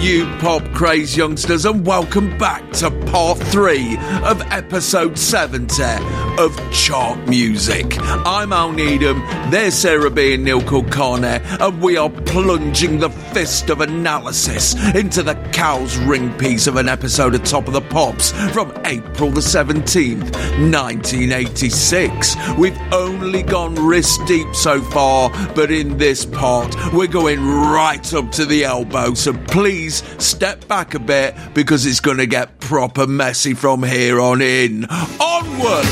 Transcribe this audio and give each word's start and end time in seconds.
you 0.00 0.26
pop 0.38 0.62
craze 0.72 1.16
youngsters, 1.16 1.64
and 1.64 1.84
welcome 1.84 2.38
back 2.38 2.70
to 2.70 2.88
part 3.06 3.36
three 3.38 3.96
of 4.22 4.40
episode 4.52 5.18
70 5.18 5.82
of 6.38 6.56
Chart 6.72 7.18
Music. 7.26 7.96
I'm 8.00 8.52
Al 8.52 8.70
Needham, 8.70 9.18
there's 9.50 9.74
Sarah 9.74 10.10
Bee 10.10 10.34
and 10.34 10.44
Neil 10.44 10.60
Kulkarni, 10.60 11.40
and 11.60 11.82
we 11.82 11.96
are 11.96 12.10
plunging 12.10 13.00
the 13.00 13.10
fist 13.10 13.70
of 13.70 13.80
analysis 13.80 14.76
into 14.94 15.24
the 15.24 15.34
cow's 15.52 15.96
ring 15.98 16.32
piece 16.38 16.68
of 16.68 16.76
an 16.76 16.88
episode 16.88 17.34
of 17.34 17.42
Top 17.42 17.66
of 17.66 17.74
the 17.74 17.80
Pops 17.80 18.30
from 18.52 18.72
April 18.84 19.30
the 19.30 19.40
17th, 19.40 20.30
1986. 20.70 22.36
We've 22.56 22.78
only 22.92 23.42
gone 23.42 23.74
wrist 23.74 24.24
deep 24.26 24.54
so 24.54 24.80
far, 24.80 25.30
but 25.56 25.72
in 25.72 25.98
this 25.98 26.24
part, 26.24 26.72
we're 26.92 27.08
going 27.08 27.44
right 27.44 28.14
up 28.14 28.30
to 28.32 28.46
the 28.46 28.62
elbow, 28.62 29.14
so 29.14 29.32
please 29.32 29.87
step 29.96 30.66
back 30.68 30.94
a 30.94 30.98
bit 30.98 31.34
because 31.54 31.86
it's 31.86 32.00
going 32.00 32.18
to 32.18 32.26
get 32.26 32.60
proper 32.60 33.06
messy 33.06 33.54
from 33.54 33.82
here 33.82 34.20
on 34.20 34.40
in. 34.40 34.84
Onward! 34.84 35.86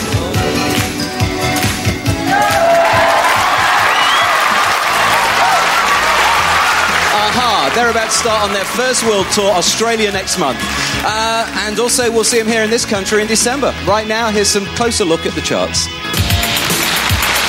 Aha, 7.16 7.72
they're 7.74 7.90
about 7.90 8.06
to 8.06 8.16
start 8.16 8.42
on 8.44 8.52
their 8.52 8.64
first 8.64 9.04
world 9.04 9.26
tour, 9.32 9.50
Australia 9.52 10.10
next 10.12 10.38
month. 10.38 10.58
Uh, 11.04 11.46
and 11.66 11.78
also, 11.78 12.10
we'll 12.10 12.24
see 12.24 12.38
them 12.38 12.48
here 12.48 12.62
in 12.62 12.70
this 12.70 12.84
country 12.84 13.20
in 13.22 13.26
December. 13.28 13.74
Right 13.86 14.06
now, 14.06 14.30
here's 14.30 14.48
some 14.48 14.66
closer 14.76 15.04
look 15.04 15.26
at 15.26 15.34
the 15.34 15.40
charts. 15.40 15.86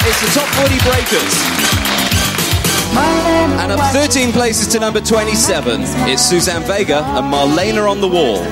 It's 0.07 0.21
the 0.21 0.31
top 0.39 0.47
40 0.55 0.79
breakers. 0.87 1.35
And 3.59 3.71
up 3.71 3.93
13 3.93 4.31
places 4.31 4.67
to 4.73 4.79
number 4.79 5.01
27, 5.01 5.81
it's 6.09 6.21
Suzanne 6.21 6.63
Vega 6.63 7.03
and 7.03 7.33
Marlene 7.33 7.89
on 7.89 8.01
the 8.01 8.07
Wall. 8.07 8.43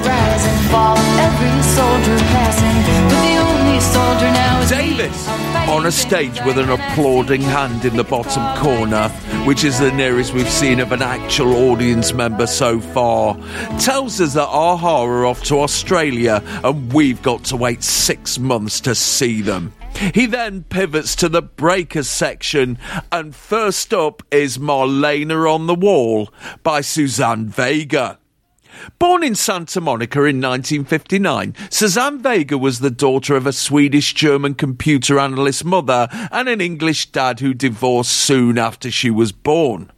Davies 4.70 5.28
on 5.70 5.86
a 5.86 5.92
stage 5.92 6.40
with 6.46 6.58
an 6.58 6.70
applauding 6.70 7.42
hand 7.42 7.86
in 7.86 7.98
the 7.98 8.04
bottom 8.04 8.44
corner, 8.58 9.10
which 9.46 9.64
is 9.64 9.80
the 9.80 9.92
nearest 9.92 10.34
we've 10.34 10.50
seen 10.50 10.80
of 10.80 10.92
an 10.92 11.02
actual 11.02 11.54
audience 11.72 12.14
member 12.14 12.48
so 12.48 12.80
far, 12.80 13.36
tells 13.80 14.22
us 14.22 14.34
that 14.36 14.48
a-ha 14.48 15.04
are 15.04 15.26
off 15.26 15.44
to 15.44 15.60
Australia 15.60 16.42
and 16.64 16.94
we've 16.94 17.22
got 17.22 17.44
to 17.44 17.56
wait 17.56 17.84
six 17.84 18.40
months 18.40 18.80
to 18.80 18.96
see 18.96 19.42
them. 19.42 19.74
He 20.14 20.26
then 20.26 20.64
pivots 20.64 21.16
to 21.18 21.30
the 21.30 21.42
breakers 21.42 22.10
section, 22.10 22.78
and 23.12 23.36
first 23.36 23.94
up 23.94 24.24
is 24.32 24.58
Marlene 24.58 25.32
on 25.32 25.68
the 25.68 25.76
Wall 25.76 26.30
by 26.64 26.82
Suzanne 26.82 27.48
Vega. 27.48 28.20
Born 29.00 29.24
in 29.24 29.36
Santa 29.36 29.80
Monica 29.80 30.20
in 30.20 30.42
1959, 30.42 31.56
Suzanne 31.70 32.22
Vega 32.22 32.58
was 32.58 32.80
the 32.80 32.92
daughter 32.92 33.36
of 33.36 33.48
a 33.48 33.54
Swedish 33.54 34.14
German 34.14 34.54
computer 34.54 35.18
analyst 35.18 35.64
mother 35.64 36.10
and 36.32 36.50
an 36.50 36.60
English 36.60 37.12
dad 37.12 37.40
who 37.40 37.54
divorced 37.54 38.12
soon 38.12 38.58
after 38.58 38.92
she 38.92 39.10
was 39.10 39.32
born. 39.32 39.92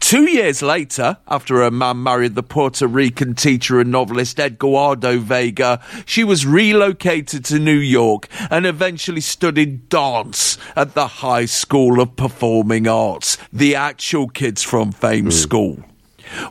Two 0.00 0.30
years 0.30 0.62
later, 0.62 1.18
after 1.28 1.56
her 1.56 1.70
man 1.70 2.02
married 2.02 2.34
the 2.34 2.42
Puerto 2.42 2.86
Rican 2.86 3.34
teacher 3.34 3.80
and 3.80 3.90
novelist 3.90 4.40
Edgardo 4.40 5.18
Vega, 5.18 5.80
she 6.04 6.24
was 6.24 6.46
relocated 6.46 7.44
to 7.46 7.58
New 7.58 7.78
York 7.78 8.28
and 8.50 8.66
eventually 8.66 9.20
studied 9.20 9.88
dance 9.88 10.58
at 10.76 10.94
the 10.94 11.06
High 11.06 11.46
School 11.46 12.00
of 12.00 12.16
Performing 12.16 12.88
Arts, 12.88 13.38
the 13.52 13.74
actual 13.74 14.28
kids 14.28 14.62
from 14.62 14.92
Fame 14.92 15.26
hmm. 15.26 15.30
School. 15.30 15.84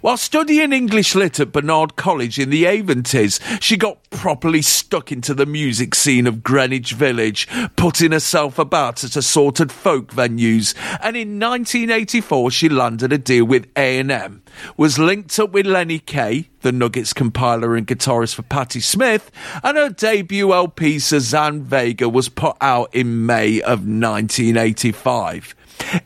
While 0.02 0.18
studying 0.18 0.74
English 0.74 1.16
Lit 1.16 1.40
at 1.40 1.52
Barnard 1.52 1.96
College 1.96 2.40
in 2.40 2.50
the 2.50 2.68
Aventies, 2.68 3.40
she 3.60 3.78
got 3.78 4.10
properly 4.10 4.62
stuck 4.62 5.12
into 5.12 5.34
the 5.34 5.46
music 5.46 5.96
scene 5.96 6.28
of 6.28 6.44
Greenwich 6.44 6.94
Village, 6.94 7.48
putting 7.76 8.12
herself 8.12 8.60
about 8.60 9.04
at 9.04 9.16
assorted 9.16 9.72
folk 9.72 10.12
venues, 10.12 10.74
and 11.02 11.16
in 11.16 11.40
1984 11.40 12.52
she 12.52 12.70
landed 12.70 13.14
a 13.14 13.18
deal 13.18 13.46
with 13.46 13.68
A&M, 13.76 14.42
was 14.78 15.00
linked 15.00 15.40
up 15.40 15.52
with 15.52 15.66
Lenny 15.66 16.00
Kaye, 16.00 16.50
the 16.62 16.72
Nuggets 16.72 17.14
compiler 17.14 17.76
and 17.76 17.88
guitarist 17.88 18.36
for 18.36 18.44
Patti 18.44 18.80
Smith, 18.80 19.32
and 19.64 19.78
her 19.78 19.90
debut 19.90 20.54
LP 20.54 21.00
Suzanne 21.00 21.64
Vega 21.64 22.10
was 22.10 22.30
put 22.30 22.58
out 22.60 22.94
in 22.94 23.26
May 23.26 23.62
of 23.62 23.80
1985. 23.88 25.56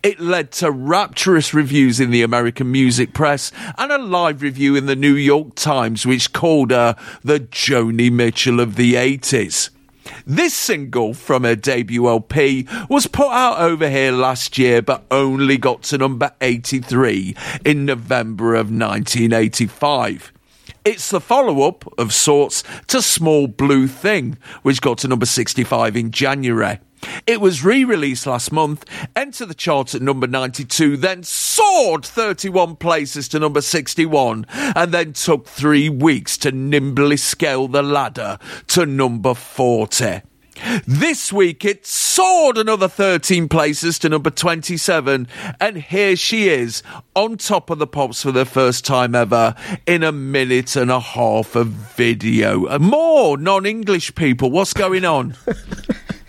It 0.02 0.20
led 0.20 0.52
to 0.54 0.72
rapturous 0.72 1.54
reviews 1.54 2.00
in 2.00 2.12
the 2.12 2.22
American 2.22 2.72
music 2.72 3.14
press 3.14 3.52
and 3.78 3.92
a 3.92 3.98
live 3.98 4.42
review 4.42 4.76
in 4.76 4.86
the 4.86 4.96
New 4.96 5.16
York 5.16 5.56
Times, 5.56 6.06
which 6.06 6.34
called 6.34 6.72
her 6.72 6.96
the 7.24 7.40
Joni 7.40 8.12
Mitchell 8.12 8.60
of 8.60 8.76
the 8.76 8.94
80s. 8.94 9.70
This 10.26 10.54
single 10.54 11.14
from 11.14 11.44
her 11.44 11.56
debut 11.56 12.08
LP 12.08 12.68
was 12.90 13.08
put 13.08 13.32
out 13.32 13.60
over 13.60 13.90
here 13.90 14.12
last 14.12 14.58
year, 14.58 14.82
but 14.82 15.06
only 15.12 15.58
got 15.58 15.84
to 15.84 15.98
number 15.98 16.32
83 16.42 17.36
in 17.66 17.86
November 17.86 18.56
of 18.56 18.68
1985. 18.68 20.34
It's 20.86 21.10
the 21.10 21.22
follow 21.22 21.66
up 21.66 21.86
of 21.98 22.14
sorts 22.14 22.64
to 22.88 23.02
Small 23.02 23.48
Blue 23.48 23.88
Thing, 23.88 24.38
which 24.64 24.82
got 24.82 24.98
to 25.00 25.08
number 25.08 25.26
65 25.26 25.96
in 25.96 26.12
January. 26.12 26.80
It 27.26 27.42
was 27.42 27.64
re 27.64 27.84
released 27.84 28.28
last 28.28 28.52
month, 28.52 28.86
entered 29.16 29.48
the 29.48 29.54
charts 29.54 29.96
at 29.96 30.02
number 30.02 30.28
92, 30.28 30.98
then 30.98 31.24
soared 31.24 32.06
31 32.06 32.76
places 32.78 33.28
to 33.30 33.40
number 33.40 33.62
61, 33.62 34.46
and 34.50 34.92
then 34.92 35.14
took 35.14 35.48
three 35.48 35.90
weeks 35.90 36.38
to 36.40 36.52
nimbly 36.52 37.18
scale 37.18 37.68
the 37.68 37.84
ladder 37.84 38.38
to 38.68 38.86
number 38.86 39.34
40. 39.34 40.22
This 40.86 41.34
week 41.34 41.66
it 41.66 41.86
soared 41.86 42.58
another 42.58 42.88
13 42.88 43.50
places 43.50 43.98
to 44.00 44.10
number 44.10 44.30
27, 44.30 45.28
and 45.60 45.78
here 45.78 46.16
she 46.16 46.48
is 46.48 46.84
on 47.16 47.38
top 47.38 47.70
of 47.70 47.80
the 47.80 47.88
pops 47.88 48.22
for 48.22 48.32
the 48.32 48.46
first 48.46 48.86
time 48.86 49.16
ever 49.16 49.56
in 49.88 50.04
a 50.04 50.12
minute 50.12 50.76
and 50.76 50.92
a 50.92 51.00
half 51.00 51.56
of 51.56 51.68
video. 51.68 52.78
More 52.80 53.38
non 53.38 53.66
English 53.66 54.14
people, 54.16 54.52
what's 54.52 54.74
going 54.74 55.06
on? 55.06 55.36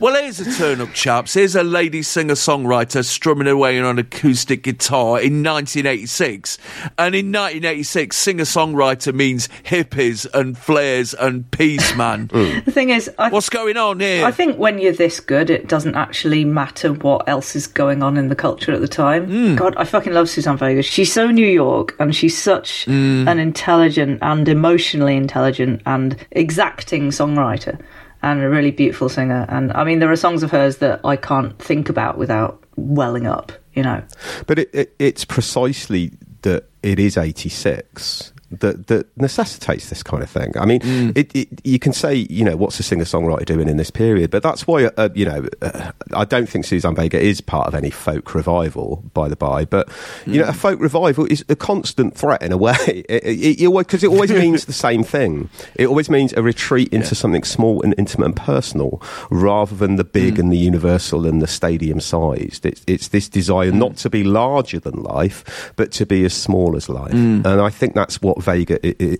Well, 0.00 0.14
here's 0.22 0.38
a 0.38 0.54
turn 0.56 0.80
up, 0.80 0.92
chaps. 0.92 1.34
Here's 1.34 1.56
a 1.56 1.64
lady 1.64 2.02
singer 2.02 2.34
songwriter 2.34 3.04
strumming 3.04 3.48
away 3.48 3.80
on 3.80 3.84
an 3.86 3.98
acoustic 3.98 4.62
guitar 4.62 5.20
in 5.20 5.42
1986. 5.42 6.56
And 6.96 7.16
in 7.16 7.32
1986, 7.32 8.16
singer 8.16 8.44
songwriter 8.44 9.12
means 9.12 9.48
hippies 9.64 10.24
and 10.32 10.56
flares 10.56 11.14
and 11.14 11.50
peace, 11.50 11.96
man. 11.96 12.30
The 12.68 12.70
thing 12.70 12.90
is, 12.90 13.10
I, 13.18 13.30
What's 13.30 13.48
going 13.48 13.76
on 13.76 13.98
here? 13.98 14.24
I 14.24 14.30
think 14.30 14.56
when 14.58 14.78
you're 14.78 14.92
this 14.92 15.18
good, 15.18 15.50
it 15.50 15.66
doesn't 15.68 15.96
actually 15.96 16.44
matter 16.44 16.92
what 16.92 17.28
else 17.28 17.56
is 17.56 17.66
going 17.66 18.02
on 18.02 18.16
in 18.16 18.28
the 18.28 18.36
culture 18.36 18.72
at 18.72 18.80
the 18.80 18.88
time. 18.88 19.26
Hmm. 19.26 19.56
God, 19.56 19.74
I 19.76 19.84
fucking 19.84 20.12
love 20.12 20.28
Suzanne 20.28 20.58
Vega. 20.58 20.82
She's 20.82 21.12
so 21.12 21.28
New 21.30 21.46
York, 21.46 21.96
and 21.98 22.14
she's 22.14 22.36
such 22.40 22.84
Hmm. 22.84 23.26
an 23.26 23.38
intelligent 23.40 24.20
and 24.22 24.48
emotionally 24.48 25.16
intelligent 25.16 25.82
and 25.86 26.16
exacting 26.30 27.08
songwriter. 27.10 27.80
And 28.22 28.40
a 28.40 28.48
really 28.48 28.70
beautiful 28.70 29.08
singer. 29.08 29.46
And 29.48 29.72
I 29.72 29.84
mean, 29.84 29.98
there 29.98 30.10
are 30.10 30.16
songs 30.16 30.42
of 30.42 30.50
hers 30.50 30.78
that 30.78 31.00
I 31.04 31.16
can't 31.16 31.58
think 31.58 31.88
about 31.88 32.18
without 32.18 32.62
welling 32.76 33.26
up, 33.26 33.52
you 33.74 33.82
know. 33.82 34.02
But 34.46 34.60
it, 34.60 34.70
it, 34.72 34.94
it's 34.98 35.24
precisely 35.24 36.12
that 36.42 36.68
it 36.82 36.98
is 36.98 37.16
86 37.16 38.32
that 38.50 38.86
that 38.86 39.06
necessitates 39.16 39.90
this 39.90 40.02
kind 40.02 40.22
of 40.22 40.30
thing. 40.30 40.52
I 40.58 40.64
mean, 40.64 40.80
mm. 40.80 41.16
it, 41.16 41.34
it, 41.34 41.48
you 41.64 41.78
can 41.78 41.92
say, 41.92 42.14
you 42.14 42.44
know, 42.44 42.56
what's 42.56 42.80
a 42.80 42.82
singer 42.82 43.04
songwriter 43.04 43.44
doing 43.44 43.68
in 43.68 43.76
this 43.76 43.90
period? 43.90 44.30
But 44.30 44.42
that's 44.42 44.66
why, 44.66 44.86
uh, 44.86 45.10
you 45.14 45.26
know, 45.26 45.46
uh, 45.60 45.92
I 46.14 46.24
don't 46.24 46.48
think 46.48 46.64
Suzanne 46.64 46.94
Vega 46.94 47.20
is 47.20 47.40
part 47.40 47.66
of 47.66 47.74
any 47.74 47.90
folk 47.90 48.34
revival, 48.34 49.02
by 49.12 49.28
the 49.28 49.36
by. 49.36 49.64
But 49.64 49.88
mm. 49.88 50.34
you 50.34 50.40
know, 50.40 50.48
a 50.48 50.52
mm. 50.52 50.56
folk 50.56 50.80
revival 50.80 51.26
is 51.26 51.44
a 51.48 51.56
constant 51.56 52.16
threat 52.16 52.42
in 52.42 52.52
a 52.52 52.56
way, 52.56 53.04
because 53.08 54.02
it, 54.02 54.04
it, 54.04 54.08
always 54.08 54.30
means 54.32 54.64
the 54.64 54.72
same 54.72 55.04
thing. 55.04 55.50
It 55.74 55.86
always 55.86 56.08
means 56.08 56.32
a 56.32 56.42
retreat 56.42 56.92
into 56.92 57.08
yeah. 57.08 57.12
something 57.14 57.44
small 57.44 57.82
and 57.82 57.94
intimate 57.98 58.26
and 58.26 58.36
personal, 58.36 59.02
rather 59.30 59.76
than 59.76 59.96
the 59.96 60.04
big 60.04 60.36
mm. 60.36 60.40
and 60.40 60.52
the 60.52 60.58
universal 60.58 61.26
and 61.26 61.42
the 61.42 61.46
stadium 61.46 62.00
sized. 62.00 62.64
It's, 62.64 62.82
it's 62.86 63.08
this 63.08 63.28
desire 63.28 63.72
not 63.72 63.92
mm. 63.92 63.98
to 63.98 64.10
be 64.10 64.24
larger 64.24 64.78
than 64.78 65.02
life, 65.02 65.72
but 65.76 65.92
to 65.92 66.06
be 66.06 66.24
as 66.24 66.32
small 66.32 66.76
as 66.76 66.88
life. 66.88 67.12
Mm. 67.12 67.44
And 67.44 67.60
I 67.60 67.68
think 67.68 67.94
that's 67.94 68.22
what 68.22 68.37
Vega 68.38 68.78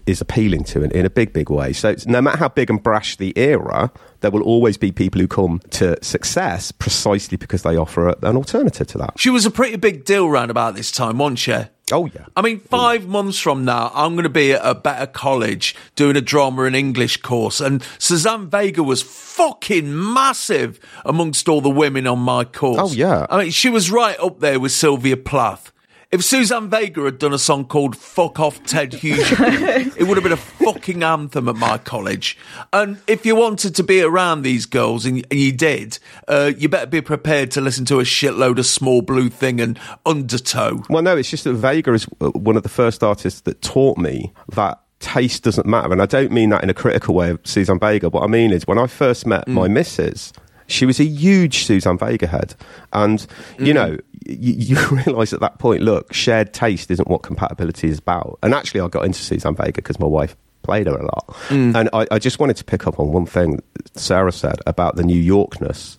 is 0.08 0.20
appealing 0.20 0.64
to 0.64 0.82
in, 0.82 0.90
in 0.92 1.06
a 1.06 1.10
big, 1.10 1.32
big 1.32 1.50
way. 1.50 1.72
So 1.72 1.94
no 2.06 2.20
matter 2.20 2.38
how 2.38 2.48
big 2.48 2.70
and 2.70 2.82
brash 2.82 3.16
the 3.16 3.36
era, 3.36 3.92
there 4.20 4.30
will 4.30 4.42
always 4.42 4.76
be 4.76 4.92
people 4.92 5.20
who 5.20 5.28
come 5.28 5.60
to 5.70 6.02
success 6.02 6.72
precisely 6.72 7.36
because 7.36 7.62
they 7.62 7.76
offer 7.76 8.08
an 8.08 8.36
alternative 8.36 8.86
to 8.88 8.98
that. 8.98 9.14
She 9.18 9.30
was 9.30 9.46
a 9.46 9.50
pretty 9.50 9.76
big 9.76 10.04
deal 10.04 10.28
round 10.28 10.50
about 10.50 10.74
this 10.74 10.90
time, 10.90 11.18
wasn't 11.18 11.38
she? 11.38 11.54
Oh, 11.90 12.06
yeah. 12.06 12.26
I 12.36 12.42
mean, 12.42 12.60
five 12.60 13.06
months 13.06 13.38
from 13.38 13.64
now, 13.64 13.90
I'm 13.94 14.12
going 14.12 14.24
to 14.24 14.28
be 14.28 14.52
at 14.52 14.60
a 14.62 14.74
better 14.74 15.06
college 15.06 15.74
doing 15.96 16.16
a 16.16 16.20
drama 16.20 16.64
and 16.64 16.76
English 16.76 17.18
course. 17.18 17.60
And 17.60 17.82
Suzanne 17.98 18.50
Vega 18.50 18.82
was 18.82 19.00
fucking 19.00 20.12
massive 20.12 20.78
amongst 21.06 21.48
all 21.48 21.62
the 21.62 21.70
women 21.70 22.06
on 22.06 22.18
my 22.18 22.44
course. 22.44 22.78
Oh, 22.78 22.92
yeah. 22.92 23.26
I 23.30 23.44
mean, 23.44 23.50
she 23.50 23.70
was 23.70 23.90
right 23.90 24.18
up 24.20 24.40
there 24.40 24.60
with 24.60 24.72
Sylvia 24.72 25.16
Plath. 25.16 25.72
If 26.10 26.24
Suzanne 26.24 26.70
Vega 26.70 27.02
had 27.02 27.18
done 27.18 27.34
a 27.34 27.38
song 27.38 27.66
called 27.66 27.94
Fuck 27.94 28.40
Off 28.40 28.64
Ted 28.64 28.94
Hughes, 28.94 29.30
it 29.30 30.08
would 30.08 30.16
have 30.16 30.22
been 30.22 30.32
a 30.32 30.38
fucking 30.38 31.02
anthem 31.02 31.50
at 31.50 31.56
my 31.56 31.76
college. 31.76 32.38
And 32.72 32.96
if 33.06 33.26
you 33.26 33.36
wanted 33.36 33.74
to 33.74 33.82
be 33.82 34.00
around 34.00 34.40
these 34.40 34.64
girls, 34.64 35.04
and 35.04 35.22
you 35.30 35.52
did, 35.52 35.98
uh, 36.26 36.52
you 36.56 36.70
better 36.70 36.86
be 36.86 37.02
prepared 37.02 37.50
to 37.50 37.60
listen 37.60 37.84
to 37.86 38.00
a 38.00 38.04
shitload 38.04 38.58
of 38.58 38.64
Small 38.64 39.02
Blue 39.02 39.28
Thing 39.28 39.60
and 39.60 39.78
Undertow. 40.06 40.82
Well, 40.88 41.02
no, 41.02 41.14
it's 41.14 41.28
just 41.28 41.44
that 41.44 41.52
Vega 41.52 41.92
is 41.92 42.06
uh, 42.22 42.30
one 42.30 42.56
of 42.56 42.62
the 42.62 42.70
first 42.70 43.02
artists 43.02 43.42
that 43.42 43.60
taught 43.60 43.98
me 43.98 44.32
that 44.54 44.80
taste 45.00 45.42
doesn't 45.42 45.66
matter. 45.66 45.92
And 45.92 46.00
I 46.00 46.06
don't 46.06 46.32
mean 46.32 46.48
that 46.48 46.62
in 46.62 46.70
a 46.70 46.74
critical 46.74 47.14
way 47.14 47.28
of 47.32 47.40
Suzanne 47.44 47.80
Vega. 47.80 48.08
What 48.08 48.22
I 48.22 48.28
mean 48.28 48.50
is 48.50 48.66
when 48.66 48.78
I 48.78 48.86
first 48.86 49.26
met 49.26 49.46
mm. 49.46 49.52
my 49.52 49.68
missus, 49.68 50.32
she 50.68 50.86
was 50.86 51.00
a 51.00 51.04
huge 51.04 51.64
Suzanne 51.64 51.98
Vega 51.98 52.26
head. 52.26 52.54
And, 52.92 53.26
you 53.58 53.72
mm. 53.72 53.74
know, 53.74 53.98
you, 54.26 54.76
you 54.76 54.86
realise 54.88 55.32
at 55.32 55.40
that 55.40 55.58
point, 55.58 55.82
look, 55.82 56.12
shared 56.12 56.52
taste 56.52 56.90
isn't 56.90 57.08
what 57.08 57.22
compatibility 57.22 57.88
is 57.88 57.98
about. 57.98 58.38
And 58.42 58.54
actually, 58.54 58.80
I 58.80 58.88
got 58.88 59.04
into 59.04 59.18
Suzanne 59.18 59.56
Vega 59.56 59.72
because 59.72 59.98
my 59.98 60.06
wife 60.06 60.36
played 60.62 60.86
her 60.86 60.94
a 60.94 61.02
lot. 61.02 61.26
Mm. 61.48 61.74
And 61.74 61.90
I, 61.92 62.06
I, 62.10 62.18
just 62.18 62.38
wanted 62.38 62.56
to 62.58 62.64
pick 62.64 62.86
up 62.86 63.00
on 63.00 63.10
one 63.12 63.24
thing 63.24 63.62
Sarah 63.94 64.32
said 64.32 64.58
about 64.66 64.96
the 64.96 65.02
New 65.02 65.20
Yorkness. 65.20 65.96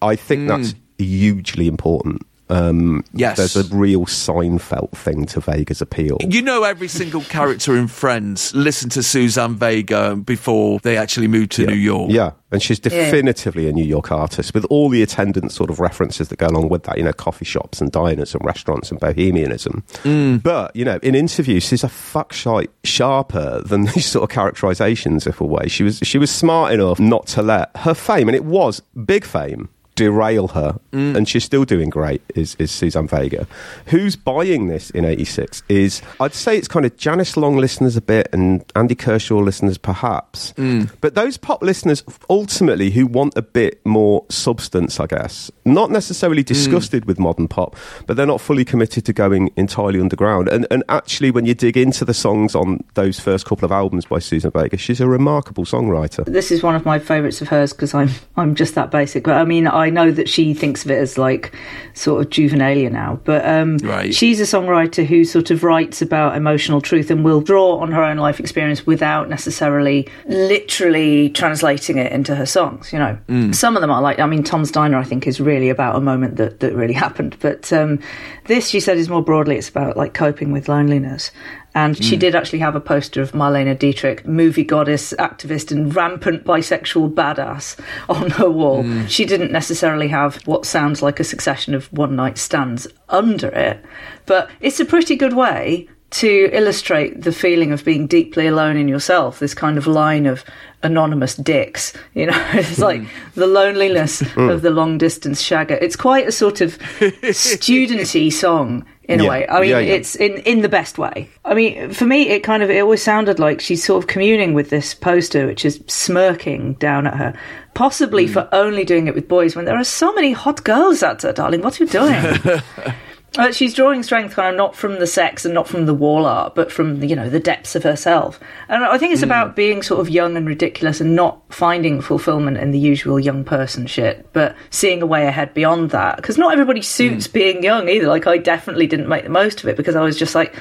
I 0.00 0.16
think 0.16 0.42
mm. 0.42 0.48
that's 0.48 0.74
hugely 0.98 1.66
important 1.66 2.26
um, 2.50 3.04
yes. 3.12 3.36
There's 3.36 3.56
a 3.56 3.74
real 3.74 4.06
Seinfeld 4.06 4.90
thing 4.90 5.26
to 5.26 5.40
Vega's 5.40 5.80
appeal. 5.80 6.18
You 6.20 6.42
know, 6.42 6.64
every 6.64 6.88
single 6.88 7.22
character 7.22 7.76
in 7.76 7.88
Friends 7.88 8.54
listened 8.54 8.92
to 8.92 9.02
Suzanne 9.02 9.56
Vega 9.56 10.16
before 10.16 10.80
they 10.80 10.96
actually 10.96 11.28
moved 11.28 11.52
to 11.52 11.62
yeah. 11.62 11.68
New 11.70 11.76
York. 11.76 12.10
Yeah, 12.10 12.32
and 12.50 12.62
she's 12.62 12.80
definitively 12.80 13.64
yeah. 13.64 13.70
a 13.70 13.72
New 13.72 13.84
York 13.84 14.10
artist 14.10 14.54
with 14.54 14.64
all 14.66 14.88
the 14.88 15.02
attendant 15.02 15.52
sort 15.52 15.70
of 15.70 15.78
references 15.78 16.28
that 16.28 16.38
go 16.38 16.48
along 16.48 16.68
with 16.68 16.82
that, 16.84 16.98
you 16.98 17.04
know, 17.04 17.12
coffee 17.12 17.44
shops 17.44 17.80
and 17.80 17.92
diners 17.92 18.34
and 18.34 18.44
restaurants 18.44 18.90
and 18.90 18.98
bohemianism. 18.98 19.84
Mm. 20.02 20.42
But, 20.42 20.74
you 20.74 20.84
know, 20.84 20.98
in 21.02 21.14
interviews, 21.14 21.62
she's 21.62 21.84
a 21.84 21.88
fuckshite 21.88 22.70
sharper 22.84 23.62
than 23.64 23.82
these 23.94 24.06
sort 24.06 24.24
of 24.24 24.34
characterizations, 24.34 25.26
if 25.26 25.40
a 25.40 25.44
way. 25.44 25.68
She 25.68 25.84
was, 25.84 25.98
she 26.02 26.18
was 26.18 26.30
smart 26.30 26.72
enough 26.72 26.98
not 26.98 27.26
to 27.28 27.42
let 27.42 27.70
her 27.76 27.94
fame, 27.94 28.28
and 28.28 28.34
it 28.34 28.44
was 28.44 28.80
big 29.04 29.24
fame, 29.24 29.68
derail 30.00 30.48
her, 30.48 30.80
mm. 30.92 31.14
and 31.14 31.28
she's 31.28 31.44
still 31.44 31.66
doing 31.66 31.90
great, 31.90 32.22
is, 32.34 32.54
is 32.58 32.70
Suzanne 32.70 33.06
Vega. 33.06 33.46
Who's 33.88 34.16
buying 34.16 34.68
this 34.68 34.88
in 34.88 35.04
86 35.04 35.62
is, 35.68 36.00
I'd 36.18 36.32
say 36.32 36.56
it's 36.56 36.68
kind 36.68 36.86
of 36.86 36.96
Janice 36.96 37.36
Long 37.36 37.58
listeners 37.58 37.98
a 37.98 38.00
bit 38.00 38.30
and 38.32 38.64
Andy 38.74 38.94
Kershaw 38.94 39.40
listeners 39.40 39.76
perhaps. 39.76 40.54
Mm. 40.54 40.90
But 41.02 41.14
those 41.16 41.36
pop 41.36 41.62
listeners 41.62 42.02
ultimately 42.30 42.90
who 42.92 43.06
want 43.06 43.34
a 43.36 43.42
bit 43.42 43.84
more 43.84 44.24
substance, 44.30 44.98
I 44.98 45.04
guess, 45.04 45.50
not 45.66 45.90
necessarily 45.90 46.42
disgusted 46.42 47.02
mm. 47.02 47.06
with 47.06 47.18
modern 47.18 47.46
pop, 47.46 47.76
but 48.06 48.16
they're 48.16 48.24
not 48.24 48.40
fully 48.40 48.64
committed 48.64 49.04
to 49.04 49.12
going 49.12 49.50
entirely 49.56 50.00
underground. 50.00 50.48
And, 50.48 50.66
and 50.70 50.82
actually, 50.88 51.30
when 51.30 51.44
you 51.44 51.52
dig 51.52 51.76
into 51.76 52.06
the 52.06 52.14
songs 52.14 52.54
on 52.54 52.82
those 52.94 53.20
first 53.20 53.44
couple 53.44 53.66
of 53.66 53.72
albums 53.72 54.06
by 54.06 54.18
Susan 54.18 54.50
Vega, 54.50 54.78
she's 54.78 55.02
a 55.02 55.06
remarkable 55.06 55.66
songwriter. 55.66 56.24
This 56.24 56.50
is 56.50 56.62
one 56.62 56.74
of 56.74 56.86
my 56.86 56.98
favourites 56.98 57.42
of 57.42 57.48
hers 57.48 57.74
because 57.74 57.92
I'm, 57.92 58.08
I'm 58.38 58.54
just 58.54 58.74
that 58.76 58.90
basic. 58.90 59.24
But 59.24 59.34
I 59.34 59.44
mean, 59.44 59.66
I 59.66 59.89
I 59.90 59.92
know 59.92 60.12
that 60.12 60.28
she 60.28 60.54
thinks 60.54 60.84
of 60.84 60.92
it 60.92 60.98
as 60.98 61.18
like 61.18 61.52
sort 61.94 62.24
of 62.24 62.30
juvenilia 62.30 62.92
now, 62.92 63.18
but 63.24 63.44
um, 63.44 63.76
right. 63.78 64.14
she's 64.14 64.38
a 64.38 64.44
songwriter 64.44 65.04
who 65.04 65.24
sort 65.24 65.50
of 65.50 65.64
writes 65.64 66.00
about 66.00 66.36
emotional 66.36 66.80
truth 66.80 67.10
and 67.10 67.24
will 67.24 67.40
draw 67.40 67.78
on 67.78 67.90
her 67.90 68.04
own 68.04 68.16
life 68.16 68.38
experience 68.38 68.86
without 68.86 69.28
necessarily 69.28 70.08
literally 70.26 71.30
translating 71.30 71.98
it 71.98 72.12
into 72.12 72.36
her 72.36 72.46
songs. 72.46 72.92
You 72.92 73.00
know, 73.00 73.18
mm. 73.28 73.52
some 73.52 73.76
of 73.76 73.80
them 73.80 73.90
are 73.90 74.00
like, 74.00 74.20
I 74.20 74.26
mean, 74.26 74.44
Tom's 74.44 74.70
Diner, 74.70 74.96
I 74.96 75.02
think, 75.02 75.26
is 75.26 75.40
really 75.40 75.70
about 75.70 75.96
a 75.96 76.00
moment 76.00 76.36
that 76.36 76.60
that 76.60 76.72
really 76.72 76.94
happened, 76.94 77.36
but 77.40 77.72
um, 77.72 77.98
this, 78.44 78.68
she 78.68 78.78
said, 78.78 78.96
is 78.96 79.08
more 79.08 79.22
broadly, 79.22 79.56
it's 79.56 79.68
about 79.68 79.96
like 79.96 80.14
coping 80.14 80.52
with 80.52 80.68
loneliness. 80.68 81.32
And 81.74 81.96
mm. 81.96 82.02
she 82.02 82.16
did 82.16 82.34
actually 82.34 82.58
have 82.60 82.74
a 82.74 82.80
poster 82.80 83.22
of 83.22 83.32
Marlene 83.32 83.78
Dietrich, 83.78 84.26
movie 84.26 84.64
goddess, 84.64 85.12
activist, 85.18 85.70
and 85.70 85.94
rampant 85.94 86.44
bisexual 86.44 87.14
badass 87.14 87.78
on 88.08 88.30
her 88.30 88.50
wall. 88.50 88.82
Mm. 88.82 89.08
She 89.08 89.24
didn't 89.24 89.52
necessarily 89.52 90.08
have 90.08 90.36
what 90.46 90.66
sounds 90.66 91.02
like 91.02 91.20
a 91.20 91.24
succession 91.24 91.74
of 91.74 91.92
one 91.92 92.16
night 92.16 92.38
stands 92.38 92.86
under 93.08 93.48
it, 93.48 93.84
but 94.26 94.50
it's 94.60 94.80
a 94.80 94.84
pretty 94.84 95.16
good 95.16 95.32
way 95.32 95.88
to 96.10 96.50
illustrate 96.52 97.22
the 97.22 97.32
feeling 97.32 97.70
of 97.70 97.84
being 97.84 98.06
deeply 98.06 98.46
alone 98.48 98.76
in 98.76 98.88
yourself, 98.88 99.38
this 99.38 99.54
kind 99.54 99.78
of 99.78 99.86
line 99.86 100.26
of 100.26 100.44
anonymous 100.82 101.36
dicks. 101.36 101.92
You 102.14 102.26
know, 102.26 102.46
it's 102.52 102.78
like 102.78 103.02
the 103.34 103.46
loneliness 103.46 104.20
mm. 104.20 104.52
of 104.52 104.62
the 104.62 104.70
long 104.70 104.98
distance 104.98 105.40
shagger. 105.40 105.78
It's 105.80 105.94
quite 105.94 106.26
a 106.26 106.32
sort 106.32 106.60
of 106.60 106.76
studenty 106.98 108.32
song 108.32 108.84
in 109.10 109.20
yeah. 109.20 109.26
a 109.26 109.28
way. 109.28 109.48
I 109.48 109.60
mean, 109.60 109.70
yeah, 109.70 109.78
yeah. 109.80 109.94
it's 109.94 110.16
in 110.16 110.38
in 110.38 110.62
the 110.62 110.68
best 110.68 110.96
way. 110.96 111.28
I 111.44 111.54
mean, 111.54 111.92
for 111.92 112.06
me, 112.06 112.28
it 112.28 112.40
kind 112.40 112.62
of 112.62 112.70
it 112.70 112.80
always 112.80 113.02
sounded 113.02 113.38
like 113.38 113.60
she's 113.60 113.84
sort 113.84 114.02
of 114.02 114.08
communing 114.08 114.54
with 114.54 114.70
this 114.70 114.94
poster, 114.94 115.46
which 115.46 115.64
is 115.64 115.82
smirking 115.86 116.74
down 116.74 117.06
at 117.06 117.14
her, 117.14 117.38
possibly 117.74 118.26
mm. 118.26 118.32
for 118.32 118.48
only 118.52 118.84
doing 118.84 119.08
it 119.08 119.14
with 119.14 119.28
boys 119.28 119.56
when 119.56 119.64
there 119.64 119.76
are 119.76 119.84
so 119.84 120.12
many 120.14 120.32
hot 120.32 120.62
girls 120.64 121.02
out 121.02 121.18
there, 121.20 121.32
darling. 121.32 121.62
What 121.62 121.80
are 121.80 121.84
you 121.84 121.90
doing? 121.90 122.62
Uh, 123.38 123.52
she's 123.52 123.74
drawing 123.74 124.02
strength 124.02 124.34
kind 124.34 124.48
of 124.48 124.56
not 124.56 124.74
from 124.74 124.98
the 124.98 125.06
sex 125.06 125.44
and 125.44 125.54
not 125.54 125.68
from 125.68 125.86
the 125.86 125.94
wall 125.94 126.26
art, 126.26 126.54
but 126.56 126.72
from 126.72 127.02
you 127.02 127.14
know 127.14 127.30
the 127.30 127.38
depths 127.38 127.76
of 127.76 127.84
herself. 127.84 128.40
And 128.68 128.84
I 128.84 128.98
think 128.98 129.12
it's 129.12 129.22
mm. 129.22 129.26
about 129.26 129.54
being 129.54 129.82
sort 129.82 130.00
of 130.00 130.10
young 130.10 130.36
and 130.36 130.46
ridiculous 130.46 131.00
and 131.00 131.14
not 131.14 131.40
finding 131.48 132.00
fulfillment 132.00 132.56
in 132.56 132.72
the 132.72 132.78
usual 132.78 133.20
young 133.20 133.44
person 133.44 133.86
shit, 133.86 134.28
but 134.32 134.56
seeing 134.70 135.00
a 135.00 135.06
way 135.06 135.26
ahead 135.26 135.54
beyond 135.54 135.90
that. 135.90 136.16
Because 136.16 136.38
not 136.38 136.52
everybody 136.52 136.82
suits 136.82 137.28
mm. 137.28 137.32
being 137.32 137.62
young 137.62 137.88
either. 137.88 138.08
Like 138.08 138.26
I 138.26 138.36
definitely 138.36 138.88
didn't 138.88 139.08
make 139.08 139.24
the 139.24 139.30
most 139.30 139.62
of 139.62 139.68
it 139.68 139.76
because 139.76 139.94
I 139.94 140.02
was 140.02 140.18
just 140.18 140.34
like, 140.34 140.52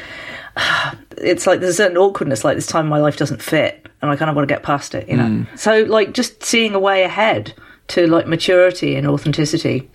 it's 1.18 1.48
like 1.48 1.62
there's 1.62 1.74
a 1.74 1.78
certain 1.78 1.98
awkwardness. 1.98 2.44
Like 2.44 2.56
this 2.56 2.68
time 2.68 2.88
my 2.88 3.00
life 3.00 3.18
doesn't 3.18 3.42
fit, 3.42 3.88
and 4.04 4.12
I 4.12 4.16
kind 4.16 4.30
of 4.30 4.36
want 4.36 4.48
to 4.48 4.54
get 4.54 4.62
past 4.62 4.94
it. 4.94 5.10
You 5.10 5.18
know. 5.18 5.24
Mm. 5.24 5.58
So 5.58 5.82
like 5.84 6.14
just 6.14 6.44
seeing 6.44 6.76
a 6.76 6.80
way 6.80 7.02
ahead 7.02 7.54
to 7.88 8.06
like 8.06 8.28
maturity 8.28 8.96
and 8.96 9.08
authenticity 9.08 9.90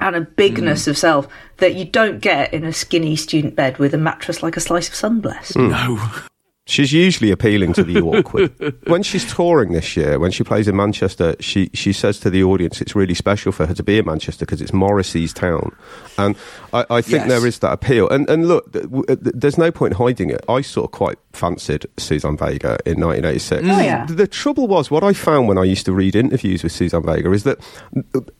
and 0.00 0.16
a 0.16 0.20
bigness 0.20 0.84
mm. 0.84 0.88
of 0.88 0.98
self 0.98 1.28
that 1.58 1.74
you 1.74 1.84
don't 1.84 2.20
get 2.20 2.52
in 2.52 2.64
a 2.64 2.72
skinny 2.72 3.16
student 3.16 3.54
bed 3.54 3.78
with 3.78 3.94
a 3.94 3.98
mattress 3.98 4.42
like 4.42 4.56
a 4.56 4.60
slice 4.60 4.88
of 4.88 4.94
sunblest. 4.94 5.54
Mm. 5.54 5.70
No. 5.70 6.22
She's 6.70 6.92
usually 6.92 7.32
appealing 7.32 7.72
to 7.72 7.82
the 7.82 8.00
awkward. 8.00 8.78
when 8.86 9.02
she's 9.02 9.28
touring 9.34 9.72
this 9.72 9.96
year, 9.96 10.20
when 10.20 10.30
she 10.30 10.44
plays 10.44 10.68
in 10.68 10.76
Manchester, 10.76 11.34
she, 11.40 11.68
she 11.74 11.92
says 11.92 12.20
to 12.20 12.30
the 12.30 12.44
audience 12.44 12.80
it's 12.80 12.94
really 12.94 13.14
special 13.14 13.50
for 13.50 13.66
her 13.66 13.74
to 13.74 13.82
be 13.82 13.98
in 13.98 14.06
Manchester 14.06 14.46
because 14.46 14.62
it's 14.62 14.72
Morrissey's 14.72 15.32
town. 15.32 15.74
And 16.16 16.36
I, 16.72 16.86
I 16.88 17.02
think 17.02 17.22
yes. 17.22 17.28
there 17.28 17.44
is 17.44 17.58
that 17.58 17.72
appeal. 17.72 18.08
And, 18.08 18.30
and 18.30 18.46
look, 18.46 18.70
there's 18.70 19.58
no 19.58 19.72
point 19.72 19.94
hiding 19.94 20.30
it. 20.30 20.44
I 20.48 20.60
sort 20.60 20.84
of 20.84 20.92
quite 20.92 21.18
fancied 21.32 21.86
Suzanne 21.96 22.36
Vega 22.36 22.78
in 22.86 23.00
1986. 23.00 23.62
Oh, 23.62 23.66
yeah. 23.80 24.06
The, 24.06 24.14
the 24.14 24.26
trouble 24.28 24.68
was, 24.68 24.92
what 24.92 25.02
I 25.02 25.12
found 25.12 25.48
when 25.48 25.58
I 25.58 25.64
used 25.64 25.86
to 25.86 25.92
read 25.92 26.14
interviews 26.14 26.62
with 26.62 26.70
Suzanne 26.70 27.04
Vega 27.04 27.32
is 27.32 27.42
that 27.44 27.58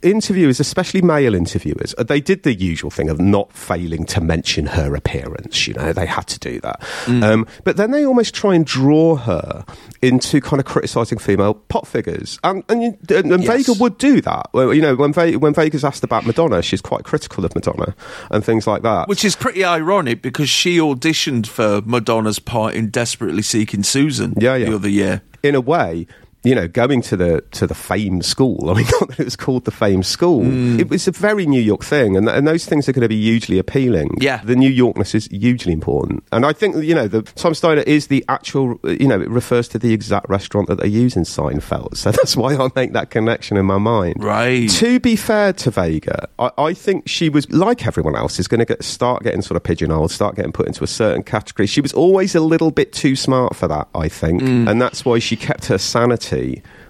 interviewers, 0.03 0.61
especially 0.61 1.03
male 1.03 1.35
interviewers, 1.35 1.97
they 1.99 2.21
did 2.21 2.45
the 2.45 2.55
usual 2.55 2.91
thing 2.91 3.09
of 3.09 3.21
not 3.21 3.53
failing 3.53 4.05
to 4.07 4.21
mention 4.21 4.67
her 4.67 4.95
appearance. 4.95 5.67
You 5.67 5.75
know, 5.75 5.93
they 5.93 6.07
had 6.07 6.29
to 6.29 6.39
do 6.39 6.61
that. 6.61 6.81
Mm. 7.07 7.25
Um, 7.25 7.47
but 7.65 7.77
then 7.77 7.91
they 7.91 8.05
almost 8.05 8.20
almost 8.21 8.35
try 8.35 8.55
and 8.55 8.67
draw 8.67 9.17
her 9.17 9.65
into 10.03 10.43
kind 10.43 10.61
of 10.61 10.67
criticising 10.67 11.17
female 11.17 11.55
pop 11.55 11.87
figures, 11.87 12.39
and 12.45 12.63
and, 12.69 12.99
and, 13.11 13.33
and 13.33 13.43
yes. 13.43 13.67
Vega 13.67 13.79
would 13.81 13.97
do 13.97 14.21
that. 14.21 14.51
You 14.53 14.83
know, 14.83 14.95
when 14.95 15.15
Ve- 15.15 15.37
when 15.37 15.55
Vega's 15.55 15.85
asked 15.85 16.05
about 16.05 16.27
Madonna, 16.27 16.61
she's 16.61 16.83
quite 16.83 17.05
critical 17.05 17.47
of 17.47 17.55
Madonna 17.55 17.95
and 18.31 18.45
things 18.45 18.67
like 18.67 18.83
that, 18.83 19.09
which 19.09 19.25
is 19.25 19.37
pretty 19.37 19.65
ironic 19.65 20.21
because 20.21 20.51
she 20.51 20.77
auditioned 20.77 21.47
for 21.47 21.81
Madonna's 21.87 22.39
part 22.39 22.75
in 22.75 22.91
Desperately 22.91 23.43
Seeking 23.43 23.83
Susan 23.83 24.35
yeah, 24.37 24.55
yeah. 24.55 24.67
the 24.67 24.75
other 24.75 24.89
year. 24.91 25.23
In 25.43 25.55
a 25.55 25.61
way, 25.63 26.07
you 26.43 26.55
know, 26.55 26.67
going 26.69 27.03
to 27.03 27.17
the 27.17 27.43
to 27.53 27.67
the 27.67 27.75
Fame 27.75 28.23
School. 28.23 28.71
I 28.71 28.75
mean, 28.75 28.87
not 29.01 29.09
that 29.11 29.21
it 29.21 29.25
was 29.25 29.37
called 29.37 29.65
the 29.65 29.71
Fame 29.71 30.03
School. 30.03 30.45
Mm. 30.45 30.79
It 30.79 30.89
was 30.89 31.07
a 31.07 31.11
very 31.11 31.47
New 31.47 31.61
York 31.61 31.85
thing, 31.85 32.17
and, 32.17 32.29
and 32.29 32.47
those 32.47 32.65
things 32.65 32.89
are 32.89 32.93
going 32.93 33.03
to 33.03 33.09
be 33.09 33.21
hugely 33.21 33.59
appealing. 33.59 34.17
Yeah, 34.21 34.43
the 34.43 34.57
New 34.57 34.71
Yorkness 34.71 35.15
is 35.15 35.27
hugely 35.27 35.73
important, 35.73 36.25
and 36.33 36.47
I 36.47 36.53
think 36.53 36.77
you 36.83 36.95
know, 36.95 37.09
the 37.09 37.23
Tom's 37.23 37.61
Diner 37.61 37.83
is 37.83 38.07
the 38.07 38.25
actual. 38.29 38.81
You 38.85 39.09
know, 39.09 39.21
it 39.21 39.29
refers 39.29 39.69
to 39.69 39.79
the 39.79 39.93
exact 39.93 40.29
restaurant 40.29 40.69
that 40.69 40.79
they 40.81 40.89
use 40.89 41.17
in 41.17 41.25
Seinfeld, 41.25 41.97
so 41.97 42.11
that's 42.11 42.37
why 42.37 42.57
I 42.57 42.69
make 42.75 42.93
that 42.95 43.11
connection 43.11 43.57
in 43.57 43.67
my 43.67 43.79
mind. 43.79 44.23
Right. 44.23 44.69
To 44.71 44.99
be 44.99 45.17
fair 45.17 45.53
to 45.53 45.71
Vega, 45.71 46.29
I, 46.39 46.51
I 46.57 46.75
think 46.75 47.09
she 47.09 47.29
was 47.29 47.51
like 47.51 47.87
everyone 47.87 48.17
else 48.17 48.39
is 48.39 48.49
going 48.49 48.61
to 48.61 48.65
get 48.65 48.83
start 48.83 49.23
getting 49.23 49.43
sort 49.43 49.57
of 49.57 49.63
pigeonholed, 49.63 50.11
start 50.11 50.37
getting 50.37 50.53
put 50.53 50.67
into 50.67 50.85
a 50.85 50.89
certain 50.89 51.23
category. 51.23 51.67
She 51.67 51.83
was 51.83 51.93
always 51.93 52.35
a 52.35 52.41
little 52.41 52.71
bit 52.71 52.95
too 52.95 53.15
smart 53.15 53.57
for 53.57 53.69
that, 53.69 53.89
I 53.95 54.09
think, 54.09 54.41
mm. 54.41 54.71
and 54.71 54.81
that's 54.81 55.05
why 55.05 55.19
she 55.19 55.37
kept 55.37 55.67
her 55.67 55.77
sanity 55.77 56.30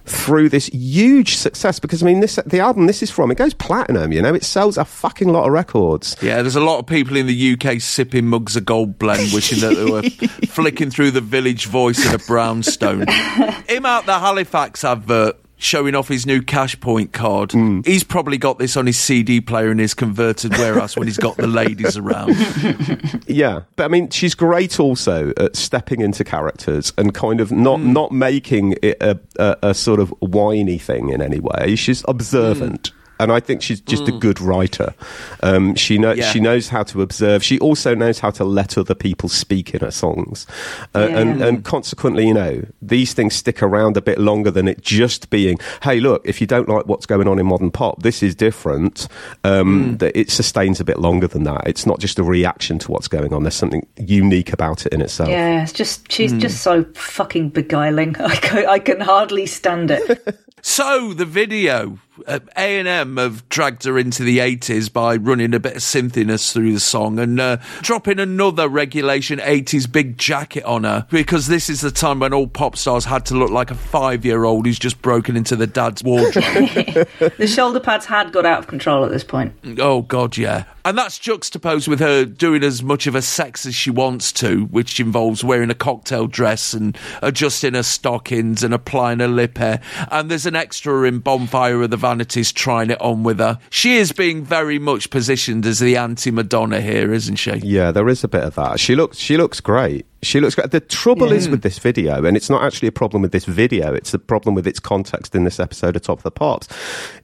through 0.05 0.49
this 0.49 0.67
huge 0.67 1.35
success 1.35 1.79
because 1.79 2.01
I 2.01 2.05
mean 2.05 2.19
this 2.19 2.39
the 2.45 2.59
album 2.59 2.87
this 2.87 3.03
is 3.03 3.11
from 3.11 3.31
it 3.31 3.35
goes 3.35 3.53
platinum 3.53 4.11
you 4.11 4.21
know? 4.21 4.33
It 4.33 4.43
sells 4.43 4.77
a 4.77 4.85
fucking 4.85 5.29
lot 5.29 5.45
of 5.45 5.51
records. 5.51 6.15
Yeah 6.21 6.41
there's 6.41 6.55
a 6.55 6.61
lot 6.61 6.79
of 6.79 6.87
people 6.87 7.15
in 7.17 7.27
the 7.27 7.53
UK 7.53 7.79
sipping 7.79 8.27
mugs 8.27 8.55
of 8.55 8.65
gold 8.65 8.97
blend 8.97 9.31
wishing 9.33 9.59
that 9.59 9.75
they 9.75 9.85
were 9.85 10.01
flicking 10.47 10.89
through 10.89 11.11
the 11.11 11.21
village 11.21 11.67
voice 11.67 12.05
in 12.05 12.15
a 12.15 12.19
brownstone. 12.19 13.07
Him 13.67 13.85
out 13.85 14.05
the 14.05 14.19
Halifax 14.19 14.83
advert 14.83 15.37
showing 15.61 15.93
off 15.93 16.07
his 16.07 16.25
new 16.25 16.41
cash 16.41 16.79
point 16.79 17.13
card. 17.13 17.51
Mm. 17.51 17.85
He's 17.85 18.03
probably 18.03 18.37
got 18.37 18.57
this 18.57 18.75
on 18.75 18.87
his 18.87 18.97
CD 18.97 19.39
player 19.39 19.71
in 19.71 19.77
his 19.77 19.93
converted 19.93 20.57
warehouse 20.57 20.97
when 20.97 21.07
he's 21.07 21.17
got 21.17 21.37
the 21.37 21.47
ladies 21.47 21.97
around. 21.97 22.35
Yeah, 23.27 23.61
but 23.75 23.85
I 23.85 23.87
mean, 23.87 24.09
she's 24.09 24.35
great 24.35 24.79
also 24.79 25.31
at 25.37 25.55
stepping 25.55 26.01
into 26.01 26.23
characters 26.23 26.91
and 26.97 27.13
kind 27.13 27.39
of 27.39 27.51
not 27.51 27.79
mm. 27.79 27.93
not 27.93 28.11
making 28.11 28.75
it 28.81 28.97
a, 29.01 29.19
a, 29.37 29.57
a, 29.69 29.73
sort 29.73 29.99
of 29.99 30.09
whiny 30.19 30.77
thing 30.77 31.09
in 31.09 31.21
any 31.21 31.39
way. 31.39 31.75
She's 31.75 32.03
observant. 32.07 32.91
Mm 32.91 33.00
and 33.21 33.31
I 33.31 33.39
think 33.39 33.61
she's 33.61 33.79
just 33.79 34.03
mm. 34.03 34.15
a 34.15 34.19
good 34.19 34.41
writer. 34.41 34.95
Um, 35.43 35.75
she 35.75 35.99
knows 35.99 36.17
yeah. 36.17 36.31
she 36.31 36.39
knows 36.39 36.69
how 36.69 36.83
to 36.83 37.01
observe. 37.03 37.43
She 37.43 37.59
also 37.59 37.93
knows 37.93 38.19
how 38.19 38.31
to 38.31 38.43
let 38.43 38.77
other 38.77 38.95
people 38.95 39.29
speak 39.29 39.73
in 39.75 39.81
her 39.81 39.91
songs, 39.91 40.47
uh, 40.95 41.07
yeah. 41.07 41.19
and 41.19 41.41
and 41.41 41.63
consequently, 41.63 42.27
you 42.27 42.33
know, 42.33 42.65
these 42.81 43.13
things 43.13 43.35
stick 43.35 43.61
around 43.61 43.95
a 43.95 44.01
bit 44.01 44.17
longer 44.17 44.49
than 44.49 44.67
it 44.67 44.81
just 44.81 45.29
being, 45.29 45.59
hey, 45.83 45.99
look, 45.99 46.21
if 46.25 46.41
you 46.41 46.47
don't 46.47 46.67
like 46.67 46.87
what's 46.87 47.05
going 47.05 47.27
on 47.27 47.37
in 47.37 47.45
modern 47.45 47.69
pop, 47.69 48.01
this 48.01 48.23
is 48.23 48.33
different. 48.33 49.07
Um, 49.43 49.93
mm. 49.93 49.99
That 49.99 50.17
it 50.17 50.31
sustains 50.31 50.79
a 50.79 50.83
bit 50.83 50.99
longer 50.99 51.27
than 51.27 51.43
that. 51.43 51.67
It's 51.67 51.85
not 51.85 51.99
just 51.99 52.17
a 52.17 52.23
reaction 52.23 52.79
to 52.79 52.91
what's 52.91 53.07
going 53.07 53.33
on. 53.33 53.43
There's 53.43 53.55
something 53.55 53.85
unique 53.97 54.51
about 54.51 54.85
it 54.87 54.93
in 54.93 55.01
itself. 55.01 55.29
Yeah, 55.29 55.61
it's 55.61 55.73
just 55.73 56.11
she's 56.11 56.33
mm. 56.33 56.39
just 56.39 56.63
so 56.63 56.85
fucking 56.95 57.49
beguiling. 57.49 58.15
I 58.19 58.35
can, 58.35 58.65
I 58.65 58.79
can 58.79 58.99
hardly 58.99 59.45
stand 59.45 59.91
it. 59.91 60.39
so 60.61 61.13
the 61.13 61.25
video 61.25 61.99
a&M 62.27 63.17
have 63.17 63.47
dragged 63.49 63.83
her 63.83 63.97
into 63.97 64.23
the 64.23 64.39
80s 64.39 64.91
by 64.91 65.15
running 65.15 65.53
a 65.53 65.59
bit 65.59 65.75
of 65.75 65.81
synthiness 65.81 66.51
through 66.51 66.73
the 66.73 66.79
song 66.79 67.19
and 67.19 67.39
uh, 67.39 67.57
dropping 67.81 68.19
another 68.19 68.67
regulation 68.67 69.39
80s 69.39 69.91
big 69.91 70.17
jacket 70.17 70.63
on 70.63 70.83
her 70.83 71.07
because 71.09 71.47
this 71.47 71.69
is 71.69 71.81
the 71.81 71.91
time 71.91 72.19
when 72.19 72.33
all 72.33 72.47
pop 72.47 72.75
stars 72.75 73.05
had 73.05 73.25
to 73.27 73.35
look 73.35 73.51
like 73.51 73.71
a 73.71 73.75
five-year-old 73.75 74.65
who's 74.65 74.79
just 74.79 75.01
broken 75.01 75.35
into 75.35 75.55
the 75.55 75.67
dad's 75.67 76.03
wardrobe. 76.03 76.33
the 77.37 77.47
shoulder 77.47 77.79
pads 77.79 78.05
had 78.05 78.31
got 78.31 78.45
out 78.45 78.59
of 78.59 78.67
control 78.67 79.03
at 79.05 79.11
this 79.11 79.23
point. 79.23 79.53
Oh, 79.79 80.01
God, 80.01 80.37
yeah. 80.37 80.65
And 80.83 80.97
that's 80.97 81.19
juxtaposed 81.19 81.87
with 81.87 81.99
her 81.99 82.25
doing 82.25 82.63
as 82.63 82.81
much 82.81 83.05
of 83.05 83.13
a 83.13 83.21
sex 83.21 83.65
as 83.67 83.75
she 83.75 83.91
wants 83.91 84.31
to, 84.33 84.65
which 84.65 84.99
involves 84.99 85.43
wearing 85.43 85.69
a 85.69 85.75
cocktail 85.75 86.25
dress 86.25 86.73
and 86.73 86.97
adjusting 87.21 87.75
her 87.75 87.83
stockings 87.83 88.63
and 88.63 88.73
applying 88.73 89.19
her 89.19 89.27
lip 89.27 89.57
hair. 89.59 89.79
And 90.09 90.31
there's 90.31 90.47
an 90.47 90.55
extra 90.55 91.03
in 91.03 91.19
Bonfire 91.19 91.83
of 91.83 91.91
the 91.91 91.97
Vanities 92.11 92.51
trying 92.51 92.89
it 92.89 92.99
on 92.99 93.23
with 93.23 93.39
her. 93.39 93.57
She 93.69 93.95
is 93.95 94.11
being 94.11 94.43
very 94.43 94.79
much 94.79 95.09
positioned 95.09 95.65
as 95.65 95.79
the 95.79 95.95
anti 95.95 96.29
Madonna 96.29 96.81
here, 96.81 97.13
isn't 97.13 97.37
she? 97.37 97.53
Yeah, 97.59 97.91
there 97.91 98.09
is 98.09 98.21
a 98.25 98.27
bit 98.27 98.43
of 98.43 98.55
that. 98.55 98.81
She 98.81 98.97
looks 98.97 99.17
she 99.17 99.37
looks 99.37 99.61
great. 99.61 100.05
She 100.23 100.39
looks 100.39 100.53
great. 100.53 100.69
The 100.69 100.79
trouble 100.79 101.29
yeah. 101.29 101.35
is 101.35 101.49
with 101.49 101.63
this 101.63 101.79
video, 101.79 102.25
and 102.25 102.37
it's 102.37 102.49
not 102.49 102.63
actually 102.63 102.87
a 102.87 102.91
problem 102.91 103.23
with 103.23 103.31
this 103.31 103.45
video, 103.45 103.91
it's 103.93 104.13
a 104.13 104.19
problem 104.19 104.53
with 104.53 104.67
its 104.67 104.79
context 104.79 105.33
in 105.33 105.45
this 105.45 105.59
episode 105.59 105.95
of 105.95 106.03
Top 106.03 106.19
of 106.19 106.23
the 106.23 106.29
Pops, 106.29 106.67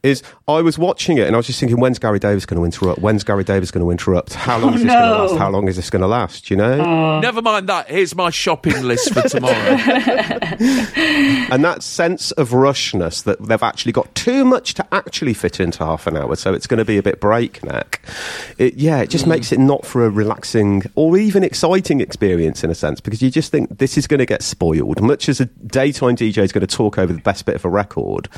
is 0.01 0.24
I 0.48 0.63
was 0.63 0.80
watching 0.80 1.20
it 1.20 1.27
and 1.27 1.36
I 1.36 1.38
was 1.38 1.46
just 1.46 1.60
thinking, 1.60 1.80
when's 1.80 2.00
Gary 2.00 2.18
Davies 2.18 2.48
going 2.48 2.60
to 2.60 2.66
interrupt? 2.66 3.00
When's 3.00 3.24
Gary 3.24 3.44
Davies 3.44 3.70
going 3.70 3.86
to 3.86 3.92
interrupt? 3.92 4.34
How 4.34 4.58
long 4.58 4.72
oh, 4.72 4.75
is 4.75 4.82
this 4.82 4.88
no. 4.88 5.00
going 5.00 5.12
to 5.12 5.24
last? 5.24 5.38
How 5.38 5.50
long 5.51 5.68
is 5.68 5.75
this 5.75 5.92
going 5.92 6.01
to 6.01 6.08
last? 6.08 6.50
You 6.50 6.58
know? 6.58 6.82
Uh. 6.82 7.20
Never 7.20 7.44
mind 7.44 7.70
that. 7.70 7.88
Here's 7.88 8.16
my 8.16 8.32
shopping 8.32 8.82
list 8.82 9.13
for 9.13 9.22
tomorrow. 9.30 9.54
and 9.54 11.63
that 11.63 11.84
sense 11.84 12.32
of 12.32 12.50
rushness 12.50 13.24
that 13.25 13.46
they've 13.46 13.62
actually 13.62 13.92
got 13.92 14.13
too 14.16 14.44
much 14.44 14.74
to 14.74 14.88
actually 14.92 15.36
fit 15.36 15.60
into 15.60 15.86
half 15.86 16.08
an 16.08 16.18
hour, 16.18 16.36
so 16.36 16.51
it's 16.51 16.66
going 16.66 16.80
to 16.80 16.86
be 16.86 16.98
a 16.98 17.04
bit 17.04 17.20
breakneck. 17.20 18.01
It, 18.58 18.74
yeah, 18.74 19.01
it 19.01 19.12
just 19.12 19.25
mm. 19.25 19.30
makes 19.30 19.51
it 19.51 19.60
not 19.60 19.86
for 19.86 20.04
a 20.04 20.10
relaxing 20.10 20.82
or 20.96 21.16
even 21.16 21.44
exciting 21.44 22.01
experience 22.01 22.63
in 22.63 22.72
a 22.72 22.75
sense 22.75 22.87
sense 22.88 23.01
because 23.01 23.22
you 23.22 23.29
just 23.29 23.51
think 23.51 23.77
this 23.77 23.98
is 23.98 24.08
going 24.08 24.20
to 24.20 24.25
get 24.25 24.41
spoiled. 24.41 25.01
Much 25.01 25.29
as 25.29 25.39
a 25.39 25.46
daytime 25.46 26.15
DJ 26.15 26.39
is 26.39 26.51
going 26.51 26.65
to 26.65 26.75
talk 26.75 26.98
over 26.98 27.13
the 27.13 27.22
best 27.22 27.46
bit 27.46 27.56
of 27.56 27.65
a 27.65 27.70
record, 27.70 28.29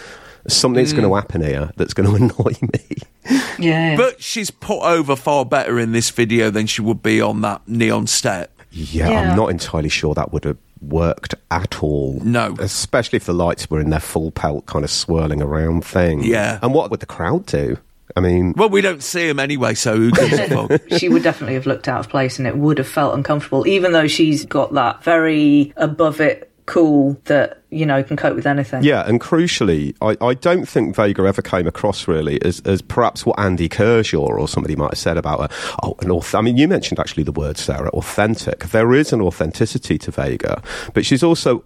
something's 0.48 0.94
mm. 0.94 0.98
going 0.98 1.10
to 1.10 1.16
happen 1.16 1.42
here 1.42 1.72
that's 1.78 1.94
going 1.94 2.10
to 2.10 2.16
annoy 2.16 2.54
me. 2.62 2.98
Yeah. 3.60 3.96
But 3.96 4.22
she's 4.22 4.52
put 4.52 4.80
over 4.82 5.16
far 5.16 5.46
better 5.46 5.80
in 5.80 5.92
this 5.92 6.10
video 6.10 6.50
than 6.50 6.68
she 6.68 6.82
would 6.82 7.04
be 7.04 7.22
on 7.22 7.42
that 7.42 7.68
neon 7.68 8.08
step. 8.08 8.52
Yeah, 8.72 9.10
yeah. 9.10 9.32
I'm 9.32 9.38
not 9.38 9.50
entirely 9.50 9.90
sure 9.90 10.14
that 10.14 10.32
would 10.32 10.44
have 10.44 10.58
worked 10.82 11.36
at 11.52 11.84
all. 11.84 12.20
No. 12.24 12.56
Especially 12.60 13.18
if 13.18 13.26
the 13.26 13.34
lights 13.34 13.70
were 13.70 13.80
in 13.80 13.90
their 13.90 14.00
full 14.00 14.32
pelt 14.32 14.66
kind 14.66 14.86
of 14.86 14.92
swirling 14.92 15.42
around 15.42 15.84
thing. 15.86 16.24
Yeah. 16.24 16.60
And 16.62 16.74
what 16.74 16.92
would 16.92 17.00
the 17.00 17.06
crowd 17.06 17.46
do? 17.46 17.78
I 18.16 18.22
mean, 18.22 18.54
well, 18.58 18.70
we 18.70 18.82
don't 18.82 19.04
see 19.04 19.30
him 19.30 19.40
anyway, 19.40 19.76
so 19.76 19.96
who 19.96 20.12
gives 20.12 20.34
a 20.34 20.48
fuck? 20.48 20.82
she 20.98 21.10
would 21.10 21.24
definitely 21.24 21.54
have 21.56 21.66
looked 21.66 21.88
out 21.88 22.00
of 22.00 22.10
place, 22.10 22.40
and 22.40 22.48
it 22.48 22.58
would 22.58 22.78
have 22.78 22.88
felt 22.88 23.14
uncomfortable, 23.14 23.68
even 23.68 23.92
though 23.92 24.08
she's 24.08 24.46
got 24.46 24.74
that 24.74 25.04
very 25.04 25.74
above 25.78 26.20
it 26.20 26.50
cool 26.70 27.20
that 27.26 27.64
you 27.72 27.84
know 27.84 28.04
can 28.04 28.16
cope 28.16 28.36
with 28.36 28.46
anything. 28.46 28.84
Yeah, 28.84 29.08
and 29.08 29.20
crucially, 29.20 29.96
I, 30.02 30.16
I 30.24 30.36
don't 30.36 30.68
think 30.68 30.96
Vega 30.96 31.24
ever 31.24 31.42
came 31.42 31.66
across 31.66 32.08
really 32.08 32.42
as, 32.44 32.60
as 32.62 32.82
perhaps 32.82 33.26
what 33.26 33.40
Andy 33.40 33.68
Kershaw 33.68 34.20
or 34.20 34.48
somebody 34.48 34.76
might 34.76 34.92
have 34.92 35.00
said 35.00 35.18
about 35.18 35.40
her. 35.52 35.58
Oh, 35.84 35.96
an 36.00 36.10
auth- 36.10 36.38
I 36.38 36.42
mean, 36.42 36.58
you 36.58 36.68
mentioned 36.68 37.00
actually 37.00 37.24
the 37.24 37.32
word 37.32 37.58
Sarah, 37.58 37.90
authentic. 37.90 38.66
There 38.66 38.94
is 38.94 39.12
an 39.12 39.22
authenticity 39.22 39.98
to 39.98 40.12
Vega, 40.12 40.62
but 40.94 41.06
she's 41.06 41.24
also 41.24 41.64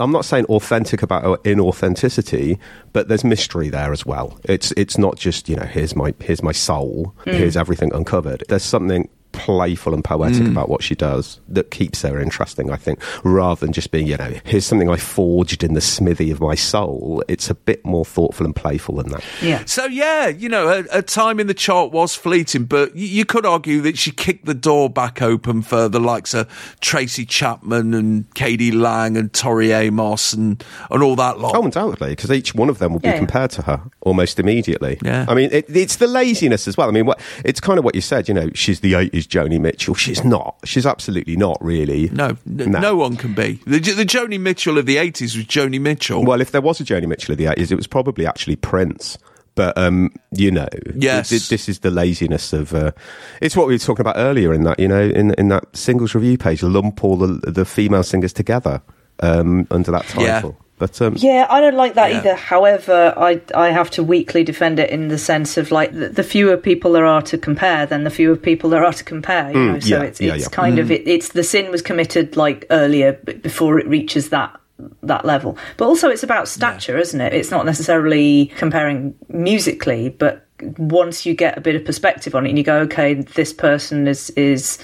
I'm 0.00 0.12
not 0.12 0.24
saying 0.24 0.46
authentic 0.46 1.02
about 1.02 1.22
her 1.24 1.36
inauthenticity, 1.38 2.58
but 2.92 3.08
there's 3.08 3.24
mystery 3.24 3.68
there 3.68 3.92
as 3.92 4.04
well. 4.06 4.38
It's 4.44 4.72
it's 4.72 4.98
not 4.98 5.16
just 5.16 5.48
you 5.48 5.56
know 5.56 5.64
here's 5.66 5.94
my 5.94 6.14
here's 6.20 6.42
my 6.42 6.52
soul, 6.52 7.14
mm. 7.24 7.34
here's 7.34 7.56
everything 7.56 7.92
uncovered. 7.94 8.44
There's 8.48 8.64
something 8.64 9.08
playful 9.32 9.94
and 9.94 10.04
poetic 10.04 10.42
mm. 10.42 10.50
about 10.50 10.68
what 10.68 10.82
she 10.82 10.94
does 10.94 11.40
that 11.48 11.70
keeps 11.70 12.02
her 12.02 12.20
interesting, 12.20 12.70
I 12.70 12.76
think, 12.76 13.00
rather 13.24 13.64
than 13.64 13.72
just 13.72 13.90
being, 13.90 14.06
you 14.06 14.16
know, 14.16 14.34
here's 14.44 14.66
something 14.66 14.88
I 14.88 14.96
forged 14.96 15.62
in 15.64 15.74
the 15.74 15.80
smithy 15.80 16.30
of 16.30 16.40
my 16.40 16.54
soul. 16.54 17.22
It's 17.28 17.50
a 17.50 17.54
bit 17.54 17.84
more 17.84 18.04
thoughtful 18.04 18.46
and 18.46 18.54
playful 18.54 18.96
than 18.96 19.10
that. 19.12 19.24
Yeah. 19.42 19.64
So, 19.64 19.86
yeah, 19.86 20.28
you 20.28 20.48
know, 20.48 20.68
a, 20.68 20.98
a 20.98 21.02
time 21.02 21.40
in 21.40 21.46
the 21.46 21.54
chart 21.54 21.92
was 21.92 22.14
fleeting, 22.14 22.64
but 22.64 22.94
you, 22.96 23.06
you, 23.06 23.24
could 23.24 23.46
argue 23.46 23.80
that 23.82 23.96
she 23.96 24.10
kicked 24.10 24.46
the 24.46 24.54
door 24.54 24.90
back 24.90 25.22
open 25.22 25.62
for 25.62 25.88
the 25.88 26.00
likes 26.00 26.34
of 26.34 26.48
Tracy 26.80 27.24
Chapman 27.24 27.94
and 27.94 28.34
k.d. 28.34 28.72
lang 28.72 29.16
and 29.16 29.32
Tori 29.32 29.72
Amos 29.72 30.32
and, 30.32 30.62
and 30.90 31.02
all 31.02 31.16
that 31.16 31.38
lot. 31.38 31.54
Oh, 31.56 31.64
undoubtedly, 31.64 32.10
because 32.10 32.30
each 32.30 32.54
one 32.54 32.68
of 32.68 32.78
them 32.78 32.92
will 32.92 33.00
be 33.00 33.08
yeah, 33.08 33.18
compared 33.18 33.50
to 33.52 33.62
her 33.62 33.82
almost 34.00 34.38
immediately. 34.38 34.98
Yeah. 35.02 35.26
I 35.28 35.34
mean, 35.34 35.50
it, 35.52 35.64
it's 35.68 35.96
the 35.96 36.06
laziness 36.06 36.66
as 36.66 36.76
well. 36.76 36.88
I 36.88 36.92
mean, 36.92 37.06
what, 37.06 37.20
it's 37.44 37.60
kind 37.60 37.78
of 37.78 37.84
what 37.84 37.94
you 37.94 38.00
said, 38.00 38.28
you 38.28 38.34
know, 38.34 38.50
she's 38.54 38.80
the 38.80 38.94
80s 38.94 39.28
Joni 39.30 39.60
Mitchell. 39.60 39.94
She's 39.94 40.24
not. 40.24 40.56
She's 40.64 40.84
absolutely 40.84 41.36
not, 41.36 41.56
really. 41.62 42.08
No, 42.10 42.28
n- 42.28 42.36
no, 42.46 42.80
no 42.80 42.96
one 42.96 43.16
can 43.16 43.34
be. 43.34 43.60
The, 43.66 43.78
the 43.78 44.04
Joni 44.04 44.38
Mitchell 44.40 44.76
of 44.76 44.86
the 44.86 44.96
80s 44.96 45.36
was 45.36 45.46
Joni 45.46 45.80
Mitchell. 45.80 46.24
Well, 46.24 46.40
if 46.40 46.50
there 46.50 46.60
was 46.60 46.80
a 46.80 46.84
Joni 46.84 47.06
Mitchell 47.06 47.32
of 47.32 47.38
the 47.38 47.46
80s, 47.46 47.70
it 47.70 47.76
was 47.76 47.86
probably 47.86 48.26
actually 48.26 48.56
Prince. 48.56 49.16
But 49.54 49.76
um, 49.76 50.12
you 50.32 50.50
know, 50.50 50.68
yes. 50.94 51.28
Th- 51.28 51.48
this 51.48 51.68
is 51.68 51.80
the 51.80 51.90
laziness 51.90 52.52
of. 52.52 52.72
Uh, 52.74 52.92
it's 53.40 53.56
what 53.56 53.66
we 53.66 53.74
were 53.74 53.78
talking 53.78 54.00
about 54.02 54.16
earlier 54.16 54.54
in 54.54 54.62
that, 54.64 54.78
you 54.78 54.88
know, 54.88 55.02
in 55.02 55.34
in 55.34 55.48
that 55.48 55.64
singles 55.76 56.14
review 56.14 56.38
page. 56.38 56.62
Lump 56.62 57.02
all 57.04 57.16
the, 57.16 57.26
the 57.50 57.64
female 57.64 58.02
singers 58.02 58.32
together 58.32 58.80
um, 59.20 59.66
under 59.70 59.90
that 59.90 60.06
title. 60.06 60.56
Yeah. 60.56 60.66
But 60.80 61.00
um, 61.02 61.14
yeah, 61.18 61.46
I 61.50 61.60
don't 61.60 61.76
like 61.76 61.92
that 61.92 62.10
yeah. 62.10 62.18
either. 62.18 62.34
However, 62.34 63.12
I 63.14 63.42
I 63.54 63.68
have 63.68 63.90
to 63.90 64.02
weakly 64.02 64.42
defend 64.42 64.78
it 64.78 64.88
in 64.88 65.08
the 65.08 65.18
sense 65.18 65.58
of 65.58 65.70
like 65.70 65.92
the, 65.92 66.08
the, 66.08 66.22
fewer 66.22 66.56
people 66.56 66.92
there 66.92 67.04
are 67.04 67.20
to 67.20 67.36
compare, 67.36 67.84
then 67.84 68.04
the 68.04 68.10
fewer 68.10 68.34
people 68.34 68.70
there 68.70 68.82
are 68.82 68.94
to 68.94 69.04
compare. 69.04 69.50
You 69.50 69.56
mm, 69.56 69.72
know, 69.74 69.80
so 69.80 69.88
yeah, 69.88 70.02
it's 70.04 70.20
it's 70.22 70.42
yeah, 70.44 70.48
kind 70.48 70.78
mm. 70.78 70.80
of 70.80 70.90
it, 70.90 71.06
it's 71.06 71.28
the 71.28 71.44
sin 71.44 71.70
was 71.70 71.82
committed 71.82 72.34
like 72.34 72.64
earlier 72.70 73.12
before 73.12 73.78
it 73.78 73.86
reaches 73.88 74.30
that 74.30 74.58
that 75.02 75.26
level. 75.26 75.58
But 75.76 75.84
also, 75.84 76.08
it's 76.08 76.22
about 76.22 76.48
stature, 76.48 76.96
isn't 76.96 77.20
it? 77.20 77.34
It's 77.34 77.50
not 77.50 77.66
necessarily 77.66 78.46
comparing 78.56 79.14
musically, 79.28 80.08
but 80.08 80.46
once 80.78 81.26
you 81.26 81.34
get 81.34 81.58
a 81.58 81.60
bit 81.60 81.76
of 81.76 81.84
perspective 81.84 82.34
on 82.34 82.46
it, 82.46 82.48
and 82.48 82.56
you 82.56 82.64
go, 82.64 82.78
okay, 82.78 83.12
this 83.12 83.52
person 83.52 84.08
is 84.08 84.30
is 84.30 84.78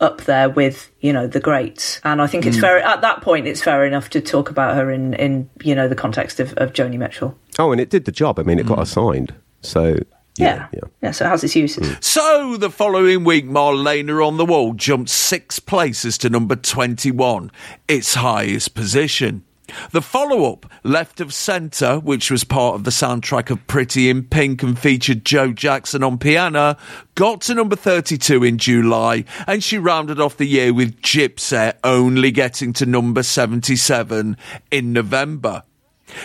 up 0.00 0.22
there 0.22 0.48
with 0.48 0.90
you 1.00 1.12
know 1.12 1.26
the 1.26 1.40
greats 1.40 2.00
and 2.04 2.22
i 2.22 2.26
think 2.26 2.46
it's 2.46 2.56
mm. 2.56 2.62
fair 2.62 2.78
at 2.78 3.00
that 3.02 3.20
point 3.20 3.46
it's 3.46 3.62
fair 3.62 3.84
enough 3.84 4.10
to 4.10 4.20
talk 4.20 4.50
about 4.50 4.74
her 4.74 4.90
in 4.90 5.14
in 5.14 5.48
you 5.62 5.74
know 5.74 5.88
the 5.88 5.94
context 5.94 6.40
of, 6.40 6.52
of 6.54 6.72
joni 6.72 6.98
mitchell 6.98 7.36
oh 7.58 7.70
and 7.70 7.80
it 7.80 7.90
did 7.90 8.04
the 8.06 8.12
job 8.12 8.38
i 8.38 8.42
mean 8.42 8.58
it 8.58 8.64
mm. 8.64 8.70
got 8.70 8.80
assigned 8.80 9.34
so 9.62 9.96
yeah, 10.36 10.68
yeah, 10.72 10.80
yeah. 11.02 11.10
So 11.10 11.26
it 11.26 11.28
has 11.28 11.44
its 11.44 11.54
uses. 11.54 11.86
Mm. 11.86 12.02
So 12.02 12.56
the 12.56 12.70
following 12.70 13.24
week, 13.24 13.46
Marlene 13.46 14.26
on 14.26 14.38
the 14.38 14.46
Wall 14.46 14.72
jumped 14.72 15.10
six 15.10 15.58
places 15.58 16.16
to 16.18 16.30
number 16.30 16.56
twenty-one, 16.56 17.50
its 17.88 18.14
highest 18.14 18.74
position. 18.74 19.44
The 19.90 20.02
follow 20.02 20.52
up, 20.52 20.70
Left 20.82 21.20
of 21.20 21.34
Centre, 21.34 21.98
which 21.98 22.30
was 22.30 22.44
part 22.44 22.74
of 22.74 22.84
the 22.84 22.90
soundtrack 22.90 23.50
of 23.50 23.66
Pretty 23.66 24.10
in 24.10 24.24
Pink 24.24 24.62
and 24.62 24.78
featured 24.78 25.24
Joe 25.24 25.52
Jackson 25.52 26.02
on 26.02 26.18
piano, 26.18 26.76
got 27.14 27.42
to 27.42 27.54
number 27.54 27.76
32 27.76 28.44
in 28.44 28.58
July, 28.58 29.24
and 29.46 29.62
she 29.62 29.78
rounded 29.78 30.20
off 30.20 30.36
the 30.36 30.46
year 30.46 30.72
with 30.72 31.00
Gypsy 31.02 31.74
only 31.84 32.30
getting 32.30 32.72
to 32.74 32.86
number 32.86 33.22
77 33.22 34.36
in 34.70 34.92
November. 34.92 35.62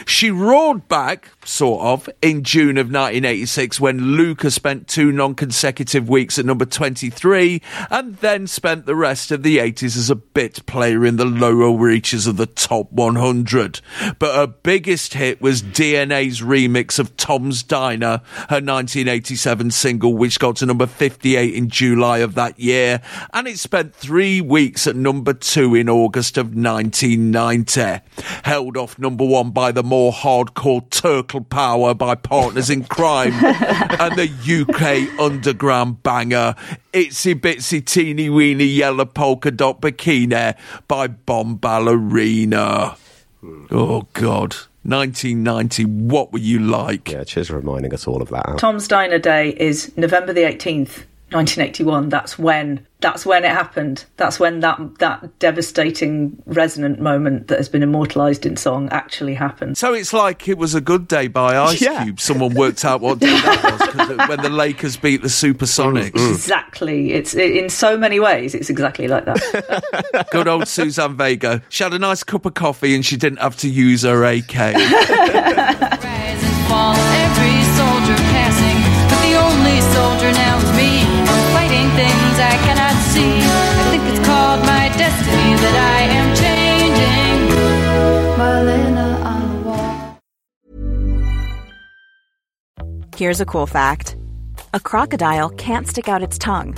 She 0.06 0.32
roared 0.32 0.88
back, 0.88 1.32
sort 1.44 1.82
of, 1.84 2.10
in 2.22 2.44
June 2.44 2.78
of 2.78 2.88
1986 2.88 3.80
when 3.80 4.16
Luka 4.16 4.52
spent 4.52 4.88
two 4.88 5.12
non 5.12 5.36
consecutive 5.36 6.10
weeks 6.10 6.40
at 6.40 6.46
number 6.46 6.66
23 6.66 7.62
and 7.90 8.16
then 8.18 8.48
spent 8.48 8.86
the 8.86 8.96
rest 8.96 9.32
of 9.32 9.44
the 9.44 9.58
80s 9.58 9.98
as 9.98 10.10
a 10.10 10.16
bit 10.16 10.66
player 10.66 11.06
in 11.06 11.18
the 11.18 11.26
lower 11.26 11.76
reaches 11.78 12.28
of 12.28 12.38
the 12.38 12.46
top 12.46 12.92
100. 12.92 13.82
But 14.20 14.36
her 14.36 14.48
biggest 14.48 15.14
hit 15.14 15.42
was 15.42 15.62
DNA's 15.62 16.42
remix 16.42 17.00
of 17.00 17.16
Tom's 17.18 17.64
Diner, 17.64 18.22
her 18.50 18.62
1987 18.62 19.72
single, 19.72 20.14
which 20.14 20.40
got 20.40 20.58
to 20.58 20.66
number 20.66 20.88
58 20.88 21.54
in 21.54 21.70
July 21.70 22.20
of 22.20 22.36
that 22.36 22.60
year, 22.60 23.02
and 23.34 23.48
it 23.48 23.60
spent 23.60 23.96
three 23.96 24.42
weeks 24.42 24.88
at 24.88 24.96
number 24.96 25.34
two 25.34 25.76
in 25.76 25.90
August 25.90 26.38
of 26.38 26.56
1990. 26.56 28.02
Held 28.44 28.78
off 28.78 28.98
number 28.98 29.26
one 29.26 29.52
by 29.52 29.72
the 29.76 29.84
more 29.84 30.12
hardcore 30.12 30.90
Turtle 30.90 31.42
Power 31.42 31.94
by 31.94 32.16
Partners 32.16 32.70
in 32.70 32.84
Kryme 32.86 33.34
and 34.00 34.16
the 34.18 34.30
UK 34.64 35.20
underground 35.20 36.02
banger 36.02 36.56
Itsy 36.94 37.36
Bitsy 37.36 37.84
Teeny 37.86 38.30
Weeny 38.30 38.66
Yellow 38.66 39.06
Polka 39.06 39.52
Dot 39.52 39.82
Bikini 39.82 40.56
by 40.88 41.08
Bombalurina. 41.08 42.96
Hmm. 43.42 43.66
Oh, 43.70 44.08
God. 44.14 44.56
1990, 44.84 45.86
what 45.86 46.32
were 46.32 46.40
you 46.40 46.60
like? 46.60 47.12
Yeah, 47.12 47.24
cheers 47.24 47.48
for 47.48 47.56
reminding 47.56 47.94
us 47.94 48.08
all 48.08 48.22
of 48.22 48.30
that. 48.30 48.58
Tom's 48.58 48.88
Diner 48.88 49.18
Day 49.18 49.50
is 49.50 49.92
November 49.98 50.32
the 50.32 50.42
18th, 50.42 51.06
1981. 51.32 52.10
That's 52.10 52.38
when 52.38 52.86
that's 53.02 53.26
when 53.26 53.44
it 53.44 53.52
happened. 53.52 54.06
That's 54.18 54.40
when 54.40 54.62
that 54.62 54.80
that 55.00 55.38
devastating 55.40 56.42
resonant 56.46 57.00
moment 57.00 57.48
that 57.48 57.58
has 57.58 57.68
been 57.68 57.84
immortalised 57.84 58.46
in 58.46 58.58
song 58.58 58.90
actually 58.90 59.34
happened. 59.34 59.78
So 59.78 59.94
it's 59.94 60.14
like 60.14 60.48
it 60.48 60.58
was 60.58 60.76
a 60.76 60.82
good 60.82 61.08
day 61.08 61.28
by 61.28 61.58
Ice 61.68 61.82
yeah. 61.82 62.04
Cube. 62.04 62.20
Someone 62.20 62.54
worked 62.54 62.86
out 62.86 63.02
what 63.02 63.20
day 63.20 63.28
that 63.28 64.08
was 64.08 64.30
when 64.30 64.42
the 64.42 64.50
Lakers 64.50 64.98
beat 64.98 65.22
the 65.22 65.28
Supersonics. 65.28 66.12
Mm, 66.12 66.28
mm. 66.28 66.32
Exactly. 66.32 67.14
It's 67.14 67.34
it, 67.36 67.56
in 67.56 67.70
so 67.70 67.98
many 67.98 68.20
ways. 68.20 68.54
It's 68.56 68.70
exactly 68.70 69.08
like 69.08 69.26
that. 69.26 70.28
good 70.32 70.48
old 70.48 70.68
Suzanne 70.68 71.18
Vega. 71.18 71.64
She 71.70 71.84
had 71.84 71.94
a 71.94 72.00
nice 72.00 72.24
cup 72.24 72.46
of 72.46 72.54
coffee 72.54 72.96
and 72.96 73.06
she 73.06 73.18
didn't 73.18 73.40
have 73.40 73.58
to 73.58 73.70
use 73.70 74.04
her 74.04 74.24
AK. 74.24 74.76
Here's 93.16 93.40
a 93.40 93.46
cool 93.46 93.66
fact 93.66 94.18
a 94.74 94.80
crocodile 94.80 95.50
can't 95.50 95.88
stick 95.88 96.10
out 96.10 96.22
its 96.22 96.38
tongue. 96.38 96.76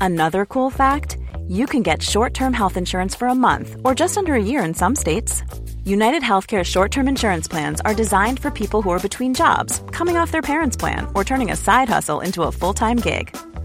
Another 0.00 0.46
cool 0.46 0.70
fact 0.70 1.18
you 1.46 1.66
can 1.66 1.82
get 1.82 2.02
short 2.02 2.32
term 2.32 2.54
health 2.54 2.78
insurance 2.78 3.14
for 3.14 3.28
a 3.28 3.34
month 3.34 3.76
or 3.84 3.94
just 3.94 4.16
under 4.16 4.32
a 4.32 4.42
year 4.42 4.64
in 4.64 4.72
some 4.72 4.96
states. 4.96 5.42
United 5.84 6.22
Healthcare 6.22 6.64
short 6.64 6.90
term 6.90 7.06
insurance 7.06 7.46
plans 7.46 7.82
are 7.82 7.94
designed 7.94 8.40
for 8.40 8.50
people 8.50 8.80
who 8.80 8.88
are 8.90 9.08
between 9.08 9.34
jobs, 9.34 9.82
coming 9.90 10.16
off 10.16 10.30
their 10.30 10.48
parents' 10.52 10.76
plan, 10.76 11.06
or 11.14 11.22
turning 11.22 11.50
a 11.50 11.56
side 11.56 11.90
hustle 11.90 12.20
into 12.20 12.44
a 12.44 12.52
full 12.52 12.72
time 12.72 12.96
gig. 12.96 13.36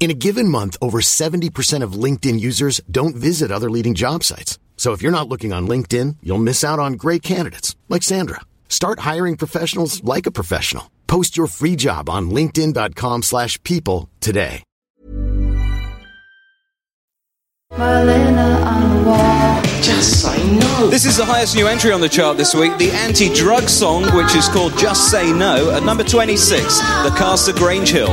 In 0.00 0.10
a 0.10 0.14
given 0.14 0.48
month, 0.48 0.78
over 0.80 1.02
70% 1.02 1.82
of 1.82 1.92
LinkedIn 1.92 2.40
users 2.40 2.80
don't 2.90 3.14
visit 3.14 3.52
other 3.52 3.68
leading 3.68 3.94
job 3.94 4.24
sites. 4.24 4.58
So 4.78 4.92
if 4.92 5.02
you're 5.02 5.12
not 5.12 5.28
looking 5.28 5.52
on 5.52 5.68
LinkedIn, 5.68 6.16
you'll 6.22 6.38
miss 6.38 6.64
out 6.64 6.78
on 6.78 6.94
great 6.94 7.22
candidates 7.22 7.76
like 7.90 8.02
Sandra. 8.02 8.40
Start 8.70 9.00
hiring 9.00 9.36
professionals 9.36 10.02
like 10.02 10.24
a 10.24 10.30
professional. 10.30 10.90
Post 11.06 11.36
your 11.36 11.48
free 11.48 11.76
job 11.76 12.08
on 12.08 12.30
linkedin.com/people 12.30 14.08
today. 14.20 14.62
Just 19.82 20.22
say 20.22 20.38
no. 20.52 20.88
This 20.88 21.04
is 21.04 21.18
the 21.18 21.26
highest 21.26 21.56
new 21.56 21.66
entry 21.66 21.92
on 21.92 22.00
the 22.00 22.08
chart 22.08 22.38
this 22.38 22.54
week, 22.54 22.76
the 22.78 22.90
anti-drug 22.90 23.68
song 23.68 24.04
which 24.16 24.34
is 24.34 24.48
called 24.48 24.76
Just 24.78 25.10
Say 25.10 25.30
No 25.30 25.70
at 25.72 25.82
number 25.82 26.04
26, 26.04 26.78
The 26.78 27.12
Cast 27.18 27.50
of 27.50 27.56
Grange 27.56 27.90
Hill. 27.90 28.08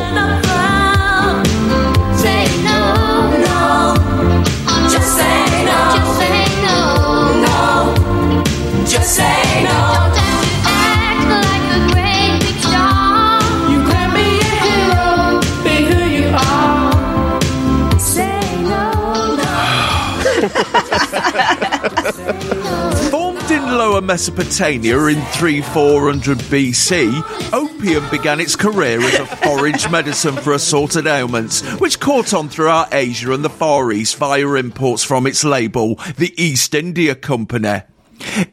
Formed 23.11 23.51
in 23.51 23.63
Lower 23.65 24.01
Mesopotamia 24.01 24.97
in 25.07 25.21
3400 25.33 26.37
BC, 26.37 27.51
opium 27.51 28.09
began 28.09 28.39
its 28.39 28.55
career 28.55 29.01
as 29.01 29.15
a 29.15 29.25
forage 29.25 29.89
medicine 29.91 30.35
for 30.37 30.53
assorted 30.53 31.07
ailments, 31.07 31.61
which 31.79 31.99
caught 31.99 32.33
on 32.33 32.47
throughout 32.47 32.93
Asia 32.93 33.33
and 33.33 33.43
the 33.43 33.49
Far 33.49 33.91
East 33.91 34.15
via 34.15 34.47
imports 34.53 35.03
from 35.03 35.27
its 35.27 35.43
label, 35.43 35.95
the 36.17 36.33
East 36.41 36.73
India 36.73 37.15
Company. 37.15 37.81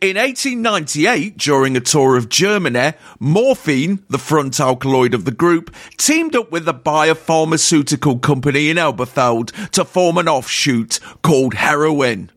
In 0.00 0.16
1898, 0.16 1.38
during 1.38 1.76
a 1.76 1.80
tour 1.80 2.16
of 2.16 2.28
Germany, 2.28 2.92
morphine, 3.18 4.04
the 4.08 4.18
front 4.18 4.60
alkaloid 4.60 5.14
of 5.14 5.24
the 5.24 5.30
group, 5.30 5.74
teamed 5.96 6.36
up 6.36 6.52
with 6.52 6.68
a 6.68 6.74
biopharmaceutical 6.74 8.20
company 8.20 8.68
in 8.68 8.76
Elberfeld 8.76 9.70
to 9.70 9.84
form 9.84 10.18
an 10.18 10.28
offshoot 10.28 11.00
called 11.22 11.54
heroin. 11.54 12.30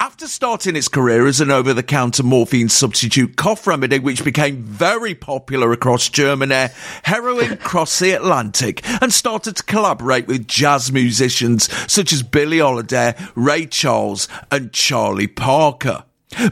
After 0.00 0.26
starting 0.28 0.76
its 0.76 0.88
career 0.88 1.26
as 1.26 1.40
an 1.40 1.50
over 1.50 1.74
the 1.74 1.82
counter 1.82 2.22
morphine 2.22 2.68
substitute 2.68 3.36
cough 3.36 3.66
remedy, 3.66 3.98
which 3.98 4.24
became 4.24 4.62
very 4.62 5.14
popular 5.14 5.72
across 5.72 6.08
Germany, 6.08 6.68
Heroin 7.02 7.58
crossed 7.58 8.00
the 8.00 8.12
Atlantic 8.12 8.80
and 9.02 9.12
started 9.12 9.56
to 9.56 9.62
collaborate 9.62 10.26
with 10.26 10.48
jazz 10.48 10.92
musicians 10.92 11.70
such 11.90 12.12
as 12.12 12.22
Billie 12.22 12.60
Holiday, 12.60 13.14
Ray 13.34 13.66
Charles, 13.66 14.28
and 14.50 14.72
Charlie 14.72 15.26
Parker. 15.26 16.04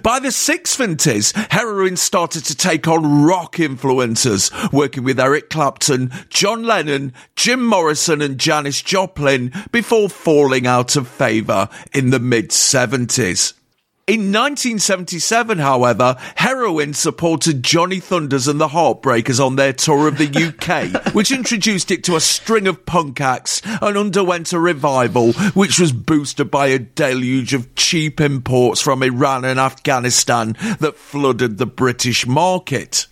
By 0.03 0.21
the 0.21 0.29
60s, 0.29 1.51
heroin 1.51 1.97
started 1.97 2.45
to 2.45 2.55
take 2.55 2.87
on 2.87 3.25
rock 3.25 3.59
influences, 3.59 4.51
working 4.73 5.03
with 5.03 5.19
Eric 5.19 5.51
Clapton, 5.51 6.13
John 6.31 6.63
Lennon, 6.63 7.13
Jim 7.35 7.65
Morrison 7.67 8.23
and 8.23 8.39
Janis 8.39 8.81
Joplin 8.83 9.53
before 9.73 10.09
falling 10.09 10.67
out 10.67 10.97
of 10.97 11.09
favour 11.09 11.69
in 11.93 12.11
the 12.11 12.21
mid 12.21 12.51
70s. 12.51 13.55
In 14.07 14.33
1977, 14.33 15.57
however, 15.61 16.17
Heroin 16.35 16.93
supported 16.93 17.63
Johnny 17.63 18.01
Thunders 18.01 18.47
and 18.47 18.61
the 18.61 18.69
Heartbreakers 18.69 19.43
on 19.43 19.57
their 19.57 19.73
tour 19.73 20.09
of 20.09 20.19
the 20.19 20.27
UK, 20.29 21.15
which 21.15 21.33
introduced 21.33 21.91
it 21.91 22.05
to 22.05 22.15
a 22.15 22.21
string 22.21 22.67
of 22.67 22.85
punk 22.85 23.23
acts 23.23 23.63
and 23.65 23.97
underwent 23.97 24.53
a 24.53 24.61
revival, 24.61 25.33
which 25.55 25.79
was 25.79 25.93
boosted 25.93 26.51
by 26.51 26.67
a 26.67 26.81
deluge 26.81 27.55
of 27.55 27.75
cheap 27.77 28.21
imports 28.21 28.83
from 28.83 29.03
Iran 29.03 29.43
and 29.43 29.59
Afghanistan 29.59 30.55
that 30.81 30.99
flooded 30.99 31.57
the 31.57 31.65
British 31.65 32.27
market. 32.27 33.07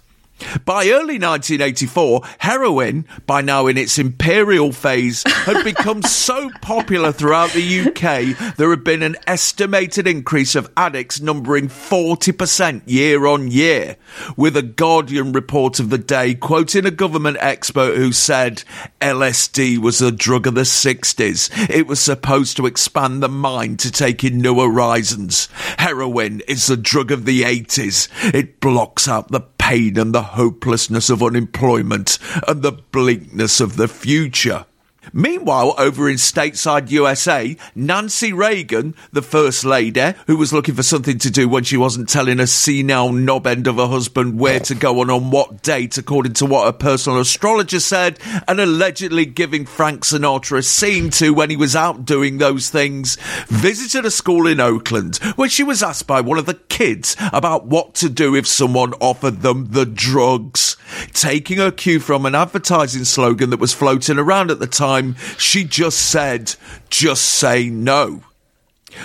By 0.64 0.88
early 0.88 1.18
1984, 1.18 2.22
heroin, 2.38 3.06
by 3.26 3.40
now 3.40 3.66
in 3.66 3.76
its 3.76 3.98
imperial 3.98 4.72
phase, 4.72 5.22
had 5.26 5.64
become 5.64 6.02
so 6.02 6.50
popular 6.60 7.12
throughout 7.12 7.50
the 7.50 7.80
UK 7.80 8.56
there 8.56 8.70
had 8.70 8.84
been 8.84 9.02
an 9.02 9.16
estimated 9.26 10.06
increase 10.06 10.54
of 10.54 10.70
addicts 10.76 11.20
numbering 11.20 11.68
40% 11.68 12.82
year 12.86 13.26
on 13.26 13.50
year, 13.50 13.96
with 14.36 14.56
a 14.56 14.62
Guardian 14.62 15.32
report 15.32 15.80
of 15.80 15.90
the 15.90 15.98
day 15.98 16.34
quoting 16.34 16.86
a 16.86 16.90
government 16.90 17.36
expert 17.40 17.96
who 17.96 18.12
said 18.12 18.64
LSD 19.00 19.78
was 19.78 20.00
a 20.00 20.12
drug 20.12 20.46
of 20.46 20.54
the 20.54 20.62
60s. 20.62 21.70
It 21.70 21.86
was 21.86 22.00
supposed 22.00 22.56
to 22.56 22.66
expand 22.66 23.22
the 23.22 23.28
mind 23.28 23.78
to 23.80 23.90
take 23.90 24.24
in 24.24 24.38
new 24.38 24.60
horizons. 24.60 25.48
Heroin 25.78 26.42
is 26.48 26.66
the 26.66 26.76
drug 26.76 27.10
of 27.10 27.24
the 27.24 27.42
80s. 27.42 28.08
It 28.34 28.60
blocks 28.60 29.08
out 29.08 29.28
the 29.28 29.40
pain 29.72 29.98
and 29.98 30.14
the 30.14 30.22
hopelessness 30.22 31.08
of 31.08 31.22
unemployment 31.22 32.18
and 32.46 32.60
the 32.60 32.72
bleakness 32.72 33.58
of 33.58 33.76
the 33.76 33.88
future. 33.88 34.66
Meanwhile, 35.12 35.74
over 35.78 36.08
in 36.08 36.16
stateside 36.16 36.90
USA, 36.90 37.56
Nancy 37.74 38.32
Reagan, 38.32 38.94
the 39.12 39.22
First 39.22 39.64
Lady, 39.64 40.14
who 40.26 40.36
was 40.36 40.52
looking 40.52 40.74
for 40.74 40.82
something 40.82 41.18
to 41.18 41.30
do 41.30 41.48
when 41.48 41.64
she 41.64 41.76
wasn't 41.76 42.08
telling 42.08 42.38
a 42.38 42.46
senile 42.46 43.12
knob 43.12 43.46
end 43.46 43.66
of 43.66 43.78
a 43.78 43.88
husband 43.88 44.38
where 44.38 44.60
to 44.60 44.74
go 44.74 45.02
and 45.02 45.10
on 45.10 45.30
what 45.30 45.62
date, 45.62 45.98
according 45.98 46.34
to 46.34 46.46
what 46.46 46.68
a 46.68 46.72
personal 46.72 47.20
astrologer 47.20 47.80
said, 47.80 48.18
and 48.46 48.60
allegedly 48.60 49.26
giving 49.26 49.66
Frank 49.66 50.04
Sinatra 50.04 50.58
a 50.58 50.62
scene 50.62 51.10
to 51.10 51.34
when 51.34 51.50
he 51.50 51.56
was 51.56 51.74
out 51.74 52.04
doing 52.04 52.38
those 52.38 52.70
things, 52.70 53.16
visited 53.48 54.04
a 54.04 54.10
school 54.10 54.46
in 54.46 54.60
Oakland 54.60 55.16
where 55.36 55.48
she 55.48 55.64
was 55.64 55.82
asked 55.82 56.06
by 56.06 56.20
one 56.20 56.38
of 56.38 56.46
the 56.46 56.54
kids 56.54 57.16
about 57.32 57.66
what 57.66 57.94
to 57.94 58.08
do 58.08 58.34
if 58.34 58.46
someone 58.46 58.94
offered 58.94 59.42
them 59.42 59.68
the 59.72 59.86
drugs. 59.86 60.76
Taking 61.12 61.58
her 61.58 61.70
cue 61.70 62.00
from 62.00 62.26
an 62.26 62.34
advertising 62.34 63.04
slogan 63.04 63.50
that 63.50 63.60
was 63.60 63.72
floating 63.72 64.18
around 64.18 64.50
at 64.50 64.58
the 64.58 64.66
time, 64.66 64.91
she 65.38 65.64
just 65.64 65.98
said, 65.98 66.54
just 66.90 67.24
say 67.24 67.68
no. 67.68 68.22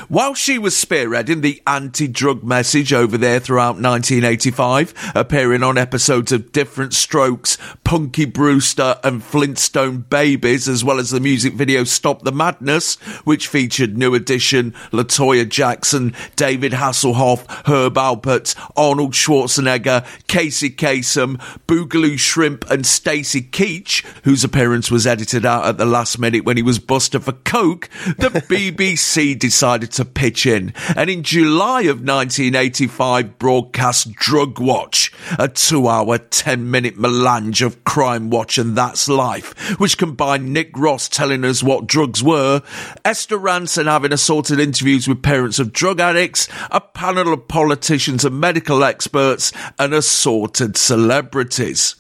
While 0.10 0.34
she 0.34 0.58
was 0.58 0.74
spearheading 0.74 1.42
the 1.42 1.62
anti-drug 1.66 2.44
message 2.44 2.92
over 2.94 3.18
there 3.18 3.40
throughout 3.40 3.80
1985, 3.80 5.12
appearing 5.16 5.64
on 5.64 5.78
episodes 5.78 6.32
of 6.32 6.52
Different 6.52 6.94
Strokes, 6.94 7.58
Punky 7.88 8.26
Brewster 8.26 9.00
and 9.04 9.24
Flintstone 9.24 10.00
Babies, 10.00 10.68
as 10.68 10.84
well 10.84 11.00
as 11.00 11.10
the 11.10 11.20
music 11.20 11.54
video 11.54 11.84
Stop 11.86 12.24
the 12.24 12.32
Madness, 12.32 12.96
which 13.24 13.48
featured 13.48 13.98
New 13.98 14.14
Edition, 14.14 14.72
Latoya 14.92 15.48
Jackson, 15.48 16.14
David 16.36 16.74
Hasselhoff, 16.74 17.46
Herb 17.66 17.96
Alpert, 17.96 18.56
Arnold 18.76 19.14
Schwarzenegger, 19.14 20.06
Casey 20.28 20.70
Kasem, 20.70 21.38
Boogaloo 21.68 22.20
Shrimp 22.20 22.70
and 22.70 22.86
Stacy 22.86 23.42
Keach, 23.42 24.06
whose 24.24 24.44
appearance 24.44 24.92
was 24.92 25.08
edited 25.08 25.46
out 25.46 25.66
at 25.66 25.78
the 25.78 25.86
last 25.86 26.20
minute 26.20 26.44
when 26.44 26.58
he 26.58 26.64
was 26.64 26.80
busted 26.80 27.24
for 27.24 27.32
coke, 27.32 27.90
the 28.18 28.30
BBC 28.50 29.40
decided 29.40 29.58
decided 29.68 29.92
to 29.92 30.06
pitch 30.06 30.46
in. 30.46 30.74
And 30.96 31.10
in 31.10 31.24
July 31.24 31.82
of 31.82 32.02
1985 32.02 33.38
broadcast 33.40 34.14
Drug 34.14 34.60
Watch, 34.60 35.12
a 35.40 35.48
two 35.48 35.88
hour, 35.88 36.18
10 36.18 36.70
minute 36.70 36.98
melange 36.98 37.62
of 37.62 37.77
Crime 37.84 38.30
Watch 38.30 38.58
and 38.58 38.76
That's 38.76 39.10
Life, 39.10 39.80
which 39.80 39.98
combined 39.98 40.54
Nick 40.54 40.72
Ross 40.78 41.10
telling 41.10 41.44
us 41.44 41.62
what 41.62 41.88
drugs 41.88 42.24
were, 42.24 42.62
Esther 43.04 43.38
Rantzen 43.38 43.86
having 43.86 44.14
assorted 44.14 44.60
interviews 44.60 45.08
with 45.08 45.24
parents 45.24 45.60
of 45.60 45.74
drug 45.74 46.00
addicts, 46.00 46.48
a 46.72 46.82
panel 46.82 47.34
of 47.34 47.48
politicians 47.48 48.26
and 48.26 48.40
medical 48.40 48.84
experts, 48.84 49.52
and 49.80 49.94
assorted 49.94 50.78
celebrities. 50.78 51.96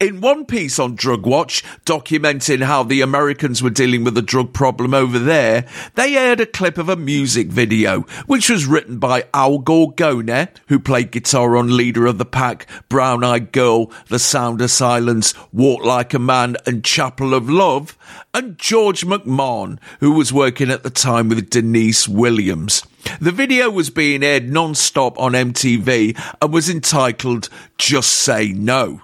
In 0.00 0.20
one 0.20 0.44
piece 0.44 0.78
on 0.78 0.94
Drug 0.94 1.26
Watch, 1.26 1.64
documenting 1.84 2.62
how 2.62 2.82
the 2.82 3.00
Americans 3.00 3.62
were 3.62 3.70
dealing 3.70 4.04
with 4.04 4.14
the 4.14 4.22
drug 4.22 4.52
problem 4.52 4.94
over 4.94 5.18
there, 5.18 5.66
they 5.94 6.16
aired 6.16 6.40
a 6.40 6.46
clip 6.46 6.78
of 6.78 6.88
a 6.88 6.96
music 6.96 7.48
video, 7.48 8.02
which 8.26 8.50
was 8.50 8.66
written 8.66 8.98
by 8.98 9.24
Al 9.32 9.58
Gorgoni, 9.60 10.48
who 10.68 10.78
played 10.78 11.10
guitar 11.10 11.56
on 11.56 11.76
Leader 11.76 12.06
of 12.06 12.18
the 12.18 12.24
Pack, 12.24 12.66
Brown 12.88 13.24
Eyed 13.24 13.52
Girl, 13.52 13.90
The 14.08 14.18
Sound 14.18 14.60
of 14.60 14.70
Silence, 14.70 15.34
Walk 15.52 15.84
Like 15.84 16.14
a 16.14 16.18
Man, 16.18 16.56
and 16.66 16.84
Chapel 16.84 17.34
of 17.34 17.48
Love, 17.48 17.96
and 18.32 18.58
George 18.58 19.04
McMahon, 19.06 19.78
who 20.00 20.12
was 20.12 20.32
working 20.32 20.70
at 20.70 20.82
the 20.82 20.90
time 20.90 21.28
with 21.28 21.50
Deniece 21.50 22.08
Williams. 22.08 22.84
The 23.20 23.32
video 23.32 23.70
was 23.70 23.90
being 23.90 24.22
aired 24.22 24.50
non-stop 24.50 25.18
on 25.18 25.32
MTV 25.32 26.18
and 26.40 26.52
was 26.52 26.68
entitled 26.68 27.48
Just 27.78 28.10
Say 28.10 28.52
No. 28.52 29.02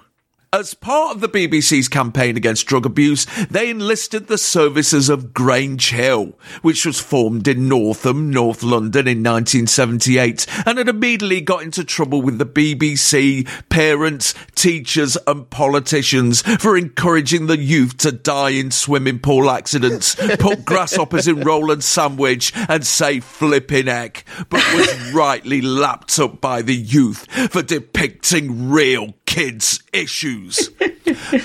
As 0.53 0.73
part 0.73 1.15
of 1.15 1.21
the 1.21 1.29
BBC's 1.29 1.87
campaign 1.87 2.35
against 2.35 2.65
drug 2.65 2.85
abuse, 2.85 3.25
they 3.49 3.69
enlisted 3.69 4.27
the 4.27 4.37
services 4.37 5.07
of 5.07 5.33
Grange 5.33 5.91
Hill, 5.91 6.37
which 6.61 6.85
was 6.85 6.99
formed 6.99 7.47
in 7.47 7.69
Northam, 7.69 8.29
North 8.29 8.61
London 8.61 9.07
in 9.07 9.19
1978 9.19 10.45
and 10.65 10.77
had 10.77 10.89
immediately 10.89 11.39
got 11.39 11.63
into 11.63 11.85
trouble 11.85 12.21
with 12.21 12.37
the 12.37 12.45
BBC, 12.45 13.47
parents, 13.69 14.35
teachers 14.53 15.17
and 15.25 15.49
politicians 15.49 16.41
for 16.61 16.75
encouraging 16.75 17.47
the 17.47 17.57
youth 17.57 17.95
to 17.99 18.11
die 18.11 18.49
in 18.49 18.71
swimming 18.71 19.19
pool 19.19 19.49
accidents, 19.49 20.15
put 20.39 20.65
grasshoppers 20.65 21.29
in 21.29 21.39
roll 21.45 21.71
and 21.71 21.81
sandwich 21.81 22.51
and 22.67 22.85
say 22.85 23.21
flipping 23.21 23.87
heck, 23.87 24.25
but 24.49 24.61
was 24.73 25.11
rightly 25.13 25.61
lapped 25.61 26.19
up 26.19 26.41
by 26.41 26.61
the 26.61 26.75
youth 26.75 27.25
for 27.49 27.61
depicting 27.61 28.69
real 28.69 29.13
kids' 29.31 29.81
issues. 29.93 30.71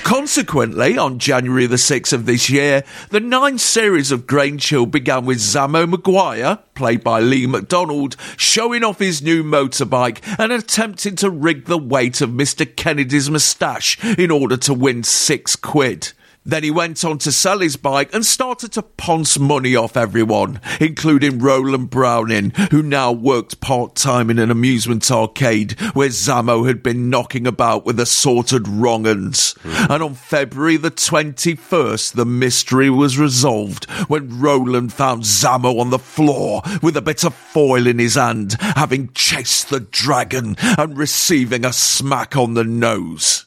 Consequently, 0.03 0.99
on 0.99 1.21
January 1.21 1.67
the 1.67 1.77
6th 1.77 2.13
of 2.13 2.27
this 2.27 2.51
year, 2.51 2.83
the 3.11 3.21
ninth 3.21 3.61
series 3.61 4.11
of 4.11 4.27
Grange 4.27 4.69
Hill 4.69 4.87
began 4.87 5.25
with 5.25 5.39
Zammo 5.39 5.89
McGuire, 5.89 6.59
played 6.75 7.05
by 7.05 7.21
Lee 7.21 7.47
McDonald, 7.47 8.17
showing 8.37 8.83
off 8.83 8.99
his 8.99 9.23
new 9.23 9.45
motorbike 9.45 10.19
and 10.37 10.51
attempting 10.51 11.15
to 11.15 11.31
rig 11.31 11.67
the 11.67 11.79
weight 11.79 12.21
of 12.21 12.31
Mr. 12.31 12.67
Kennedy's 12.75 13.31
moustache 13.31 14.03
in 14.19 14.33
order 14.33 14.57
to 14.57 14.75
win 14.75 15.05
six 15.05 15.55
quid. 15.55 16.13
Then 16.47 16.63
he 16.63 16.71
went 16.71 17.05
on 17.05 17.19
to 17.19 17.33
sell 17.33 17.59
his 17.59 17.77
bike 17.77 18.15
and 18.15 18.25
started 18.25 18.71
to 18.73 18.83
ponce 18.83 19.37
money 19.37 19.75
off 19.75 19.97
everyone, 19.97 20.61
including 20.81 21.41
Roland 21.41 21.91
Browning, 21.91 22.51
who 22.71 22.83
now 22.83 23.11
worked 23.11 23.61
part 23.61 23.97
time 23.97 24.31
in 24.31 24.39
an 24.39 24.53
amusement 24.53 25.11
arcade 25.11 25.73
where 25.93 26.09
Zammo 26.09 26.65
had 26.69 26.85
been 26.85 27.11
knocking 27.11 27.49
about 27.49 27.85
with 27.85 27.99
assorted 27.99 28.69
wrong 28.69 29.09
uns. 29.09 29.55
Mm. 29.65 29.91
And 29.91 30.03
on 30.05 30.15
February 30.15 30.77
the 30.77 30.93
21st, 30.93 32.13
the 32.13 32.25
mystery 32.25 32.91
was 32.91 33.19
resolved 33.19 33.91
when 34.09 34.41
Roland 34.41 34.93
found 34.93 35.25
Zammo 35.25 35.81
on 35.81 35.91
the 35.91 35.99
floor 35.99 36.63
with 36.81 36.97
a 36.97 37.03
bit 37.03 37.25
of 37.25 37.35
foil 37.35 37.89
in 37.89 37.99
his 37.99 38.15
hand, 38.15 38.55
having 38.61 39.13
chased 39.15 39.69
the 39.69 39.81
dragon 39.81 40.55
and 40.79 40.97
receiving 40.97 41.65
a 41.65 41.73
smack 41.73 42.37
on 42.37 42.55
the 42.55 42.65
nose. 42.65 43.47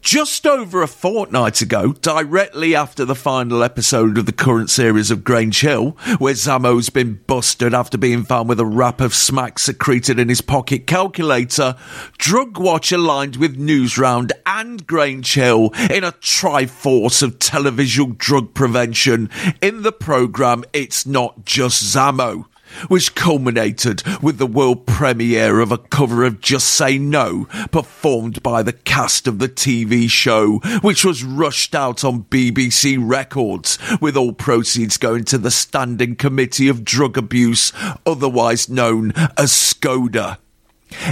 Just 0.00 0.46
over 0.46 0.82
a 0.82 0.88
fortnight 0.88 1.60
ago, 1.60 1.92
directly 1.92 2.74
after 2.74 3.04
the 3.04 3.14
final 3.14 3.62
episode 3.62 4.18
of 4.18 4.26
the 4.26 4.32
current 4.32 4.70
series 4.70 5.10
of 5.10 5.24
Grange 5.24 5.60
Hill, 5.60 5.90
where 6.18 6.34
Zammo's 6.34 6.90
been 6.90 7.20
busted 7.26 7.74
after 7.74 7.98
being 7.98 8.24
found 8.24 8.48
with 8.48 8.60
a 8.60 8.66
wrap 8.66 9.00
of 9.00 9.14
smack 9.14 9.58
secreted 9.58 10.18
in 10.18 10.28
his 10.28 10.40
pocket 10.40 10.86
calculator, 10.86 11.76
Drug 12.18 12.58
Watch 12.58 12.92
aligned 12.92 13.36
with 13.36 13.58
Newsround 13.58 14.32
and 14.46 14.86
Grange 14.86 15.34
Hill 15.34 15.70
in 15.90 16.04
a 16.04 16.12
triforce 16.12 17.22
of 17.22 17.38
televisual 17.38 18.16
drug 18.16 18.54
prevention 18.54 19.30
in 19.60 19.82
the 19.82 19.92
programme 19.92 20.64
It's 20.72 21.06
Not 21.06 21.44
Just 21.44 21.82
Zammo. 21.84 22.46
Which 22.88 23.14
culminated 23.14 24.02
with 24.22 24.38
the 24.38 24.46
world 24.46 24.86
premiere 24.86 25.60
of 25.60 25.72
a 25.72 25.78
cover 25.78 26.24
of 26.24 26.40
Just 26.40 26.68
Say 26.68 26.98
No, 26.98 27.46
performed 27.70 28.42
by 28.42 28.62
the 28.62 28.72
cast 28.72 29.26
of 29.26 29.38
the 29.38 29.48
TV 29.48 30.08
show, 30.08 30.58
which 30.82 31.04
was 31.04 31.24
rushed 31.24 31.74
out 31.74 32.04
on 32.04 32.24
BBC 32.24 32.98
Records, 33.00 33.78
with 34.00 34.16
all 34.16 34.32
proceeds 34.32 34.96
going 34.96 35.24
to 35.24 35.38
the 35.38 35.50
Standing 35.50 36.16
Committee 36.16 36.68
of 36.68 36.84
Drug 36.84 37.16
Abuse, 37.16 37.72
otherwise 38.06 38.68
known 38.68 39.12
as 39.36 39.52
SCODA. 39.52 40.38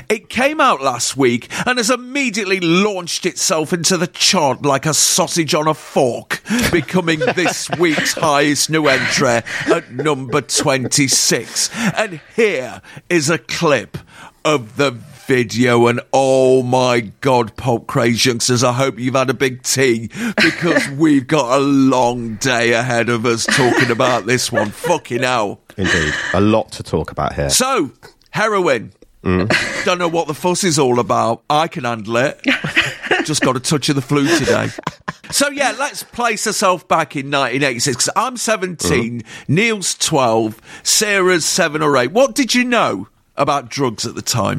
It 0.09 0.29
came 0.29 0.61
out 0.61 0.83
last 0.83 1.17
week 1.17 1.49
and 1.67 1.79
has 1.79 1.91
immediately 1.91 2.61
launched 2.61 3.27
itself 3.27 3.73
into 3.73 3.97
the 3.97 4.07
chart 4.07 4.63
like 4.63 4.87
a 4.87 4.95
sausage 4.95 5.55
on 5.55 5.67
a 5.69 5.75
fork, 5.75 6.43
becoming 6.73 7.21
this 7.21 7.71
week's 7.79 8.13
highest 8.13 8.71
new 8.71 8.87
entry 8.87 9.29
at 9.29 9.91
number 9.93 10.41
26. 10.41 11.71
And 11.97 12.21
here 12.35 12.83
is 13.09 13.31
a 13.31 13.39
clip 13.39 13.99
of 14.45 14.77
the 14.77 14.93
video 15.27 15.89
and 15.89 16.01
oh 16.11 16.63
my 16.63 17.01
god 17.21 17.55
pop 17.59 17.87
craze 17.87 18.25
youngsters 18.25 18.65
i 18.65 18.73
hope 18.73 18.99
you've 18.99 19.15
had 19.15 19.29
a 19.29 19.35
big 19.35 19.63
tea 19.63 20.09
because 20.37 20.89
we've 20.97 21.27
got 21.27 21.59
a 21.59 21.61
long 21.61 22.37
day 22.37 22.73
ahead 22.73 23.11
of 23.11 23.27
us 23.27 23.45
talking 23.45 23.91
about 23.91 24.25
this 24.27 24.51
one. 24.51 24.71
Fucking 24.71 25.23
hell. 25.23 25.61
Indeed. 25.77 26.15
A 26.35 26.41
lot 26.41 26.73
to 26.73 26.83
talk 26.83 27.11
about 27.11 27.35
here. 27.35 27.51
So 27.51 27.93
heroin 28.31 28.93
Mm. 29.23 29.85
Don't 29.85 29.99
know 29.99 30.09
what 30.09 30.29
the 30.29 30.35
fuss 30.35 30.65
is 30.65 30.79
all 30.79 30.99
about. 30.99 31.43
I 31.51 31.69
can 31.69 31.85
handle 31.85 32.17
it. 32.17 32.41
Just 33.25 33.43
got 33.43 33.57
a 33.57 33.61
touch 33.61 33.89
of 33.89 33.97
the 33.97 34.03
flu 34.03 34.27
today. 34.39 34.69
So 35.31 35.49
yeah, 35.51 35.75
let's 35.79 36.03
place 36.03 36.47
ourselves 36.47 36.85
back 36.85 37.15
in 37.17 37.27
1986 37.27 37.97
because 37.97 38.13
I'm 38.17 38.37
17, 38.37 39.21
mm. 39.21 39.27
Neil's 39.49 39.95
12, 39.97 40.61
Sarah's 40.83 41.45
seven 41.45 41.83
or 41.83 41.97
eight. 41.97 42.13
What 42.13 42.35
did 42.35 42.55
you 42.55 42.65
know 42.65 43.09
about 43.37 43.69
drugs 43.69 44.07
at 44.07 44.15
the 44.15 44.23
time? 44.23 44.59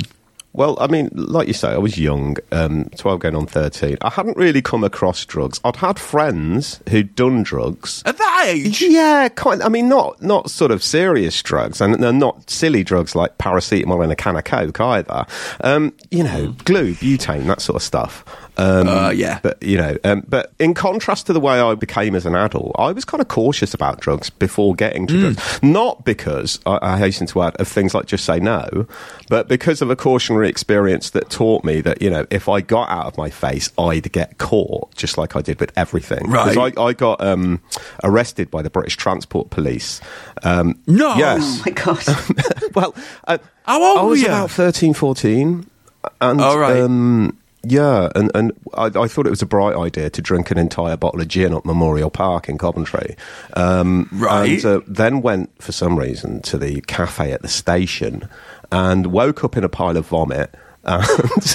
Well, 0.53 0.77
I 0.81 0.87
mean, 0.87 1.09
like 1.13 1.47
you 1.47 1.53
say, 1.53 1.69
I 1.69 1.77
was 1.77 1.97
young, 1.97 2.37
um, 2.51 2.85
12 2.97 3.19
going 3.19 3.35
on 3.35 3.45
13. 3.45 3.97
I 4.01 4.09
hadn't 4.09 4.35
really 4.35 4.61
come 4.61 4.83
across 4.83 5.23
drugs. 5.25 5.59
I'd 5.63 5.75
had 5.75 5.99
friends 5.99 6.81
who'd 6.89 7.15
done 7.15 7.43
drugs. 7.43 8.01
At 8.05 8.17
that 8.17 8.45
age? 8.47 8.81
Yeah, 8.81 9.29
kind 9.29 9.61
I 9.61 9.69
mean, 9.69 9.87
not, 9.87 10.21
not 10.21 10.49
sort 10.49 10.71
of 10.71 10.83
serious 10.83 11.41
drugs 11.43 11.81
and 11.81 11.95
they're 11.95 12.11
not 12.11 12.49
silly 12.49 12.83
drugs 12.83 13.15
like 13.15 13.37
paracetamol 13.37 14.01
and 14.03 14.11
a 14.11 14.15
can 14.15 14.35
of 14.37 14.43
Coke 14.43 14.81
either. 14.81 15.25
Um, 15.61 15.93
you 16.09 16.23
know, 16.23 16.55
glue, 16.65 16.93
butane, 16.95 17.45
that 17.45 17.61
sort 17.61 17.75
of 17.75 17.83
stuff. 17.83 18.25
Um, 18.59 18.87
uh, 18.89 19.09
yeah. 19.11 19.39
But, 19.41 19.63
you 19.63 19.77
know, 19.77 19.97
um, 20.03 20.25
but 20.27 20.51
in 20.59 20.73
contrast 20.73 21.27
to 21.27 21.33
the 21.33 21.39
way 21.39 21.61
I 21.61 21.75
became 21.75 22.13
as 22.13 22.25
an 22.25 22.35
adult, 22.35 22.75
I 22.77 22.91
was 22.91 23.05
kind 23.05 23.21
of 23.21 23.29
cautious 23.29 23.73
about 23.73 24.01
drugs 24.01 24.29
before 24.29 24.75
getting 24.75 25.07
to 25.07 25.13
mm. 25.13 25.21
drugs. 25.21 25.63
Not 25.63 26.03
because, 26.03 26.59
I, 26.65 26.79
I, 26.81 26.97
hasten 26.97 27.25
to 27.27 27.41
add, 27.43 27.55
of 27.55 27.69
things 27.69 27.93
like 27.93 28.07
just 28.07 28.25
say 28.25 28.39
no, 28.39 28.85
but 29.29 29.47
because 29.47 29.81
of 29.81 29.89
a 29.89 29.95
cautionary 29.95 30.49
experience 30.49 31.11
that 31.11 31.29
taught 31.29 31.63
me 31.63 31.79
that, 31.81 32.01
you 32.01 32.09
know, 32.09 32.27
if 32.29 32.49
I 32.49 32.59
got 32.59 32.89
out 32.89 33.05
of 33.05 33.17
my 33.17 33.29
face, 33.29 33.71
I'd 33.77 34.11
get 34.11 34.37
caught, 34.39 34.93
just 34.93 35.17
like 35.17 35.37
I 35.37 35.41
did 35.41 35.61
with 35.61 35.71
everything. 35.77 36.29
Right. 36.29 36.49
Because 36.49 36.73
I, 36.77 36.81
I, 36.81 36.93
got 36.93 37.21
um, 37.21 37.61
arrested 38.03 38.51
by 38.51 38.61
the 38.61 38.69
British 38.69 38.97
Transport 38.97 39.51
Police. 39.51 40.01
Um, 40.43 40.81
no! 40.85 41.15
Yes. 41.15 41.39
Oh, 41.41 41.63
my 41.65 41.71
God. 41.71 42.73
well, 42.75 42.95
uh, 43.25 43.37
How 43.63 43.81
old 43.81 43.99
I 43.99 44.01
was 44.03 44.19
were 44.19 44.23
you? 44.23 44.25
about 44.25 44.51
13, 44.51 44.93
14. 44.93 45.65
And, 46.21 46.41
All 46.41 46.59
right. 46.59 46.81
Um, 46.81 47.38
yeah, 47.63 48.09
and, 48.15 48.31
and 48.33 48.51
I, 48.73 48.85
I, 48.85 49.07
thought 49.07 49.27
it 49.27 49.31
was 49.31 49.41
a 49.41 49.45
bright 49.45 49.75
idea 49.75 50.09
to 50.09 50.21
drink 50.21 50.49
an 50.49 50.57
entire 50.57 50.95
bottle 50.95 51.19
of 51.19 51.27
gin 51.27 51.53
at 51.53 51.65
Memorial 51.65 52.09
Park 52.09 52.47
in 52.47 52.57
Coventry. 52.57 53.17
Um, 53.53 54.07
right. 54.13 54.63
And 54.63 54.65
uh, 54.65 54.81
then 54.87 55.21
went, 55.21 55.61
for 55.61 55.73
some 55.73 55.99
reason, 55.99 56.41
to 56.43 56.57
the 56.57 56.81
cafe 56.81 57.33
at 57.33 57.41
the 57.41 57.49
station 57.49 58.29
and 58.71 59.07
woke 59.07 59.43
up 59.43 59.57
in 59.57 59.63
a 59.63 59.69
pile 59.69 59.97
of 59.97 60.07
vomit. 60.07 60.55
And 60.85 61.03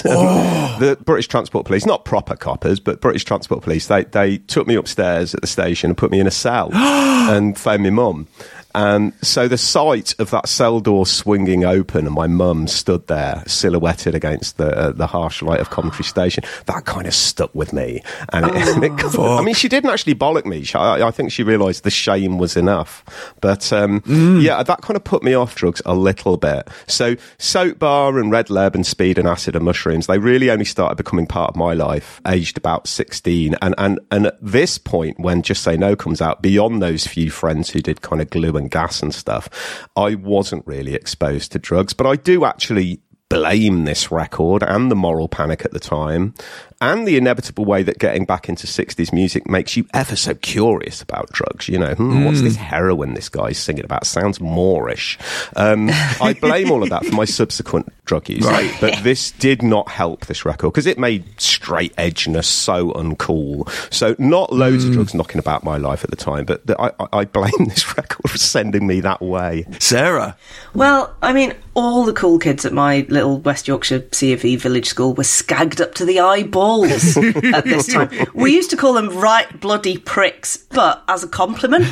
oh. 0.05 0.77
the 0.79 0.97
British 1.03 1.27
Transport 1.27 1.65
Police, 1.65 1.85
not 1.85 2.05
proper 2.05 2.35
coppers, 2.35 2.79
but 2.79 3.01
British 3.01 3.25
Transport 3.25 3.63
Police, 3.63 3.87
they, 3.87 4.03
they 4.03 4.37
took 4.37 4.67
me 4.67 4.75
upstairs 4.75 5.33
at 5.33 5.41
the 5.41 5.47
station 5.47 5.89
and 5.89 5.97
put 5.97 6.11
me 6.11 6.19
in 6.19 6.27
a 6.27 6.31
cell 6.31 6.69
and 6.73 7.57
phoned 7.57 7.81
my 7.81 7.89
mum. 7.89 8.27
And 8.75 9.13
so 9.21 9.47
the 9.47 9.57
sight 9.57 10.13
of 10.19 10.31
that 10.31 10.49
cell 10.49 10.81
door 10.81 11.05
swinging 11.05 11.63
open 11.63 12.05
and 12.05 12.13
my 12.13 12.27
mum 12.27 12.67
stood 12.67 13.07
there 13.07 13.41
silhouetted 13.47 14.13
against 14.13 14.57
the 14.57 14.67
uh, 14.75 14.91
the 14.91 15.07
harsh 15.07 15.41
light 15.41 15.61
of 15.61 15.69
Coventry 15.69 16.03
Station, 16.03 16.43
that 16.65 16.83
kind 16.83 17.07
of 17.07 17.13
stuck 17.13 17.55
with 17.55 17.71
me. 17.71 18.03
And, 18.33 18.45
it, 18.45 18.51
oh, 18.53 18.73
and 18.75 18.83
it, 18.83 19.19
I 19.19 19.41
mean, 19.43 19.55
she 19.55 19.69
didn't 19.69 19.89
actually 19.89 20.15
bollock 20.15 20.45
me. 20.45 20.65
I, 20.75 21.07
I 21.07 21.11
think 21.11 21.31
she 21.31 21.41
realised 21.41 21.85
the 21.85 21.89
shame 21.89 22.37
was 22.37 22.57
enough. 22.57 23.05
But 23.39 23.71
um, 23.71 24.01
mm. 24.01 24.41
yeah, 24.41 24.61
that 24.61 24.81
kind 24.81 24.97
of 24.97 25.05
put 25.05 25.23
me 25.23 25.33
off 25.33 25.55
drugs 25.55 25.81
a 25.85 25.95
little 25.95 26.35
bit. 26.35 26.67
So 26.87 27.15
soap 27.37 27.79
bar 27.79 28.19
and 28.19 28.29
red 28.29 28.47
leb 28.47 28.75
and 28.75 28.85
speed 28.85 29.17
and 29.17 29.27
acid 29.27 29.55
and 29.55 29.63
mushrooms, 29.63 30.07
they 30.07 30.17
really 30.17 30.51
only 30.51 30.65
started 30.65 30.95
becoming 30.95 31.27
part 31.27 31.51
of 31.51 31.55
my 31.55 31.73
life 31.73 32.19
aged 32.27 32.57
about 32.57 32.87
16. 32.87 33.55
And, 33.61 33.73
and, 33.77 33.99
and 34.11 34.27
at 34.27 34.37
this 34.41 34.77
point, 34.77 35.17
when 35.17 35.43
Just 35.43 35.63
Say 35.63 35.77
No 35.77 35.95
comes 35.95 36.21
out, 36.21 36.41
beyond 36.41 36.81
those 36.81 37.07
few 37.07 37.31
friends 37.31 37.69
who 37.69 37.79
did 37.79 38.01
kind 38.01 38.21
of 38.21 38.29
glue 38.29 38.57
and 38.57 38.64
and 38.65 38.71
gas 38.71 39.01
and 39.01 39.13
stuff, 39.13 39.87
I 39.95 40.15
wasn't 40.15 40.65
really 40.65 40.95
exposed 40.95 41.51
to 41.51 41.59
drugs. 41.59 41.93
But 41.93 42.07
I 42.07 42.15
do 42.15 42.45
actually 42.45 42.99
blame 43.29 43.85
this 43.85 44.11
record 44.11 44.61
and 44.63 44.91
the 44.91 44.95
moral 44.95 45.27
panic 45.27 45.65
at 45.65 45.71
the 45.71 45.79
time 45.79 46.33
and 46.79 47.07
the 47.07 47.17
inevitable 47.17 47.65
way 47.65 47.81
that 47.81 47.97
getting 47.97 48.23
back 48.23 48.47
into 48.47 48.67
60s 48.67 49.11
music 49.11 49.47
makes 49.49 49.75
you 49.75 49.85
ever 49.93 50.15
so 50.15 50.35
curious 50.35 51.01
about 51.01 51.31
drugs. 51.31 51.67
You 51.67 51.79
know, 51.79 51.95
hmm, 51.95 52.11
mm. 52.11 52.25
what's 52.25 52.41
this 52.41 52.55
heroin 52.55 53.13
this 53.13 53.29
guy's 53.29 53.57
singing 53.57 53.85
about? 53.85 54.05
Sounds 54.05 54.39
Moorish. 54.39 55.17
Um, 55.55 55.89
I 56.21 56.35
blame 56.39 56.71
all 56.71 56.83
of 56.83 56.89
that 56.89 57.05
for 57.05 57.15
my 57.15 57.25
subsequent 57.25 57.91
drug 58.05 58.29
use. 58.29 58.45
Right. 58.45 58.71
But 58.79 59.03
this 59.03 59.31
did 59.31 59.61
not 59.61 59.89
help 59.89 60.27
this 60.27 60.45
record 60.45 60.71
because 60.71 60.85
it 60.85 60.97
made 60.97 61.39
straight 61.39 61.95
edgeness 61.95 62.45
so 62.45 62.91
uncool. 62.91 63.69
So 63.93 64.15
not 64.17 64.53
loads 64.53 64.85
mm. 64.85 64.89
of 64.89 64.93
drugs 64.93 65.13
knocking 65.13 65.39
about 65.39 65.63
my 65.63 65.77
life 65.77 66.03
at 66.03 66.09
the 66.09 66.15
time, 66.15 66.45
but 66.45 66.65
the, 66.65 66.79
I, 66.79 66.91
I 67.11 67.25
blame 67.25 67.51
this 67.67 67.97
record 67.97 68.29
for 68.29 68.37
sending 68.37 68.87
me 68.87 69.01
that 69.01 69.21
way. 69.21 69.65
Sarah? 69.79 70.37
Well, 70.73 71.15
I 71.21 71.33
mean, 71.33 71.53
all 71.73 72.05
the 72.05 72.13
cool 72.13 72.39
kids 72.39 72.65
at 72.65 72.73
my 72.73 73.05
little 73.09 73.39
West 73.39 73.67
Yorkshire 73.67 74.05
C 74.11 74.33
of 74.33 74.45
E 74.45 74.55
village 74.55 74.87
school 74.87 75.13
were 75.13 75.23
skagged 75.23 75.81
up 75.81 75.93
to 75.95 76.05
the 76.05 76.19
eyeballs 76.19 77.17
at 77.17 77.65
this 77.65 77.91
time. 77.91 78.09
We 78.33 78.53
used 78.53 78.69
to 78.71 78.77
call 78.77 78.93
them 78.93 79.09
right 79.17 79.59
bloody 79.59 79.97
pricks, 79.97 80.57
but 80.57 81.03
as 81.07 81.23
a 81.23 81.27
compliment. 81.27 81.85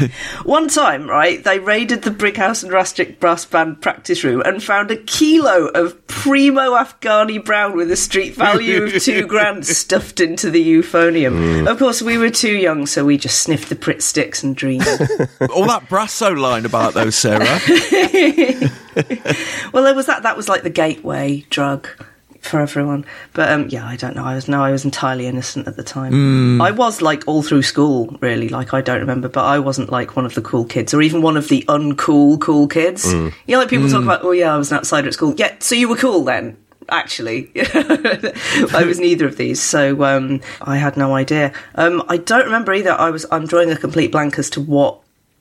One 0.44 0.68
time, 0.68 1.10
right, 1.10 1.44
they 1.44 1.60
raided 1.60 2.04
the 2.04 2.12
Brighouse 2.12 2.64
and 2.64 2.72
Rastrick 2.72 3.20
brass 3.20 3.46
band 3.46 3.82
practice 3.82 4.24
room 4.24 4.42
and 4.46 4.62
found 4.62 4.92
a 4.92 4.98
kilo 4.98 5.68
of 5.68 6.03
primo 6.08 6.72
Afghani 6.72 7.44
brown 7.44 7.76
with 7.76 7.92
a 7.92 7.96
street 7.96 8.34
value 8.34 8.84
of 8.84 9.02
two 9.02 9.26
grand 9.28 9.66
stuffed 9.66 10.20
into 10.20 10.50
the 10.50 10.64
euphonium. 10.64 11.64
Mm. 11.64 11.70
Of 11.70 11.80
course, 11.80 12.02
we 12.02 12.18
were 12.18 12.30
too 12.30 12.56
young, 12.56 12.86
so 12.86 13.06
we 13.06 13.18
just 13.18 13.42
sniffed 13.42 13.70
the 13.70 13.76
Pritt 13.76 14.02
sticks 14.02 14.44
and 14.44 14.56
dreamed. 14.56 14.88
All 15.54 15.68
that 15.68 15.88
Brasso 15.90 16.38
line 16.38 16.66
about 16.66 16.94
those, 16.94 17.16
Sarah. 17.16 17.44
well, 19.74 19.84
there 19.84 19.96
was 19.96 20.06
that. 20.06 20.24
That 20.24 20.38
was 20.38 20.48
like 20.48 20.64
the 20.64 20.70
gateway 20.70 21.46
drug 21.50 21.90
for 22.44 22.60
everyone. 22.60 23.06
But 23.34 23.52
um, 23.52 23.70
yeah, 23.70 23.86
I 23.86 23.96
don't 23.96 24.16
know. 24.16 24.24
I 24.24 24.36
was 24.36 24.48
no, 24.48 24.64
I 24.64 24.72
was 24.72 24.86
entirely 24.86 25.28
innocent 25.28 25.68
at 25.68 25.76
the 25.76 25.84
time. 25.84 26.14
Mm. 26.14 26.62
I 26.64 26.72
was 26.72 27.02
like 27.02 27.24
all 27.28 27.42
through 27.42 27.64
school, 27.64 28.18
really. 28.22 28.50
Like 28.50 28.74
I 28.74 28.82
don't 28.82 29.00
remember, 29.00 29.30
but 29.30 29.46
I 29.46 29.60
wasn't 29.60 29.92
like 29.92 30.16
one 30.16 30.26
of 30.26 30.36
the 30.36 30.42
cool 30.42 30.66
kids, 30.66 30.94
or 30.94 31.02
even 31.02 31.22
one 31.22 31.38
of 31.38 31.48
the 31.48 31.64
uncool 31.68 32.40
cool 32.40 32.68
kids. 32.68 33.06
Mm. 33.06 33.34
You 33.48 33.56
know, 33.56 33.60
like 33.60 33.70
people 33.70 33.88
mm. 33.88 33.92
talk 33.92 34.04
about, 34.04 34.24
oh 34.24 34.32
yeah, 34.32 34.54
I 34.54 34.58
was 34.58 34.72
an 34.72 34.78
outsider 34.78 35.08
at 35.08 35.14
school. 35.14 35.34
Yeah, 35.38 35.56
so 35.60 35.76
you 35.76 35.88
were 35.88 35.98
cool 35.98 36.24
then. 36.24 36.58
Actually, 36.90 37.50
I 37.56 38.84
was 38.86 39.00
neither 39.00 39.26
of 39.26 39.38
these, 39.38 39.62
so 39.62 40.04
um, 40.04 40.42
I 40.62 40.76
had 40.76 40.98
no 40.98 41.16
idea. 41.16 41.54
Um, 41.76 42.04
I 42.10 42.18
don't 42.18 42.44
remember 42.44 42.74
either. 42.74 42.92
I 42.92 43.10
was. 43.10 43.26
I'm 43.32 43.48
drawing 43.48 43.72
a 43.72 43.78
complete 43.78 44.12
blank 44.12 44.38
as 44.38 44.50
to 44.52 44.62
what 44.62 45.00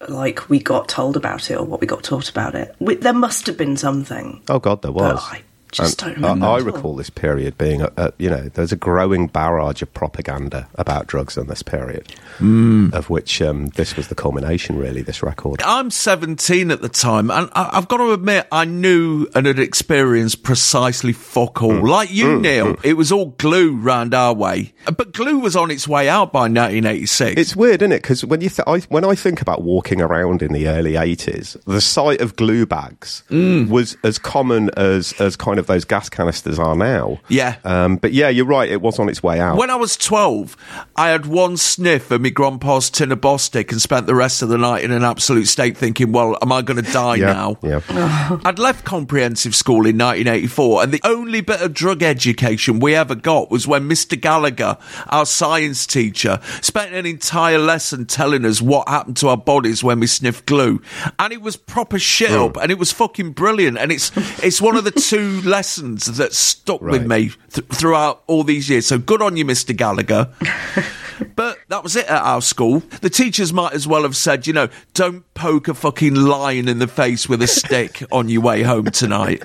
like 0.08 0.48
we 0.48 0.60
got 0.60 0.88
told 0.88 1.16
about 1.16 1.50
it 1.50 1.56
or 1.56 1.64
what 1.64 1.80
we 1.80 1.86
got 1.86 2.04
taught 2.04 2.28
about 2.28 2.54
it. 2.54 2.74
We, 2.78 2.94
there 2.94 3.12
must 3.12 3.46
have 3.48 3.56
been 3.56 3.76
something. 3.76 4.40
Oh 4.48 4.60
God, 4.60 4.82
there 4.82 4.92
was. 4.92 5.20
I 5.20 5.42
just 5.72 5.98
don't 5.98 6.14
remember. 6.14 6.46
I, 6.46 6.56
I 6.56 6.58
recall 6.58 6.96
this 6.96 7.10
period 7.10 7.56
being, 7.56 7.80
a, 7.80 7.90
a, 7.96 8.12
you 8.18 8.28
know, 8.28 8.48
there's 8.48 8.72
a 8.72 8.76
growing 8.76 9.26
barrage 9.26 9.82
of 9.82 9.92
propaganda 9.94 10.68
about 10.74 11.06
drugs 11.06 11.36
in 11.36 11.46
this 11.46 11.62
period, 11.62 12.14
mm. 12.38 12.92
of 12.92 13.08
which 13.08 13.40
um, 13.40 13.68
this 13.68 13.96
was 13.96 14.08
the 14.08 14.14
culmination, 14.14 14.78
really, 14.78 15.00
this 15.00 15.22
record. 15.22 15.62
I'm 15.62 15.90
17 15.90 16.70
at 16.70 16.82
the 16.82 16.88
time, 16.90 17.30
and 17.30 17.48
I, 17.54 17.70
have 17.74 17.88
got 17.88 17.96
to 17.96 18.12
admit, 18.12 18.46
I 18.52 18.66
knew 18.66 19.26
and 19.34 19.46
had 19.46 19.58
experienced 19.58 20.42
precisely 20.42 21.14
fuck 21.14 21.62
all. 21.62 21.72
Mm. 21.72 21.88
Like 21.88 22.12
you, 22.12 22.26
mm. 22.26 22.40
Neil, 22.42 22.76
it 22.82 22.94
was 22.94 23.10
all 23.10 23.26
glue 23.26 23.74
round 23.74 24.14
our 24.14 24.34
way. 24.34 24.74
But 24.84 25.12
glue 25.12 25.38
was 25.38 25.56
on 25.56 25.70
its 25.70 25.88
way 25.88 26.08
out 26.08 26.32
by 26.32 26.42
1986. 26.42 27.40
It's 27.40 27.56
weird, 27.56 27.80
isn't 27.80 27.92
it? 27.92 28.02
Because 28.02 28.24
when, 28.24 28.42
you 28.42 28.50
th- 28.50 28.66
I, 28.66 28.80
when 28.90 29.04
I 29.04 29.14
think 29.14 29.40
about 29.40 29.62
walking 29.62 30.02
around 30.02 30.42
in 30.42 30.52
the 30.52 30.68
early 30.68 30.92
80s, 30.92 31.62
the 31.64 31.80
sight 31.80 32.20
of 32.20 32.36
glue 32.36 32.66
bags 32.66 33.22
mm. 33.30 33.68
was 33.68 33.96
as 34.04 34.18
common 34.18 34.70
as, 34.76 35.12
as 35.14 35.34
kind 35.34 35.58
of 35.58 35.61
of 35.62 35.66
those 35.68 35.84
gas 35.84 36.08
canisters 36.08 36.58
are 36.58 36.76
now. 36.76 37.20
Yeah. 37.28 37.56
Um, 37.64 37.96
but 37.96 38.12
yeah, 38.12 38.28
you're 38.28 38.44
right. 38.46 38.70
It 38.70 38.82
was 38.82 38.98
on 38.98 39.08
its 39.08 39.22
way 39.22 39.40
out. 39.40 39.56
When 39.56 39.70
I 39.70 39.76
was 39.76 39.96
12, 39.96 40.56
I 40.96 41.08
had 41.08 41.26
one 41.26 41.56
sniff 41.56 42.10
of 42.10 42.20
my 42.20 42.28
grandpa's 42.28 42.90
tin 42.90 43.12
of 43.12 43.20
Bostik 43.20 43.72
and 43.72 43.80
spent 43.80 44.06
the 44.06 44.14
rest 44.14 44.42
of 44.42 44.48
the 44.48 44.58
night 44.58 44.84
in 44.84 44.90
an 44.90 45.04
absolute 45.04 45.46
state 45.46 45.76
thinking, 45.76 46.12
well, 46.12 46.36
am 46.42 46.52
I 46.52 46.62
going 46.62 46.82
to 46.82 46.92
die 46.92 47.16
yeah, 47.16 47.32
now? 47.32 47.56
Yeah. 47.62 47.80
I'd 48.44 48.58
left 48.58 48.84
comprehensive 48.84 49.54
school 49.54 49.86
in 49.86 49.96
1984, 49.98 50.82
and 50.82 50.92
the 50.92 51.00
only 51.04 51.40
bit 51.40 51.60
of 51.62 51.72
drug 51.72 52.02
education 52.02 52.80
we 52.80 52.94
ever 52.94 53.14
got 53.14 53.50
was 53.50 53.66
when 53.66 53.88
Mr. 53.88 54.20
Gallagher, 54.20 54.76
our 55.08 55.26
science 55.26 55.86
teacher, 55.86 56.40
spent 56.60 56.92
an 56.94 57.06
entire 57.06 57.58
lesson 57.58 58.06
telling 58.06 58.44
us 58.44 58.60
what 58.60 58.88
happened 58.88 59.16
to 59.18 59.28
our 59.28 59.36
bodies 59.36 59.84
when 59.84 60.00
we 60.00 60.06
sniffed 60.06 60.46
glue. 60.46 60.80
And 61.18 61.32
it 61.32 61.40
was 61.42 61.56
proper 61.56 61.98
shit 61.98 62.30
Mm. 62.32 62.46
up, 62.50 62.56
and 62.56 62.70
it 62.70 62.78
was 62.78 62.92
fucking 62.92 63.32
brilliant. 63.32 63.76
And 63.78 63.92
it's 63.92 64.10
it's 64.42 64.60
one 64.60 64.76
of 64.76 64.84
the 64.84 64.90
two 64.90 65.40
lessons 65.52 66.06
that 66.16 66.32
stuck 66.32 66.80
with 66.80 67.06
me 67.06 67.30
th- 67.50 67.66
throughout 67.68 68.22
all 68.26 68.42
these 68.42 68.70
years. 68.70 68.86
So 68.86 68.98
good 68.98 69.20
on 69.20 69.36
you, 69.36 69.44
Mr. 69.44 69.76
Gallagher. 69.76 70.32
But 71.36 71.58
that 71.68 71.82
was 71.82 71.96
it 71.96 72.06
at 72.06 72.22
our 72.22 72.42
school. 72.42 72.80
The 73.00 73.10
teachers 73.10 73.52
might 73.52 73.72
as 73.72 73.86
well 73.86 74.02
have 74.02 74.16
said, 74.16 74.46
you 74.46 74.52
know, 74.52 74.68
don't 74.94 75.22
poke 75.34 75.68
a 75.68 75.74
fucking 75.74 76.14
lion 76.14 76.68
in 76.68 76.78
the 76.78 76.86
face 76.86 77.28
with 77.28 77.42
a 77.42 77.46
stick 77.46 78.02
on 78.12 78.28
your 78.28 78.42
way 78.42 78.62
home 78.62 78.86
tonight. 78.86 79.42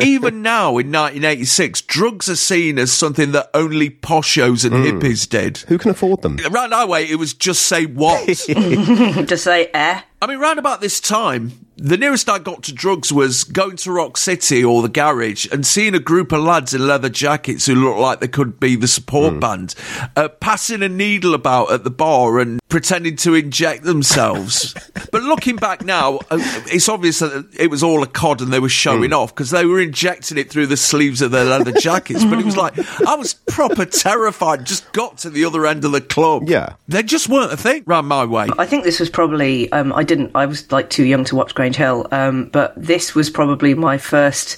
Even 0.00 0.42
now 0.42 0.70
in 0.78 0.90
1986, 0.90 1.82
drugs 1.82 2.28
are 2.28 2.36
seen 2.36 2.78
as 2.78 2.92
something 2.92 3.32
that 3.32 3.50
only 3.54 3.90
poshos 3.90 4.64
and 4.64 4.74
hippies 4.74 5.28
did. 5.28 5.58
Who 5.68 5.78
can 5.78 5.90
afford 5.90 6.22
them? 6.22 6.38
Right 6.50 6.72
our 6.72 6.86
way, 6.86 7.08
it 7.08 7.16
was 7.16 7.34
just 7.34 7.62
say 7.62 7.86
what. 7.86 8.26
Just 9.26 9.44
say 9.44 9.70
eh. 9.72 10.00
I 10.22 10.28
mean, 10.28 10.38
round 10.38 10.60
about 10.60 10.80
this 10.80 11.00
time, 11.00 11.50
the 11.76 11.96
nearest 11.96 12.30
I 12.30 12.38
got 12.38 12.62
to 12.64 12.72
drugs 12.72 13.12
was 13.12 13.42
going 13.42 13.74
to 13.78 13.90
Rock 13.90 14.16
City 14.16 14.62
or 14.62 14.82
the 14.82 14.88
garage 14.88 15.48
and 15.50 15.66
seeing 15.66 15.96
a 15.96 15.98
group 15.98 16.30
of 16.30 16.40
lads 16.40 16.72
in 16.72 16.86
leather 16.86 17.08
jackets 17.08 17.66
who 17.66 17.74
looked 17.74 17.98
like 17.98 18.20
they 18.20 18.28
could 18.28 18.60
be 18.60 18.76
the 18.76 18.86
support 18.86 19.40
band, 19.40 19.74
uh, 20.14 20.28
passing 20.28 20.82
a 20.84 20.88
needle 20.88 21.34
about 21.34 21.72
at 21.72 21.82
the 21.82 21.90
bar 21.90 22.38
and 22.38 22.60
pretending 22.68 23.16
to 23.16 23.34
inject 23.34 23.82
themselves. 23.82 24.74
but 25.10 25.24
looking 25.24 25.56
back 25.56 25.84
now, 25.84 26.18
uh, 26.30 26.38
it's 26.66 26.88
obvious 26.88 27.18
that 27.18 27.48
it 27.58 27.68
was 27.68 27.82
all 27.82 28.04
a 28.04 28.06
cod 28.06 28.40
and 28.40 28.52
they 28.52 28.60
were 28.60 28.68
showing 28.68 29.12
off 29.12 29.34
because 29.34 29.50
they 29.50 29.66
were 29.66 29.80
injecting 29.80 30.38
it 30.38 30.50
through 30.50 30.68
the 30.68 30.76
sleeves 30.76 31.20
of 31.20 31.32
their 31.32 31.44
leather 31.44 31.72
jackets. 31.80 32.24
but 32.24 32.38
it 32.38 32.44
was 32.44 32.56
like, 32.56 32.78
I 33.08 33.16
was 33.16 33.34
proper 33.34 33.86
terrified, 33.86 34.66
just 34.66 34.92
got 34.92 35.18
to 35.18 35.30
the 35.30 35.44
other 35.44 35.66
end 35.66 35.84
of 35.84 35.90
the 35.90 36.00
club. 36.00 36.48
Yeah. 36.48 36.74
They 36.86 37.02
just 37.02 37.28
weren't 37.28 37.52
a 37.52 37.56
thing 37.56 37.82
round 37.86 38.06
my 38.06 38.24
way. 38.24 38.46
I 38.56 38.66
think 38.66 38.84
this 38.84 39.00
was 39.00 39.10
probably 39.10 39.70
um, 39.72 39.92
I 39.92 40.04
didn't 40.14 40.30
I 40.34 40.46
was 40.46 40.70
like 40.72 40.88
too 40.90 41.04
young 41.04 41.24
to 41.24 41.36
watch 41.36 41.54
Grange 41.54 41.76
Hill, 41.76 42.06
um, 42.10 42.50
but 42.52 42.74
this 42.76 43.14
was 43.14 43.30
probably 43.30 43.72
my 43.74 43.96
first 43.98 44.56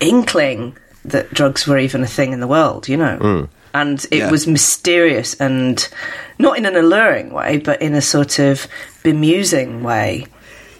inkling 0.00 0.76
that 1.04 1.32
drugs 1.32 1.66
were 1.66 1.78
even 1.78 2.02
a 2.02 2.06
thing 2.06 2.32
in 2.32 2.40
the 2.40 2.46
world, 2.46 2.88
you 2.88 2.96
know. 2.96 3.48
And 3.74 4.04
it 4.10 4.18
Yeah. 4.18 4.30
was 4.30 4.46
mysterious 4.46 5.34
and 5.40 5.88
not 6.38 6.58
in 6.58 6.66
an 6.66 6.76
alluring 6.76 7.32
way, 7.32 7.56
but 7.58 7.80
in 7.80 7.94
a 7.94 8.02
sort 8.02 8.38
of 8.38 8.66
bemusing 9.02 9.82
way. 9.82 10.26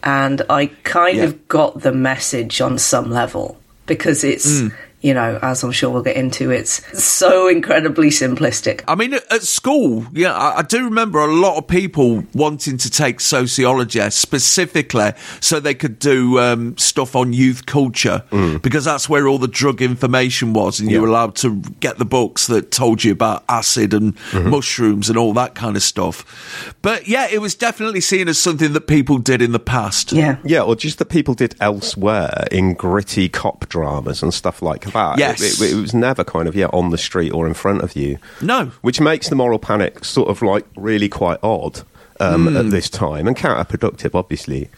And 0.05 0.42
I 0.51 0.66
kind 0.85 1.16
Yeah. 1.18 1.25
of 1.25 1.48
got 1.48 1.81
the 1.83 1.92
message 1.92 2.61
on 2.61 2.77
some 2.79 3.11
level 3.11 3.59
because 3.87 4.25
it's, 4.25 4.62
you 5.03 5.12
know, 5.12 5.38
as 5.43 5.62
I'm 5.62 5.73
sure 5.73 5.91
we'll 5.91 6.03
get 6.03 6.17
into, 6.17 6.51
it's 6.51 7.03
so 7.03 7.49
incredibly 7.49 8.09
simplistic. 8.09 8.83
I 8.87 8.95
mean, 8.95 9.15
at, 9.15 9.31
at 9.33 9.43
school, 9.43 10.07
yeah, 10.12 10.33
I, 10.33 10.59
I 10.59 10.62
do 10.62 10.85
remember 10.85 11.19
a 11.19 11.33
lot 11.33 11.59
of 11.59 11.67
people 11.67 12.25
wanting 12.33 12.79
to 12.79 12.91
take 12.91 13.21
sociology 13.21 14.09
specifically 14.11 15.12
so 15.41 15.59
they 15.61 15.75
could 15.75 15.99
do 15.99 16.38
um, 16.38 16.77
stuff 16.79 17.17
on 17.17 17.33
youth 17.33 17.67
culture 17.67 18.25
because 18.62 18.85
that's 18.85 19.09
where 19.09 19.27
all 19.27 19.38
the 19.38 19.49
drug 19.49 19.83
information 19.83 20.53
was, 20.53 20.81
and 20.81 20.91
you 20.91 21.01
were 21.01 21.09
allowed 21.09 21.35
to 21.37 21.61
get 21.81 21.99
the 21.99 22.05
books 22.05 22.47
that 22.47 22.71
told 22.71 23.03
you 23.05 23.12
about 23.12 23.45
acid 23.49 23.93
and 23.93 24.17
mushrooms 24.33 25.09
and 25.09 25.19
all 25.19 25.33
that 25.33 25.55
kind 25.55 25.77
of 25.77 25.83
stuff. 25.83 26.75
But 26.81 27.09
yeah, 27.09 27.29
it 27.31 27.41
was 27.41 27.55
definitely 27.55 28.01
seen 28.01 28.29
as 28.29 28.38
something 28.38 28.73
that 28.73 28.87
people 28.87 29.19
did 29.19 29.43
in 29.43 29.53
the 29.53 29.59
past. 29.59 30.12
Yeah. 30.12 30.37
Yeah, 30.45 30.62
or 30.62 30.77
just 30.77 30.99
that 30.99 31.07
people 31.07 31.35
did 31.35 31.57
elsewhere 31.61 32.47
in 32.53 32.75
gritty 32.75 33.29
cop 33.29 33.69
dramas 33.69 34.23
and 34.23 34.33
stuff 34.33 34.62
like 34.62 34.91
that. 34.92 35.18
Yes. 35.18 35.61
It, 35.61 35.70
it, 35.70 35.76
it 35.76 35.81
was 35.81 35.94
never 35.94 36.24
kind 36.24 36.48
of, 36.48 36.55
yeah, 36.55 36.66
on 36.72 36.90
the 36.90 36.98
street 36.98 37.31
or 37.33 37.46
in 37.46 37.55
front 37.55 37.83
of 37.83 37.96
you. 37.96 38.18
No. 38.40 38.66
Which 38.83 39.00
makes 39.00 39.28
the 39.28 39.35
moral 39.37 39.59
panic 39.59 40.05
sort 40.05 40.28
of 40.28 40.42
like 40.42 40.66
really 40.76 41.09
quite 41.09 41.38
odd 41.42 41.83
um, 42.20 42.57
at 42.57 42.70
this 42.70 42.88
time 42.88 43.26
and 43.26 43.37
counterproductive, 43.37 44.14
obviously. 44.14 44.68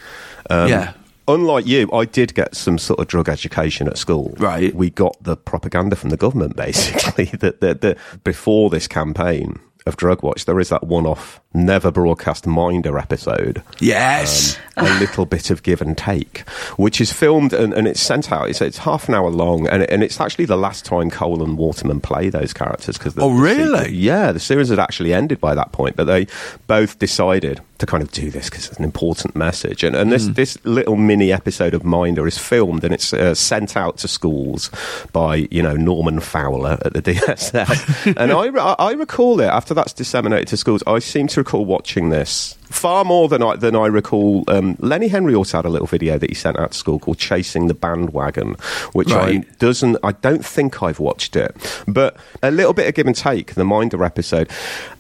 Um, 0.51 0.69
Yeah. 0.69 0.93
Unlike 1.27 1.67
you, 1.67 1.91
I 1.91 2.05
did 2.05 2.35
get 2.35 2.55
some 2.55 2.77
sort 2.77 3.01
of 3.01 3.07
drug 3.07 3.31
education 3.31 3.89
at 3.89 3.97
school. 3.97 4.35
Right. 4.39 4.75
We 4.75 4.91
got 4.91 5.17
the 5.23 5.37
propaganda 5.39 5.97
from 5.97 6.11
the 6.11 6.19
government, 6.19 6.55
basically, 6.67 7.25
that, 7.39 7.61
that, 7.63 7.81
that 7.81 7.97
before 8.25 8.69
this 8.69 8.87
campaign 8.87 9.59
of 9.87 9.97
Drug 9.97 10.23
Watch, 10.23 10.45
there 10.45 10.61
is 10.61 10.69
that 10.69 10.85
one 10.85 11.07
off, 11.07 11.41
never 11.55 11.91
broadcast 11.91 12.47
Minder 12.47 12.99
episode 12.99 13.63
Yes. 13.81 14.59
Um, 14.77 14.87
a 14.87 14.91
ah. 14.91 14.99
little 14.99 15.25
bit 15.25 15.51
of 15.51 15.63
give 15.63 15.81
and 15.81 15.97
take, 15.97 16.41
which 16.77 17.01
is 17.01 17.13
filmed 17.13 17.53
and, 17.53 17.73
and 17.73 17.87
it's 17.87 18.01
sent 18.01 18.33
out. 18.33 18.49
It's, 18.49 18.61
it's 18.61 18.79
half 18.79 19.09
an 19.09 19.15
hour 19.15 19.31
long, 19.31 19.69
and, 19.69 19.85
and 19.85 20.03
it's 20.03 20.21
actually 20.21 20.47
the 20.47 20.57
last 20.57 20.85
time 20.85 21.11
Cole 21.11 21.45
and 21.45 21.57
Waterman 21.57 22.01
play 22.01 22.29
those 22.29 22.53
characters. 22.53 22.99
Cause 22.99 23.15
the, 23.15 23.23
Oh, 23.23 23.37
the 23.37 23.41
really? 23.41 23.85
se- 23.85 23.91
yeah, 23.93 24.33
the 24.33 24.41
series 24.41 24.71
had 24.71 24.81
actually 24.81 25.15
ended 25.15 25.41
by 25.41 25.55
that 25.55 25.71
point, 25.71 25.95
but 25.95 26.05
they 26.05 26.27
both 26.67 26.99
decided 26.99 27.61
to 27.79 27.87
kind 27.87 28.03
of 28.03 28.11
do 28.11 28.31
this 28.31 28.49
because 28.51 28.67
it's 28.69 28.79
an 28.79 28.85
important 28.85 29.37
message. 29.37 29.85
And, 29.85 29.95
and 29.95 30.11
this, 30.11 30.27
hmm. 30.27 30.33
this 30.33 30.59
little 30.65 30.97
mini 30.97 31.33
episode 31.33 31.75
of 31.75 31.85
Minder 31.85 32.27
is 32.27 32.39
filmed 32.39 32.83
and 32.83 32.93
it's 32.93 33.13
uh, 33.13 33.35
sent 33.35 33.77
out 33.77 33.99
to 33.99 34.09
schools 34.09 34.71
by, 35.13 35.49
you 35.51 35.63
know, 35.63 35.75
Norman 35.75 36.19
Fowler 36.21 36.79
at 36.85 36.95
the 36.95 37.03
DSF. 37.03 38.17
and 38.17 38.33
I, 38.33 38.47
re- 38.47 38.75
I 38.79 38.93
recall 38.93 39.41
it 39.41 39.47
after 39.47 39.75
that's 39.75 39.93
disseminated 39.93 40.49
to 40.49 40.57
schools. 40.57 40.83
I 40.87 40.99
seem 40.99 41.29
to 41.29 41.44
recall 41.45 41.67
watching 41.67 42.09
this 42.09 42.57
far 42.75 43.05
more 43.05 43.29
than 43.29 43.43
I 43.43 43.57
than 43.57 43.75
I 43.77 43.87
recall. 43.87 44.45
Um, 44.49 44.77
Lenny 44.81 45.09
Henry 45.09 45.35
also 45.35 45.59
had 45.59 45.65
a 45.65 45.69
little 45.69 45.87
video 45.87 46.19
that 46.19 46.29
he 46.31 46.35
sent 46.35 46.59
out 46.59 46.73
to 46.73 46.79
school 46.79 46.99
called 46.99 47.19
"Chasing 47.19 47.69
the 47.69 47.75
Bandwagon," 47.75 48.57
which 48.93 49.11
Right. 49.11 49.41
I 49.41 49.55
doesn't. 49.59 49.97
I 50.03 50.13
don't 50.13 50.45
think 50.45 50.83
I've 50.83 50.99
watched 51.01 51.37
it, 51.37 51.55
but 51.87 52.17
a 52.43 52.51
little 52.51 52.73
bit 52.73 52.89
of 52.89 52.95
give 52.95 53.07
and 53.07 53.17
take. 53.17 53.55
The 53.55 53.65
Minder 53.65 54.03
episode, 54.05 54.51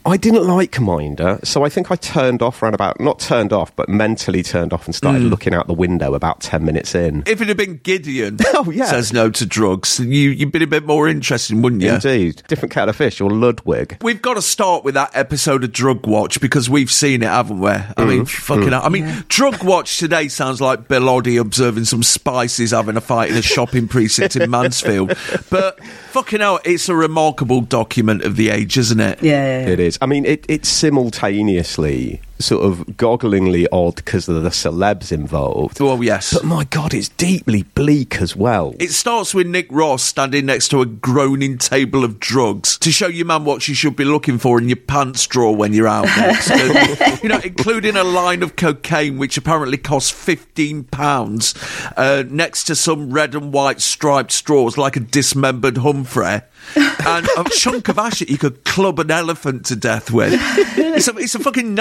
I 0.07 0.17
didn't 0.17 0.47
like 0.47 0.81
Minder, 0.81 1.39
so 1.45 1.65
I 1.65 1.69
think 1.69 1.91
I 1.91 1.97
turned 1.97 2.43
off 2.43 2.63
around 2.63 2.75
about 2.75 3.01
not 3.01 3.19
turned 3.19 3.53
off, 3.53 3.75
but 3.77 3.89
mentally 3.89 4.43
turned 4.43 4.73
off 4.73 4.87
and 4.87 4.95
started 4.95 5.23
looking 5.23 5.55
out 5.55 5.67
the 5.67 5.75
window 5.75 6.15
about 6.15 6.41
ten 6.41 6.65
minutes 6.65 6.95
in. 6.95 7.23
If 7.27 7.41
it 7.41 7.49
had 7.49 7.57
been 7.57 7.79
Gideon, 7.83 8.39
Oh, 8.55 8.71
yeah. 8.71 8.87
says 8.87 9.13
no 9.13 9.31
to 9.31 9.45
drugs, 9.47 9.99
you, 10.01 10.31
you'd 10.31 10.53
been 10.53 10.63
a 10.63 10.67
bit 10.67 10.85
more 10.87 11.09
interesting, 11.09 11.63
wouldn't 11.63 11.83
you? 11.83 11.95
Indeed, 11.95 12.43
different 12.49 12.73
kettle 12.73 12.91
of 12.91 12.97
fish 12.97 13.21
or 13.21 13.31
Ludwig. 13.31 13.99
We've 14.03 14.23
got 14.23 14.35
to 14.35 14.43
start 14.43 14.85
with 14.85 14.95
that 14.95 15.11
episode 15.15 15.65
of 15.65 15.73
Drug 15.73 16.07
Watch 16.07 16.41
because 16.41 16.69
we've 16.71 16.91
seen 16.93 17.23
it, 17.23 17.29
haven't 17.29 17.59
we? 17.61 17.64
I 17.67 18.05
mean, 18.05 18.23
mm. 18.23 18.29
fucking 18.29 18.65
mm. 18.65 18.71
hell. 18.71 18.83
I 18.85 18.89
mean, 18.89 19.25
Drug 19.29 19.63
Watch 19.63 19.99
today 19.99 20.29
sounds 20.29 20.61
like 20.61 20.89
Bill 20.89 21.03
Oddie 21.03 21.41
observing 21.41 21.85
some 21.85 22.03
spices 22.03 22.71
having 22.71 22.97
a 22.97 23.01
fight 23.01 23.31
in 23.31 23.37
a 23.37 23.43
shopping 23.43 23.89
precinct 23.89 24.37
in 24.37 24.51
Mansfield. 24.55 25.17
But 25.51 25.83
fucking 25.85 26.41
hell, 26.41 26.61
it's 26.65 26.89
a 26.89 26.95
remarkable 26.95 27.61
document 27.61 28.23
of 28.23 28.37
the 28.37 28.51
age, 28.51 28.77
isn't 28.79 29.01
it? 29.01 29.23
Yeah, 29.23 29.33
yeah, 29.33 29.67
yeah. 29.67 29.73
It 29.73 29.81
is. 29.81 29.99
I 30.01 30.07
mean, 30.07 30.25
it, 30.25 30.45
it's 30.49 30.69
simultaneously 30.69 32.21
sort 32.39 32.65
of 32.65 32.79
gogglingly 32.97 33.67
odd 33.73 33.97
because 33.97 34.29
of 34.29 34.43
the 34.43 34.51
celebs 34.51 35.13
involved. 35.13 35.81
Oh, 35.81 36.01
yes. 36.01 36.33
But 36.33 36.45
my 36.45 36.65
God, 36.65 36.95
it's 36.95 37.09
deeply 37.09 37.63
bleak 37.63 38.21
as 38.21 38.35
well. 38.35 38.75
It 38.79 38.91
starts 38.91 39.35
with 39.35 39.47
Nick 39.47 39.69
Ross 39.71 40.03
standing 40.03 40.47
next 40.47 40.69
to 40.69 40.81
a 40.81 40.87
groaning 40.87 41.59
table 41.59 42.05
of 42.05 42.21
drugs 42.21 42.79
to 42.79 42.91
show 42.91 43.07
you, 43.07 43.25
man, 43.25 43.45
what 43.45 43.67
you 43.69 43.75
should 43.75 43.97
be 43.97 44.05
looking 44.05 44.39
for 44.39 44.59
in 44.59 44.69
your 44.69 44.77
pants 44.77 45.27
drawer 45.27 45.55
when 45.55 45.73
you're 45.73 45.89
out 45.89 46.07
next. 46.07 46.51
And, 46.65 47.23
you 47.23 47.29
know, 47.29 47.41
including 47.43 47.97
a 47.97 48.05
line 48.05 48.43
of 48.43 48.57
cocaine 48.57 49.19
which 49.19 49.37
apparently 49.37 49.77
costs 49.77 50.11
fifteen 50.11 50.85
pounds, 50.85 51.55
uh, 51.97 52.25
next 52.29 52.65
to 52.65 52.75
some 52.75 53.11
red 53.11 53.35
and 53.35 53.53
white 53.53 53.81
striped 53.81 54.33
straws 54.33 54.79
like 54.79 54.97
a 54.97 55.01
dismembered 55.01 55.79
Humphrey. 55.79 56.41
and 56.77 57.29
a 57.37 57.45
chunk 57.51 57.89
of 57.89 57.99
ash 57.99 58.21
that 58.21 58.31
you 58.31 58.39
could 58.39 58.65
club 58.65 58.99
an 58.99 59.11
elephant 59.11 59.67
to 59.67 59.77
death 59.77 60.11
with. 60.11 60.33
It's 60.35 61.09
a, 61.09 61.17
it's 61.17 61.35
a 61.35 61.39
fucking 61.39 61.75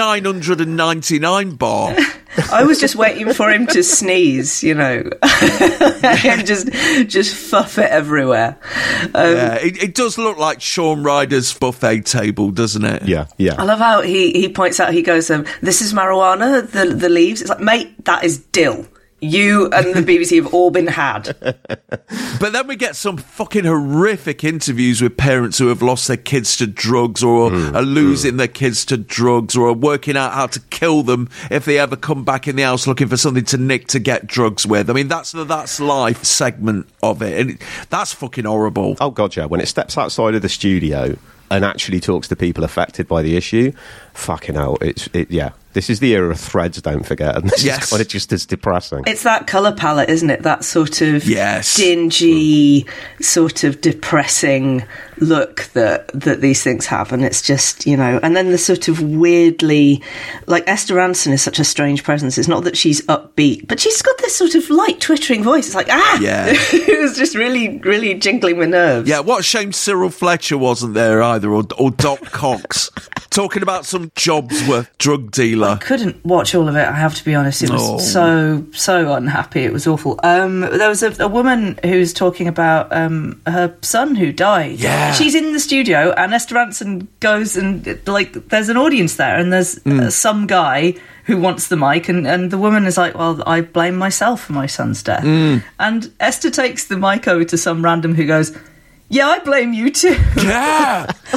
999 0.48 1.56
bar. 1.56 1.96
I 2.52 2.64
was 2.64 2.80
just 2.80 2.96
waiting 2.96 3.32
for 3.32 3.50
him 3.50 3.66
to 3.68 3.82
sneeze, 3.82 4.62
you 4.62 4.74
know, 4.74 5.08
and 5.22 6.46
just 6.46 6.70
just 7.08 7.34
fuff 7.34 7.78
it 7.78 7.90
everywhere. 7.90 8.58
Um, 9.14 9.36
yeah, 9.36 9.54
it, 9.56 9.82
it 9.82 9.94
does 9.94 10.18
look 10.18 10.36
like 10.36 10.60
Shaun 10.60 11.04
Ryder's 11.04 11.56
buffet 11.56 12.06
table, 12.06 12.50
doesn't 12.50 12.84
it? 12.84 13.04
Yeah, 13.04 13.26
yeah. 13.38 13.54
I 13.56 13.64
love 13.64 13.78
how 13.78 14.02
he, 14.02 14.32
he 14.32 14.48
points 14.48 14.80
out. 14.80 14.92
He 14.92 15.02
goes, 15.02 15.30
um, 15.30 15.46
"This 15.60 15.80
is 15.80 15.92
marijuana. 15.92 16.68
The 16.68 16.86
the 16.86 17.08
leaves. 17.08 17.40
It's 17.40 17.50
like, 17.50 17.60
mate, 17.60 18.04
that 18.04 18.24
is 18.24 18.38
dill. 18.38 18.86
You 19.24 19.68
and 19.70 19.94
the 19.94 20.00
BBC 20.02 20.36
have 20.42 20.52
all 20.52 20.70
been 20.70 20.86
had. 20.88 21.34
But 22.40 22.52
then 22.52 22.66
we 22.66 22.76
get 22.76 22.96
some 22.96 23.16
fucking 23.16 23.64
horrific 23.64 24.44
interviews 24.44 25.00
with 25.00 25.16
parents 25.16 25.56
who 25.58 25.68
have 25.68 25.80
lost 25.82 26.08
their 26.08 26.16
kids 26.16 26.56
to 26.58 26.66
drugs 26.66 27.22
or 27.22 27.50
Hmm. 27.50 27.74
are 27.76 27.82
losing 27.82 28.36
their 28.36 28.48
kids 28.48 28.84
to 28.86 28.96
drugs 28.96 29.56
or 29.56 29.68
are 29.68 29.72
working 29.72 30.16
out 30.16 30.32
how 30.34 30.46
to 30.48 30.60
kill 30.70 31.02
them 31.04 31.28
if 31.50 31.64
they 31.64 31.78
ever 31.78 31.96
come 31.96 32.24
back 32.24 32.46
in 32.48 32.56
the 32.56 32.62
house 32.62 32.86
looking 32.86 33.08
for 33.08 33.16
something 33.16 33.44
to 33.46 33.56
nick 33.56 33.86
to 33.88 33.98
get 33.98 34.26
drugs 34.26 34.66
with. 34.66 34.90
I 34.90 34.92
mean, 34.92 35.08
that's 35.08 35.32
the 35.32 35.44
That's 35.44 35.78
Life 35.80 36.24
segment 36.24 36.86
of 37.02 37.22
it. 37.22 37.40
And 37.40 37.58
that's 37.88 38.12
fucking 38.12 38.44
horrible. 38.44 38.96
Oh 39.00 39.10
god, 39.10 39.36
yeah. 39.36 39.46
When 39.46 39.60
it 39.60 39.68
steps 39.68 39.96
outside 39.96 40.34
of 40.34 40.42
the 40.42 40.48
studio 40.48 41.16
and 41.50 41.64
actually 41.64 42.00
talks 42.00 42.28
to 42.28 42.36
people 42.36 42.64
affected 42.64 43.06
by 43.08 43.22
the 43.22 43.36
issue, 43.36 43.72
fucking 44.12 44.56
hell, 44.56 44.76
it's 44.80 45.08
it, 45.12 45.30
yeah. 45.30 45.52
This 45.74 45.90
is 45.90 46.00
the 46.00 46.12
era 46.14 46.30
of 46.30 46.40
threads. 46.40 46.80
Don't 46.80 47.04
forget, 47.06 47.36
and 47.36 47.50
this 47.50 47.62
Yes. 47.64 47.84
is 47.84 47.90
kind 47.90 48.00
of 48.00 48.08
just 48.08 48.32
as 48.32 48.46
depressing. 48.46 49.02
It's 49.06 49.24
that 49.24 49.46
colour 49.46 49.72
palette, 49.72 50.08
isn't 50.08 50.30
it? 50.30 50.42
That 50.42 50.64
sort 50.64 51.00
of 51.02 51.24
Yes. 51.26 51.76
dingy, 51.76 52.86
sort 53.20 53.64
of 53.64 53.80
depressing 53.80 54.84
look 55.18 55.64
that 55.74 56.08
that 56.08 56.40
these 56.40 56.62
things 56.62 56.86
have, 56.86 57.12
and 57.12 57.24
it's 57.24 57.42
just 57.42 57.86
you 57.86 57.96
know. 57.96 58.20
And 58.22 58.36
then 58.36 58.50
the 58.50 58.58
sort 58.58 58.88
of 58.88 59.00
weirdly, 59.00 60.02
like 60.46 60.64
Esther 60.68 60.94
Rantzen 60.94 61.32
is 61.32 61.42
such 61.42 61.58
a 61.58 61.64
strange 61.64 62.04
presence. 62.04 62.38
It's 62.38 62.48
not 62.48 62.64
that 62.64 62.76
she's 62.76 63.00
upbeat, 63.06 63.66
but 63.68 63.80
she's 63.80 64.00
got 64.02 64.16
this 64.18 64.34
sort 64.36 64.54
of 64.54 64.68
light 64.70 65.00
twittering 65.00 65.42
voice. 65.42 65.66
It's 65.66 65.74
like 65.74 65.88
ah, 65.90 66.18
Yeah. 66.20 66.46
it 66.50 67.00
was 67.02 67.16
just 67.16 67.34
really, 67.34 67.78
really 67.78 68.14
jingling 68.14 68.58
my 68.58 68.66
nerves. 68.66 69.08
Yeah, 69.08 69.20
what 69.20 69.40
a 69.40 69.42
shame 69.42 69.72
Cyril 69.72 70.10
Fletcher 70.10 70.58
wasn't 70.58 70.94
there 70.94 71.22
either, 71.22 71.50
or, 71.50 71.64
or 71.78 71.90
Doc 71.90 72.20
Cox, 72.32 72.90
talking 73.30 73.62
about 73.62 73.84
some 73.86 74.10
jobs 74.14 74.44
Jobsworth 74.44 74.88
drug 74.98 75.30
dealer. 75.30 75.68
I 75.68 75.76
couldn't 75.76 76.24
watch 76.24 76.54
all 76.54 76.68
of 76.68 76.76
it. 76.76 76.86
I 76.86 76.92
have 76.92 77.14
to 77.14 77.24
be 77.24 77.34
honest. 77.34 77.62
It 77.62 77.70
was 77.70 77.82
Oh. 77.82 77.98
so 77.98 78.64
so 78.72 79.12
unhappy. 79.14 79.62
It 79.64 79.72
was 79.72 79.86
awful. 79.86 80.18
Um, 80.22 80.60
there 80.60 80.88
was 80.88 81.02
a, 81.02 81.14
a 81.22 81.28
woman 81.28 81.78
who's 81.82 82.12
talking 82.12 82.46
about 82.48 82.92
um, 82.92 83.40
her 83.46 83.76
son 83.82 84.14
who 84.16 84.32
died. 84.32 84.78
Yeah. 84.80 85.03
She's 85.12 85.34
in 85.34 85.52
the 85.52 85.60
studio, 85.60 86.12
and 86.16 86.32
Esther 86.32 86.54
Rantzen 86.54 87.06
goes 87.20 87.56
and 87.56 87.98
like 88.06 88.32
there's 88.48 88.68
an 88.68 88.76
audience 88.76 89.16
there, 89.16 89.36
and 89.36 89.52
there's 89.52 89.76
Mm. 89.80 90.00
uh, 90.00 90.10
some 90.10 90.46
guy 90.46 90.94
who 91.24 91.36
wants 91.38 91.68
the 91.68 91.76
mic, 91.76 92.08
and, 92.08 92.26
and 92.26 92.50
the 92.50 92.58
woman 92.58 92.86
is 92.86 92.96
like, 92.96 93.14
"Well, 93.16 93.42
I 93.46 93.60
blame 93.62 93.96
myself 93.96 94.42
for 94.44 94.52
my 94.52 94.66
son's 94.66 95.02
death." 95.02 95.24
Mm. 95.24 95.62
And 95.78 96.10
Esther 96.20 96.50
takes 96.50 96.84
the 96.86 96.96
mic 96.96 97.26
over 97.28 97.44
to 97.44 97.56
some 97.56 97.84
random 97.84 98.14
who 98.14 98.26
goes. 98.26 98.56
Yeah, 99.10 99.28
I 99.28 99.38
blame 99.38 99.72
you 99.74 99.90
too. 99.90 100.16
Yeah, 100.36 101.06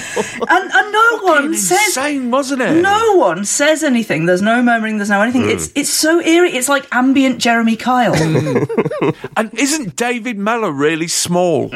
and, 0.49 0.71
and 0.73 0.91
no 0.91 1.19
one 1.21 1.53
says 1.53 1.87
insane, 1.87 2.31
wasn't 2.31 2.61
it? 2.61 2.81
no 2.81 3.15
one 3.17 3.45
says 3.45 3.83
anything. 3.83 4.25
There's 4.25 4.41
no 4.41 4.63
murmuring. 4.63 4.97
There's 4.97 5.09
no 5.09 5.21
anything. 5.21 5.43
Mm. 5.43 5.53
It's 5.53 5.71
it's 5.75 5.89
so 5.89 6.19
eerie. 6.21 6.53
It's 6.53 6.69
like 6.69 6.87
ambient 6.91 7.39
Jeremy 7.39 7.75
Kyle. 7.75 8.15
And 9.37 9.53
isn't 9.53 9.95
David 9.95 10.37
Mellor 10.39 10.71
really 10.71 11.07
small? 11.07 11.69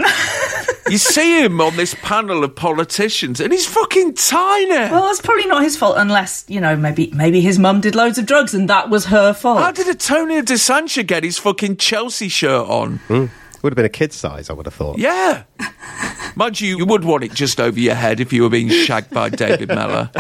you 0.90 0.98
see 0.98 1.44
him 1.44 1.62
on 1.62 1.76
this 1.76 1.94
panel 2.02 2.44
of 2.44 2.56
politicians, 2.56 3.40
and 3.40 3.54
he's 3.54 3.68
fucking 3.68 4.16
tiny. 4.16 4.70
well, 4.70 5.04
that's 5.04 5.22
probably 5.22 5.46
not 5.46 5.62
his 5.62 5.78
fault, 5.78 5.96
unless 5.98 6.44
you 6.48 6.60
know 6.60 6.76
maybe 6.76 7.12
maybe 7.14 7.40
his 7.42 7.60
mum 7.60 7.82
did 7.82 7.94
loads 7.96 8.18
of 8.18 8.26
drugs 8.26 8.54
and 8.56 8.68
that 8.70 8.90
was 8.90 9.06
her 9.06 9.34
fault. 9.34 9.60
How 9.60 9.72
did 9.72 9.88
Antonia 9.88 10.42
De 10.42 10.58
Sancha 10.58 11.04
get 11.04 11.24
his 11.24 11.38
fucking 11.38 11.78
Chelsea 11.78 12.30
shirt 12.30 12.68
on? 12.68 13.00
Mm. 13.08 13.30
Would 13.64 13.74
have 13.74 13.76
been 13.76 13.86
a 13.86 13.90
kid 13.90 14.12
size, 14.14 14.50
I 14.50 14.54
would 14.54 14.66
have 14.66 14.74
thought. 14.74 14.98
Yeah. 14.98 15.44
Mind 16.36 16.60
you, 16.62 16.78
you 16.78 16.86
would 16.86 17.04
want 17.04 17.24
it 17.24 17.34
just 17.34 17.60
over 17.60 17.80
your 17.80 17.96
head 17.96 18.20
if 18.20 18.34
you 18.34 18.44
were 18.44 18.50
being 18.50 18.70
shagged 18.70 19.12
by 19.12 19.30
David 19.30 19.68
Mellor. 19.68 20.10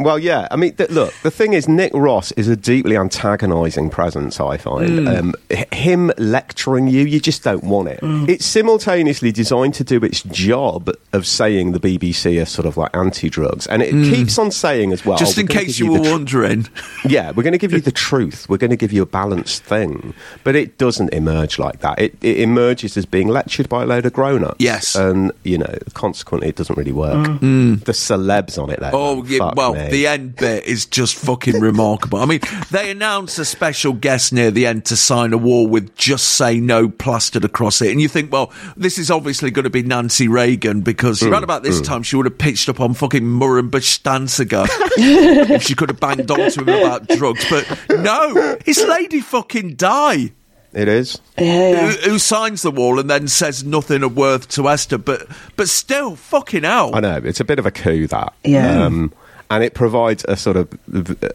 Well, 0.00 0.18
yeah. 0.18 0.48
I 0.50 0.56
mean, 0.56 0.74
th- 0.74 0.90
look, 0.90 1.14
the 1.22 1.30
thing 1.30 1.52
is, 1.52 1.68
Nick 1.68 1.92
Ross 1.94 2.32
is 2.32 2.48
a 2.48 2.56
deeply 2.56 2.96
antagonising 2.96 3.90
presence, 3.90 4.40
I 4.40 4.56
find. 4.56 4.90
Mm. 4.90 5.18
Um, 5.18 5.34
h- 5.50 5.66
him 5.72 6.10
lecturing 6.18 6.88
you, 6.88 7.04
you 7.04 7.20
just 7.20 7.42
don't 7.44 7.64
want 7.64 7.88
it. 7.88 8.00
Mm. 8.00 8.28
It's 8.28 8.44
simultaneously 8.44 9.32
designed 9.32 9.74
to 9.74 9.84
do 9.84 9.98
its 9.98 10.22
job 10.24 10.90
of 11.12 11.26
saying 11.26 11.72
the 11.72 11.80
BBC 11.80 12.40
are 12.40 12.46
sort 12.46 12.66
of 12.66 12.76
like 12.76 12.94
anti 12.96 13.28
drugs. 13.28 13.66
And 13.66 13.82
it 13.82 13.94
Mm. 13.94 14.10
keeps 14.10 14.38
on 14.38 14.50
saying 14.50 14.92
as 14.92 15.04
well. 15.04 15.18
just 15.18 15.38
in 15.38 15.46
case 15.46 15.78
give 15.78 15.86
you 15.86 15.92
were 15.92 15.98
tr- 15.98 16.10
wondering. 16.10 16.66
yeah, 17.04 17.30
we're 17.30 17.42
going 17.42 17.52
to 17.52 17.58
give 17.58 17.72
you 17.72 17.80
the 17.80 17.92
truth. 18.08 18.48
We're 18.48 18.56
going 18.58 18.70
to 18.70 18.76
give 18.76 18.92
you 18.92 19.02
a 19.02 19.06
balanced 19.06 19.62
thing. 19.64 20.14
But 20.44 20.56
it 20.56 20.78
doesn't 20.78 21.12
emerge 21.12 21.58
like 21.58 21.80
that. 21.80 21.98
It, 22.00 22.16
it 22.22 22.38
emerges 22.40 22.96
as 22.96 23.06
being 23.06 23.28
lectured 23.28 23.68
by 23.68 23.82
a 23.84 23.86
load 23.86 24.06
of 24.06 24.12
grown 24.12 24.44
ups. 24.44 24.56
Yes. 24.58 24.94
And, 24.96 25.32
you 25.44 25.58
know, 25.58 25.74
consequently, 25.94 26.48
it 26.48 26.56
doesn't 26.56 26.76
really 26.76 26.92
work. 26.92 27.26
Mm. 27.40 27.84
The 27.84 27.92
celebs 27.92 28.60
on 28.62 28.70
it, 28.70 28.80
though. 28.80 28.90
Oh, 28.92 29.24
yeah, 29.24 29.52
well, 29.54 29.74
me. 29.84 29.90
the 29.90 30.06
end 30.06 30.36
bit 30.36 30.64
is 30.64 30.86
just 30.86 31.16
fucking 31.16 31.60
remarkable. 31.60 32.18
I 32.18 32.26
mean, 32.26 32.40
they 32.70 32.90
announced 32.90 33.38
a 33.38 33.44
special 33.44 33.92
guest 33.94 34.32
near 34.32 34.50
the 34.50 34.66
end 34.66 34.84
to 34.86 34.96
sign 34.96 35.32
a 35.32 35.38
wall 35.38 35.66
with 35.66 35.94
just 35.96 36.30
say 36.30 36.60
no 36.60 36.88
plastered 36.88 37.44
across 37.44 37.80
it. 37.80 37.90
And 37.90 38.00
you 38.00 38.08
think, 38.08 38.32
well, 38.32 38.52
this 38.76 38.98
is 38.98 39.10
obviously 39.10 39.50
going 39.50 39.64
to 39.64 39.70
be 39.70 39.82
Nancy 39.82 40.28
Reagan 40.28 40.82
because 40.82 41.22
Mm, 41.22 41.30
around 41.30 41.44
about 41.44 41.62
this 41.62 41.80
mm. 41.80 41.84
time 41.84 42.02
she 42.02 42.16
would 42.16 42.26
have 42.26 42.38
pitched 42.38 42.68
up 42.68 42.80
on 42.80 42.94
fucking 42.94 43.22
Murrenbush 43.22 43.98
Stanziger 43.98 44.66
if 44.96 45.62
she 45.62 45.74
could 45.74 45.90
have 45.90 46.00
banged 46.00 46.30
on 46.30 46.50
to 46.50 46.60
him 46.60 46.68
about 46.68 47.08
drugs. 47.08 47.44
But 47.48 47.66
no, 47.90 48.58
it's 48.66 48.82
Lady 48.82 49.20
fucking 49.20 49.74
Di. 49.74 50.32
It 50.72 50.88
is. 50.88 51.20
Who, 51.38 51.44
who 51.44 52.18
signs 52.18 52.62
the 52.62 52.70
wall 52.70 52.98
and 52.98 53.08
then 53.10 53.28
says 53.28 53.62
nothing 53.62 54.02
of 54.02 54.16
worth 54.16 54.48
to 54.50 54.68
Esther, 54.70 54.96
but 54.96 55.26
but 55.56 55.68
still, 55.68 56.16
fucking 56.16 56.64
out. 56.64 56.94
I 56.94 57.00
know 57.00 57.20
it's 57.22 57.40
a 57.40 57.44
bit 57.44 57.58
of 57.58 57.66
a 57.66 57.70
coup 57.70 58.06
that. 58.06 58.32
Yeah. 58.42 58.84
Um, 58.84 59.12
and 59.54 59.62
it 59.62 59.74
provides 59.74 60.24
a 60.28 60.36
sort 60.36 60.56
of 60.56 60.68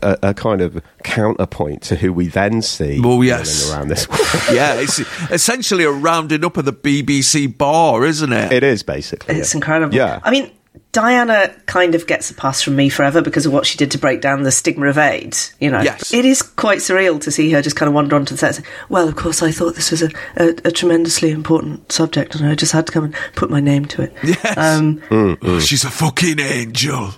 a, 0.02 0.18
a 0.24 0.34
kind 0.34 0.62
of 0.62 0.82
counterpoint 1.04 1.84
to 1.84 1.96
who 1.96 2.12
we 2.12 2.28
then 2.28 2.62
see 2.62 3.00
Well, 3.00 3.24
yes. 3.24 3.72
around 3.72 3.90
this. 3.90 4.08
yeah, 4.52 4.74
it's 4.76 5.00
essentially 5.32 5.84
a 5.84 5.92
rounding 5.92 6.44
up 6.44 6.58
of 6.58 6.66
the 6.66 6.74
BBC 6.74 7.58
bar, 7.58 8.06
isn't 8.06 8.34
it? 8.34 8.52
It 8.52 8.64
is 8.64 8.84
basically. 8.84 9.36
It's 9.36 9.54
incredible. 9.54 9.94
Yeah. 9.96 10.20
I 10.24 10.32
mean, 10.32 10.52
Diana 10.92 11.54
kind 11.68 11.94
of 11.96 12.08
gets 12.08 12.32
a 12.32 12.34
pass 12.34 12.62
from 12.62 12.76
me 12.76 12.90
forever 12.90 13.22
because 13.22 13.46
of 13.46 13.54
what 13.54 13.66
she 13.66 13.78
did 13.78 13.92
to 13.92 13.98
break 13.98 14.22
down 14.22 14.44
the 14.44 14.52
stigma 14.52 14.88
of 14.88 14.98
AIDS. 14.98 15.54
You 15.60 15.70
know, 15.70 15.82
Yes. 15.82 16.14
it 16.14 16.26
is 16.26 16.42
quite 16.42 16.80
surreal 16.80 17.22
to 17.22 17.32
see 17.32 17.52
her 17.52 17.62
just 17.62 17.76
kind 17.76 17.88
of 17.88 17.94
wander 17.94 18.16
onto 18.16 18.34
the 18.34 18.38
set. 18.40 18.58
and 18.58 18.66
say, 18.66 18.72
Well, 18.90 19.08
of 19.08 19.16
course, 19.16 19.44
I 19.44 19.52
thought 19.52 19.76
this 19.76 19.92
was 19.92 20.02
a, 20.04 20.10
a, 20.38 20.48
a 20.66 20.72
tremendously 20.72 21.30
important 21.32 21.92
subject, 21.92 22.36
and 22.36 22.48
I 22.48 22.56
just 22.56 22.72
had 22.74 22.88
to 22.88 22.92
come 22.92 23.06
and 23.06 23.16
put 23.36 23.50
my 23.50 23.60
name 23.60 23.86
to 23.86 24.02
it. 24.04 24.14
Yes. 24.24 24.58
Um, 24.58 25.02
Oh, 25.12 25.60
she's 25.60 25.84
a 25.84 25.90
fucking 25.92 26.40
angel. 26.40 27.12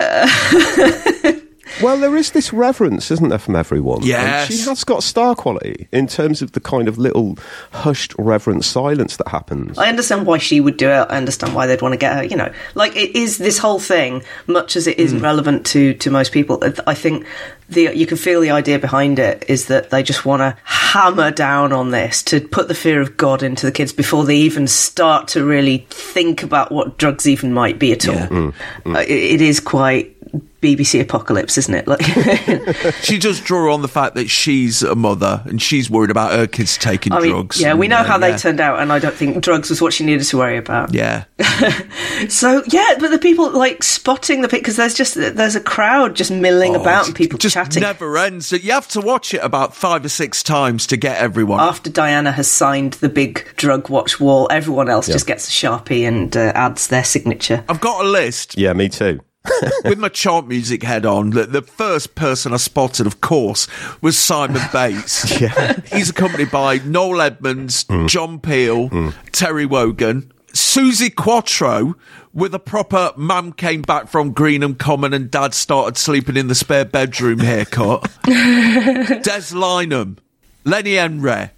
Well, 1.82 1.98
there 1.98 2.16
is 2.16 2.30
this 2.32 2.52
reverence, 2.52 3.10
isn't 3.10 3.28
there, 3.28 3.38
from 3.38 3.56
everyone? 3.56 3.98
And 3.98 4.06
Yes. 4.06 4.48
she 4.48 4.58
has 4.68 4.84
got 4.84 5.02
star 5.02 5.34
quality 5.34 5.88
in 5.92 6.06
terms 6.06 6.42
of 6.42 6.52
the 6.52 6.60
kind 6.60 6.88
of 6.88 6.98
little 6.98 7.38
hushed, 7.72 8.14
reverent 8.18 8.64
silence 8.64 9.16
that 9.16 9.28
happens. 9.28 9.78
I 9.78 9.88
understand 9.88 10.26
why 10.26 10.38
she 10.38 10.60
would 10.60 10.76
do 10.76 10.88
it. 10.88 11.06
I 11.10 11.16
understand 11.16 11.54
why 11.54 11.66
they'd 11.66 11.82
want 11.82 11.92
to 11.92 11.98
get 11.98 12.14
her. 12.16 12.24
You 12.24 12.36
know, 12.36 12.52
like 12.74 12.96
it 12.96 13.16
is 13.16 13.38
this 13.38 13.58
whole 13.58 13.78
thing, 13.78 14.22
much 14.46 14.76
as 14.76 14.86
it 14.86 14.98
isn't 14.98 15.20
relevant 15.20 15.66
to 15.66 15.94
to 15.94 16.10
most 16.10 16.32
people. 16.32 16.62
I 16.86 16.94
think 16.94 17.24
the 17.68 17.92
you 17.94 18.06
can 18.06 18.16
feel 18.16 18.40
the 18.40 18.50
idea 18.50 18.78
behind 18.78 19.18
it 19.18 19.44
is 19.48 19.66
that 19.66 19.90
they 19.90 20.02
just 20.02 20.24
want 20.24 20.40
to 20.40 20.56
hammer 20.64 21.30
down 21.30 21.72
on 21.72 21.90
this 21.90 22.22
to 22.24 22.40
put 22.40 22.66
the 22.68 22.74
fear 22.74 23.00
of 23.00 23.16
God 23.16 23.42
into 23.42 23.64
the 23.64 23.72
kids 23.72 23.92
before 23.92 24.24
they 24.24 24.36
even 24.36 24.66
start 24.66 25.28
to 25.28 25.44
really 25.44 25.86
think 25.90 26.42
about 26.42 26.72
what 26.72 26.98
drugs 26.98 27.28
even 27.28 27.52
might 27.54 27.78
be 27.78 27.92
at 27.92 28.08
all. 28.08 28.16
Mm, 28.16 28.52
Uh, 28.86 28.98
it, 29.00 29.10
it 29.10 29.40
is 29.40 29.60
quite 29.60 30.16
BBC 30.60 31.00
apocalypse, 31.00 31.56
isn't 31.58 31.74
it? 31.74 31.86
Like. 31.88 32.02
she 33.02 33.18
does 33.18 33.40
draw 33.40 33.72
on 33.72 33.82
the 33.82 33.88
fact 33.88 34.14
that 34.16 34.28
she's 34.28 34.82
a 34.82 34.94
mother 34.94 35.42
and 35.46 35.60
she's 35.60 35.88
worried 35.90 36.10
about 36.10 36.32
her 36.32 36.46
kids 36.46 36.76
taking 36.76 37.12
I 37.12 37.20
mean, 37.20 37.30
drugs. 37.30 37.60
yeah, 37.60 37.74
we 37.74 37.88
know 37.88 37.98
uh, 37.98 38.04
how 38.04 38.18
they 38.18 38.36
turned 38.36 38.60
out, 38.60 38.78
and 38.80 38.92
I 38.92 38.98
don't 38.98 39.14
think 39.14 39.42
drugs 39.42 39.70
was 39.70 39.80
what 39.80 39.92
she 39.92 40.04
needed 40.04 40.24
to 40.24 40.38
worry 40.38 40.56
about. 40.58 40.92
Yeah. 40.94 41.24
So 42.28 42.62
yeah, 42.68 42.96
but 42.98 43.10
the 43.10 43.18
people 43.18 43.50
like 43.50 43.82
spotting 43.82 44.42
the 44.42 44.48
because 44.48 44.76
there's 44.76 44.92
just 44.92 45.14
there's 45.14 45.56
a 45.56 45.60
crowd 45.60 46.14
just 46.14 46.30
milling 46.30 46.76
Oh, 46.76 46.80
about 46.82 47.06
and 47.06 47.16
people 47.16 47.38
just 47.38 47.54
chatting. 47.54 47.80
never 47.80 48.18
ends. 48.18 48.52
You 48.52 48.72
have 48.72 48.88
to 48.88 49.00
watch 49.00 49.32
it 49.32 49.38
about 49.42 49.74
five 49.74 50.04
or 50.04 50.10
six 50.10 50.42
times 50.42 50.86
to 50.88 50.98
get 50.98 51.16
everyone. 51.16 51.60
After 51.60 51.88
Diana 51.88 52.30
has 52.32 52.46
signed 52.50 52.94
the 52.94 53.08
big 53.08 53.46
drug 53.56 53.88
watch 53.88 54.20
wall, 54.20 54.48
everyone 54.50 54.90
else 54.90 55.08
Yeah. 55.08 55.14
just 55.14 55.26
gets 55.26 55.48
a 55.48 55.50
sharpie 55.50 56.06
and 56.06 56.36
uh, 56.36 56.52
adds 56.54 56.88
their 56.88 57.04
signature. 57.04 57.64
I've 57.70 57.80
got 57.80 58.04
a 58.04 58.08
list 58.08 58.58
Yeah, 58.58 58.74
me 58.74 58.90
too. 58.90 59.20
with 59.84 59.98
my 59.98 60.08
chart 60.08 60.46
music 60.46 60.82
head 60.82 61.06
on. 61.06 61.30
The, 61.30 61.62
first 61.62 62.14
person 62.14 62.52
I 62.52 62.56
spotted, 62.56 63.06
of 63.06 63.20
course, 63.20 63.66
was 64.00 64.18
Simon 64.18 64.62
Bates. 64.72 65.28
Yeah. 65.40 65.80
He's 65.90 66.10
accompanied 66.10 66.50
by 66.50 66.78
Noel 66.78 67.22
Edmonds, 67.22 67.84
mm. 67.84 68.08
John 68.08 68.40
Peel, 68.40 68.90
mm. 68.90 69.14
Terry 69.32 69.64
Wogan, 69.64 70.32
Suzi 70.48 71.14
Quatro. 71.14 71.94
With 72.34 72.54
a 72.54 72.58
proper 72.58 73.12
mum 73.16 73.52
came 73.52 73.82
back 73.82 74.08
from 74.08 74.34
Greenham 74.34 74.78
Common 74.78 75.14
and 75.14 75.30
dad 75.30 75.54
started 75.54 75.96
sleeping 75.96 76.36
in 76.36 76.48
the 76.48 76.54
spare 76.54 76.84
bedroom 76.84 77.38
haircut. 77.38 78.02
Des 78.24 79.52
Lynam, 79.52 80.18
Lenny 80.64 80.94
Henry, 80.94 81.50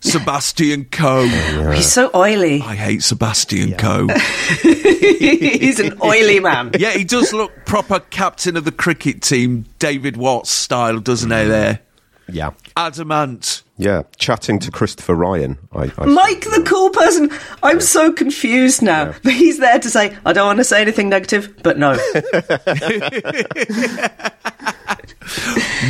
Sebastian 0.00 0.86
Coe. 0.86 1.26
He's 1.74 1.92
so 1.92 2.10
oily. 2.14 2.60
I 2.62 2.74
hate 2.74 3.02
Sebastian 3.02 3.74
Coe. 3.74 4.08
He's 4.62 5.78
an 5.80 5.98
oily 6.02 6.40
man. 6.40 6.70
Yeah, 6.78 6.90
he 6.92 7.04
does 7.04 7.32
look 7.32 7.52
proper 7.66 8.00
captain 8.00 8.56
of 8.56 8.64
the 8.64 8.72
cricket 8.72 9.20
team, 9.22 9.66
David 9.78 10.16
Watts 10.16 10.50
style, 10.50 10.98
doesn't 11.00 11.30
he? 11.30 11.44
There, 11.48 11.80
Yeah. 12.28 12.50
Adam 12.76 13.12
Ant, 13.12 13.62
Yeah, 13.76 14.02
chatting 14.16 14.58
to 14.60 14.70
Christopher 14.70 15.14
Ryan. 15.14 15.58
I, 15.72 15.92
I 15.98 16.06
Mike, 16.06 16.42
the 16.44 16.64
cool 16.66 16.88
person. 16.90 17.30
I'm 17.62 17.80
so 17.80 18.10
confused 18.12 18.80
now. 18.82 19.06
Yeah. 19.06 19.18
But 19.22 19.32
he's 19.34 19.58
there 19.58 19.78
to 19.78 19.90
say, 19.90 20.16
I 20.24 20.32
don't 20.32 20.46
want 20.46 20.58
to 20.58 20.64
say 20.64 20.80
anything 20.80 21.08
negative, 21.10 21.54
but 21.62 21.76
no. 21.78 21.98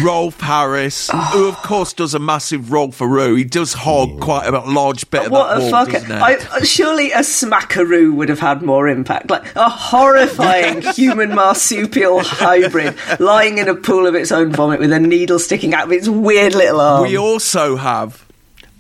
Rolf 0.03 0.41
Harris, 0.41 1.11
oh. 1.13 1.17
who 1.17 1.49
of 1.49 1.57
course 1.57 1.93
does 1.93 2.15
a 2.15 2.19
massive 2.19 2.71
role 2.71 2.93
for 2.93 3.09
Roo. 3.09 3.35
He 3.35 3.45
does 3.45 3.73
hog 3.73 4.21
quite 4.21 4.47
a 4.47 4.61
large 4.61 5.11
bit 5.11 5.27
of 5.27 5.33
what 5.33 5.49
that 5.49 5.69
a 5.69 5.71
wall, 5.71 5.87
fucker. 5.87 6.11
I, 6.11 6.63
surely 6.63 7.13
a 7.13 7.23
smackaroo 7.23 8.15
would 8.15 8.29
have 8.29 8.39
had 8.39 8.63
more 8.63 8.89
impact. 8.89 9.31
Like 9.31 9.55
a 9.57 9.69
horrifying 9.69 10.83
human 10.95 11.35
marsupial 11.35 12.21
hybrid 12.23 12.97
lying 13.19 13.59
in 13.59 13.69
a 13.69 13.75
pool 13.75 14.07
of 14.07 14.15
its 14.15 14.33
own 14.33 14.53
vomit 14.53 14.81
with 14.81 14.93
a 14.93 15.01
needle 15.01 15.39
sticking 15.39 15.75
out 15.75 15.87
of 15.87 15.93
its 15.93 16.09
weird 16.09 16.55
little 16.55 16.81
arm. 16.81 17.03
We 17.03 17.19
also 17.19 17.77
have 17.77 18.27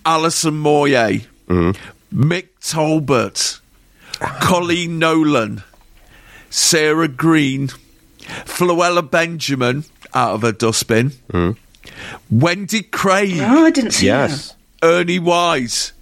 Alison 0.06 0.62
Moyet, 0.62 1.26
mm. 1.48 1.76
Mick 2.14 2.48
Talbot, 2.60 3.60
Coleen 4.12 4.98
Nolan, 4.98 5.62
Sarah 6.50 7.08
Greene, 7.08 7.68
Floella 8.44 9.08
Benjamin 9.08 9.84
out 10.14 10.34
of 10.34 10.44
a 10.44 10.52
dustbin, 10.52 11.10
mm. 11.32 11.56
Wendy 12.30 12.82
Craig. 12.82 13.38
Oh, 13.40 13.64
I 13.66 13.70
didn't 13.70 13.92
see 13.92 14.06
yes. 14.06 14.54
That. 14.80 14.86
Ernie 14.86 15.18
Wise, 15.18 15.92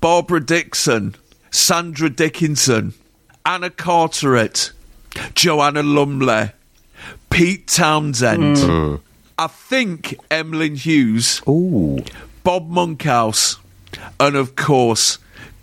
Barbara 0.00 0.44
Dickson, 0.44 1.14
Sandra 1.50 2.10
Dickinson, 2.10 2.94
Anna 3.44 3.70
Carteret, 3.70 4.72
Joanna 5.34 5.82
Lumley, 5.82 6.50
Pete 7.30 7.66
Townshend. 7.66 8.56
Mm. 8.56 9.00
I 9.38 9.46
think 9.46 10.18
Emlyn 10.30 10.76
Hughes. 10.76 11.40
Ooh. 11.48 12.04
Bob 12.42 12.68
Monkhouse, 12.68 13.56
and 14.18 14.34
of 14.34 14.56
course, 14.56 15.18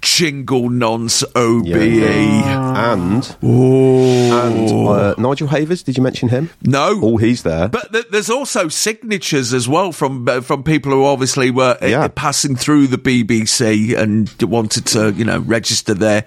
Jingle 0.05 0.69
Nonce 0.69 1.23
OBE. 1.35 1.65
Yeah. 1.65 2.93
And, 2.93 3.35
and 3.41 4.69
uh, 4.71 5.15
Nigel 5.17 5.47
Havers, 5.47 5.81
did 5.81 5.97
you 5.97 6.03
mention 6.03 6.29
him? 6.29 6.51
No. 6.61 6.99
Oh, 7.01 7.17
he's 7.17 7.41
there. 7.41 7.67
But 7.67 7.91
th- 7.91 8.09
there's 8.11 8.29
also 8.29 8.67
signatures 8.67 9.51
as 9.51 9.67
well 9.67 9.91
from 9.91 10.29
uh, 10.29 10.41
from 10.41 10.63
people 10.63 10.91
who 10.91 11.03
obviously 11.05 11.49
were 11.49 11.75
uh, 11.81 11.87
yeah. 11.87 12.07
passing 12.07 12.55
through 12.55 12.85
the 12.87 12.99
BBC 12.99 13.97
and 13.97 14.31
wanted 14.43 14.85
to, 14.87 15.11
you 15.13 15.25
know, 15.25 15.39
register 15.39 15.95
their 15.95 16.23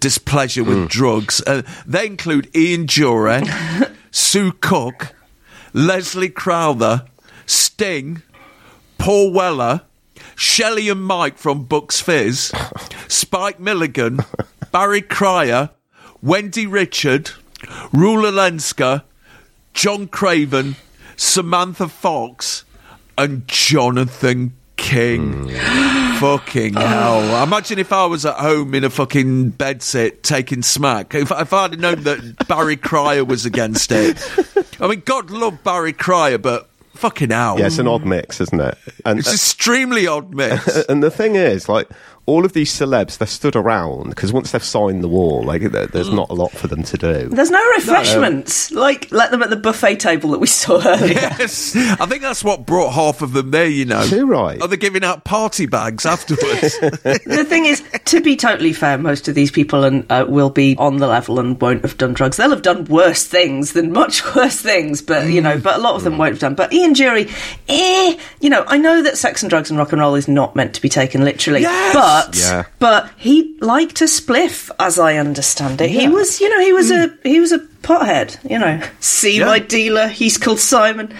displeasure 0.00 0.64
with 0.64 0.78
mm. 0.78 0.88
drugs. 0.88 1.40
Uh, 1.46 1.62
they 1.86 2.06
include 2.06 2.54
Ian 2.54 2.88
Dury, 2.88 3.46
Sue 4.10 4.50
Cook, 4.50 5.14
Leslie 5.72 6.30
Crowther, 6.30 7.06
Sting, 7.46 8.22
Paul 8.98 9.32
Weller, 9.32 9.82
Shelley 10.36 10.88
and 10.88 11.02
Mike 11.04 11.38
from 11.38 11.64
Bucks 11.64 12.00
Fizz, 12.00 12.52
Spike 13.08 13.60
Milligan, 13.60 14.20
Barry 14.72 15.02
Cryer, 15.02 15.70
Wendy 16.22 16.66
Richard, 16.66 17.30
Rula 17.92 18.32
Lenska, 18.32 19.04
John 19.72 20.08
Craven, 20.08 20.76
Samantha 21.16 21.88
Fox, 21.88 22.64
and 23.16 23.46
Jonathan 23.46 24.54
King. 24.76 25.48
Mm. 25.48 26.18
fucking 26.18 26.74
hell. 26.74 27.42
Imagine 27.42 27.78
if 27.78 27.92
I 27.92 28.06
was 28.06 28.26
at 28.26 28.36
home 28.36 28.74
in 28.74 28.84
a 28.84 28.90
fucking 28.90 29.52
bedsit 29.52 30.22
taking 30.22 30.62
smack. 30.62 31.14
If, 31.14 31.30
if 31.30 31.52
I'd 31.52 31.78
known 31.78 32.02
that 32.04 32.46
Barry 32.48 32.76
Cryer 32.76 33.24
was 33.24 33.46
against 33.46 33.90
it. 33.92 34.18
I 34.80 34.88
mean, 34.88 35.02
God 35.04 35.30
love 35.30 35.62
Barry 35.64 35.92
Cryer, 35.92 36.38
but 36.38 36.68
fucking 36.94 37.30
hell. 37.30 37.58
Yeah, 37.58 37.66
it's 37.66 37.78
an 37.78 37.88
odd 37.88 38.04
mix, 38.04 38.40
isn't 38.40 38.60
it? 38.60 38.78
And, 39.04 39.18
it's 39.18 39.28
uh, 39.28 39.32
extremely 39.32 40.06
odd 40.06 40.34
mix. 40.34 40.84
And 40.88 41.02
the 41.02 41.10
thing 41.10 41.36
is, 41.36 41.68
like, 41.68 41.88
all 42.26 42.44
of 42.44 42.54
these 42.54 42.72
celebs, 42.72 43.18
they're 43.18 43.26
stood 43.26 43.54
around 43.54 44.08
because 44.08 44.32
once 44.32 44.52
they've 44.52 44.64
signed 44.64 45.02
the 45.02 45.08
wall, 45.08 45.42
like 45.42 45.62
there's 45.62 46.10
not 46.10 46.30
a 46.30 46.34
lot 46.34 46.52
for 46.52 46.68
them 46.68 46.82
to 46.82 46.96
do. 46.96 47.28
There's 47.28 47.50
no 47.50 47.62
refreshments. 47.76 48.70
No. 48.70 48.80
Like 48.80 49.12
let 49.12 49.30
them 49.30 49.42
at 49.42 49.50
the 49.50 49.56
buffet 49.56 49.96
table 49.96 50.30
that 50.30 50.38
we 50.38 50.46
saw 50.46 50.80
earlier. 50.84 51.14
Yes, 51.14 51.76
I 51.76 52.06
think 52.06 52.22
that's 52.22 52.42
what 52.42 52.64
brought 52.64 52.92
half 52.92 53.20
of 53.20 53.32
them 53.32 53.50
there. 53.50 53.66
You 53.66 53.84
know, 53.84 54.06
too 54.06 54.26
right. 54.26 54.60
Are 54.62 54.68
they 54.68 54.76
giving 54.76 55.04
out 55.04 55.24
party 55.24 55.66
bags 55.66 56.06
afterwards? 56.06 56.78
the 56.80 57.44
thing 57.46 57.66
is, 57.66 57.82
to 58.06 58.20
be 58.20 58.36
totally 58.36 58.72
fair, 58.72 58.96
most 58.96 59.28
of 59.28 59.34
these 59.34 59.50
people 59.50 59.84
and 59.84 60.10
uh, 60.10 60.24
will 60.26 60.50
be 60.50 60.76
on 60.78 60.98
the 60.98 61.06
level 61.06 61.38
and 61.38 61.60
won't 61.60 61.82
have 61.82 61.98
done 61.98 62.14
drugs. 62.14 62.38
They'll 62.38 62.50
have 62.50 62.62
done 62.62 62.84
worse 62.86 63.26
things 63.26 63.72
than 63.72 63.92
much 63.92 64.24
worse 64.34 64.60
things, 64.60 65.02
but 65.02 65.28
you 65.28 65.42
know, 65.42 65.58
but 65.58 65.76
a 65.76 65.80
lot 65.80 65.94
of 65.96 66.04
them 66.04 66.16
won't 66.16 66.32
have 66.32 66.40
done. 66.40 66.54
But 66.54 66.72
Ian 66.72 66.94
Dury, 66.94 67.30
eh, 67.68 68.18
you 68.40 68.48
know, 68.48 68.64
I 68.66 68.78
know 68.78 69.02
that 69.02 69.18
sex 69.18 69.42
and 69.42 69.50
drugs 69.50 69.68
and 69.70 69.78
rock 69.78 69.92
and 69.92 70.00
roll 70.00 70.14
is 70.14 70.26
not 70.26 70.56
meant 70.56 70.74
to 70.74 70.82
be 70.82 70.88
taken 70.88 71.22
literally, 71.22 71.60
yes! 71.60 71.94
but 71.94 72.13
but 72.14 72.36
yeah. 72.36 72.64
but 72.78 73.10
he 73.16 73.56
liked 73.60 74.00
a 74.00 74.04
spliff, 74.04 74.70
as 74.78 74.98
I 74.98 75.16
understand 75.16 75.80
it. 75.80 75.90
Yeah. 75.90 76.00
He 76.02 76.08
was, 76.08 76.40
you 76.40 76.48
know, 76.48 76.60
he 76.60 76.72
was 76.72 76.90
mm. 76.90 77.18
a 77.24 77.28
he 77.28 77.40
was 77.40 77.52
a 77.52 77.58
pothead. 77.84 78.38
You 78.50 78.58
know, 78.58 78.82
see 79.00 79.38
yeah. 79.38 79.46
my 79.46 79.58
dealer. 79.58 80.08
He's 80.08 80.38
called 80.38 80.58
Simon. 80.58 81.14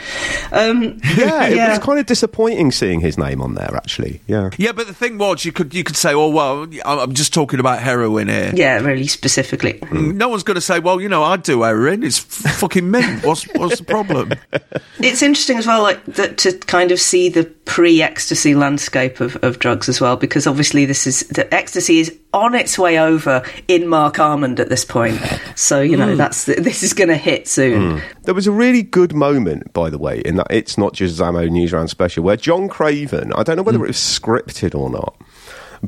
Um, 0.52 1.00
yeah, 1.16 1.48
yeah, 1.48 1.66
it 1.66 1.70
was 1.70 1.78
kind 1.78 1.98
of 1.98 2.06
disappointing 2.06 2.72
seeing 2.72 3.00
his 3.00 3.16
name 3.18 3.40
on 3.40 3.54
there. 3.54 3.74
Actually, 3.76 4.20
yeah, 4.26 4.50
yeah. 4.58 4.72
But 4.72 4.86
the 4.86 4.94
thing 4.94 5.18
was, 5.18 5.44
you 5.44 5.52
could 5.52 5.74
you 5.74 5.84
could 5.84 5.96
say, 5.96 6.12
oh 6.14 6.28
well, 6.28 6.66
I'm 6.84 7.14
just 7.14 7.32
talking 7.32 7.60
about 7.60 7.80
heroin 7.80 8.28
here. 8.28 8.52
Yeah, 8.54 8.80
really 8.80 9.06
specifically. 9.06 9.74
Mm. 9.74 10.14
No 10.16 10.28
one's 10.28 10.42
going 10.42 10.56
to 10.56 10.60
say, 10.60 10.80
well, 10.80 11.00
you 11.00 11.08
know, 11.08 11.22
I 11.22 11.36
do 11.36 11.62
heroin. 11.62 12.02
It's 12.02 12.18
fucking 12.18 12.90
mint. 12.90 13.24
What's 13.24 13.44
what's 13.54 13.78
the 13.78 13.84
problem? 13.84 14.32
It's 15.00 15.22
interesting 15.22 15.58
as 15.58 15.66
well, 15.66 15.82
like 15.82 16.02
that, 16.06 16.38
to 16.38 16.52
kind 16.52 16.90
of 16.90 17.00
see 17.00 17.28
the 17.28 17.44
pre-ecstasy 17.44 18.54
landscape 18.54 19.20
of, 19.20 19.36
of 19.42 19.58
drugs 19.58 19.88
as 19.88 20.00
well, 20.00 20.16
because 20.16 20.46
obviously 20.46 20.86
this 20.86 21.06
is 21.06 21.20
the 21.28 21.52
ecstasy 21.52 21.98
is 21.98 22.16
on 22.32 22.54
its 22.54 22.78
way 22.78 22.98
over 22.98 23.42
in 23.68 23.86
Marc 23.88 24.18
Almond 24.18 24.60
at 24.60 24.68
this 24.68 24.84
point. 24.84 25.20
So 25.56 25.80
you 25.80 25.96
know 25.96 26.14
mm. 26.14 26.16
that's 26.16 26.46
this 26.58 26.82
is 26.82 26.92
going 26.92 27.08
to 27.08 27.16
hit 27.16 27.48
soon. 27.48 27.98
Mm. 27.98 28.02
There 28.22 28.34
was 28.34 28.46
a 28.46 28.52
really 28.52 28.82
good 28.82 29.14
moment, 29.14 29.72
by 29.72 29.90
the 29.90 29.98
way, 29.98 30.20
in 30.24 30.36
that 30.36 30.46
it's 30.50 30.78
not 30.78 30.92
just 30.94 31.18
Zammo 31.18 31.48
Newsround 31.48 31.88
special 31.88 32.24
where 32.24 32.36
John 32.36 32.68
Craven. 32.68 33.32
I 33.34 33.42
don't 33.42 33.56
know 33.56 33.62
whether 33.62 33.78
mm. 33.78 33.84
it 33.84 33.88
was 33.88 33.96
scripted 33.96 34.74
or 34.74 34.90
not 34.90 35.14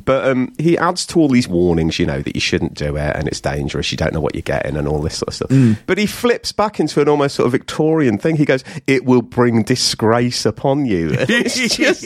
but 0.05 0.25
um, 0.25 0.53
he 0.57 0.77
adds 0.77 1.05
to 1.07 1.19
all 1.19 1.27
these 1.27 1.47
warnings, 1.47 1.99
you 1.99 2.05
know, 2.05 2.21
that 2.21 2.35
you 2.35 2.41
shouldn't 2.41 2.73
do 2.73 2.95
it 2.97 3.15
and 3.15 3.27
it's 3.27 3.41
dangerous, 3.41 3.91
you 3.91 3.97
don't 3.97 4.13
know 4.13 4.21
what 4.21 4.35
you're 4.35 4.41
getting 4.41 4.75
and 4.75 4.87
all 4.87 5.01
this 5.01 5.17
sort 5.17 5.29
of 5.29 5.33
stuff. 5.33 5.49
Mm. 5.49 5.77
But 5.85 5.97
he 5.97 6.05
flips 6.05 6.51
back 6.51 6.79
into 6.79 7.01
an 7.01 7.09
almost 7.09 7.35
sort 7.35 7.45
of 7.45 7.51
Victorian 7.51 8.17
thing. 8.17 8.35
He 8.35 8.45
goes, 8.45 8.63
it 8.85 9.05
will 9.05 9.21
bring 9.21 9.63
disgrace 9.63 10.45
upon 10.45 10.85
you. 10.85 11.15
Just, 11.25 12.01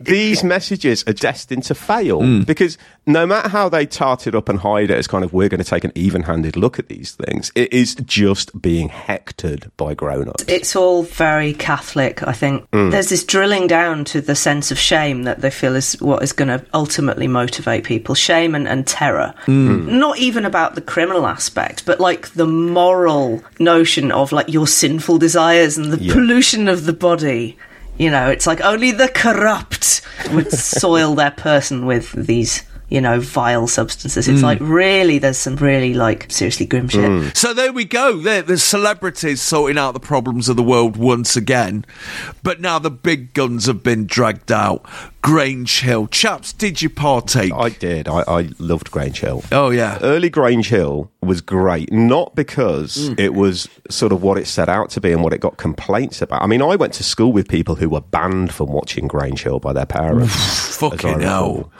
these 0.00 0.44
messages 0.44 1.04
are 1.06 1.12
destined 1.12 1.64
to 1.64 1.74
fail 1.74 2.20
mm. 2.20 2.46
because 2.46 2.78
no 3.06 3.26
matter 3.26 3.48
how 3.48 3.68
they 3.68 3.86
tart 3.86 4.26
it 4.26 4.34
up 4.34 4.48
and 4.48 4.58
hide 4.58 4.90
it 4.90 4.98
as 4.98 5.06
kind 5.06 5.24
of, 5.24 5.32
we're 5.32 5.48
going 5.48 5.62
to 5.62 5.68
take 5.68 5.84
an 5.84 5.92
even 5.94 6.22
handed 6.22 6.56
look 6.56 6.78
at 6.78 6.88
these 6.88 7.12
things, 7.12 7.50
it 7.54 7.72
is 7.72 7.94
just 7.94 8.60
being 8.60 8.88
hectored 8.88 9.70
by 9.76 9.94
grown 9.94 10.28
ups. 10.28 10.44
It's 10.48 10.76
all 10.76 11.02
very 11.02 11.54
Catholic, 11.54 12.22
I 12.22 12.32
think. 12.32 12.70
Mm. 12.70 12.90
There's 12.90 13.08
this 13.08 13.24
drilling 13.24 13.66
down 13.66 14.04
to 14.06 14.20
the 14.20 14.34
sense 14.34 14.70
of 14.70 14.78
shame 14.78 15.24
that 15.24 15.40
they 15.40 15.50
feel 15.50 15.76
is 15.76 16.00
what 16.00 16.19
is 16.22 16.32
going 16.32 16.48
to 16.48 16.64
ultimately 16.74 17.26
motivate 17.26 17.84
people 17.84 18.14
shame 18.14 18.54
and, 18.54 18.68
and 18.68 18.86
terror. 18.86 19.34
Mm. 19.46 19.86
Not 19.86 20.18
even 20.18 20.44
about 20.44 20.74
the 20.74 20.80
criminal 20.80 21.26
aspect, 21.26 21.84
but 21.86 22.00
like 22.00 22.30
the 22.30 22.46
moral 22.46 23.42
notion 23.58 24.12
of 24.12 24.32
like 24.32 24.48
your 24.48 24.66
sinful 24.66 25.18
desires 25.18 25.76
and 25.76 25.92
the 25.92 26.02
yeah. 26.02 26.12
pollution 26.12 26.68
of 26.68 26.84
the 26.84 26.92
body. 26.92 27.56
You 27.98 28.10
know, 28.10 28.30
it's 28.30 28.46
like 28.46 28.60
only 28.62 28.92
the 28.92 29.08
corrupt 29.08 30.02
would 30.32 30.50
soil 30.52 31.14
their 31.14 31.30
person 31.30 31.86
with 31.86 32.12
these 32.12 32.62
you 32.90 33.00
know, 33.00 33.20
vile 33.20 33.68
substances. 33.68 34.26
It's 34.26 34.40
mm. 34.40 34.42
like 34.42 34.58
really, 34.60 35.18
there's 35.18 35.38
some 35.38 35.54
really 35.56 35.94
like 35.94 36.26
seriously 36.30 36.66
grim 36.66 36.88
shit. 36.88 37.08
Mm. 37.08 37.36
So 37.36 37.54
there 37.54 37.72
we 37.72 37.84
go. 37.84 38.16
There, 38.18 38.42
there's 38.42 38.64
celebrities 38.64 39.40
sorting 39.40 39.78
out 39.78 39.92
the 39.92 40.00
problems 40.00 40.48
of 40.48 40.56
the 40.56 40.62
world 40.62 40.96
once 40.96 41.36
again, 41.36 41.84
but 42.42 42.60
now 42.60 42.80
the 42.80 42.90
big 42.90 43.32
guns 43.32 43.66
have 43.66 43.84
been 43.84 44.06
dragged 44.06 44.50
out. 44.50 44.84
Grange 45.22 45.80
Hill, 45.80 46.06
chaps, 46.06 46.52
did 46.52 46.80
you 46.80 46.88
partake? 46.88 47.52
I 47.52 47.68
did. 47.68 48.08
I, 48.08 48.22
I 48.26 48.48
loved 48.58 48.90
Grange 48.90 49.20
Hill. 49.20 49.42
Oh 49.52 49.70
yeah, 49.70 49.98
early 50.00 50.30
Grange 50.30 50.68
Hill 50.68 51.10
was 51.22 51.40
great. 51.40 51.92
Not 51.92 52.34
because 52.34 53.10
mm. 53.10 53.20
it 53.20 53.34
was 53.34 53.68
sort 53.90 54.12
of 54.12 54.22
what 54.22 54.38
it 54.38 54.46
set 54.46 54.68
out 54.68 54.88
to 54.90 55.00
be 55.00 55.12
and 55.12 55.22
what 55.22 55.32
it 55.32 55.40
got 55.40 55.58
complaints 55.58 56.22
about. 56.22 56.42
I 56.42 56.46
mean, 56.46 56.62
I 56.62 56.76
went 56.76 56.94
to 56.94 57.04
school 57.04 57.32
with 57.32 57.48
people 57.48 57.74
who 57.74 57.90
were 57.90 58.00
banned 58.00 58.54
from 58.54 58.72
watching 58.72 59.06
Grange 59.08 59.42
Hill 59.42 59.60
by 59.60 59.74
their 59.74 59.86
parents. 59.86 60.76
Fucking 60.78 61.20
hell. 61.20 61.70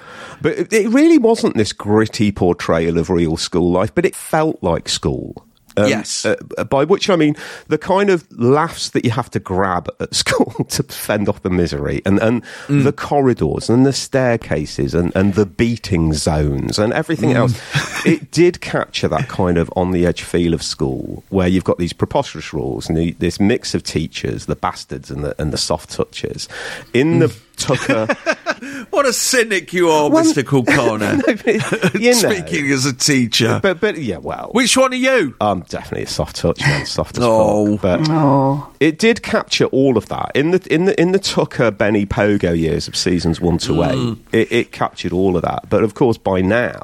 But 0.42 0.72
it 0.72 0.88
really 0.88 1.18
wasn't 1.18 1.56
this 1.56 1.72
gritty 1.72 2.32
portrayal 2.32 2.98
of 2.98 3.10
real 3.10 3.36
school 3.36 3.70
life, 3.70 3.94
but 3.94 4.04
it 4.04 4.14
felt 4.14 4.62
like 4.62 4.88
school. 4.88 5.46
Um, 5.76 5.88
yes. 5.88 6.24
Uh, 6.24 6.36
by 6.68 6.84
which 6.84 7.08
I 7.08 7.16
mean 7.16 7.36
the 7.68 7.78
kind 7.78 8.10
of 8.10 8.26
laughs 8.38 8.90
that 8.90 9.04
you 9.04 9.10
have 9.12 9.30
to 9.30 9.40
grab 9.40 9.88
at 10.00 10.14
school 10.20 10.64
to 10.64 10.82
fend 10.82 11.28
off 11.28 11.42
the 11.42 11.50
misery, 11.50 12.02
and, 12.04 12.18
and 12.20 12.42
mm. 12.66 12.84
the 12.84 12.92
corridors, 12.92 13.70
and 13.70 13.86
the 13.86 13.92
staircases, 13.92 14.94
and, 14.94 15.14
and 15.14 15.34
the 15.34 15.46
beating 15.46 16.12
zones, 16.12 16.78
and 16.78 16.92
everything 16.92 17.30
mm. 17.30 17.36
else. 17.36 17.60
it 18.06 18.30
did 18.30 18.60
capture 18.60 19.08
that 19.08 19.28
kind 19.28 19.58
of 19.58 19.70
on 19.76 19.92
the 19.92 20.06
edge 20.06 20.22
feel 20.22 20.54
of 20.54 20.62
school, 20.62 21.22
where 21.28 21.48
you've 21.48 21.64
got 21.64 21.78
these 21.78 21.92
preposterous 21.92 22.52
rules 22.52 22.88
and 22.88 22.96
the, 22.96 23.12
this 23.12 23.38
mix 23.38 23.74
of 23.74 23.82
teachers, 23.82 24.46
the 24.46 24.56
bastards 24.56 25.10
and 25.10 25.24
the, 25.24 25.40
and 25.40 25.52
the 25.52 25.58
soft 25.58 25.90
touches. 25.90 26.48
In 26.92 27.14
mm. 27.14 27.20
the 27.20 27.40
Tucker. 27.60 28.06
what 28.90 29.06
a 29.06 29.12
cynic 29.12 29.72
you 29.72 29.88
are, 29.88 30.10
well, 30.10 30.24
Mr. 30.24 30.42
Kulkarni. 30.42 31.94
no, 31.94 32.00
you 32.00 32.12
know, 32.12 32.12
Speaking 32.12 32.70
as 32.72 32.86
a 32.86 32.92
teacher. 32.92 33.60
But, 33.62 33.80
but 33.80 33.98
yeah, 33.98 34.18
well. 34.18 34.50
Which 34.52 34.76
one 34.76 34.92
are 34.92 34.96
you? 34.96 35.36
I'm 35.40 35.60
definitely 35.60 36.04
a 36.04 36.08
soft 36.08 36.36
touch 36.36 36.60
man, 36.60 36.86
soft 36.86 37.18
as 37.18 37.24
oh. 37.24 37.78
But 37.78 38.00
oh. 38.08 38.72
it 38.80 38.98
did 38.98 39.22
capture 39.22 39.66
all 39.66 39.96
of 39.96 40.08
that. 40.08 40.32
In 40.34 40.50
the, 40.50 40.66
in 40.72 40.86
the, 40.86 41.00
in 41.00 41.12
the 41.12 41.18
Tucker, 41.18 41.70
Benny 41.70 42.06
Pogo 42.06 42.58
years 42.58 42.88
of 42.88 42.96
seasons 42.96 43.40
one 43.40 43.58
to 43.58 43.72
mm. 43.72 44.12
eight, 44.12 44.18
it, 44.32 44.52
it 44.52 44.72
captured 44.72 45.12
all 45.12 45.36
of 45.36 45.42
that. 45.42 45.68
But 45.68 45.84
of 45.84 45.94
course, 45.94 46.18
by 46.18 46.40
now, 46.40 46.82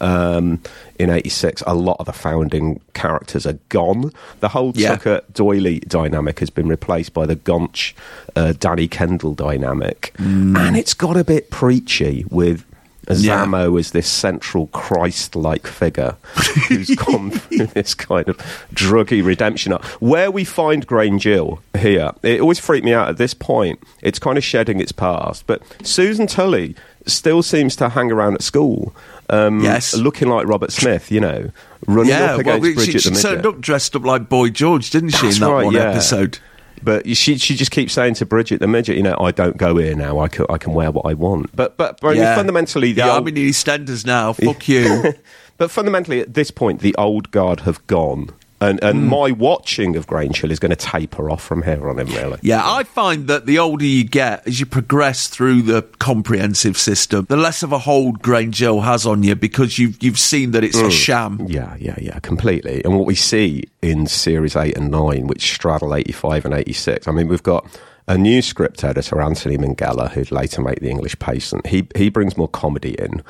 um, 0.00 0.60
in 0.98 1.10
86, 1.10 1.62
a 1.66 1.74
lot 1.74 1.96
of 1.98 2.06
the 2.06 2.12
founding 2.12 2.80
characters 2.94 3.46
are 3.46 3.58
gone. 3.68 4.12
The 4.40 4.48
whole 4.48 4.72
yeah. 4.74 4.90
Tucker 4.90 5.20
Doily 5.32 5.80
dynamic 5.80 6.40
has 6.40 6.50
been 6.50 6.68
replaced 6.68 7.12
by 7.12 7.26
the 7.26 7.36
Gonch 7.36 7.94
uh, 8.34 8.52
Danny 8.58 8.88
Kendall 8.88 9.34
dynamic. 9.34 10.12
Mm. 10.18 10.56
And 10.56 10.76
it's 10.76 10.94
got 10.94 11.16
a 11.16 11.24
bit 11.24 11.50
preachy 11.50 12.24
with 12.30 12.64
Zammo 13.06 13.72
yeah. 13.72 13.78
as 13.78 13.92
this 13.92 14.08
central 14.08 14.66
Christ-like 14.68 15.66
figure 15.66 16.16
who's 16.68 16.94
gone 16.94 17.30
through 17.30 17.66
this 17.66 17.94
kind 17.94 18.28
of 18.28 18.36
druggy 18.74 19.24
redemption. 19.24 19.72
Where 20.00 20.30
we 20.30 20.44
find 20.44 20.86
Grange 20.86 21.24
Hill 21.24 21.60
here, 21.78 22.12
it 22.22 22.40
always 22.40 22.58
freaked 22.58 22.84
me 22.84 22.92
out 22.92 23.08
at 23.08 23.16
this 23.16 23.34
point. 23.34 23.82
It's 24.02 24.18
kind 24.18 24.36
of 24.36 24.44
shedding 24.44 24.80
its 24.80 24.92
past, 24.92 25.46
but 25.46 25.62
Susan 25.86 26.26
Tully 26.26 26.74
still 27.06 27.42
seems 27.42 27.76
to 27.76 27.88
hang 27.88 28.10
around 28.10 28.34
at 28.34 28.42
school 28.42 28.94
um, 29.30 29.60
yes. 29.60 29.96
looking 29.96 30.28
like 30.28 30.46
Robert 30.46 30.72
Smith, 30.72 31.10
you 31.10 31.20
know, 31.20 31.50
running 31.86 32.10
yeah, 32.10 32.34
up 32.34 32.40
against 32.40 32.62
well, 32.62 32.74
Bridget 32.74 33.00
she, 33.00 33.10
the 33.10 33.16
She 33.16 33.22
turned 33.22 33.46
up 33.46 33.60
dressed 33.60 33.96
up 33.96 34.04
like 34.04 34.28
Boy 34.28 34.50
George, 34.50 34.90
didn't 34.90 35.10
she, 35.10 35.26
That's 35.26 35.36
in 35.36 35.42
that 35.42 35.50
right, 35.50 35.64
one 35.64 35.74
yeah. 35.74 35.90
episode? 35.90 36.38
But 36.82 37.08
she 37.16 37.38
she 37.38 37.56
just 37.56 37.70
keeps 37.70 37.94
saying 37.94 38.14
to 38.14 38.26
Bridget 38.26 38.60
the 38.60 38.68
midget, 38.68 38.96
you 38.96 39.02
know, 39.02 39.16
I 39.18 39.30
don't 39.30 39.56
go 39.56 39.76
here 39.78 39.94
now. 39.94 40.20
I 40.20 40.28
can 40.28 40.46
I 40.48 40.58
can 40.58 40.74
wear 40.74 40.90
what 40.90 41.06
I 41.06 41.14
want. 41.14 41.54
But 41.56 41.76
but, 41.76 42.00
but 42.00 42.16
yeah. 42.16 42.36
fundamentally, 42.36 42.92
the 42.92 43.00
yeah, 43.00 43.12
old... 43.12 43.22
I'm 43.22 43.28
in 43.28 43.34
EastEnders 43.34 44.04
now. 44.06 44.32
Fuck 44.34 44.68
you. 44.68 45.14
but 45.56 45.70
fundamentally, 45.70 46.20
at 46.20 46.34
this 46.34 46.50
point, 46.50 46.80
the 46.80 46.94
old 46.96 47.30
guard 47.30 47.60
have 47.60 47.84
gone. 47.86 48.30
And, 48.60 48.82
and 48.82 49.02
mm. 49.02 49.08
my 49.08 49.32
watching 49.32 49.96
of 49.96 50.06
Grange 50.06 50.42
is 50.44 50.58
going 50.58 50.70
to 50.70 50.76
taper 50.76 51.30
off 51.30 51.42
from 51.42 51.62
here 51.62 51.88
on 51.90 51.98
in, 51.98 52.06
really. 52.08 52.38
Yeah, 52.42 52.62
I 52.64 52.84
find 52.84 53.26
that 53.28 53.44
the 53.44 53.58
older 53.58 53.84
you 53.84 54.04
get, 54.04 54.46
as 54.46 54.58
you 54.60 54.66
progress 54.66 55.28
through 55.28 55.62
the 55.62 55.82
comprehensive 55.98 56.78
system, 56.78 57.26
the 57.28 57.36
less 57.36 57.62
of 57.62 57.72
a 57.72 57.78
hold 57.78 58.22
Grange 58.22 58.60
has 58.60 59.06
on 59.06 59.22
you 59.22 59.34
because 59.34 59.78
you've, 59.78 60.02
you've 60.02 60.18
seen 60.18 60.52
that 60.52 60.64
it's 60.64 60.78
mm. 60.78 60.86
a 60.86 60.90
sham. 60.90 61.46
Yeah, 61.46 61.76
yeah, 61.78 61.96
yeah, 62.00 62.18
completely. 62.20 62.82
And 62.84 62.96
what 62.96 63.06
we 63.06 63.14
see 63.14 63.64
in 63.82 64.06
series 64.06 64.56
8 64.56 64.76
and 64.76 64.90
9, 64.90 65.26
which 65.26 65.52
straddle 65.52 65.94
85 65.94 66.46
and 66.46 66.54
86, 66.54 67.06
I 67.06 67.12
mean, 67.12 67.28
we've 67.28 67.42
got 67.42 67.66
a 68.08 68.16
new 68.16 68.40
script 68.40 68.84
editor, 68.84 69.20
Anthony 69.20 69.58
Minghella, 69.58 70.10
who'd 70.10 70.30
later 70.30 70.62
make 70.62 70.80
The 70.80 70.90
English 70.90 71.18
Patient, 71.18 71.66
he 71.66 71.88
he 71.96 72.08
brings 72.08 72.36
more 72.36 72.48
comedy 72.48 72.94
in 72.98 73.22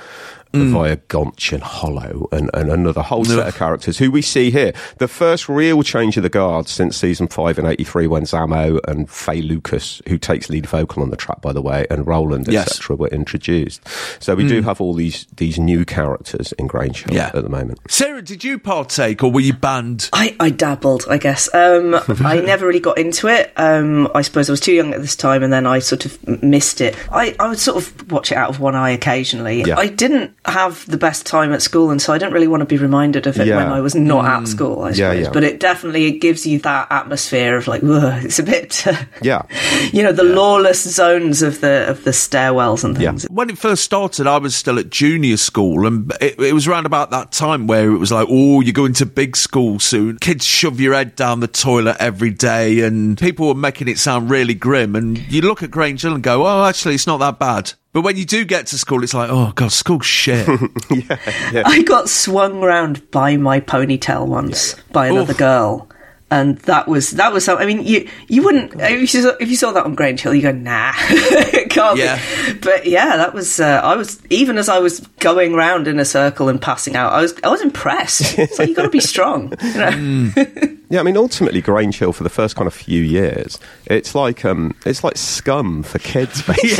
mm. 0.56 0.72
via 0.72 0.96
Gonch 0.96 1.52
and 1.52 1.62
Hollow 1.62 2.28
and, 2.32 2.50
and 2.54 2.70
another 2.70 3.02
whole 3.02 3.24
set 3.24 3.46
of 3.46 3.56
characters 3.56 3.98
who 3.98 4.10
we 4.10 4.22
see 4.22 4.50
here. 4.50 4.72
The 4.98 5.08
first 5.08 5.48
real 5.48 5.82
change 5.82 6.16
of 6.16 6.22
the 6.22 6.28
guard 6.28 6.68
since 6.68 6.96
season 6.96 7.28
five 7.28 7.58
and 7.58 7.66
83 7.66 8.06
when 8.06 8.22
Zammo 8.24 8.80
and 8.88 9.08
Faye 9.08 9.42
Lucas, 9.42 10.02
who 10.08 10.18
takes 10.18 10.48
lead 10.48 10.66
vocal 10.66 11.02
on 11.02 11.10
the 11.10 11.16
track, 11.16 11.40
by 11.40 11.52
the 11.52 11.62
way, 11.62 11.86
and 11.90 12.06
Roland, 12.06 12.48
yes. 12.48 12.68
etc., 12.68 12.96
were 12.96 13.08
introduced. 13.08 13.80
So 14.20 14.34
we 14.34 14.44
mm. 14.44 14.48
do 14.48 14.62
have 14.62 14.80
all 14.80 14.94
these, 14.94 15.26
these 15.36 15.58
new 15.58 15.84
characters 15.84 16.52
in 16.52 16.66
Grange 16.66 17.04
yeah. 17.10 17.30
at 17.34 17.42
the 17.42 17.48
moment. 17.48 17.80
Sarah, 17.88 18.22
did 18.22 18.44
you 18.44 18.58
partake 18.58 19.22
or 19.22 19.30
were 19.30 19.40
you 19.40 19.54
banned? 19.54 20.10
I, 20.12 20.36
I 20.40 20.50
dabbled, 20.50 21.04
I 21.08 21.18
guess. 21.18 21.52
Um, 21.54 21.94
I 22.24 22.40
never 22.44 22.66
really 22.66 22.80
got 22.80 22.98
into 22.98 23.28
it. 23.28 23.52
Um, 23.56 24.10
I 24.14 24.22
suppose 24.22 24.48
I 24.48 24.52
was 24.52 24.60
too 24.60 24.72
young 24.72 24.94
at 24.94 25.00
this 25.00 25.16
time 25.16 25.42
and 25.42 25.52
then 25.52 25.66
I 25.66 25.78
sort 25.78 26.04
of 26.04 26.42
missed 26.42 26.80
it. 26.80 26.96
I, 27.10 27.34
I 27.38 27.48
would 27.48 27.58
sort 27.58 27.76
of 27.76 28.10
watch 28.10 28.32
it 28.32 28.36
out 28.36 28.50
of 28.50 28.60
one 28.60 28.74
eye 28.74 28.90
occasionally. 28.90 29.62
Yeah. 29.62 29.78
I 29.78 29.88
didn't 29.88 30.34
have 30.46 30.86
the 30.86 30.96
best 30.96 31.26
time 31.26 31.52
at 31.52 31.62
school, 31.62 31.90
and 31.90 32.00
so 32.00 32.12
I 32.12 32.18
didn't 32.18 32.32
really 32.32 32.48
want 32.48 32.60
to 32.60 32.66
be 32.66 32.76
reminded 32.76 33.26
of 33.26 33.38
it 33.38 33.46
yeah. 33.46 33.56
when 33.56 33.68
I 33.68 33.80
was 33.80 33.94
not 33.94 34.24
mm. 34.24 34.28
at 34.28 34.48
school. 34.48 34.82
I 34.82 34.92
suppose, 34.92 34.98
yeah, 34.98 35.12
yeah. 35.12 35.30
but 35.32 35.44
it 35.44 35.60
definitely 35.60 36.06
it 36.06 36.20
gives 36.20 36.46
you 36.46 36.58
that 36.60 36.88
atmosphere 36.90 37.56
of 37.56 37.66
like, 37.66 37.80
it's 37.82 38.38
a 38.38 38.42
bit, 38.42 38.86
uh, 38.86 38.94
yeah, 39.22 39.42
you 39.92 40.02
know, 40.02 40.12
the 40.12 40.24
lawless 40.24 40.82
zones 40.82 41.42
of 41.42 41.60
the 41.60 41.88
of 41.88 42.04
the 42.04 42.10
stairwells 42.10 42.84
and 42.84 42.96
things. 42.96 43.24
When 43.24 43.50
it 43.50 43.58
first 43.58 43.84
started, 43.84 44.26
I 44.26 44.38
was 44.38 44.54
still 44.54 44.78
at 44.78 44.90
junior 44.90 45.36
school, 45.36 45.86
and 45.86 46.12
it, 46.20 46.38
it 46.40 46.52
was 46.52 46.66
around 46.66 46.86
about 46.86 47.10
that 47.10 47.32
time 47.32 47.66
where 47.66 47.90
it 47.90 47.98
was 47.98 48.12
like, 48.12 48.28
oh, 48.30 48.60
you're 48.60 48.72
going 48.72 48.94
to 48.94 49.06
big 49.06 49.36
school 49.36 49.78
soon. 49.80 50.18
Kids 50.18 50.44
shove 50.44 50.80
your 50.80 50.94
head 50.94 51.16
down 51.16 51.40
the 51.40 51.48
toilet 51.48 51.96
every 51.98 52.30
day, 52.30 52.80
and 52.80 53.18
people 53.18 53.48
were 53.48 53.54
making 53.54 53.88
it 53.88 53.98
sound 53.98 54.30
really 54.30 54.54
grim. 54.54 54.96
And 54.96 55.18
you 55.30 55.42
look 55.42 55.62
at 55.62 55.70
Grange 55.70 56.02
Hill 56.02 56.14
and 56.14 56.22
go, 56.22 56.46
oh, 56.46 56.64
actually, 56.64 56.94
it's 56.94 57.06
not 57.06 57.18
that 57.18 57.38
bad. 57.38 57.72
But 57.96 58.02
when 58.02 58.18
you 58.18 58.26
do 58.26 58.44
get 58.44 58.66
to 58.66 58.76
school, 58.76 59.02
it's 59.04 59.14
like, 59.14 59.30
oh 59.30 59.52
god, 59.54 59.72
school 59.72 60.00
shit. 60.00 60.46
yeah, 60.90 61.18
yeah. 61.50 61.62
I 61.64 61.80
got 61.82 62.10
swung 62.10 62.60
round 62.60 63.10
by 63.10 63.38
my 63.38 63.58
ponytail 63.58 64.26
once 64.26 64.74
yeah, 64.76 64.82
by 64.92 65.06
another 65.06 65.32
Oof. 65.32 65.38
girl 65.38 65.88
and 66.30 66.58
that 66.58 66.88
was 66.88 67.12
that 67.12 67.32
was 67.32 67.48
I 67.48 67.64
mean, 67.66 67.84
you 67.84 68.08
you 68.28 68.42
wouldn't 68.42 68.78
if 68.80 69.00
you 69.00 69.06
saw, 69.06 69.30
if 69.40 69.48
you 69.48 69.56
saw 69.56 69.72
that 69.72 69.84
on 69.84 69.94
Grange 69.94 70.20
Hill, 70.20 70.34
you 70.34 70.42
go 70.42 70.52
nah, 70.52 70.92
it 70.98 71.70
can't 71.70 71.98
yeah. 71.98 72.20
be. 72.46 72.58
But 72.58 72.84
yeah, 72.86 73.16
that 73.16 73.32
was 73.32 73.60
uh, 73.60 73.80
I 73.82 73.94
was 73.96 74.20
even 74.28 74.58
as 74.58 74.68
I 74.68 74.78
was 74.78 75.00
going 75.20 75.54
round 75.54 75.86
in 75.86 75.98
a 76.00 76.04
circle 76.04 76.48
and 76.48 76.60
passing 76.60 76.96
out, 76.96 77.12
I 77.12 77.22
was 77.22 77.34
I 77.44 77.48
was 77.48 77.62
impressed. 77.62 78.36
So 78.56 78.62
you 78.62 78.74
got 78.74 78.82
to 78.82 78.90
be 78.90 79.00
strong, 79.00 79.54
you 79.62 79.74
know. 79.74 79.90
Mm. 79.90 80.75
Yeah, 80.88 81.00
I 81.00 81.02
mean, 81.02 81.16
ultimately, 81.16 81.60
Grange 81.60 81.98
Hill 81.98 82.12
for 82.12 82.24
the 82.24 82.30
first 82.30 82.56
kind 82.56 82.66
of 82.66 82.74
few 82.74 83.02
years, 83.02 83.58
it's 83.86 84.14
like 84.14 84.44
um, 84.44 84.74
it's 84.84 85.02
like 85.02 85.16
scum 85.16 85.82
for 85.82 85.98
kids, 85.98 86.42
basically. 86.46 86.76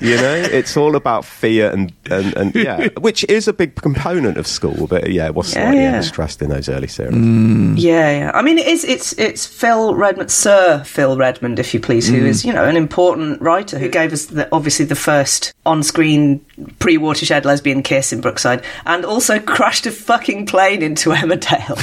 you 0.00 0.16
know, 0.16 0.34
it's 0.34 0.76
all 0.76 0.96
about 0.96 1.24
fear 1.24 1.70
and, 1.70 1.92
and, 2.10 2.36
and 2.36 2.54
yeah, 2.54 2.88
which 3.00 3.24
is 3.24 3.46
a 3.48 3.52
big 3.52 3.76
component 3.76 4.38
of 4.38 4.46
school, 4.46 4.86
but 4.86 5.10
yeah, 5.10 5.26
it 5.26 5.34
was 5.34 5.52
slightly 5.52 5.80
yeah, 5.80 5.92
yeah. 5.92 6.00
stressed 6.00 6.42
in 6.42 6.50
those 6.50 6.68
early 6.68 6.88
series. 6.88 7.14
Mm. 7.14 7.54
Mm. 7.54 7.74
Yeah, 7.76 8.18
yeah. 8.18 8.30
I 8.34 8.42
mean, 8.42 8.58
it 8.58 8.66
is. 8.66 8.84
It's 8.84 9.12
it's 9.18 9.46
Phil 9.46 9.94
Redmond, 9.94 10.30
Sir 10.30 10.82
Phil 10.84 11.16
Redmond, 11.16 11.58
if 11.58 11.74
you 11.74 11.80
please, 11.80 12.08
who 12.08 12.22
mm. 12.22 12.26
is 12.26 12.44
you 12.44 12.52
know 12.52 12.64
an 12.64 12.76
important 12.76 13.40
writer 13.40 13.78
who 13.78 13.88
gave 13.88 14.12
us 14.12 14.26
the, 14.26 14.48
obviously 14.52 14.84
the 14.84 14.94
first 14.94 15.52
on-screen 15.66 16.44
pre-watershed 16.78 17.44
lesbian 17.44 17.82
kiss 17.82 18.12
in 18.12 18.20
Brookside, 18.20 18.64
and 18.86 19.04
also 19.04 19.38
crashed 19.38 19.86
a 19.86 19.90
fucking 19.90 20.46
plane 20.46 20.82
into 20.82 21.10
Emmerdale. 21.14 21.76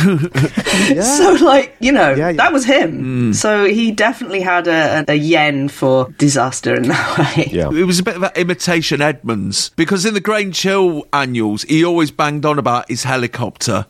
yeah. 0.96 1.02
So, 1.02 1.46
like, 1.46 1.76
you 1.80 1.92
know, 1.92 2.12
yeah, 2.12 2.30
yeah. 2.30 2.38
that 2.38 2.54
was 2.54 2.66
him. 2.66 3.32
Mm. 3.32 3.36
So 3.36 3.66
he 3.66 3.92
definitely 3.92 4.42
had 4.42 4.68
a, 4.68 5.06
a, 5.08 5.16
yen 5.16 5.70
for 5.70 6.10
disaster 6.18 6.76
in 6.76 6.84
that 6.84 7.18
way. 7.38 7.50
Yeah. 7.52 7.70
It 7.70 7.86
was 7.86 8.00
a 8.00 8.04
bit 8.04 8.16
of 8.16 8.24
an 8.24 8.32
imitation 8.36 9.02
Edmonds 9.02 9.70
because 9.76 10.06
in 10.06 10.14
the 10.14 10.22
Grange 10.22 10.62
Hill 10.62 11.08
annuals, 11.14 11.64
he 11.64 11.84
always 11.84 12.12
banged 12.12 12.46
on 12.46 12.58
about 12.58 12.90
his 12.90 13.04
helicopter. 13.04 13.86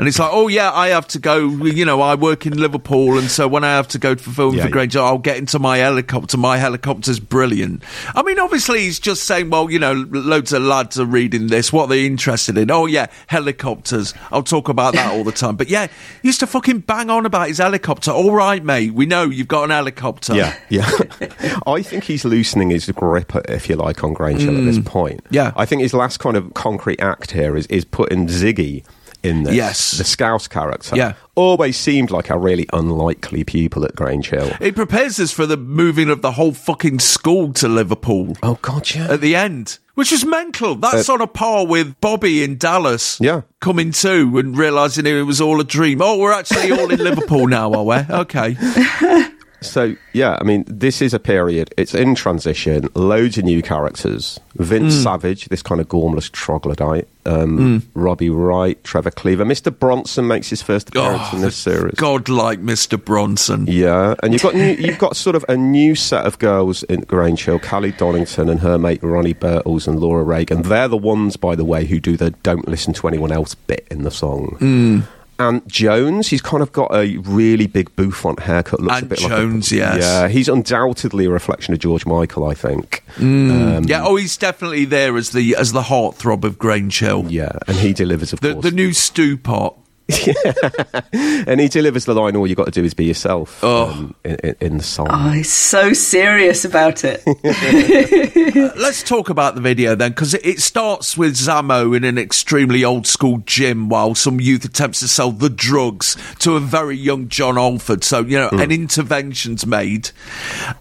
And 0.00 0.08
it's 0.08 0.18
like, 0.18 0.30
oh 0.32 0.48
yeah, 0.48 0.72
I 0.72 0.88
have 0.88 1.06
to 1.08 1.18
go. 1.18 1.46
You 1.46 1.84
know, 1.84 2.00
I 2.00 2.14
work 2.14 2.46
in 2.46 2.56
Liverpool, 2.56 3.18
and 3.18 3.30
so 3.30 3.46
when 3.46 3.64
I 3.64 3.72
have 3.72 3.86
to 3.88 3.98
go 3.98 4.16
for 4.16 4.30
film 4.30 4.54
yeah, 4.54 4.64
for 4.64 4.70
Grange, 4.70 4.96
I'll 4.96 5.18
get 5.18 5.36
into 5.36 5.58
my 5.58 5.76
helicopter. 5.76 6.38
My 6.38 6.56
helicopter's 6.56 7.20
brilliant. 7.20 7.82
I 8.14 8.22
mean, 8.22 8.38
obviously, 8.38 8.80
he's 8.80 8.98
just 8.98 9.24
saying, 9.24 9.50
well, 9.50 9.70
you 9.70 9.78
know, 9.78 9.92
loads 9.92 10.54
of 10.54 10.62
lads 10.62 10.98
are 10.98 11.04
reading 11.04 11.48
this. 11.48 11.70
What 11.70 11.84
are 11.84 11.88
they 11.88 12.06
interested 12.06 12.56
in? 12.56 12.70
Oh 12.70 12.86
yeah, 12.86 13.08
helicopters. 13.26 14.14
I'll 14.32 14.42
talk 14.42 14.70
about 14.70 14.94
that 14.94 15.12
all 15.12 15.22
the 15.22 15.32
time. 15.32 15.56
But 15.56 15.68
yeah, 15.68 15.88
he 16.22 16.28
used 16.28 16.40
to 16.40 16.46
fucking 16.46 16.78
bang 16.78 17.10
on 17.10 17.26
about 17.26 17.48
his 17.48 17.58
helicopter. 17.58 18.10
All 18.10 18.32
right, 18.32 18.64
mate, 18.64 18.94
we 18.94 19.04
know 19.04 19.24
you've 19.24 19.48
got 19.48 19.64
an 19.64 19.70
helicopter. 19.70 20.34
Yeah, 20.34 20.58
yeah. 20.70 20.90
I 21.66 21.82
think 21.82 22.04
he's 22.04 22.24
loosening 22.24 22.70
his 22.70 22.86
grip, 22.86 23.36
if 23.50 23.68
you 23.68 23.76
like, 23.76 24.02
on 24.02 24.14
Grange 24.14 24.40
Hill 24.40 24.54
mm. 24.54 24.60
at 24.60 24.64
this 24.64 24.78
mm. 24.78 24.86
point. 24.86 25.20
Yeah, 25.28 25.52
I 25.56 25.66
think 25.66 25.82
his 25.82 25.92
last 25.92 26.20
kind 26.20 26.38
of 26.38 26.54
concrete 26.54 27.02
act 27.02 27.32
here 27.32 27.54
is 27.54 27.66
is 27.66 27.84
putting 27.84 28.28
Ziggy 28.28 28.82
in 29.22 29.44
this. 29.44 29.54
Yes. 29.54 29.92
The 29.92 30.04
Scouse 30.04 30.48
character. 30.48 30.96
Yeah. 30.96 31.14
Always 31.34 31.76
seemed 31.76 32.10
like 32.10 32.30
a 32.30 32.38
really 32.38 32.66
unlikely 32.72 33.44
pupil 33.44 33.84
at 33.84 33.94
Grange 33.96 34.30
Hill. 34.30 34.52
It 34.60 34.74
prepares 34.74 35.18
us 35.20 35.32
for 35.32 35.46
the 35.46 35.56
moving 35.56 36.10
of 36.10 36.22
the 36.22 36.32
whole 36.32 36.52
fucking 36.52 36.98
school 36.98 37.52
to 37.54 37.68
Liverpool. 37.68 38.36
Oh, 38.42 38.58
God, 38.62 38.94
yeah. 38.94 39.12
At 39.12 39.20
the 39.20 39.34
end. 39.36 39.78
Which 39.94 40.12
is 40.12 40.24
mental. 40.24 40.74
That's 40.76 41.08
uh, 41.08 41.14
on 41.14 41.20
a 41.20 41.26
par 41.26 41.66
with 41.66 42.00
Bobby 42.00 42.42
in 42.42 42.56
Dallas. 42.56 43.18
Yeah. 43.20 43.42
Coming 43.60 43.92
to 43.92 44.38
and 44.38 44.56
realising 44.56 45.06
it 45.06 45.22
was 45.22 45.40
all 45.40 45.60
a 45.60 45.64
dream. 45.64 46.00
Oh, 46.02 46.18
we're 46.18 46.32
actually 46.32 46.72
all 46.72 46.90
in 46.90 46.98
Liverpool 47.04 47.46
now, 47.46 47.72
are 47.72 47.84
we? 47.84 48.14
Okay. 48.14 48.56
So 49.62 49.94
yeah, 50.12 50.38
I 50.40 50.44
mean, 50.44 50.64
this 50.66 51.02
is 51.02 51.14
a 51.14 51.18
period. 51.18 51.72
It's 51.76 51.94
in 51.94 52.14
transition. 52.14 52.88
Loads 52.94 53.38
of 53.38 53.44
new 53.44 53.62
characters. 53.62 54.40
Vince 54.54 54.94
mm. 54.94 55.02
Savage, 55.02 55.46
this 55.46 55.62
kind 55.62 55.80
of 55.80 55.88
gormless 55.88 56.30
troglodyte. 56.30 57.08
Um, 57.26 57.58
mm. 57.58 57.82
Robbie 57.94 58.30
Wright, 58.30 58.82
Trevor 58.82 59.10
Cleaver, 59.10 59.44
Mr. 59.44 59.76
Bronson 59.76 60.26
makes 60.26 60.48
his 60.48 60.62
first 60.62 60.88
appearance 60.88 61.28
oh, 61.32 61.36
in 61.36 61.42
this 61.42 61.56
series. 61.56 61.94
Godlike 61.94 62.60
Mr. 62.60 63.02
Bronson. 63.02 63.66
Yeah, 63.68 64.14
and 64.22 64.32
you've 64.32 64.42
got 64.42 64.54
new, 64.54 64.72
you've 64.72 64.98
got 64.98 65.16
sort 65.16 65.36
of 65.36 65.44
a 65.48 65.56
new 65.56 65.94
set 65.94 66.24
of 66.24 66.38
girls 66.38 66.82
in 66.84 67.02
Grange 67.02 67.44
Hill: 67.44 67.58
Callie 67.58 67.92
Donington 67.92 68.48
and 68.48 68.60
her 68.60 68.78
mate 68.78 69.02
Ronnie 69.02 69.34
Birtles 69.34 69.86
and 69.86 70.00
Laura 70.00 70.24
Reagan. 70.24 70.62
They're 70.62 70.88
the 70.88 70.96
ones, 70.96 71.36
by 71.36 71.54
the 71.54 71.64
way, 71.64 71.84
who 71.84 72.00
do 72.00 72.16
the 72.16 72.30
"Don't 72.30 72.66
listen 72.66 72.94
to 72.94 73.08
anyone 73.08 73.32
else" 73.32 73.54
bit 73.54 73.86
in 73.90 74.02
the 74.02 74.10
song. 74.10 74.56
Mm 74.60 75.06
Ant 75.40 75.66
Jones. 75.66 76.28
He's 76.28 76.42
kind 76.42 76.62
of 76.62 76.72
got 76.72 76.94
a 76.94 77.16
really 77.18 77.66
big 77.66 77.94
bouffant 77.96 78.40
haircut. 78.40 78.80
Looks 78.80 78.96
Ant 78.96 79.02
a 79.04 79.06
bit 79.06 79.18
Jones, 79.18 79.72
like 79.72 79.80
a, 79.80 79.84
yes. 79.84 80.02
Yeah, 80.02 80.28
he's 80.28 80.48
undoubtedly 80.48 81.24
a 81.24 81.30
reflection 81.30 81.74
of 81.74 81.80
George 81.80 82.06
Michael, 82.06 82.46
I 82.46 82.54
think. 82.54 83.02
Um, 83.18 83.84
yeah, 83.84 84.04
oh, 84.04 84.16
he's 84.16 84.36
definitely 84.36 84.84
there 84.84 85.16
as 85.16 85.30
the 85.30 85.56
as 85.56 85.72
the 85.72 85.82
heartthrob 85.82 86.44
of 86.44 86.58
Grange 86.58 86.98
Hill. 87.00 87.26
Yeah, 87.28 87.52
and 87.66 87.76
he 87.76 87.92
delivers, 87.92 88.32
of 88.32 88.40
the, 88.40 88.52
course. 88.54 88.64
the 88.64 88.70
new 88.70 88.92
stew 88.92 89.36
pot. 89.36 89.76
and 91.12 91.60
he 91.60 91.68
delivers 91.68 92.04
the 92.04 92.14
line, 92.14 92.36
all 92.36 92.46
you 92.46 92.54
got 92.54 92.66
to 92.66 92.70
do 92.70 92.84
is 92.84 92.94
be 92.94 93.04
yourself 93.06 93.62
Oh. 93.62 93.90
um, 93.90 94.14
in, 94.24 94.36
in, 94.36 94.56
in 94.60 94.76
the 94.78 94.84
song. 94.84 95.08
Oh, 95.10 95.30
he's 95.30 95.52
so 95.52 95.92
serious 95.92 96.64
about 96.64 97.04
it. 97.04 97.22
Let's 98.76 99.02
talk 99.02 99.28
about 99.30 99.54
the 99.54 99.60
video 99.60 99.94
then, 99.94 100.10
because 100.10 100.34
it, 100.34 100.44
it 100.44 100.60
starts 100.60 101.16
with 101.16 101.34
Zammo 101.34 101.96
in 101.96 102.04
an 102.04 102.18
extremely 102.18 102.84
old 102.84 103.06
school 103.06 103.38
gym 103.46 103.88
while 103.88 104.14
some 104.14 104.40
youth 104.40 104.64
attempts 104.64 105.00
to 105.00 105.08
sell 105.08 105.32
the 105.32 105.50
drugs 105.50 106.16
to 106.40 106.56
a 106.56 106.60
very 106.60 106.96
young 106.96 107.28
John 107.28 107.58
Alford. 107.58 108.04
So, 108.04 108.20
you 108.20 108.38
know, 108.38 108.48
an 108.52 108.70
intervention's 108.70 109.66
made. 109.66 110.10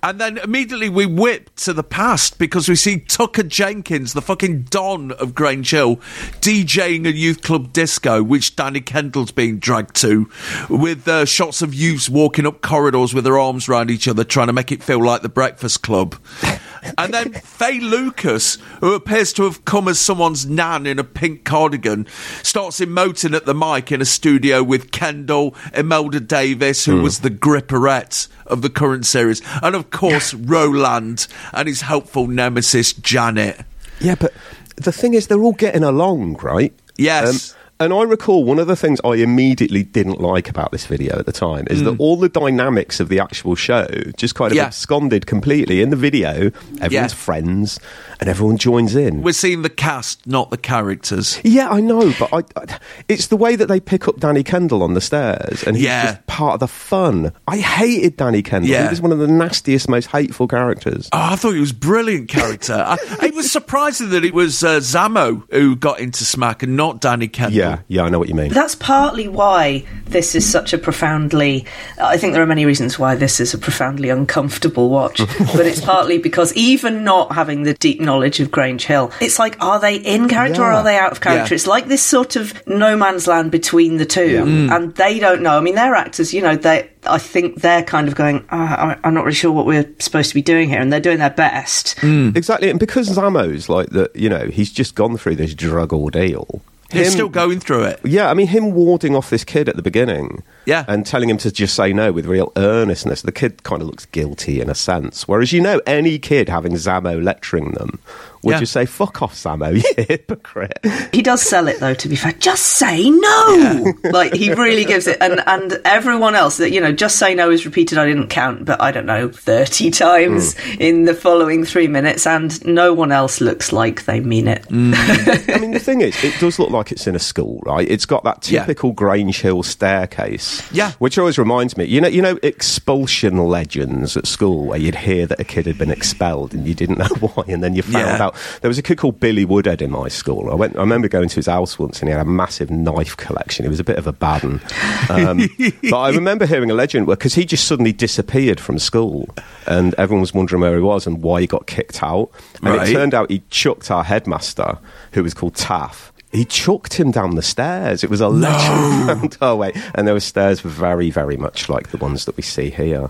And 0.04 0.20
then 0.20 0.38
immediately 0.40 0.90
we 0.90 1.06
whip 1.06 1.54
to 1.58 1.74
the 1.74 1.84
past 1.84 2.38
because 2.40 2.68
we 2.70 2.76
see 2.76 3.00
Tucker 3.00 3.44
Jenkins, 3.44 4.14
the 4.14 4.22
fucking 4.22 4.64
Don 4.64 5.12
of 5.14 5.36
Grange 5.36 5.70
Hill, 5.72 5.98
DJing 6.42 7.06
a 7.08 7.12
youth 7.12 7.42
club 7.42 7.74
disco, 7.74 8.24
which 8.24 8.56
Danny 8.56 8.82
Kendall's 9.20 9.32
being 9.34 9.60
dragged 9.60 9.96
to, 9.98 10.30
with 10.70 11.06
uh, 11.06 11.26
shots 11.26 11.62
of 11.62 11.74
youths 11.74 12.08
walking 12.08 12.46
up 12.46 12.62
corridors 12.62 13.14
with 13.14 13.26
their 13.26 13.38
arms 13.38 13.68
around 13.68 13.92
each 13.92 14.08
other, 14.08 14.24
trying 14.24 14.48
to 14.48 14.54
make 14.54 14.72
it 14.72 14.82
feel 14.82 15.04
like 15.04 15.24
the 15.24 15.30
Breakfast 15.30 15.84
Club. 15.84 16.16
And 16.98 17.14
then 17.14 17.34
Faye 17.34 17.82
Lucas, 17.82 18.58
who 18.80 18.94
appears 18.94 19.34
to 19.34 19.44
have 19.44 19.66
come 19.66 19.90
as 19.90 20.00
someone's 20.00 20.46
nan 20.46 20.86
in 20.86 20.98
a 20.98 21.04
pink 21.04 21.44
cardigan, 21.44 22.08
starts 22.42 22.80
emoting 22.80 23.36
at 23.36 23.46
the 23.46 23.54
mic 23.54 23.92
in 23.92 24.02
a 24.02 24.06
studio 24.06 24.64
with 24.64 24.92
Kendall, 24.92 25.54
Imelda 25.74 26.22
Davis, 26.22 26.86
who 26.86 27.02
was 27.02 27.20
the 27.20 27.30
gripperette 27.30 28.30
of 28.46 28.62
the 28.62 28.70
current 28.70 29.06
series, 29.06 29.42
and 29.62 29.76
of 29.76 29.90
course 29.92 30.34
Roland 30.34 31.28
and 31.52 31.68
his 31.68 31.82
helpful 31.82 32.28
nemesis 32.28 32.94
Janet. 32.94 33.66
Yeah, 34.00 34.16
but 34.16 34.32
the 34.78 34.94
thing 34.94 35.16
is, 35.16 35.28
they're 35.28 35.44
all 35.44 35.52
getting 35.52 35.84
along, 35.84 36.38
right? 36.38 36.74
Yes. 36.98 37.52
Um, 37.52 37.59
and 37.80 37.94
I 37.94 38.04
recall 38.04 38.44
one 38.44 38.60
of 38.60 38.68
the 38.68 38.76
things 38.76 39.00
I 39.06 39.16
immediately 39.16 39.84
didn't 39.84 40.20
like 40.20 40.50
about 40.50 40.72
this 40.72 40.86
video 40.86 41.18
at 41.18 41.26
the 41.26 41.32
time 41.32 41.66
is 41.70 41.84
that 41.84 41.96
all 42.00 42.18
the 42.18 42.28
dynamics 42.28 43.00
of 43.00 43.08
the 43.10 43.20
actual 43.20 43.56
show 43.56 43.88
just 44.18 44.36
kind 44.36 44.52
of 44.52 44.56
Mm. 44.56 44.58
Yeah. 44.60 44.66
absconded 44.66 45.26
completely. 45.28 45.82
In 45.82 45.90
the 45.90 45.96
video, 45.96 46.52
everyone's 46.82 46.92
Yeah. 46.92 47.08
friends 47.08 47.80
and 48.20 48.28
everyone 48.30 48.58
joins 48.58 48.96
in. 48.96 49.22
We're 49.22 49.32
seeing 49.32 49.62
the 49.62 49.70
cast, 49.70 50.28
not 50.28 50.50
the 50.52 50.58
characters. 50.58 51.40
Yeah, 51.44 51.70
I 51.70 51.80
know, 51.80 52.14
but 52.20 52.30
I, 52.34 52.38
I, 52.60 52.78
it's 53.08 53.28
the 53.28 53.38
way 53.38 53.56
that 53.56 53.68
they 53.68 53.80
pick 53.80 54.08
up 54.10 54.20
Danny 54.20 54.44
Kendall 54.44 54.84
on 54.84 54.94
the 54.94 55.02
stairs, 55.02 55.64
and 55.64 55.78
he's 55.78 55.86
Yeah. 55.86 56.06
just 56.06 56.28
part 56.28 56.56
of 56.56 56.60
the 56.60 56.68
fun. 56.68 57.32
I 57.48 57.58
hated 57.58 58.18
Danny 58.18 58.42
Kendall. 58.42 58.76
He 58.84 58.90
was 58.90 59.00
one 59.02 59.12
of 59.14 59.20
the 59.20 59.28
nastiest, 59.28 59.88
most 59.88 60.08
hateful 60.08 60.48
characters. 60.48 61.08
Oh, 61.14 61.18
I 61.32 61.36
thought 61.38 61.54
he 61.54 61.60
was 61.62 61.72
a 61.72 61.76
brilliant 61.76 62.28
character. 62.28 62.74
I, 62.74 62.98
it 63.24 63.34
was 63.36 63.50
surprising 63.50 64.10
that 64.10 64.26
it 64.26 64.34
was 64.34 64.64
uh, 64.64 64.80
Zammo 64.80 65.44
who 65.52 65.76
got 65.78 66.00
into 66.02 66.26
Smack 66.26 66.62
and 66.64 66.76
not 66.76 67.00
Danny 67.00 67.28
Kendall. 67.30 67.69
Yeah, 67.70 67.80
yeah, 67.88 68.04
I 68.04 68.10
know 68.10 68.20
what 68.20 68.30
you 68.30 68.36
mean. 68.36 68.52
That's 68.52 68.76
partly 68.76 69.28
why 69.28 69.86
this 70.06 70.36
is 70.36 70.50
such 70.50 70.74
a 70.74 70.78
profoundly. 70.78 71.66
I 72.02 72.18
think 72.18 72.34
there 72.34 72.42
are 72.44 72.48
many 72.48 72.66
reasons 72.66 72.98
why 72.98 73.16
this 73.16 73.40
is 73.40 73.54
a 73.54 73.58
profoundly 73.58 74.10
uncomfortable 74.10 74.90
watch, 74.90 75.18
but 75.56 75.66
it's 75.66 75.82
partly 75.82 76.18
because 76.18 76.54
even 76.56 77.04
not 77.04 77.34
having 77.34 77.64
the 77.64 77.74
deep 77.76 78.02
knowledge 78.02 78.40
of 78.40 78.50
Grange 78.52 78.86
Hill, 78.86 79.12
it's 79.22 79.40
like, 79.40 79.56
are 79.64 79.80
they 79.80 79.96
in 79.98 80.28
character 80.28 80.62
or 80.64 80.72
are 80.72 80.84
they 80.84 80.98
out 80.98 81.12
of 81.12 81.22
character? 81.22 81.54
Yeah. 81.54 81.56
It's 81.56 81.68
like 81.68 81.88
this 81.88 82.02
sort 82.04 82.36
of 82.36 82.66
no 82.68 82.98
man's 82.98 83.28
land 83.28 83.52
between 83.52 83.98
the 83.98 84.06
two, 84.06 84.20
Mm. 84.44 84.72
and 84.76 84.96
they 84.96 85.20
don't 85.20 85.42
know. 85.42 85.58
I 85.58 85.62
mean, 85.62 85.76
they're 85.76 85.96
actors, 85.96 86.34
you 86.34 86.42
know, 86.42 86.56
they. 86.56 86.90
I 87.06 87.18
think 87.18 87.62
they're 87.62 87.84
kind 87.84 88.10
of 88.10 88.16
going, 88.16 88.46
oh, 88.52 88.58
I- 88.58 88.98
I'm 89.06 89.14
not 89.14 89.24
really 89.24 89.34
sure 89.36 89.52
what 89.54 89.66
we're 89.66 89.90
supposed 90.00 90.30
to 90.30 90.36
be 90.36 90.42
doing 90.42 90.68
here, 90.68 90.82
and 90.82 90.92
they're 90.92 91.00
doing 91.00 91.20
their 91.20 91.30
best. 91.30 91.96
Exactly, 92.04 92.70
and 92.70 92.78
because 92.80 93.10
Zammo's 93.10 93.70
like 93.70 93.90
that, 93.92 94.14
you 94.16 94.28
know, 94.28 94.48
he's 94.48 94.70
just 94.72 94.96
gone 94.96 95.16
through 95.18 95.36
this 95.38 95.54
drug 95.54 95.94
ordeal. 95.94 96.62
He's 96.92 97.08
Him- 97.08 97.14
still 97.14 97.30
going 97.30 97.60
through 97.60 97.84
it. 97.84 98.00
Yeah, 98.04 98.30
I 98.32 98.34
mean, 98.34 98.48
him 98.48 98.72
warding 98.74 99.16
off 99.16 99.30
this 99.30 99.44
kid 99.44 99.70
at 99.70 99.76
the 99.76 99.82
beginning, 99.84 100.42
Yeah. 100.66 100.86
and 100.88 101.06
telling 101.06 101.30
him 101.30 101.38
to 101.38 101.52
just 101.52 101.76
say 101.76 101.94
no 101.94 102.12
with 102.12 102.26
real 102.26 102.52
earnestness. 102.58 103.22
The 103.22 103.32
kid 103.32 103.62
kind 103.64 103.82
of 103.82 103.88
looks 103.88 104.06
guilty 104.08 104.60
in 104.60 104.70
a 104.70 104.76
sense, 104.76 105.28
whereas 105.28 105.54
you 105.54 105.62
know, 105.62 105.82
any 105.86 106.18
kid 106.18 106.50
having 106.50 106.74
Zammo 106.74 107.24
lecturing 107.24 107.74
them 107.74 108.00
would 108.44 108.52
Yeah. 108.54 108.60
just 108.60 108.74
say 108.74 108.86
"fuck 108.86 109.22
off, 109.22 109.34
Zammo, 109.36 109.76
you 109.76 110.04
hypocrite." 110.06 110.80
He 111.14 111.22
does 111.22 111.42
sell 111.42 111.68
it 111.68 111.80
though. 111.80 111.94
To 111.94 112.10
be 112.10 112.16
fair, 112.16 112.34
just 112.34 112.66
say 112.66 113.10
no. 113.10 113.94
like 114.04 114.34
he 114.34 114.54
really 114.54 114.86
gives 114.86 115.08
it, 115.08 115.18
and 115.22 115.42
and 115.48 115.80
everyone 115.86 116.36
else 116.36 116.58
that 116.58 116.72
you 116.72 116.80
know, 116.82 116.92
just 116.92 117.18
say 117.18 117.36
no 117.36 117.50
is 117.52 117.66
repeated. 117.66 117.98
I 117.98 118.06
didn't 118.06 118.28
count, 118.30 118.66
but 118.66 118.82
I 118.82 118.92
don't 118.92 119.06
know, 119.06 119.30
thirty 119.30 119.92
times 119.92 120.58
hmm. 120.58 120.82
in 120.82 121.06
the 121.06 121.14
following 121.14 121.66
three 121.66 121.88
minutes, 121.88 122.26
and 122.28 122.64
no 122.66 122.94
one 122.94 123.12
else 123.12 123.42
looks 123.42 123.72
like 123.72 124.06
they 124.06 124.20
mean 124.20 124.48
it. 124.48 124.66
Hmm. 124.66 124.94
I 124.96 125.58
mean, 125.60 125.72
the 125.72 125.80
thing 125.80 126.02
is, 126.02 126.22
it 126.24 126.40
does 126.40 126.60
look 126.60 126.70
like 126.70 126.92
it's 126.92 127.08
in 127.08 127.16
a 127.16 127.20
school, 127.20 127.62
right? 127.66 127.90
It's 127.90 128.06
got 128.06 128.24
that 128.24 128.50
Yeah. 128.50 128.62
typical 128.62 128.92
Grange 128.92 129.42
Hill 129.42 129.64
staircase, 129.64 130.62
Yeah. 130.72 130.92
which 131.00 131.18
always 131.18 131.38
reminds 131.38 131.76
me, 131.78 131.86
you 131.86 132.00
know, 132.02 132.08
you 132.08 132.22
know, 132.22 132.38
expulsion 132.44 133.38
legends 133.38 134.16
at 134.16 134.26
school 134.28 134.66
where 134.68 134.80
you'd 134.80 134.96
hear 134.96 135.26
that 135.26 135.40
a 135.40 135.44
kid 135.44 135.66
had 135.66 135.78
been 135.78 135.92
expelled 135.92 136.54
and 136.54 136.68
you 136.68 136.74
didn't 136.74 136.98
know 136.98 137.08
why, 137.20 137.44
and 137.48 137.64
then 137.64 137.76
you 137.76 137.82
found 137.82 137.94
Yeah. 138.08 138.29
Out 138.30 138.60
there 138.62 138.70
was 138.70 138.78
a 138.78 138.82
kid 138.82 138.98
called 138.98 139.20
Billy 139.20 139.46
Woodhead 139.46 139.82
in 139.82 139.92
my 139.92 140.08
school. 140.08 140.50
I 140.52 140.56
went, 140.56 140.76
I 140.76 140.80
remember 140.80 141.08
going 141.08 141.30
to 141.30 141.36
his 141.36 141.48
house 141.48 141.78
once, 141.78 142.00
and 142.00 142.10
he 142.10 142.14
had 142.14 142.22
a 142.22 142.30
massive 142.30 142.70
knife 142.70 143.18
collection. 143.18 143.66
He 143.66 143.70
was 143.70 143.80
a 143.80 143.84
bit 143.84 143.98
of 143.98 144.08
a 144.08 144.12
bad 144.14 144.44
un. 144.46 144.62
Um, 145.10 145.50
but 145.90 145.98
I 145.98 146.10
remember 146.12 146.46
hearing 146.46 146.72
a 146.72 146.74
legend 146.74 147.08
because 147.08 147.36
he 147.36 147.46
just 147.46 147.66
suddenly 147.68 147.92
disappeared 147.94 148.60
from 148.60 148.80
school, 148.80 149.30
and 149.68 149.94
everyone 149.96 150.22
was 150.22 150.34
wondering 150.34 150.62
where 150.62 150.76
he 150.76 150.82
was 150.82 151.06
and 151.08 151.22
why 151.22 151.42
he 151.42 151.48
got 151.48 151.68
kicked 151.68 152.04
out. 152.04 152.30
And 152.62 152.76
Right. 152.76 152.90
it 152.90 152.94
turned 152.94 153.14
out 153.14 153.30
he 153.32 153.42
chucked 153.50 153.90
our 153.92 154.04
headmaster, 154.04 154.78
who 155.14 155.24
was 155.24 155.34
called 155.34 155.56
Taff. 155.56 156.09
He 156.32 156.46
chucked 156.46 156.94
him 156.94 157.10
down 157.12 157.36
the 157.36 157.42
stairs. 157.42 158.04
It 158.04 158.10
was 158.10 158.22
a 158.22 158.30
legend. 158.30 159.38
oh 159.42 159.56
wait, 159.56 159.76
and 159.96 160.08
those 160.08 160.24
stairs 160.24 160.64
were 160.64 160.70
very, 160.70 161.10
very 161.10 161.38
much 161.38 161.70
like 161.70 161.90
the 161.90 161.98
ones 161.98 162.26
that 162.26 162.38
we 162.38 162.44
see 162.44 162.70
here. 162.70 163.08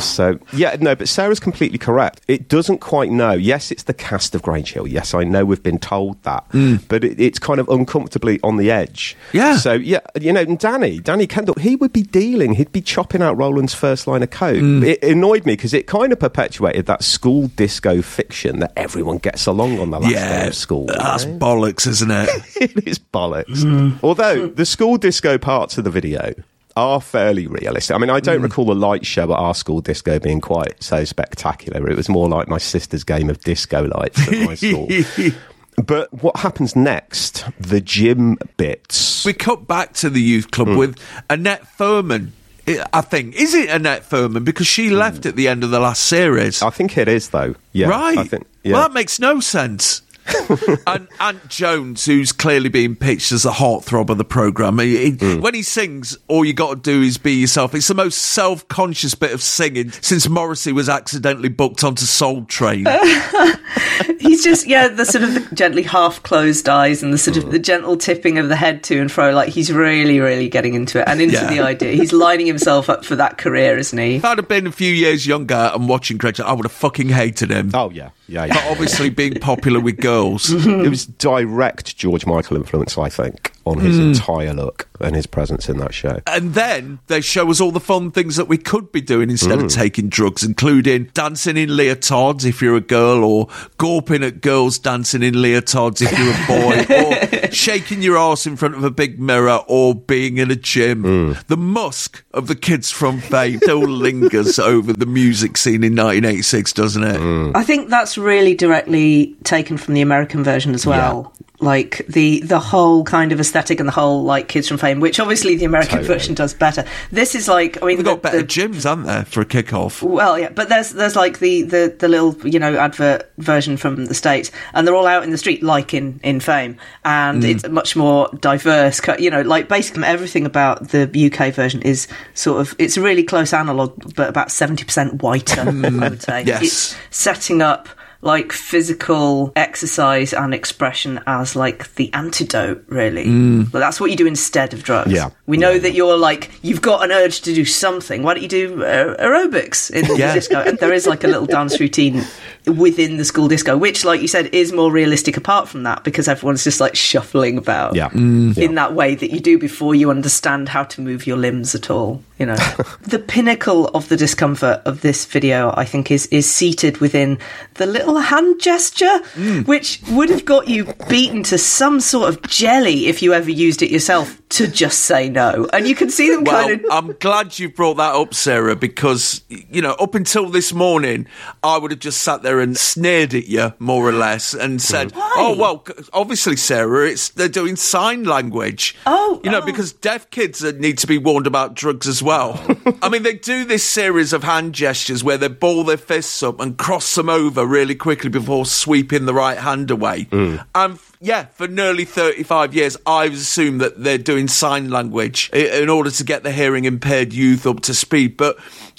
So 0.00 0.38
yeah, 0.52 0.76
no, 0.80 0.96
but 0.96 1.08
Sarah's 1.08 1.38
completely 1.38 1.78
correct. 1.78 2.22
It 2.26 2.48
doesn't 2.48 2.78
quite 2.78 3.10
know. 3.10 3.32
Yes, 3.32 3.70
it's 3.70 3.84
the 3.84 3.94
cast 3.94 4.34
of 4.34 4.42
Grange 4.42 4.72
Hill. 4.72 4.86
Yes, 4.86 5.14
I 5.14 5.22
know 5.22 5.44
we've 5.44 5.62
been 5.62 5.78
told 5.78 6.20
that, 6.24 6.48
mm. 6.50 6.82
but 6.88 7.04
it, 7.04 7.20
it's 7.20 7.38
kind 7.38 7.60
of 7.60 7.68
uncomfortably 7.68 8.40
on 8.42 8.56
the 8.56 8.70
edge. 8.70 9.16
Yeah. 9.32 9.56
So 9.58 9.72
yeah, 9.72 10.00
you 10.20 10.32
know, 10.32 10.40
and 10.40 10.58
Danny, 10.58 10.98
Danny 10.98 11.28
Kendall, 11.28 11.54
he 11.60 11.76
would 11.76 11.92
be 11.92 12.02
dealing. 12.02 12.54
He'd 12.54 12.72
be 12.72 12.82
chopping 12.82 13.22
out 13.22 13.36
Roland's 13.36 13.74
first 13.74 14.08
line 14.08 14.24
of 14.24 14.30
code. 14.30 14.62
Mm. 14.62 14.84
It 14.84 15.04
annoyed 15.04 15.46
me 15.46 15.52
because 15.52 15.72
it 15.72 15.86
kind 15.86 16.12
of 16.12 16.18
perpetuated 16.18 16.86
that 16.86 17.04
school 17.04 17.48
disco 17.48 18.02
fiction 18.02 18.58
that 18.58 18.72
everyone 18.76 19.18
gets 19.18 19.46
along 19.46 19.78
on 19.78 19.90
the 19.90 20.00
last 20.00 20.12
day 20.12 20.46
of 20.48 20.54
school. 20.54 20.86
that's 20.86 21.24
right? 21.26 21.38
bollocks, 21.38 21.86
isn't 21.86 22.10
it? 22.10 22.28
It 22.60 22.86
is 22.86 22.98
bollocks. 22.98 23.62
Hmm. 23.62 24.04
Although 24.04 24.48
hmm. 24.48 24.54
the 24.54 24.66
school 24.66 24.96
disco 24.96 25.38
parts 25.38 25.78
of 25.78 25.84
the 25.84 25.90
video 25.90 26.32
are 26.76 27.00
fairly 27.00 27.46
realistic. 27.46 27.94
I 27.94 27.98
mean, 27.98 28.10
I 28.10 28.20
don't 28.20 28.38
hmm. 28.38 28.44
recall 28.44 28.66
the 28.66 28.74
light 28.74 29.06
show 29.06 29.24
at 29.24 29.38
our 29.38 29.54
school 29.54 29.80
disco 29.80 30.18
being 30.18 30.40
quite 30.40 30.82
so 30.82 31.04
spectacular. 31.04 31.88
It 31.88 31.96
was 31.96 32.08
more 32.08 32.28
like 32.28 32.48
my 32.48 32.58
sister's 32.58 33.04
game 33.04 33.30
of 33.30 33.40
disco 33.40 33.84
lights 33.86 34.26
at 34.28 34.46
my 34.46 34.54
school. 34.54 34.88
But 35.76 36.10
what 36.22 36.38
happens 36.38 36.74
next? 36.74 37.44
The 37.60 37.80
gym 37.80 38.38
bits. 38.56 39.24
we 39.24 39.34
cut 39.34 39.68
back 39.68 39.92
to 39.94 40.08
the 40.08 40.22
youth 40.22 40.50
club 40.50 40.68
with 40.68 40.98
Annette 41.28 41.64
Firman. 41.76 42.32
I 42.66 42.84
I 42.92 43.00
think 43.02 43.36
is 43.36 43.54
it 43.54 43.68
Annette 43.68 44.02
Firman 44.02 44.44
because 44.44 44.66
she 44.66 44.90
left 44.90 45.26
at 45.26 45.36
the 45.36 45.48
end 45.48 45.62
of 45.64 45.70
the 45.70 45.78
last 45.78 46.04
series. 46.04 46.62
I 46.62 46.70
think 46.70 46.96
it 46.96 47.08
is 47.08 47.28
though. 47.28 47.54
Yeah, 47.72 47.88
right. 47.88 48.18
I 48.18 48.24
think. 48.24 48.46
Yeah. 48.64 48.72
Well, 48.72 48.82
that 48.82 48.94
makes 48.94 49.20
no 49.20 49.38
sense. 49.40 50.02
and 50.86 51.08
Ant 51.20 51.48
Jones, 51.48 52.04
who's 52.06 52.32
clearly 52.32 52.68
being 52.68 52.96
pitched 52.96 53.32
as 53.32 53.42
the 53.44 53.50
heartthrob 53.52 54.10
of 54.10 54.18
the 54.18 54.24
program, 54.24 54.78
he, 54.78 54.96
he- 54.96 55.16
Hmm. 55.16 55.40
when 55.40 55.54
he 55.54 55.62
sings, 55.62 56.18
all 56.28 56.44
you 56.44 56.52
got 56.52 56.70
to 56.74 56.80
do 56.80 57.02
is 57.02 57.16
be 57.18 57.32
yourself. 57.34 57.74
It's 57.74 57.88
the 57.88 57.94
most 57.94 58.18
self-conscious 58.18 59.14
bit 59.14 59.32
of 59.32 59.42
singing 59.42 59.90
since 59.92 60.28
Morrissey 60.28 60.72
was 60.72 60.88
accidentally 60.88 61.48
booked 61.48 61.82
onto 61.84 62.04
Soul 62.04 62.44
Train. 62.44 62.86
He's 64.20 64.42
just 64.44 64.66
yeah, 64.66 64.88
the 64.88 65.04
sort 65.04 65.24
of 65.24 65.34
the 65.34 65.54
gently 65.54 65.82
half 65.82 66.22
closed 66.22 66.68
eyes 66.68 67.02
and 67.02 67.12
the 67.12 67.18
sort 67.18 67.36
of 67.36 67.50
the 67.52 67.58
gentle 67.58 67.96
tipping 67.96 68.38
of 68.38 68.48
the 68.48 68.56
head 68.56 68.82
to 68.84 69.00
and 69.00 69.10
fro. 69.10 69.32
Like 69.32 69.48
he's 69.50 69.72
really, 69.72 70.20
really 70.20 70.48
getting 70.48 70.74
into 70.74 71.00
it 71.00 71.04
and 71.08 71.20
into 71.20 71.34
Yeah. 71.36 71.48
the 71.50 71.60
idea. 71.60 71.92
He's 71.92 72.12
lining 72.12 72.46
himself 72.46 72.90
up 72.90 73.04
for 73.04 73.16
that 73.16 73.38
career, 73.38 73.78
isn't 73.78 73.98
he? 73.98 74.16
if 74.16 74.24
I'd 74.24 74.38
have 74.38 74.48
been 74.48 74.66
a 74.66 74.72
few 74.72 74.92
years 74.92 75.26
younger 75.26 75.70
and 75.74 75.88
watching 75.88 76.18
Gretchen, 76.18 76.44
I 76.44 76.52
would 76.52 76.64
have 76.64 76.72
fucking 76.72 77.08
hated 77.10 77.50
him. 77.50 77.70
oh 77.74 77.90
yeah, 77.90 78.10
yeah. 78.28 78.46
But 78.48 78.64
obviously, 78.70 79.10
being 79.10 79.34
popular 79.34 79.80
with 79.80 79.98
girls. 79.98 80.50
it 80.52 80.88
was 80.88 81.06
direct 81.06 81.96
George 81.96 82.26
Michael 82.26 82.56
influence, 82.56 82.98
I 82.98 83.08
think. 83.08 83.52
On 83.66 83.80
his 83.80 83.98
mm. 83.98 84.08
entire 84.08 84.54
look 84.54 84.88
and 85.00 85.16
his 85.16 85.26
presence 85.26 85.68
in 85.68 85.78
that 85.78 85.92
show. 85.92 86.20
And 86.26 86.54
then 86.54 87.00
they 87.08 87.20
show 87.20 87.50
us 87.50 87.60
all 87.60 87.72
the 87.72 87.80
fun 87.80 88.12
things 88.12 88.36
that 88.36 88.46
we 88.46 88.56
could 88.56 88.92
be 88.92 89.00
doing 89.00 89.28
instead 89.28 89.58
mm. 89.58 89.64
of 89.64 89.70
taking 89.70 90.08
drugs, 90.08 90.44
including 90.44 91.10
dancing 91.14 91.56
in 91.56 91.70
leotards 91.70 92.46
if 92.46 92.62
you're 92.62 92.76
a 92.76 92.80
girl, 92.80 93.24
or 93.24 93.48
gawping 93.76 94.24
at 94.24 94.40
girls 94.40 94.78
dancing 94.78 95.22
in 95.22 95.34
leotards 95.34 96.00
if 96.00 96.16
you're 96.16 96.32
a 96.32 96.46
boy, 96.46 97.44
or 97.44 97.50
shaking 97.50 98.02
your 98.02 98.16
ass 98.16 98.46
in 98.46 98.56
front 98.56 98.76
of 98.76 98.84
a 98.84 98.90
big 98.90 99.18
mirror, 99.18 99.60
or 99.66 99.94
being 99.94 100.38
in 100.38 100.50
a 100.50 100.56
gym. 100.56 101.02
Mm. 101.02 101.46
The 101.46 101.56
musk 101.56 102.24
of 102.32 102.46
the 102.46 102.56
kids 102.56 102.92
from 102.92 103.20
Fame 103.20 103.58
still 103.58 103.80
lingers 103.80 104.58
over 104.60 104.92
the 104.92 105.06
music 105.06 105.56
scene 105.56 105.82
in 105.82 105.96
1986, 105.96 106.72
doesn't 106.72 107.02
it? 107.02 107.20
Mm. 107.20 107.56
I 107.56 107.64
think 107.64 107.90
that's 107.90 108.16
really 108.16 108.54
directly 108.54 109.36
taken 109.42 109.76
from 109.76 109.94
the 109.94 110.02
American 110.02 110.44
version 110.44 110.72
as 110.72 110.86
well. 110.86 111.32
Yeah 111.32 111.32
like 111.60 112.04
the 112.08 112.40
the 112.40 112.58
whole 112.58 113.04
kind 113.04 113.32
of 113.32 113.40
aesthetic 113.40 113.80
and 113.80 113.88
the 113.88 113.92
whole 113.92 114.22
like 114.24 114.48
kids 114.48 114.68
from 114.68 114.76
fame 114.76 115.00
which 115.00 115.18
obviously 115.18 115.56
the 115.56 115.64
american 115.64 115.98
totally. 115.98 116.14
version 116.14 116.34
does 116.34 116.54
better. 116.54 116.84
This 117.10 117.34
is 117.34 117.48
like 117.48 117.82
i 117.82 117.86
mean 117.86 117.96
they've 117.96 118.04
got 118.04 118.22
better 118.22 118.38
the, 118.38 118.44
gyms 118.44 118.88
aren't 118.88 119.06
there 119.06 119.24
for 119.24 119.40
a 119.40 119.44
kick-off? 119.44 120.02
Well 120.02 120.38
yeah 120.38 120.50
but 120.50 120.68
there's 120.68 120.90
there's 120.90 121.16
like 121.16 121.38
the, 121.38 121.62
the 121.62 121.96
the 121.98 122.08
little 122.08 122.36
you 122.46 122.58
know 122.58 122.76
advert 122.76 123.30
version 123.38 123.76
from 123.76 124.06
the 124.06 124.14
states 124.14 124.50
and 124.74 124.86
they're 124.86 124.94
all 124.94 125.06
out 125.06 125.22
in 125.22 125.30
the 125.30 125.38
street 125.38 125.62
like 125.62 125.94
in 125.94 126.20
in 126.22 126.40
fame. 126.40 126.76
And 127.04 127.42
mm. 127.42 127.48
it's 127.48 127.68
much 127.68 127.96
more 127.96 128.28
diverse. 128.40 129.00
You 129.18 129.30
know 129.30 129.42
like 129.42 129.68
basically 129.68 130.04
everything 130.04 130.46
about 130.46 130.88
the 130.88 131.30
uk 131.32 131.54
version 131.54 131.82
is 131.82 132.08
sort 132.34 132.60
of 132.60 132.74
it's 132.78 132.96
a 132.96 133.00
really 133.00 133.22
close 133.22 133.52
analog 133.52 134.14
but 134.14 134.28
about 134.28 134.48
70% 134.48 135.22
whiter 135.22 135.60
i 135.62 136.08
would 136.08 136.22
say. 136.30 136.44
Yes. 136.44 136.62
It's 136.62 136.96
setting 137.10 137.62
up 137.62 137.88
like 138.22 138.52
physical 138.52 139.52
exercise 139.56 140.32
and 140.32 140.54
expression 140.54 141.20
as 141.26 141.54
like 141.54 141.94
the 141.94 142.12
antidote, 142.12 142.84
really. 142.88 143.26
Mm. 143.26 143.70
That's 143.70 144.00
what 144.00 144.10
you 144.10 144.16
do 144.16 144.26
instead 144.26 144.72
of 144.72 144.82
drugs. 144.82 145.12
Yeah. 145.12 145.30
We 145.46 145.56
know 145.56 145.72
yeah. 145.72 145.78
that 145.78 145.94
you're 145.94 146.16
like, 146.16 146.50
you've 146.62 146.82
got 146.82 147.04
an 147.04 147.12
urge 147.12 147.42
to 147.42 147.54
do 147.54 147.64
something. 147.64 148.22
Why 148.22 148.34
don't 148.34 148.42
you 148.42 148.48
do 148.48 148.84
uh, 148.84 149.16
aerobics 149.22 149.90
in 149.90 150.06
the 150.08 150.16
yeah. 150.16 150.34
disco? 150.34 150.60
And 150.60 150.78
there 150.78 150.92
is 150.92 151.06
like 151.06 151.24
a 151.24 151.28
little 151.28 151.46
dance 151.46 151.78
routine 151.78 152.24
within 152.66 153.16
the 153.16 153.24
school 153.24 153.48
disco, 153.48 153.76
which, 153.76 154.04
like 154.04 154.20
you 154.20 154.28
said, 154.28 154.46
is 154.52 154.72
more 154.72 154.90
realistic 154.90 155.36
apart 155.36 155.68
from 155.68 155.84
that 155.84 156.02
because 156.02 156.26
everyone's 156.26 156.64
just 156.64 156.80
like 156.80 156.96
shuffling 156.96 157.58
about 157.58 157.94
yeah. 157.94 158.08
Mm. 158.10 158.58
in 158.58 158.74
that 158.74 158.94
way 158.94 159.14
that 159.14 159.30
you 159.30 159.40
do 159.40 159.58
before 159.58 159.94
you 159.94 160.10
understand 160.10 160.68
how 160.68 160.84
to 160.84 161.00
move 161.00 161.26
your 161.26 161.36
limbs 161.36 161.74
at 161.74 161.90
all. 161.90 162.22
You 162.38 162.46
know, 162.46 162.56
the 163.02 163.18
pinnacle 163.18 163.88
of 163.88 164.08
the 164.08 164.16
discomfort 164.16 164.82
of 164.84 165.00
this 165.00 165.24
video, 165.24 165.72
I 165.76 165.84
think, 165.84 166.10
is 166.10 166.26
is 166.26 166.50
seated 166.50 166.98
within 166.98 167.38
the 167.74 167.86
little 167.86 168.05
hand 168.14 168.60
gesture, 168.60 169.20
mm. 169.34 169.66
which 169.66 170.00
would 170.10 170.30
have 170.30 170.44
got 170.44 170.68
you 170.68 170.94
beaten 171.08 171.42
to 171.44 171.58
some 171.58 172.00
sort 172.00 172.28
of 172.28 172.42
jelly 172.42 173.06
if 173.06 173.22
you 173.22 173.32
ever 173.34 173.50
used 173.50 173.82
it 173.82 173.90
yourself 173.90 174.40
to 174.48 174.68
just 174.68 175.00
say 175.00 175.28
no. 175.28 175.68
And 175.72 175.88
you 175.88 175.94
can 175.94 176.08
see 176.08 176.30
them 176.30 176.44
well, 176.44 176.68
kind 176.68 176.84
of. 176.84 176.90
I'm 176.90 177.12
glad 177.14 177.58
you 177.58 177.68
brought 177.68 177.96
that 177.96 178.14
up, 178.14 178.32
Sarah, 178.32 178.76
because 178.76 179.42
you 179.48 179.82
know, 179.82 179.92
up 179.92 180.14
until 180.14 180.48
this 180.48 180.72
morning, 180.72 181.26
I 181.62 181.78
would 181.78 181.90
have 181.90 182.00
just 182.00 182.22
sat 182.22 182.42
there 182.42 182.60
and 182.60 182.76
sneered 182.76 183.34
at 183.34 183.48
you 183.48 183.74
more 183.78 184.08
or 184.08 184.12
less 184.12 184.54
and 184.54 184.80
said, 184.80 185.12
Why? 185.12 185.32
"Oh 185.36 185.56
well, 185.56 185.84
obviously, 186.12 186.56
Sarah, 186.56 187.08
it's 187.08 187.30
they're 187.30 187.48
doing 187.48 187.76
sign 187.76 188.24
language. 188.24 188.96
Oh, 189.04 189.40
you 189.42 189.50
know, 189.50 189.60
oh. 189.62 189.66
because 189.66 189.92
deaf 189.92 190.30
kids 190.30 190.62
need 190.62 190.98
to 190.98 191.06
be 191.06 191.18
warned 191.18 191.46
about 191.46 191.74
drugs 191.74 192.06
as 192.06 192.22
well. 192.22 192.64
I 193.02 193.08
mean, 193.08 193.24
they 193.24 193.34
do 193.34 193.64
this 193.64 193.82
series 193.84 194.32
of 194.32 194.44
hand 194.44 194.74
gestures 194.74 195.24
where 195.24 195.38
they 195.38 195.48
ball 195.48 195.84
their 195.84 195.96
fists 195.96 196.42
up 196.42 196.60
and 196.60 196.78
cross 196.78 197.14
them 197.14 197.28
over 197.28 197.66
really 197.66 197.95
quickly 197.96 198.30
before 198.30 198.66
sweeping 198.66 199.26
the 199.26 199.34
right 199.34 199.58
hand 199.58 199.90
away. 199.90 200.24
Mm. 200.26 200.64
And 200.74 200.98
yeah, 201.20 201.46
for 201.46 201.66
nearly 201.66 202.04
35 202.04 202.74
years, 202.74 202.96
I've 203.06 203.34
assumed 203.34 203.80
that 203.80 204.02
they're 204.02 204.18
doing 204.18 204.48
sign 204.48 204.90
language 204.90 205.50
in 205.52 205.88
order 205.88 206.10
to 206.10 206.24
get 206.24 206.42
the 206.42 206.52
hearing 206.52 206.84
impaired 206.84 207.32
youth 207.32 207.66
up 207.66 207.80
to 207.80 207.94
speed. 207.94 208.36
But 208.36 208.56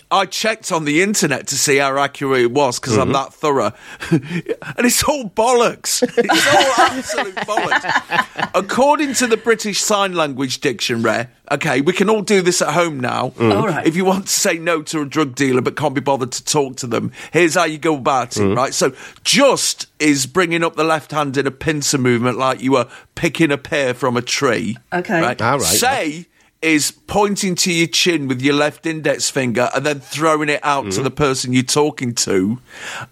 I 0.10 0.26
checked 0.26 0.72
on 0.72 0.86
the 0.86 1.02
internet 1.02 1.48
to 1.48 1.58
see 1.58 1.78
how 1.78 1.98
accurate 1.98 2.42
it 2.42 2.52
was 2.52 2.80
because 2.80 2.94
mm-hmm. 2.94 3.02
I'm 3.02 3.12
that 3.12 3.34
thorough. 3.34 3.74
and 4.12 4.86
it's 4.86 5.04
all 5.04 5.30
bollocks. 5.30 6.02
It's 6.02 6.48
all 6.48 6.86
absolute 6.86 7.36
bollocks. 7.36 8.50
According 8.56 9.16
to 9.16 9.28
the 9.28 9.36
British 9.36 9.82
Sign 9.82 10.14
Language 10.14 10.62
Dictionary, 10.62 11.28
okay, 11.52 11.82
we 11.82 11.92
can 11.92 12.10
all 12.10 12.22
do 12.22 12.42
this 12.42 12.62
at 12.62 12.74
home 12.74 13.02
now. 13.02 13.32
Mm. 13.32 13.86
If 13.86 13.98
you 13.98 14.06
want 14.06 14.28
to 14.28 14.34
say 14.34 14.58
no 14.58 14.82
to 14.84 15.02
a 15.02 15.06
drug 15.06 15.36
dealer 15.36 15.62
but 15.62 15.76
can't 15.76 15.94
be 15.94 16.02
bothered 16.02 16.32
to 16.32 16.44
talk 16.46 16.78
to 16.78 16.88
them, 16.88 17.12
here's 17.34 17.56
how 17.56 17.66
you 17.66 17.78
go 17.78 17.96
about 17.96 18.38
it, 18.38 18.42
mm. 18.42 18.56
right? 18.56 18.74
So 18.74 18.96
just 19.26 19.88
is 20.00 20.26
bringing 20.26 20.64
up 20.64 20.78
the 20.78 20.86
left 20.86 21.12
hand 21.12 21.36
in 21.36 21.46
a 21.46 21.52
pincer 21.52 21.98
movement 21.98 22.38
like 22.38 22.62
you 22.62 22.72
were 22.72 22.88
picking 23.16 23.52
a 23.52 23.58
pear 23.58 23.94
from 23.94 24.16
a 24.16 24.22
tree. 24.22 24.78
Okay. 24.94 25.22
Right? 25.22 25.42
All 25.42 25.58
right. 25.58 25.66
Say 25.66 26.28
is 26.62 26.92
pointing 26.92 27.54
to 27.54 27.72
your 27.72 27.88
chin 27.88 28.28
with 28.28 28.42
your 28.42 28.56
left 28.56 28.86
index 28.86 29.30
finger 29.30 29.70
and 29.76 29.86
then 29.86 30.00
throwing 30.00 30.50
it 30.50 30.60
out 30.64 30.86
mm-hmm. 30.86 30.92
to 30.92 31.04
the 31.04 31.12
person 31.12 31.54
you're 31.54 31.62
talking 31.62 32.16
to. 32.16 32.60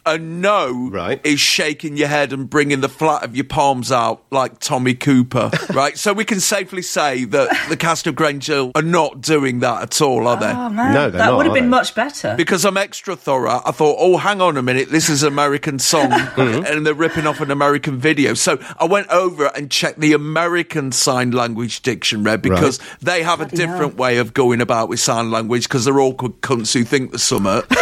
And 0.05 0.41
no 0.41 0.89
right. 0.89 1.21
is 1.23 1.39
shaking 1.39 1.95
your 1.95 2.07
head 2.07 2.33
and 2.33 2.49
bringing 2.49 2.81
the 2.81 2.89
flat 2.89 3.23
of 3.23 3.35
your 3.35 3.45
palms 3.45 3.91
out 3.91 4.23
like 4.31 4.59
Tommy 4.59 4.95
Cooper, 4.95 5.51
right? 5.73 5.97
So 5.97 6.11
we 6.11 6.25
can 6.25 6.39
safely 6.39 6.81
say 6.81 7.25
that 7.25 7.67
the 7.69 7.77
cast 7.77 8.07
of 8.07 8.15
Grange 8.15 8.47
Hill 8.47 8.71
are 8.73 8.81
not 8.81 9.21
doing 9.21 9.59
that 9.59 9.83
at 9.83 10.01
all, 10.01 10.27
are 10.27 10.37
they? 10.37 10.51
Oh, 10.51 10.69
man. 10.69 10.93
No, 10.93 11.09
that 11.11 11.17
not, 11.17 11.37
would 11.37 11.45
have 11.45 11.55
been 11.55 11.65
they? 11.65 11.69
much 11.69 11.93
better. 11.93 12.35
Because 12.35 12.65
I'm 12.65 12.77
extra 12.77 13.15
thorough, 13.15 13.61
I 13.63 13.71
thought, 13.71 13.97
oh, 13.99 14.17
hang 14.17 14.41
on 14.41 14.57
a 14.57 14.63
minute, 14.63 14.89
this 14.89 15.07
is 15.09 15.21
an 15.21 15.31
American 15.31 15.77
song 15.77 16.09
mm-hmm. 16.11 16.65
and 16.65 16.85
they're 16.85 16.93
ripping 16.95 17.27
off 17.27 17.41
an 17.41 17.51
American 17.51 17.99
video. 17.99 18.33
So 18.33 18.57
I 18.79 18.85
went 18.85 19.07
over 19.09 19.45
and 19.55 19.69
checked 19.69 19.99
the 19.99 20.13
American 20.13 20.91
Sign 20.91 21.31
Language 21.31 21.81
Dictionary 21.81 22.37
because 22.37 22.79
right. 22.79 22.99
they 23.01 23.23
have 23.23 23.35
have 23.37 23.44
a 23.53 23.55
different 23.55 23.95
way 23.95 24.17
of 24.17 24.33
going 24.33 24.61
about 24.61 24.89
with 24.89 24.99
sign 24.99 25.31
language 25.31 25.67
because 25.67 25.85
they're 25.85 25.99
awkward 25.99 26.41
cunts 26.41 26.73
who 26.73 26.83
think 26.83 27.11
the 27.11 27.19
summer. 27.19 27.63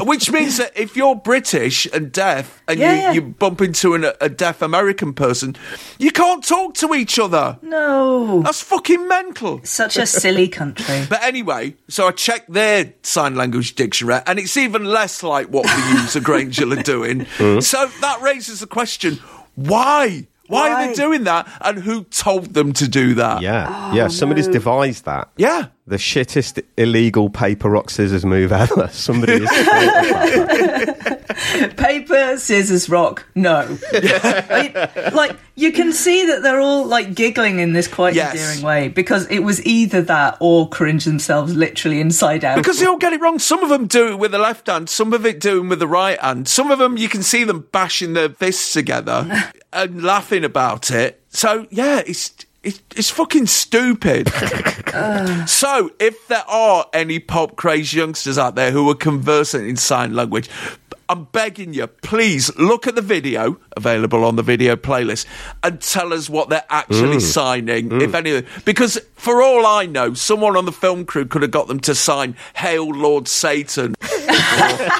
Which 0.00 0.30
means 0.30 0.56
that 0.56 0.72
if 0.76 0.96
you're 0.96 1.16
British 1.16 1.86
and 1.92 2.10
deaf 2.10 2.62
and 2.68 2.78
yeah, 2.78 2.92
you, 2.92 2.98
yeah. 2.98 3.12
you, 3.12 3.22
bump 3.22 3.60
into 3.60 3.94
an, 3.94 4.06
a 4.20 4.28
deaf 4.28 4.62
American 4.62 5.12
person, 5.12 5.56
you 5.98 6.12
can't 6.12 6.44
talk 6.44 6.74
to 6.74 6.94
each 6.94 7.18
other. 7.18 7.58
No. 7.60 8.40
That's 8.42 8.62
fucking 8.62 9.06
mental. 9.06 9.60
Such 9.64 9.96
a 9.96 10.06
silly 10.06 10.48
country. 10.48 11.04
But 11.08 11.22
anyway, 11.22 11.74
so 11.88 12.08
I 12.08 12.12
checked 12.12 12.52
their 12.52 12.94
sign 13.02 13.34
language 13.34 13.74
dictionary 13.74 14.22
and 14.26 14.38
it's 14.38 14.56
even 14.56 14.84
less 14.84 15.22
like 15.22 15.48
what 15.48 15.64
the 15.64 16.00
user 16.00 16.20
Granger 16.20 16.70
are 16.72 16.82
doing. 16.82 17.20
Mm-hmm. 17.20 17.60
So 17.66 17.86
that 18.00 18.20
raises 18.22 18.60
the 18.60 18.66
question 18.66 19.18
why? 19.56 20.28
Why, 20.48 20.68
Why, 20.68 20.70
are 20.70 20.88
they 20.88 20.94
doing 20.94 21.24
that? 21.24 21.48
And 21.60 21.78
who 21.78 22.04
told 22.04 22.54
them 22.54 22.72
to 22.74 22.88
do 22.88 23.14
that? 23.14 23.42
Yeah, 23.42 23.66
oh, 23.92 23.94
yeah. 23.94 24.08
Somebody's 24.08 24.46
no. 24.46 24.54
devised 24.54 25.04
that. 25.04 25.30
Yeah, 25.36 25.68
the 25.86 25.96
shittest 25.96 26.62
illegal 26.76 27.30
paper 27.30 27.70
rock 27.70 27.90
scissors 27.90 28.24
move 28.24 28.50
ever. 28.52 28.88
Somebody 28.92 29.46
paper 31.76 32.36
scissors 32.38 32.88
rock. 32.88 33.24
No, 33.34 33.78
I 33.92 34.72
mean, 35.04 35.14
like 35.14 35.36
you 35.54 35.70
can 35.72 35.92
see 35.92 36.26
that 36.26 36.42
they're 36.42 36.60
all 36.60 36.86
like 36.86 37.14
giggling 37.14 37.60
in 37.60 37.72
this 37.72 37.86
quite 37.86 38.14
yes. 38.14 38.32
endearing 38.32 38.62
way 38.62 38.88
because 38.88 39.28
it 39.28 39.40
was 39.40 39.64
either 39.64 40.02
that 40.02 40.36
or 40.40 40.68
cringe 40.68 41.04
themselves 41.04 41.54
literally 41.54 42.00
inside 42.00 42.44
out. 42.44 42.56
Because 42.56 42.80
they 42.80 42.86
all 42.86 42.98
get 42.98 43.12
it 43.12 43.20
wrong. 43.20 43.38
Some 43.38 43.62
of 43.62 43.68
them 43.68 43.86
do 43.86 44.08
it 44.08 44.18
with 44.18 44.32
the 44.32 44.38
left 44.38 44.66
hand. 44.66 44.88
Some 44.88 45.12
of 45.12 45.24
it 45.24 45.38
doing 45.38 45.68
with 45.68 45.78
the 45.78 45.86
right 45.88 46.18
hand. 46.20 46.48
Some 46.48 46.72
of 46.72 46.80
them 46.80 46.96
you 46.96 47.08
can 47.08 47.22
see 47.22 47.44
them 47.44 47.68
bashing 47.70 48.14
their 48.14 48.30
fists 48.30 48.72
together 48.72 49.52
and 49.72 50.02
laughing 50.02 50.42
about 50.44 50.90
it. 50.90 51.22
So 51.28 51.66
yeah, 51.70 52.02
it's 52.06 52.34
it's, 52.66 53.10
fucking 53.10 53.46
stupid. 53.46 54.28
so, 55.46 55.90
if 56.00 56.26
there 56.28 56.44
are 56.48 56.86
any 56.92 57.18
pop 57.18 57.56
crazy 57.56 57.98
youngsters 57.98 58.38
out 58.38 58.56
there 58.56 58.72
who 58.72 58.90
are 58.90 58.94
conversant 58.94 59.66
in 59.66 59.76
sign 59.76 60.14
language, 60.14 60.50
I'm 61.08 61.24
begging 61.24 61.72
you, 61.72 61.86
please 61.86 62.54
look 62.56 62.88
at 62.88 62.96
the 62.96 63.02
video 63.02 63.58
available 63.76 64.24
on 64.24 64.34
the 64.34 64.42
video 64.42 64.74
playlist 64.74 65.26
and 65.62 65.80
tell 65.80 66.12
us 66.12 66.28
what 66.28 66.48
they're 66.48 66.64
actually 66.68 67.18
mm. 67.18 67.22
signing, 67.22 67.90
mm. 67.90 68.02
if 68.02 68.14
anything. 68.14 68.44
Because 68.64 68.98
for 69.14 69.40
all 69.40 69.64
I 69.64 69.86
know, 69.86 70.14
someone 70.14 70.56
on 70.56 70.64
the 70.64 70.72
film 70.72 71.04
crew 71.04 71.24
could 71.24 71.42
have 71.42 71.52
got 71.52 71.68
them 71.68 71.78
to 71.80 71.94
sign 71.94 72.36
"Hail 72.56 72.88
Lord 72.88 73.28
Satan" 73.28 73.94
or 74.02 74.06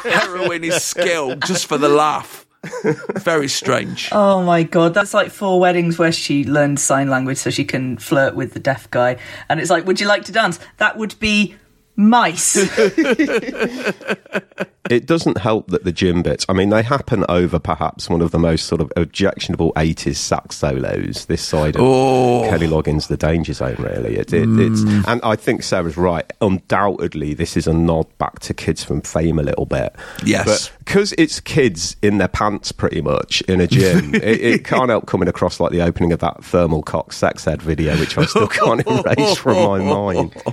"Heroin 0.09 0.62
is 0.62 0.85
skill" 0.85 1.35
just 1.37 1.67
for 1.67 1.79
the 1.79 1.89
laugh. 1.89 2.45
Very 3.17 3.49
strange. 3.49 4.09
Oh 4.12 4.43
my 4.43 4.62
god, 4.62 4.95
that's 4.95 5.14
like 5.14 5.31
four 5.31 5.61
weddings 5.61 5.99
where 5.99 6.12
she 6.12 6.45
learned 6.45 6.81
sign 6.81 7.09
language 7.09 7.39
so 7.39 7.51
she 7.51 7.64
can 7.64 7.99
flirt 7.99 8.35
with 8.35 8.55
the 8.55 8.61
deaf 8.61 8.91
guy. 8.91 9.17
And 9.49 9.61
it's 9.61 9.71
like, 9.71 9.87
would 9.87 10.01
you 10.01 10.07
like 10.07 10.25
to 10.25 10.33
dance? 10.33 10.59
That 10.79 10.97
would 10.97 11.19
be 11.19 11.57
mice. 11.97 12.57
it 14.91 15.07
doesn't 15.07 15.39
help 15.39 15.68
that 15.68 15.84
the 15.84 15.93
gym 15.93 16.22
bits, 16.22 16.47
I 16.49 16.53
mean, 16.53 16.70
they 16.70 16.82
happen 16.82 17.24
over 17.28 17.59
perhaps 17.59 18.09
one 18.09 18.22
of 18.22 18.30
the 18.30 18.39
most 18.39 18.66
sort 18.66 18.80
of 18.80 18.93
objectionable 18.97 19.72
80s 19.74 20.16
sax 20.16 20.57
solos 20.57 21.26
this 21.26 21.43
side 21.43 21.76
of 21.76 21.82
oh. 21.82 22.47
Kenny 22.49 22.66
Loggins' 22.66 23.09
The 23.09 23.16
Danger 23.16 23.53
Zone, 23.53 23.76
really. 23.78 24.16
It, 24.16 24.32
it, 24.32 24.49
mm. 24.49 24.70
it's, 24.70 25.07
and 25.07 25.20
I 25.22 25.37
think 25.37 25.62
Sarah's 25.62 25.97
right. 25.97 26.30
Undoubtedly, 26.41 27.34
this 27.34 27.57
is 27.57 27.66
a 27.66 27.72
nod 27.72 28.07
back 28.18 28.41
to 28.41 28.55
Kids 28.55 28.82
from 28.84 29.01
Fame 29.01 29.39
a 29.39 29.43
little 29.43 29.66
bit. 29.66 29.95
Yes. 30.24 30.70
Because 30.78 31.14
it's 31.18 31.41
kids 31.41 31.97
in 32.03 32.18
their 32.18 32.28
pants 32.28 32.72
pretty 32.72 33.01
much 33.01 33.41
in 33.43 33.61
a 33.61 33.66
gym, 33.66 34.14
it, 34.14 34.22
it, 34.22 34.64
can't 34.64 34.91
help 34.91 35.07
coming 35.07 35.28
across 35.28 35.61
like 35.61 35.72
the 35.72 35.82
opening 35.82 36.12
of 36.12 36.20
that 36.20 36.45
Thermal 36.45 36.82
Cock 36.82 37.12
sex 37.12 37.47
ed 37.47 37.62
video, 37.62 37.99
which 37.99 38.16
I 38.16 38.24
still 38.26 38.49
can't 38.49 38.87
erase 38.87 39.37
from 39.37 39.57
my 39.57 39.78
mind. 39.78 40.34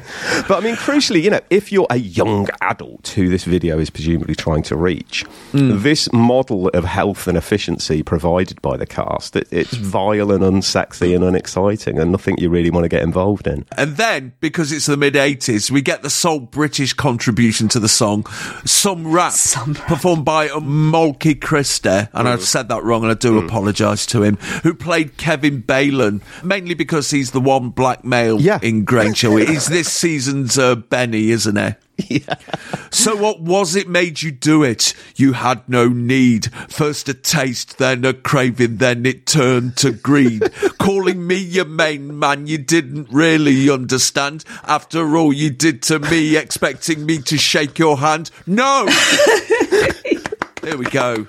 But 0.48 0.58
I 0.58 0.60
mean, 0.62 0.76
crucially, 0.76 1.22
you 1.22 1.30
know, 1.30 1.40
if 1.50 1.72
you're 1.72 1.88
a 1.90 1.98
young 1.98 2.48
adult 2.62 3.10
who 3.10 3.30
this 3.30 3.44
video 3.44 3.80
is 3.80 3.90
presumably 3.90 4.23
trying 4.36 4.64
to 4.64 4.76
reach, 4.76 5.26
mm. 5.52 5.82
this 5.82 6.12
model 6.14 6.70
of 6.70 6.86
health 6.86 7.28
and 7.28 7.38
efficiency 7.38 8.04
provided 8.04 8.62
by 8.62 8.78
the 8.78 8.86
cast, 8.86 9.36
it, 9.36 9.48
it's 9.52 9.74
vile 9.74 10.32
and 10.32 10.44
unsexy 10.44 11.16
and 11.16 11.24
unexciting 11.24 12.00
and 12.00 12.12
nothing 12.12 12.36
you 12.38 12.50
really 12.50 12.70
want 12.70 12.84
to 12.84 12.90
get 12.90 13.02
involved 13.02 13.48
in. 13.48 13.66
And 13.78 13.98
then, 13.98 14.34
because 14.40 14.72
it's 14.72 14.86
the 14.86 14.98
mid 14.98 15.16
80s, 15.16 15.70
we 15.72 15.82
get 15.82 16.02
the 16.02 16.10
sole 16.10 16.40
British 16.40 16.94
contribution 16.94 17.68
to 17.70 17.80
the 17.80 17.90
song, 17.90 18.26
Some 18.66 19.12
Rap, 19.12 19.34
Some 19.34 19.74
rap. 19.74 19.88
performed 19.88 20.26
by 20.26 20.48
Mulky 20.60 21.36
Christie, 21.36 21.90
and 21.90 22.10
mm. 22.14 22.26
I've 22.26 22.44
said 22.44 22.70
that 22.70 22.84
wrong 22.84 23.04
and 23.04 23.12
I 23.12 23.16
do 23.16 23.42
mm. 23.42 23.46
apologise 23.46 24.06
to 24.08 24.24
him, 24.24 24.38
who 24.64 24.74
played 24.74 25.18
Kevin 25.18 25.62
Baylan, 25.62 26.22
mainly 26.44 26.74
because 26.74 27.12
he's 27.12 27.32
the 27.32 27.42
one 27.42 27.70
black 27.70 28.04
male 28.04 28.40
yeah. 28.40 28.60
in 28.62 28.86
Granger. 28.86 29.38
he's 29.40 29.68
this 29.68 29.92
season's 29.92 30.58
uh, 30.58 30.76
Benny, 30.76 31.32
isn't 31.32 31.56
he? 31.56 31.76
Yeah. 32.10 32.36
So 32.92 33.16
what 33.16 33.40
was 33.40 33.76
it 33.76 33.88
made 33.88 34.22
you 34.22 34.32
do 34.32 34.64
it? 34.64 34.94
You 35.16 35.34
had 35.34 35.68
no 35.68 35.88
need. 35.88 36.52
First 36.70 37.10
a 37.10 37.14
taste, 37.14 37.78
then 37.78 38.06
a 38.06 38.14
craving, 38.14 38.78
then 38.78 39.06
it 39.06 39.26
turned 39.26 39.78
to 39.78 39.92
greed. 39.92 40.44
Calling 40.78 41.26
me 41.26 41.38
your 41.38 41.66
main 41.66 42.18
man, 42.20 42.46
you 42.48 42.58
didn't 42.58 43.10
really 43.12 43.70
understand. 43.70 44.44
After 44.64 45.16
all 45.18 45.34
you 45.34 45.50
did 45.50 45.82
to 45.84 46.00
me, 46.00 46.36
expecting 46.36 47.06
me 47.06 47.20
to 47.24 47.38
shake 47.38 47.80
your 47.80 47.98
hand. 47.98 48.30
No! 48.46 48.86
there 50.62 50.78
we 50.78 50.86
go. 50.86 51.26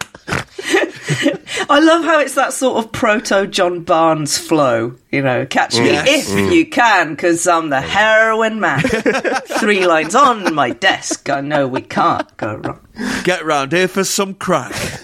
I 1.68 1.78
love 1.80 2.05
how 2.05 2.20
it's 2.20 2.34
that 2.34 2.52
sort 2.52 2.84
of 2.84 2.92
proto 2.92 3.46
John 3.46 3.80
Barnes 3.82 4.36
flow. 4.38 4.96
You 5.11 5.22
know, 5.22 5.46
catch 5.46 5.78
me 5.78 5.86
yes. 5.86 6.30
if 6.30 6.36
mm. 6.36 6.52
you 6.55 6.66
can, 6.66 7.11
because 7.11 7.46
I'm 7.46 7.70
the 7.70 7.80
heroin 7.80 8.61
man. 8.61 8.80
Three 9.61 9.86
lines 9.86 10.14
on 10.14 10.55
my 10.55 10.70
desk. 10.70 11.30
I 11.30 11.40
know 11.40 11.68
we 11.68 11.80
can't 11.82 12.36
go 12.36 12.57
wrong. 12.57 12.80
Get 13.24 13.44
round 13.44 13.72
here 13.72 13.88
for 13.88 14.05
some 14.05 14.34
crack. 14.34 14.72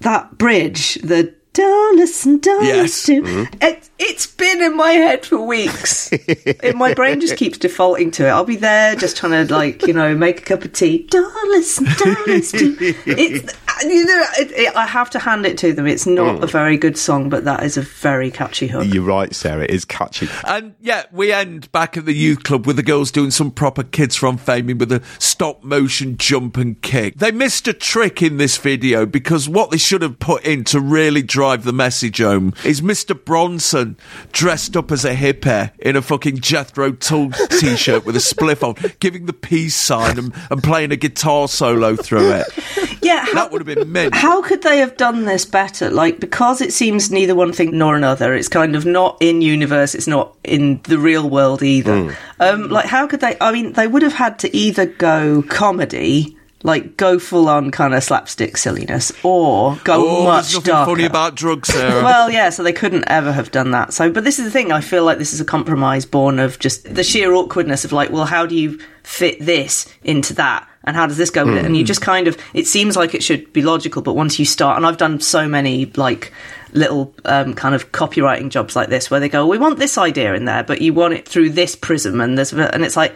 that 0.00 0.30
bridge, 0.36 0.94
the 0.96 1.34
don't 1.54 1.96
listen, 1.96 2.38
don't 2.38 2.64
yes. 2.64 3.06
Mm-hmm. 3.06 3.54
It, 3.62 3.88
it's 4.00 4.26
been 4.26 4.60
in 4.60 4.76
my 4.76 4.90
head 4.90 5.24
for 5.24 5.38
weeks. 5.38 6.12
and 6.12 6.76
my 6.76 6.94
brain 6.94 7.20
just 7.20 7.36
keeps 7.36 7.58
defaulting 7.58 8.10
to 8.12 8.26
it. 8.26 8.30
I'll 8.30 8.44
be 8.44 8.56
there 8.56 8.96
just 8.96 9.16
trying 9.16 9.46
to, 9.46 9.54
like, 9.54 9.86
you 9.86 9.94
know, 9.94 10.16
make 10.16 10.40
a 10.40 10.42
cup 10.42 10.64
of 10.64 10.72
tea. 10.72 11.06
Don't 11.08 11.48
listen, 11.50 11.86
don't 11.96 12.26
listen. 12.26 12.76
It's, 13.06 13.54
you 13.82 14.04
know, 14.04 14.24
it, 14.38 14.52
it, 14.52 14.76
I 14.76 14.86
have 14.86 15.10
to 15.10 15.18
hand 15.18 15.46
it 15.46 15.56
to 15.58 15.72
them. 15.72 15.86
It's 15.86 16.06
not 16.06 16.40
mm. 16.40 16.42
a 16.42 16.46
very 16.46 16.76
good 16.76 16.98
song, 16.98 17.28
but 17.28 17.44
that 17.44 17.62
is 17.62 17.76
a 17.76 17.82
very 17.82 18.30
catchy 18.30 18.66
hook. 18.66 18.86
You're 18.86 19.04
right, 19.04 19.34
Sarah. 19.34 19.64
It 19.64 19.70
is 19.70 19.84
catchy. 19.84 20.28
And 20.46 20.74
yeah, 20.80 21.04
we 21.12 21.32
end 21.32 21.70
back 21.72 21.96
at 21.96 22.04
the 22.04 22.14
youth 22.14 22.42
club 22.42 22.66
with 22.66 22.76
the 22.76 22.82
girls 22.82 23.10
doing 23.10 23.30
some 23.30 23.50
proper 23.50 23.82
kids 23.82 24.16
from 24.16 24.38
faming 24.38 24.78
with 24.78 24.92
a 24.92 25.02
stop 25.18 25.64
motion 25.64 26.16
jump 26.16 26.56
and 26.56 26.80
kick. 26.82 27.16
They 27.16 27.32
missed 27.32 27.68
a 27.68 27.72
trick 27.72 28.22
in 28.22 28.36
this 28.36 28.56
video 28.56 29.06
because 29.06 29.48
what 29.48 29.70
they 29.70 29.78
should 29.78 30.02
have 30.02 30.18
put 30.18 30.44
in 30.44 30.64
to 30.64 30.80
really 30.80 31.22
drive 31.22 31.44
drive 31.44 31.64
the 31.64 31.72
message 31.74 32.18
home 32.18 32.54
is 32.64 32.80
Mr. 32.80 33.14
Bronson 33.22 33.98
dressed 34.32 34.76
up 34.78 34.90
as 34.90 35.04
a 35.04 35.14
hippie 35.14 35.70
in 35.78 35.94
a 35.94 36.00
fucking 36.00 36.38
Jethro 36.38 36.92
Tull 36.92 37.30
t-shirt 37.60 38.06
with 38.06 38.16
a 38.16 38.18
spliff 38.18 38.62
on, 38.62 38.76
giving 38.98 39.26
the 39.26 39.32
peace 39.32 39.76
sign 39.76 40.18
and, 40.18 40.34
and 40.50 40.62
playing 40.62 40.90
a 40.90 40.96
guitar 40.96 41.46
solo 41.46 41.96
through 41.96 42.32
it. 42.32 42.46
Yeah, 43.04 43.24
how, 43.24 43.34
that 43.34 43.52
would 43.52 43.66
have 43.66 43.76
been 43.76 43.92
mint. 43.92 44.14
How 44.14 44.42
could 44.42 44.62
they 44.62 44.78
have 44.78 44.96
done 44.96 45.24
this 45.24 45.44
better? 45.44 45.90
Like 45.90 46.20
because 46.20 46.60
it 46.60 46.72
seems 46.72 47.10
neither 47.10 47.34
one 47.34 47.52
thing 47.52 47.76
nor 47.76 47.96
another. 47.96 48.34
It's 48.34 48.48
kind 48.48 48.74
of 48.74 48.86
not 48.86 49.18
in 49.20 49.42
universe. 49.42 49.94
It's 49.94 50.06
not 50.06 50.36
in 50.42 50.80
the 50.84 50.98
real 50.98 51.28
world 51.28 51.62
either. 51.62 51.92
Mm. 51.92 52.16
Um, 52.40 52.68
like 52.68 52.86
how 52.86 53.06
could 53.06 53.20
they? 53.20 53.36
I 53.40 53.52
mean, 53.52 53.72
they 53.74 53.86
would 53.86 54.02
have 54.02 54.14
had 54.14 54.38
to 54.40 54.56
either 54.56 54.86
go 54.86 55.42
comedy 55.42 56.36
like 56.64 56.96
go 56.96 57.18
full 57.18 57.48
on 57.48 57.70
kind 57.70 57.94
of 57.94 58.02
slapstick 58.02 58.56
silliness 58.56 59.12
or 59.22 59.76
go 59.84 60.08
oh, 60.08 60.24
much 60.24 60.52
there's 60.52 60.64
darker. 60.64 60.92
funny 60.92 61.04
about 61.04 61.36
drugs, 61.36 61.68
Sarah. 61.68 62.02
well, 62.04 62.30
yeah, 62.30 62.48
so 62.48 62.62
they 62.62 62.72
couldn't 62.72 63.04
ever 63.06 63.30
have 63.30 63.50
done 63.50 63.70
that. 63.72 63.92
So, 63.92 64.10
but 64.10 64.24
this 64.24 64.38
is 64.38 64.46
the 64.46 64.50
thing. 64.50 64.72
I 64.72 64.80
feel 64.80 65.04
like 65.04 65.18
this 65.18 65.34
is 65.34 65.40
a 65.40 65.44
compromise 65.44 66.06
born 66.06 66.38
of 66.38 66.58
just 66.58 66.92
the 66.92 67.04
sheer 67.04 67.32
awkwardness 67.34 67.84
of 67.84 67.92
like, 67.92 68.10
well, 68.10 68.24
how 68.24 68.46
do 68.46 68.56
you 68.56 68.80
fit 69.02 69.38
this 69.40 69.94
into 70.02 70.32
that? 70.34 70.66
And 70.84 70.96
how 70.96 71.06
does 71.06 71.16
this 71.16 71.30
go 71.30 71.44
with 71.44 71.54
mm. 71.54 71.58
it? 71.58 71.64
And 71.64 71.76
you 71.76 71.82
hmm. 71.82 71.86
just 71.86 72.02
kind 72.02 72.28
of, 72.28 72.36
it 72.52 72.66
seems 72.66 72.94
like 72.94 73.14
it 73.14 73.22
should 73.22 73.52
be 73.52 73.62
logical, 73.62 74.02
but 74.02 74.14
once 74.14 74.38
you 74.38 74.44
start, 74.44 74.76
and 74.76 74.86
I've 74.86 74.98
done 74.98 75.18
so 75.20 75.48
many 75.48 75.86
like 75.96 76.32
little 76.72 77.14
um, 77.24 77.54
kind 77.54 77.74
of 77.74 77.90
copywriting 77.92 78.50
jobs 78.50 78.76
like 78.76 78.90
this 78.90 79.10
where 79.10 79.20
they 79.20 79.28
go, 79.28 79.46
we 79.46 79.58
want 79.58 79.78
this 79.78 79.96
idea 79.96 80.34
in 80.34 80.44
there, 80.44 80.62
but 80.62 80.80
you 80.82 80.92
want 80.92 81.14
it 81.14 81.26
through 81.26 81.50
this 81.50 81.74
prism, 81.74 82.20
and 82.20 82.36
there's, 82.36 82.52
and 82.52 82.84
it's 82.84 82.96
like, 82.96 83.14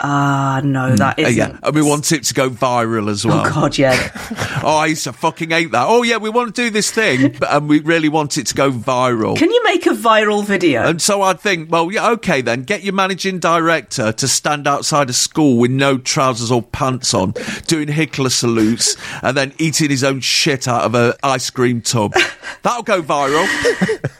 Ah, 0.00 0.56
uh, 0.56 0.60
no, 0.60 0.94
that 0.94 1.18
isn't. 1.18 1.40
Uh, 1.40 1.54
yeah, 1.54 1.58
and 1.62 1.74
we 1.74 1.82
want 1.82 2.12
it 2.12 2.22
to 2.24 2.34
go 2.34 2.48
viral 2.48 3.10
as 3.10 3.26
well. 3.26 3.44
Oh 3.44 3.50
God, 3.50 3.76
yeah. 3.76 4.10
oh, 4.62 4.76
I 4.76 4.86
used 4.86 5.04
to 5.04 5.12
fucking 5.12 5.50
hate 5.50 5.72
that. 5.72 5.86
Oh 5.88 6.02
yeah, 6.02 6.18
we 6.18 6.30
want 6.30 6.54
to 6.54 6.62
do 6.62 6.70
this 6.70 6.90
thing, 6.90 7.36
but, 7.40 7.52
and 7.52 7.68
we 7.68 7.80
really 7.80 8.08
want 8.08 8.38
it 8.38 8.46
to 8.48 8.54
go 8.54 8.70
viral. 8.70 9.36
Can 9.36 9.50
you 9.50 9.60
make 9.64 9.86
a 9.86 9.90
viral 9.90 10.44
video? 10.44 10.86
And 10.86 11.02
so 11.02 11.22
I'd 11.22 11.40
think, 11.40 11.70
well, 11.70 11.90
yeah, 11.90 12.10
okay 12.10 12.42
then, 12.42 12.62
get 12.62 12.84
your 12.84 12.94
managing 12.94 13.40
director 13.40 14.12
to 14.12 14.28
stand 14.28 14.68
outside 14.68 15.10
a 15.10 15.12
school 15.12 15.56
with 15.58 15.72
no 15.72 15.98
trousers 15.98 16.52
or 16.52 16.62
pants 16.62 17.12
on, 17.12 17.34
doing 17.66 17.88
Hitler 17.88 18.30
salutes, 18.30 18.96
and 19.22 19.36
then 19.36 19.52
eating 19.58 19.90
his 19.90 20.04
own 20.04 20.20
shit 20.20 20.68
out 20.68 20.82
of 20.82 20.94
an 20.94 21.14
ice 21.24 21.50
cream 21.50 21.80
tub. 21.80 22.14
That'll 22.62 22.82
go 22.84 23.02
viral. 23.02 23.46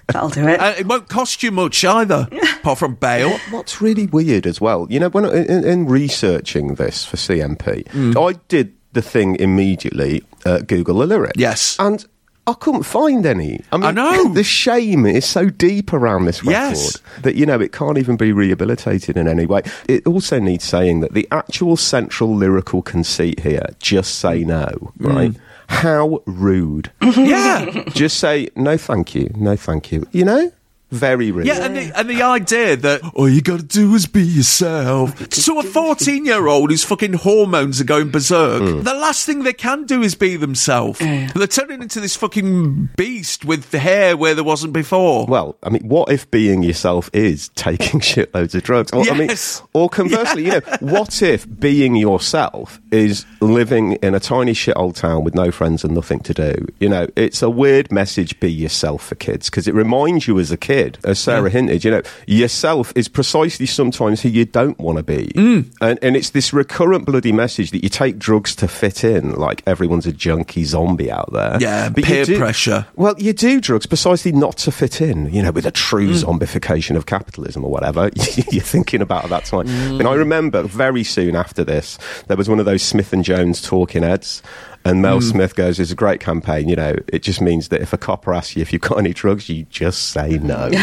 That'll 0.08 0.28
do 0.28 0.48
it. 0.48 0.60
And 0.60 0.76
it 0.76 0.86
won't 0.86 1.08
cost 1.08 1.42
you 1.42 1.52
much 1.52 1.84
either, 1.84 2.28
apart 2.60 2.78
from 2.78 2.94
bail. 2.96 3.38
What's 3.50 3.80
really 3.80 4.06
weird 4.06 4.46
as 4.46 4.60
well, 4.60 4.86
you 4.90 4.98
know, 4.98 5.08
when 5.08 5.24
in, 5.24 5.64
in 5.68 5.86
researching 5.86 6.74
this 6.74 7.04
for 7.04 7.16
CMP, 7.16 7.84
mm. 7.88 8.16
I 8.16 8.38
did 8.48 8.74
the 8.92 9.02
thing 9.02 9.36
immediately. 9.36 10.22
Uh, 10.44 10.58
Google 10.58 10.98
the 10.98 11.06
lyrics. 11.06 11.38
Yes, 11.38 11.76
and 11.78 12.06
I 12.46 12.54
couldn't 12.54 12.84
find 12.84 13.26
any. 13.26 13.60
I, 13.72 13.76
mean, 13.76 13.84
I 13.84 13.90
know 13.90 14.28
the 14.32 14.42
shame 14.42 15.04
is 15.04 15.26
so 15.26 15.50
deep 15.50 15.92
around 15.92 16.24
this 16.24 16.42
record 16.42 16.78
yes. 16.78 17.02
that 17.22 17.34
you 17.34 17.44
know 17.44 17.60
it 17.60 17.72
can't 17.72 17.98
even 17.98 18.16
be 18.16 18.32
rehabilitated 18.32 19.18
in 19.18 19.28
any 19.28 19.44
way. 19.44 19.62
It 19.86 20.06
also 20.06 20.38
needs 20.38 20.64
saying 20.64 21.00
that 21.00 21.12
the 21.12 21.28
actual 21.30 21.76
central 21.76 22.34
lyrical 22.34 22.80
conceit 22.80 23.40
here, 23.40 23.66
"Just 23.80 24.20
say 24.20 24.44
no," 24.44 24.92
right? 24.98 25.32
Mm. 25.32 25.40
How 25.68 26.22
rude. 26.24 26.90
yeah. 27.02 27.84
Just 27.88 28.18
say 28.18 28.48
no, 28.56 28.78
thank 28.78 29.14
you, 29.14 29.30
no, 29.36 29.54
thank 29.54 29.92
you. 29.92 30.06
You 30.12 30.24
know. 30.24 30.52
Very 30.90 31.30
real. 31.30 31.46
Yeah, 31.46 31.66
and 31.66 31.76
the, 31.76 31.92
and 31.98 32.08
the 32.08 32.22
idea 32.22 32.74
that 32.74 33.02
all 33.12 33.28
you 33.28 33.42
got 33.42 33.60
to 33.60 33.66
do 33.66 33.94
is 33.94 34.06
be 34.06 34.22
yourself. 34.22 35.32
So 35.34 35.60
a 35.60 35.62
14 35.62 36.24
year 36.24 36.46
old 36.46 36.70
whose 36.70 36.82
fucking 36.82 37.12
hormones 37.12 37.78
are 37.78 37.84
going 37.84 38.10
berserk, 38.10 38.62
mm. 38.62 38.84
the 38.84 38.94
last 38.94 39.26
thing 39.26 39.42
they 39.42 39.52
can 39.52 39.84
do 39.84 40.02
is 40.02 40.14
be 40.14 40.36
themselves. 40.36 40.98
Mm. 41.00 41.34
They're 41.34 41.46
turning 41.46 41.82
into 41.82 42.00
this 42.00 42.16
fucking 42.16 42.88
beast 42.96 43.44
with 43.44 43.70
hair 43.72 44.16
where 44.16 44.34
there 44.34 44.44
wasn't 44.44 44.72
before. 44.72 45.26
Well, 45.26 45.58
I 45.62 45.68
mean, 45.68 45.86
what 45.86 46.10
if 46.10 46.30
being 46.30 46.62
yourself 46.62 47.10
is 47.12 47.50
taking 47.50 48.00
shitloads 48.00 48.54
of 48.54 48.62
drugs? 48.62 48.90
Or, 48.92 49.04
yes. 49.04 49.12
I 49.12 49.18
mean, 49.18 49.70
or 49.74 49.90
conversely, 49.90 50.46
yeah. 50.46 50.54
you 50.54 50.60
know, 50.60 50.76
what 50.94 51.20
if 51.20 51.46
being 51.60 51.96
yourself 51.96 52.80
is 52.90 53.26
living 53.42 53.92
in 53.94 54.14
a 54.14 54.20
tiny 54.20 54.52
shithole 54.52 54.94
town 54.94 55.22
with 55.22 55.34
no 55.34 55.50
friends 55.50 55.84
and 55.84 55.92
nothing 55.94 56.20
to 56.20 56.32
do? 56.32 56.66
You 56.80 56.88
know, 56.88 57.08
it's 57.14 57.42
a 57.42 57.50
weird 57.50 57.92
message, 57.92 58.40
be 58.40 58.50
yourself 58.50 59.04
for 59.04 59.16
kids, 59.16 59.50
because 59.50 59.68
it 59.68 59.74
reminds 59.74 60.26
you 60.26 60.38
as 60.38 60.50
a 60.50 60.56
kid 60.56 60.77
kid, 60.78 60.98
as 61.04 61.18
Sarah 61.18 61.44
yeah. 61.44 61.52
hinted, 61.52 61.84
you 61.84 61.90
know, 61.90 62.02
yourself 62.26 62.92
is 62.94 63.08
precisely 63.08 63.66
sometimes 63.66 64.22
who 64.22 64.28
you 64.28 64.44
don't 64.44 64.78
want 64.78 64.98
to 64.98 65.02
be. 65.02 65.28
Mm. 65.34 65.74
And, 65.80 65.98
and 66.02 66.16
it's 66.16 66.30
this 66.30 66.52
recurrent 66.52 67.04
bloody 67.04 67.32
message 67.32 67.70
that 67.72 67.82
you 67.82 67.88
take 67.88 68.18
drugs 68.18 68.54
to 68.56 68.68
fit 68.68 69.04
in, 69.04 69.34
like 69.34 69.62
everyone's 69.66 70.06
a 70.06 70.12
junkie 70.12 70.64
zombie 70.64 71.10
out 71.10 71.32
there. 71.32 71.58
Yeah, 71.60 71.88
but 71.88 72.04
peer 72.04 72.24
do, 72.24 72.38
pressure. 72.38 72.86
Well, 72.96 73.14
you 73.18 73.32
do 73.32 73.60
drugs 73.60 73.86
precisely 73.86 74.32
not 74.32 74.56
to 74.58 74.72
fit 74.72 75.00
in, 75.00 75.32
you 75.32 75.42
know, 75.42 75.50
with 75.50 75.66
a 75.66 75.70
true 75.70 76.10
mm. 76.10 76.22
zombification 76.22 76.96
of 76.96 77.06
capitalism 77.06 77.64
or 77.64 77.70
whatever 77.70 78.10
you're 78.50 78.62
thinking 78.62 79.02
about 79.02 79.24
at 79.24 79.30
that 79.30 79.44
time. 79.44 79.66
Mm. 79.66 80.00
And 80.00 80.08
I 80.08 80.14
remember 80.14 80.62
very 80.62 81.04
soon 81.04 81.34
after 81.36 81.64
this, 81.64 81.98
there 82.28 82.36
was 82.36 82.48
one 82.48 82.60
of 82.60 82.66
those 82.66 82.82
Smith 82.82 83.12
and 83.12 83.24
Jones 83.24 83.60
talking 83.60 84.02
heads. 84.02 84.42
And 84.84 85.02
Mel 85.02 85.20
mm. 85.20 85.30
Smith 85.30 85.54
goes, 85.54 85.78
"It's 85.78 85.90
a 85.90 85.96
great 85.96 86.20
campaign. 86.20 86.68
You 86.68 86.76
know, 86.76 86.94
it 87.08 87.22
just 87.22 87.40
means 87.40 87.68
that 87.68 87.82
if 87.82 87.92
a 87.92 87.98
copper 87.98 88.32
asks 88.32 88.56
you 88.56 88.62
if 88.62 88.72
you've 88.72 88.82
got 88.82 88.98
any 88.98 89.12
drugs, 89.12 89.48
you 89.48 89.64
just 89.64 90.08
say 90.10 90.38
no." 90.38 90.70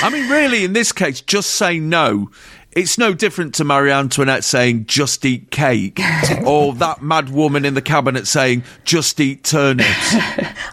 I 0.00 0.10
mean, 0.12 0.28
really, 0.30 0.64
in 0.64 0.72
this 0.72 0.92
case, 0.92 1.20
just 1.20 1.50
say 1.50 1.78
no 1.78 2.30
It's 2.72 2.98
no 2.98 3.14
different 3.14 3.54
to 3.56 3.64
Marie 3.64 3.90
Antoinette 3.90 4.44
saying, 4.44 4.86
just 4.86 5.24
eat 5.24 5.50
cake, 5.50 5.98
or 6.44 6.74
that 6.74 7.02
mad 7.02 7.30
woman 7.30 7.64
in 7.64 7.74
the 7.74 7.82
cabinet 7.82 8.26
saying, 8.26 8.62
just 8.84 9.18
eat 9.20 9.42
turnips. 9.42 9.88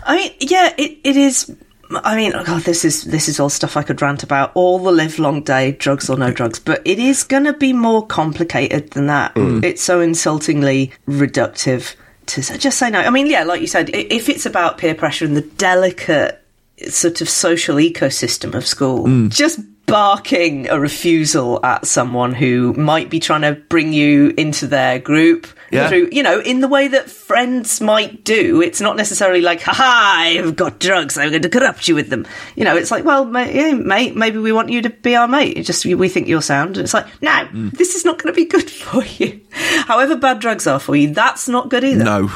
I 0.03 0.15
mean, 0.15 0.31
yeah, 0.39 0.73
it, 0.77 0.99
it 1.03 1.15
is. 1.15 1.55
I 1.91 2.15
mean, 2.15 2.33
oh 2.33 2.43
God, 2.43 2.63
this 2.63 2.83
is 2.83 3.03
this 3.03 3.27
is 3.27 3.39
all 3.39 3.49
stuff 3.49 3.77
I 3.77 3.83
could 3.83 4.01
rant 4.01 4.23
about 4.23 4.51
all 4.55 4.79
the 4.79 4.91
live 4.91 5.19
long 5.19 5.41
day, 5.41 5.73
drugs 5.73 6.09
or 6.09 6.17
no 6.17 6.31
drugs. 6.31 6.59
But 6.59 6.81
it 6.85 6.99
is 6.99 7.23
going 7.23 7.43
to 7.43 7.53
be 7.53 7.73
more 7.73 8.05
complicated 8.05 8.91
than 8.91 9.07
that. 9.07 9.35
Mm. 9.35 9.63
It's 9.63 9.81
so 9.81 9.99
insultingly 9.99 10.91
reductive 11.07 11.95
to 12.27 12.41
just 12.57 12.79
say 12.79 12.89
no. 12.89 12.99
I 12.99 13.09
mean, 13.09 13.27
yeah, 13.27 13.43
like 13.43 13.61
you 13.61 13.67
said, 13.67 13.89
if 13.93 14.29
it's 14.29 14.45
about 14.45 14.77
peer 14.77 14.95
pressure 14.95 15.25
and 15.25 15.37
the 15.37 15.41
delicate 15.41 16.41
sort 16.89 17.21
of 17.21 17.29
social 17.29 17.75
ecosystem 17.75 18.55
of 18.55 18.65
school, 18.65 19.05
mm. 19.05 19.29
just 19.29 19.59
barking 19.85 20.69
a 20.69 20.79
refusal 20.79 21.63
at 21.63 21.85
someone 21.85 22.33
who 22.33 22.73
might 22.73 23.09
be 23.09 23.19
trying 23.19 23.41
to 23.41 23.53
bring 23.53 23.93
you 23.93 24.33
into 24.37 24.67
their 24.67 24.99
group 24.99 25.47
yeah. 25.71 25.89
through, 25.89 26.09
you 26.11 26.23
know, 26.23 26.39
in 26.39 26.61
the 26.61 26.67
way 26.67 26.87
that 26.87 27.09
friends 27.09 27.81
might 27.81 28.23
do. 28.23 28.61
It's 28.61 28.81
not 28.81 28.97
necessarily 28.97 29.41
like, 29.41 29.61
ha 29.61 29.73
ha, 29.73 30.23
I've 30.25 30.55
got 30.55 30.79
drugs, 30.79 31.17
I'm 31.17 31.29
going 31.29 31.41
to 31.41 31.49
corrupt 31.49 31.87
you 31.87 31.95
with 31.95 32.09
them. 32.09 32.25
You 32.55 32.63
know, 32.63 32.75
it's 32.75 32.91
like, 32.91 33.05
well, 33.05 33.25
mate, 33.25 33.53
yeah, 33.53 33.73
mate 33.73 34.15
maybe 34.15 34.39
we 34.39 34.51
want 34.51 34.69
you 34.69 34.81
to 34.83 34.89
be 34.89 35.15
our 35.15 35.27
mate. 35.27 35.57
It's 35.57 35.67
just 35.67 35.85
we 35.85 36.09
think 36.09 36.27
you're 36.27 36.41
sound. 36.41 36.77
And 36.77 36.83
it's 36.83 36.93
like, 36.93 37.07
no, 37.21 37.31
mm. 37.31 37.71
this 37.71 37.95
is 37.95 38.05
not 38.05 38.21
going 38.21 38.33
to 38.33 38.35
be 38.35 38.45
good 38.45 38.69
for 38.69 39.03
you. 39.03 39.41
However 39.51 40.15
bad 40.15 40.39
drugs 40.39 40.67
are 40.67 40.79
for 40.79 40.95
you, 40.95 41.13
that's 41.13 41.47
not 41.47 41.69
good 41.69 41.83
either. 41.83 42.03
No. 42.03 42.29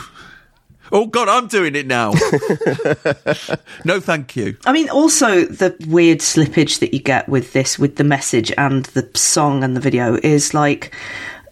Oh 0.91 1.05
God, 1.05 1.29
I'm 1.29 1.47
doing 1.47 1.75
it 1.75 1.87
now. 1.87 2.11
no, 3.85 3.99
thank 3.99 4.35
you. 4.35 4.57
I 4.65 4.73
mean, 4.73 4.89
also 4.89 5.45
the 5.45 5.75
weird 5.87 6.19
slippage 6.19 6.79
that 6.79 6.93
you 6.93 6.99
get 6.99 7.29
with 7.29 7.53
this, 7.53 7.77
with 7.77 7.97
the 7.97 8.03
message 8.03 8.51
and 8.57 8.85
the 8.85 9.09
song 9.13 9.63
and 9.63 9.75
the 9.75 9.81
video, 9.81 10.15
is 10.23 10.53
like. 10.53 10.93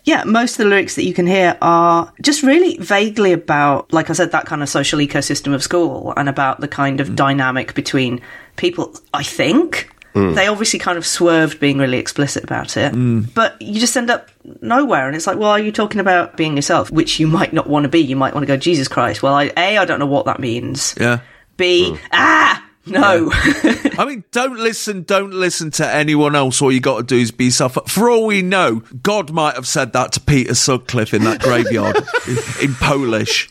Yeah, 0.04 0.24
most 0.24 0.54
of 0.54 0.60
the 0.60 0.66
lyrics 0.70 0.96
that 0.96 1.04
you 1.04 1.14
can 1.14 1.28
hear 1.28 1.58
are 1.62 2.14
just 2.22 2.42
really 2.42 2.78
vaguely 2.78 3.34
about, 3.34 3.92
like 3.92 4.10
I 4.10 4.14
said, 4.14 4.32
that 4.32 4.46
kind 4.46 4.64
of 4.64 4.70
social 4.70 5.00
ecosystem 5.00 5.54
of 5.54 5.62
school 5.62 6.14
and 6.16 6.30
about 6.30 6.62
the 6.62 6.68
kind 6.70 7.02
of 7.02 7.10
mm. 7.10 7.16
dynamic 7.18 7.74
between 7.74 8.22
people, 8.56 8.96
I 9.14 9.24
think, 9.24 9.90
Mm. 10.18 10.36
They 10.36 10.48
obviously 10.48 10.80
kind 10.80 10.98
of 10.98 11.06
swerved 11.06 11.60
being 11.60 11.78
really 11.78 11.98
explicit 11.98 12.44
about 12.44 12.76
it, 12.76 12.94
mm. 12.94 13.32
but 13.34 13.62
you 13.62 13.80
just 13.80 13.96
end 13.96 14.10
up 14.10 14.30
nowhere. 14.62 15.08
And 15.08 15.16
it's 15.16 15.28
like, 15.28 15.38
well, 15.38 15.52
are 15.52 15.60
you 15.60 15.72
talking 15.72 16.02
about 16.02 16.36
being 16.38 16.56
yourself, 16.56 16.92
which 16.92 17.20
you 17.20 17.28
might 17.28 17.54
not 17.54 17.68
want 17.68 17.84
to 17.84 17.90
be? 17.90 18.00
You 18.00 18.16
might 18.16 18.34
want 18.34 18.44
to 18.44 18.48
go, 18.48 18.58
Jesus 18.58 18.88
Christ. 18.88 19.22
Well, 19.22 19.36
I, 19.36 19.52
A, 19.56 19.78
I 19.78 19.86
don't 19.86 20.00
know 20.00 20.08
what 20.08 20.26
that 20.26 20.40
means. 20.40 20.96
Yeah. 21.00 21.20
B, 21.58 21.92
mm. 21.92 22.00
ah, 22.12 22.68
no. 22.86 23.32
Yeah. 23.64 23.90
I 24.00 24.06
mean, 24.06 24.24
don't 24.32 24.58
listen, 24.58 25.04
don't 25.04 25.34
listen 25.34 25.72
to 25.72 25.88
anyone 25.88 26.36
else. 26.36 26.62
All 26.62 26.72
you 26.72 26.80
got 26.80 26.98
to 26.98 27.04
do 27.04 27.18
is 27.18 27.32
be 27.32 27.46
yourself. 27.46 27.78
For 27.88 28.10
all 28.10 28.26
we 28.26 28.42
know, 28.42 28.82
God 29.02 29.32
might 29.32 29.56
have 29.56 29.68
said 29.68 29.94
that 29.94 30.14
to 30.14 30.20
Peter 30.20 30.56
Sutcliffe 30.56 31.14
in 31.14 31.24
that 31.24 31.42
graveyard 31.42 31.98
in 32.62 32.74
Polish. 32.76 33.50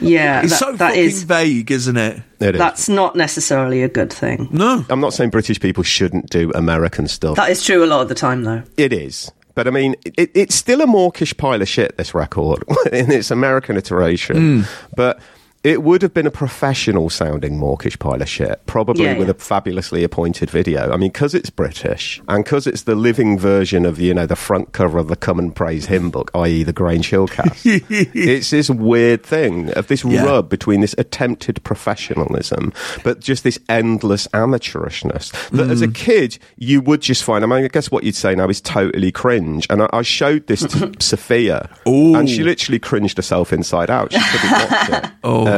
Yeah, 0.00 0.42
it's 0.42 0.50
that, 0.50 0.58
so 0.58 0.72
that 0.72 0.88
fucking 0.88 1.02
is, 1.04 1.22
vague, 1.22 1.70
isn't 1.70 1.96
it? 1.96 2.22
it 2.40 2.54
is. 2.54 2.58
That's 2.58 2.88
not 2.88 3.16
necessarily 3.16 3.82
a 3.82 3.88
good 3.88 4.12
thing. 4.12 4.48
No, 4.50 4.84
I'm 4.88 5.00
not 5.00 5.14
saying 5.14 5.30
British 5.30 5.60
people 5.60 5.82
shouldn't 5.82 6.30
do 6.30 6.50
American 6.54 7.06
stuff. 7.08 7.36
That 7.36 7.50
is 7.50 7.64
true 7.64 7.84
a 7.84 7.86
lot 7.86 8.02
of 8.02 8.08
the 8.08 8.14
time, 8.14 8.42
though. 8.42 8.62
It 8.76 8.92
is. 8.92 9.30
But 9.54 9.68
I 9.68 9.70
mean, 9.70 9.94
it, 10.04 10.30
it's 10.34 10.54
still 10.54 10.80
a 10.80 10.86
mawkish 10.86 11.36
pile 11.36 11.62
of 11.62 11.68
shit, 11.68 11.96
this 11.96 12.14
record, 12.14 12.64
in 12.92 13.10
its 13.10 13.30
American 13.30 13.76
iteration. 13.76 14.36
Mm. 14.36 14.68
But 14.96 15.20
it 15.64 15.82
would 15.82 16.02
have 16.02 16.12
been 16.12 16.26
a 16.26 16.30
professional 16.30 17.08
sounding 17.08 17.58
mawkish 17.58 17.98
pile 17.98 18.20
of 18.20 18.28
shit, 18.28 18.60
probably 18.66 19.04
yeah, 19.04 19.16
with 19.16 19.28
yeah. 19.28 19.32
a 19.32 19.34
fabulously 19.34 20.04
appointed 20.04 20.50
video. 20.50 20.92
I 20.92 20.98
mean, 20.98 21.10
because 21.10 21.34
it's 21.34 21.48
British 21.48 22.20
and 22.28 22.44
because 22.44 22.66
it's 22.66 22.82
the 22.82 22.94
living 22.94 23.38
version 23.38 23.86
of, 23.86 23.98
you 23.98 24.12
know, 24.12 24.26
the 24.26 24.36
front 24.36 24.72
cover 24.72 24.98
of 24.98 25.08
the 25.08 25.16
Come 25.16 25.38
and 25.38 25.56
Praise 25.56 25.86
hymn 25.86 26.10
book, 26.10 26.30
i.e., 26.34 26.64
the 26.64 26.74
Grange 26.74 27.08
Hill 27.08 27.28
cast. 27.28 27.64
it's 27.64 28.50
this 28.50 28.68
weird 28.68 29.22
thing 29.22 29.72
of 29.72 29.86
this 29.86 30.04
yeah. 30.04 30.22
rub 30.22 30.50
between 30.50 30.82
this 30.82 30.94
attempted 30.98 31.64
professionalism, 31.64 32.70
but 33.02 33.20
just 33.20 33.42
this 33.42 33.58
endless 33.70 34.28
amateurishness 34.28 35.32
that 35.48 35.68
mm. 35.68 35.70
as 35.70 35.80
a 35.80 35.88
mm. 35.88 35.94
kid, 35.94 36.38
you 36.58 36.82
would 36.82 37.00
just 37.00 37.24
find. 37.24 37.42
I 37.42 37.46
mean, 37.46 37.64
I 37.64 37.68
guess 37.68 37.90
what 37.90 38.04
you'd 38.04 38.16
say 38.16 38.34
now 38.34 38.48
is 38.48 38.60
totally 38.60 39.10
cringe. 39.10 39.66
And 39.70 39.82
I, 39.82 39.88
I 39.94 40.02
showed 40.02 40.46
this 40.46 40.60
to 40.60 40.92
Sophia, 41.00 41.70
Ooh. 41.88 42.14
and 42.14 42.28
she 42.28 42.42
literally 42.42 42.78
cringed 42.78 43.16
herself 43.16 43.50
inside 43.50 43.88
out. 43.88 44.12
She 44.12 44.20
couldn't 44.20 44.50
watch 44.70 44.90
it. 44.90 45.10
Oh. 45.24 45.46
Um, 45.46 45.53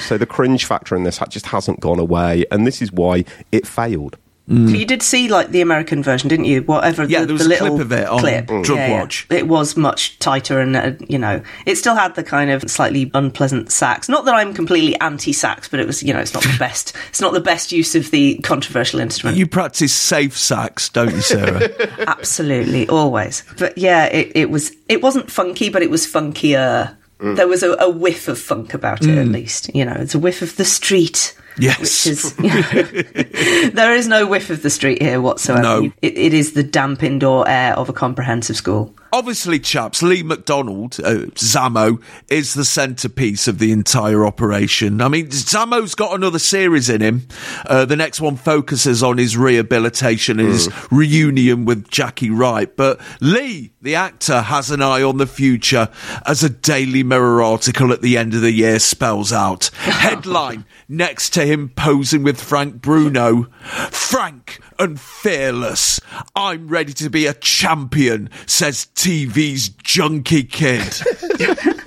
so 0.00 0.18
the 0.18 0.26
cringe 0.26 0.64
factor 0.64 0.96
in 0.96 1.04
this 1.04 1.20
just 1.28 1.46
hasn't 1.46 1.80
gone 1.80 1.98
away, 1.98 2.44
and 2.50 2.66
this 2.66 2.82
is 2.82 2.92
why 2.92 3.24
it 3.52 3.66
failed. 3.66 4.16
Mm. 4.50 4.76
You 4.76 4.84
did 4.84 5.00
see 5.00 5.28
like 5.28 5.50
the 5.50 5.60
American 5.60 6.02
version, 6.02 6.28
didn't 6.28 6.46
you? 6.46 6.62
Whatever. 6.62 7.04
Yeah, 7.04 7.20
the, 7.20 7.26
there 7.26 7.32
was 7.34 7.46
the 7.46 7.54
a 7.54 7.58
clip 7.58 7.80
of 7.80 7.92
it 7.92 8.08
on 8.08 8.18
clip. 8.18 8.46
Drug 8.46 8.66
yeah, 8.78 9.00
Watch. 9.00 9.26
Yeah. 9.30 9.38
It 9.38 9.48
was 9.48 9.76
much 9.76 10.18
tighter, 10.18 10.58
and 10.58 10.74
uh, 10.74 10.92
you 11.08 11.18
know, 11.18 11.40
it 11.66 11.76
still 11.76 11.94
had 11.94 12.16
the 12.16 12.24
kind 12.24 12.50
of 12.50 12.68
slightly 12.68 13.12
unpleasant 13.14 13.70
sax. 13.70 14.08
Not 14.08 14.24
that 14.24 14.34
I'm 14.34 14.52
completely 14.52 14.98
anti-sax, 14.98 15.68
but 15.68 15.78
it 15.78 15.86
was, 15.86 16.02
you 16.02 16.12
know, 16.12 16.18
it's 16.18 16.34
not 16.34 16.42
the 16.42 16.56
best. 16.58 16.96
it's 17.10 17.20
not 17.20 17.32
the 17.32 17.40
best 17.40 17.70
use 17.70 17.94
of 17.94 18.10
the 18.10 18.38
controversial 18.38 18.98
instrument. 18.98 19.38
You 19.38 19.46
practice 19.46 19.94
safe 19.94 20.36
sax, 20.36 20.88
don't 20.88 21.12
you, 21.12 21.20
Sarah? 21.20 21.68
Absolutely, 22.08 22.88
always. 22.88 23.44
But 23.56 23.78
yeah, 23.78 24.06
it, 24.06 24.32
it 24.34 24.50
was. 24.50 24.72
It 24.88 25.00
wasn't 25.00 25.30
funky, 25.30 25.68
but 25.68 25.82
it 25.82 25.90
was 25.90 26.08
funkier. 26.08 26.96
Mm. 27.20 27.36
There 27.36 27.48
was 27.48 27.62
a, 27.62 27.72
a, 27.74 27.88
whiff 27.88 28.28
of 28.28 28.38
funk 28.38 28.72
about 28.72 29.02
it, 29.02 29.08
mm. 29.08 29.20
at 29.20 29.28
least. 29.28 29.74
You 29.74 29.84
know, 29.84 29.96
it's 29.98 30.14
a 30.14 30.18
whiff 30.18 30.42
of 30.42 30.56
the 30.56 30.64
street. 30.64 31.36
Yes. 31.60 32.06
Is, 32.06 32.34
there 33.72 33.94
is 33.94 34.08
no 34.08 34.26
whiff 34.26 34.50
of 34.50 34.62
the 34.62 34.70
street 34.70 35.02
here 35.02 35.20
whatsoever. 35.20 35.62
No. 35.62 35.92
It, 36.02 36.16
it 36.16 36.34
is 36.34 36.52
the 36.52 36.62
damp 36.62 37.02
indoor 37.02 37.48
air 37.48 37.74
of 37.74 37.88
a 37.88 37.92
comprehensive 37.92 38.56
school 38.56 38.94
obviously, 39.12 39.58
chaps, 39.58 40.02
Lee 40.02 40.22
MacDonald, 40.22 40.98
uh, 41.00 41.26
Zammo, 41.34 42.02
is 42.28 42.54
the 42.54 42.64
centerpiece 42.64 43.48
of 43.48 43.58
the 43.58 43.72
entire 43.72 44.24
operation. 44.24 45.00
I 45.00 45.08
mean, 45.08 45.28
Zammo's 45.28 45.94
got 45.94 46.14
another 46.14 46.38
series 46.38 46.88
in 46.88 47.00
him. 47.00 47.26
Uh, 47.66 47.84
the 47.84 47.96
next 47.96 48.20
one 48.20 48.36
focuses 48.36 49.02
on 49.02 49.18
his 49.18 49.36
rehabilitation 49.36 50.38
and 50.40 50.48
mm. 50.48 50.52
his 50.52 50.70
reunion 50.90 51.64
with 51.64 51.90
Jackie 51.90 52.30
Wright. 52.30 52.74
But 52.74 53.00
Lee, 53.20 53.72
the 53.82 53.94
actor, 53.94 54.42
has 54.42 54.70
an 54.70 54.82
eye 54.82 55.02
on 55.02 55.18
the 55.18 55.26
future, 55.26 55.88
as 56.26 56.42
a 56.42 56.50
Daily 56.50 57.02
Mirror 57.02 57.42
article 57.42 57.92
at 57.92 58.02
the 58.02 58.16
end 58.16 58.34
of 58.34 58.40
the 58.42 58.52
year 58.52 58.78
spells 58.78 59.32
out. 59.32 59.66
Headline 59.74 60.64
next 60.88 61.30
to 61.34 61.46
him 61.50 61.68
posing 61.70 62.22
with 62.22 62.40
Frank 62.40 62.80
Bruno. 62.80 63.44
Frank 63.90 64.60
and 64.78 65.00
fearless. 65.00 66.00
I'm 66.36 66.68
ready 66.68 66.92
to 66.94 67.10
be 67.10 67.26
a 67.26 67.34
champion, 67.34 68.30
says 68.46 68.86
TV's 68.94 69.68
junkie 69.68 70.44
kid. 70.44 71.00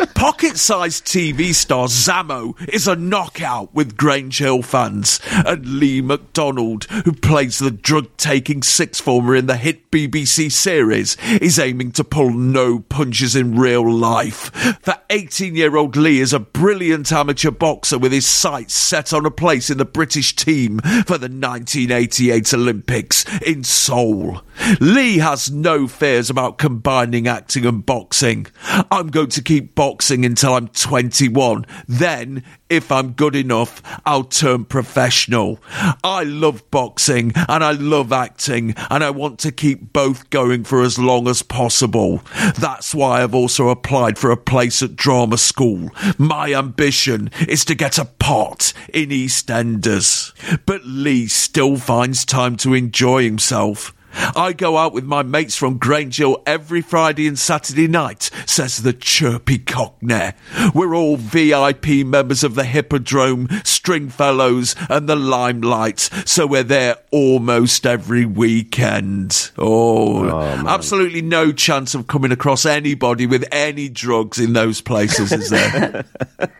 Pocket 0.24 0.56
sized 0.56 1.06
TV 1.06 1.54
star 1.54 1.88
Zammo 1.88 2.56
is 2.70 2.88
a 2.88 2.96
knockout 2.96 3.76
with 3.76 3.98
Grange 3.98 4.38
Hill 4.38 4.62
fans, 4.62 5.20
and 5.30 5.66
Lee 5.66 6.00
MacDonald, 6.00 6.86
who 7.04 7.12
plays 7.12 7.60
the 7.60 7.72
drug 7.72 8.08
taking 8.16 8.64
six 8.64 9.02
former 9.02 9.36
in 9.36 9.48
the 9.48 9.58
hit 9.58 9.92
BBC 9.92 10.50
series, 10.50 11.18
is 11.42 11.60
aiming 11.60 11.92
to 11.92 12.06
pull 12.06 12.30
no 12.30 12.80
punches 12.80 13.36
in 13.36 13.60
real 13.60 13.92
life. 13.92 14.50
The 14.84 15.02
18 15.10 15.58
year 15.58 15.76
old 15.76 15.98
Lee 15.98 16.22
is 16.22 16.32
a 16.32 16.40
brilliant 16.40 17.12
amateur 17.12 17.52
boxer 17.52 18.00
with 18.00 18.14
his 18.14 18.26
sights 18.26 18.76
set 18.76 19.12
on 19.12 19.26
a 19.26 19.32
place 19.32 19.70
in 19.70 19.78
the 19.78 19.84
British 19.84 20.38
team 20.38 20.80
for 21.06 21.18
the 21.18 21.28
1988 21.28 22.54
Olympics 22.54 23.26
in 23.42 23.66
Seoul. 23.66 24.42
Lee 24.80 25.18
has 25.18 25.52
no 25.52 25.86
fears 25.86 26.30
about 26.30 26.58
combining 26.58 27.28
acting 27.28 27.66
and 27.66 27.86
boxing. 27.86 28.48
I'm 28.90 29.10
going 29.10 29.28
to 29.28 29.42
keep 29.42 29.76
boxing 29.76 30.13
boxing 30.14 30.26
until 30.26 30.54
I'm 30.54 30.68
21. 30.68 31.66
Then, 31.88 32.44
if 32.70 32.92
I'm 32.92 33.14
good 33.14 33.36
enough, 33.36 33.82
I'll 34.06 34.24
turn 34.24 34.66
professional. 34.66 35.60
I 36.04 36.24
love 36.24 36.70
boxing 36.70 37.34
and 37.36 37.64
I 37.64 37.72
love 37.72 38.12
acting 38.12 38.76
and 38.92 39.04
I 39.04 39.10
want 39.10 39.40
to 39.40 39.52
keep 39.52 39.92
both 39.92 40.30
going 40.30 40.66
for 40.66 40.84
as 40.84 41.00
long 41.00 41.28
as 41.28 41.42
possible. 41.42 42.22
That's 42.60 42.94
why 42.94 43.24
I've 43.24 43.34
also 43.34 43.70
applied 43.70 44.20
for 44.20 44.30
a 44.30 44.38
place 44.38 44.84
at 44.84 44.96
drama 44.96 45.38
school. 45.38 45.90
My 46.20 46.54
ambition 46.54 47.32
is 47.48 47.66
to 47.66 47.76
get 47.76 47.98
a 47.98 48.06
part 48.06 48.74
in 48.94 49.10
EastEnders. 49.10 50.32
But 50.66 50.86
Lee 50.86 51.28
still 51.28 51.78
finds 51.78 52.24
time 52.24 52.56
to 52.58 52.76
enjoy 52.76 53.24
himself. 53.24 53.94
I 54.14 54.54
go 54.54 54.78
out 54.78 54.94
with 54.94 55.04
my 55.04 55.24
mates 55.24 55.56
from 55.56 55.78
Grange 55.78 56.18
Hill 56.18 56.42
every 56.46 56.82
Friday 56.82 57.28
and 57.28 57.38
Saturday 57.38 57.88
night, 57.88 58.30
says 58.46 58.84
the 58.84 58.94
chirpy 58.94 59.60
cockney. 59.60 60.32
We're 60.74 60.96
all 60.96 61.18
VIP 61.18 62.06
members 62.06 62.44
of 62.44 62.56
the 62.56 62.64
Hippodrome, 62.64 63.48
Stringfellows, 63.64 64.76
and 64.90 65.08
the 65.08 65.16
Limelight, 65.16 66.10
so 66.26 66.48
we're 66.48 66.64
there 66.64 66.98
almost 67.12 67.86
every 67.86 68.26
weekend. 68.26 69.52
Oh, 69.58 70.30
oh 70.30 70.64
absolutely 70.68 71.22
no 71.22 71.52
chance 71.52 71.96
of 71.96 72.08
coming 72.08 72.32
across 72.32 72.66
anybody 72.66 73.26
with 73.26 73.46
any 73.52 73.90
drugs 73.90 74.40
in 74.40 74.54
those 74.54 74.82
places, 74.82 75.32
is 75.32 75.50
there? 75.50 76.06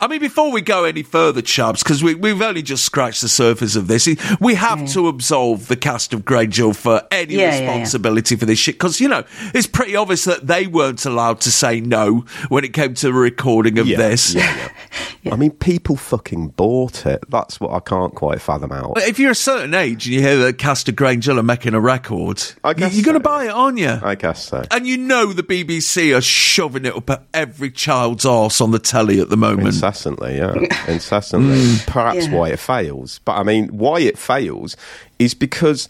I 0.00 0.08
mean, 0.08 0.20
before 0.20 0.50
we 0.50 0.60
go 0.60 0.84
any 0.84 1.02
further, 1.02 1.42
chaps, 1.42 1.82
because 1.82 2.02
we, 2.02 2.28
have 2.28 2.42
only 2.42 2.62
just 2.62 2.84
scratched 2.84 3.22
the 3.22 3.28
surface 3.28 3.76
of 3.76 3.86
this, 3.86 4.08
we 4.40 4.54
have 4.54 4.88
to 4.92 5.08
absolve 5.08 5.68
the 5.68 5.76
cast 5.76 6.12
of 6.12 6.24
Grange 6.24 6.56
Hill 6.56 6.72
for 7.00 7.06
any 7.10 7.34
Yeah, 7.34 7.54
yeah, 7.54 7.60
responsibility 7.60 8.36
for 8.36 8.46
this 8.46 8.58
shit 8.58 8.74
because 8.74 9.00
you 9.00 9.08
know 9.08 9.24
it's 9.54 9.66
pretty 9.66 9.96
obvious 9.96 10.24
that 10.24 10.46
they 10.46 10.66
weren't 10.66 11.04
allowed 11.06 11.40
to 11.42 11.50
say 11.52 11.80
no 11.80 12.24
when 12.48 12.64
it 12.64 12.72
came 12.72 12.94
to 12.94 13.06
the 13.06 13.12
recording 13.12 13.78
of 13.78 13.86
Yeah, 13.86 13.96
this. 13.98 14.34
yeah, 14.34 14.68
I 15.30 15.36
mean, 15.36 15.52
people 15.52 15.96
fucking 15.96 16.48
bought 16.48 17.06
it. 17.06 17.24
That's 17.30 17.60
what 17.60 17.72
I 17.72 17.80
can't 17.80 18.14
quite 18.14 18.40
fathom 18.40 18.72
out. 18.72 18.94
But 18.94 19.04
if 19.04 19.18
you're 19.18 19.30
a 19.30 19.34
certain 19.36 19.72
age 19.74 20.06
and 20.06 20.14
you 20.14 20.20
hear 20.20 20.36
that 20.38 20.58
Castor 20.58 20.92
Granger 20.92 21.32
are 21.38 21.42
making 21.42 21.74
a 21.74 21.80
record, 21.80 22.42
I 22.64 22.74
guess 22.74 22.94
you're 22.94 23.04
going 23.04 23.14
to 23.14 23.20
buy 23.20 23.44
it, 23.44 23.50
aren't 23.50 23.78
you? 23.78 23.98
I 24.02 24.14
guess 24.16 24.46
so. 24.48 24.64
and 24.70 24.86
you 24.86 24.98
know 24.98 25.32
the 25.32 25.42
BBC 25.44 26.16
are 26.16 26.20
shoving 26.20 26.84
it 26.84 26.94
up 26.96 27.08
at 27.08 27.22
every 27.32 27.70
child's 27.70 28.26
arse 28.26 28.60
on 28.60 28.72
the 28.72 28.78
telly 28.80 29.20
at 29.20 29.28
the 29.30 29.36
moment. 29.36 29.68
Incessantly, 29.68 30.36
yeah. 30.38 30.54
Incessantly. 30.88 31.56
Mm. 31.56 31.86
Perhaps 31.86 32.26
Yeah. 32.26 32.34
why 32.34 32.48
it 32.50 32.58
fails. 32.58 33.20
But 33.24 33.32
I 33.36 33.42
mean, 33.44 33.68
why 33.68 34.00
it 34.00 34.18
fails 34.18 34.76
is 35.18 35.34
because. 35.34 35.88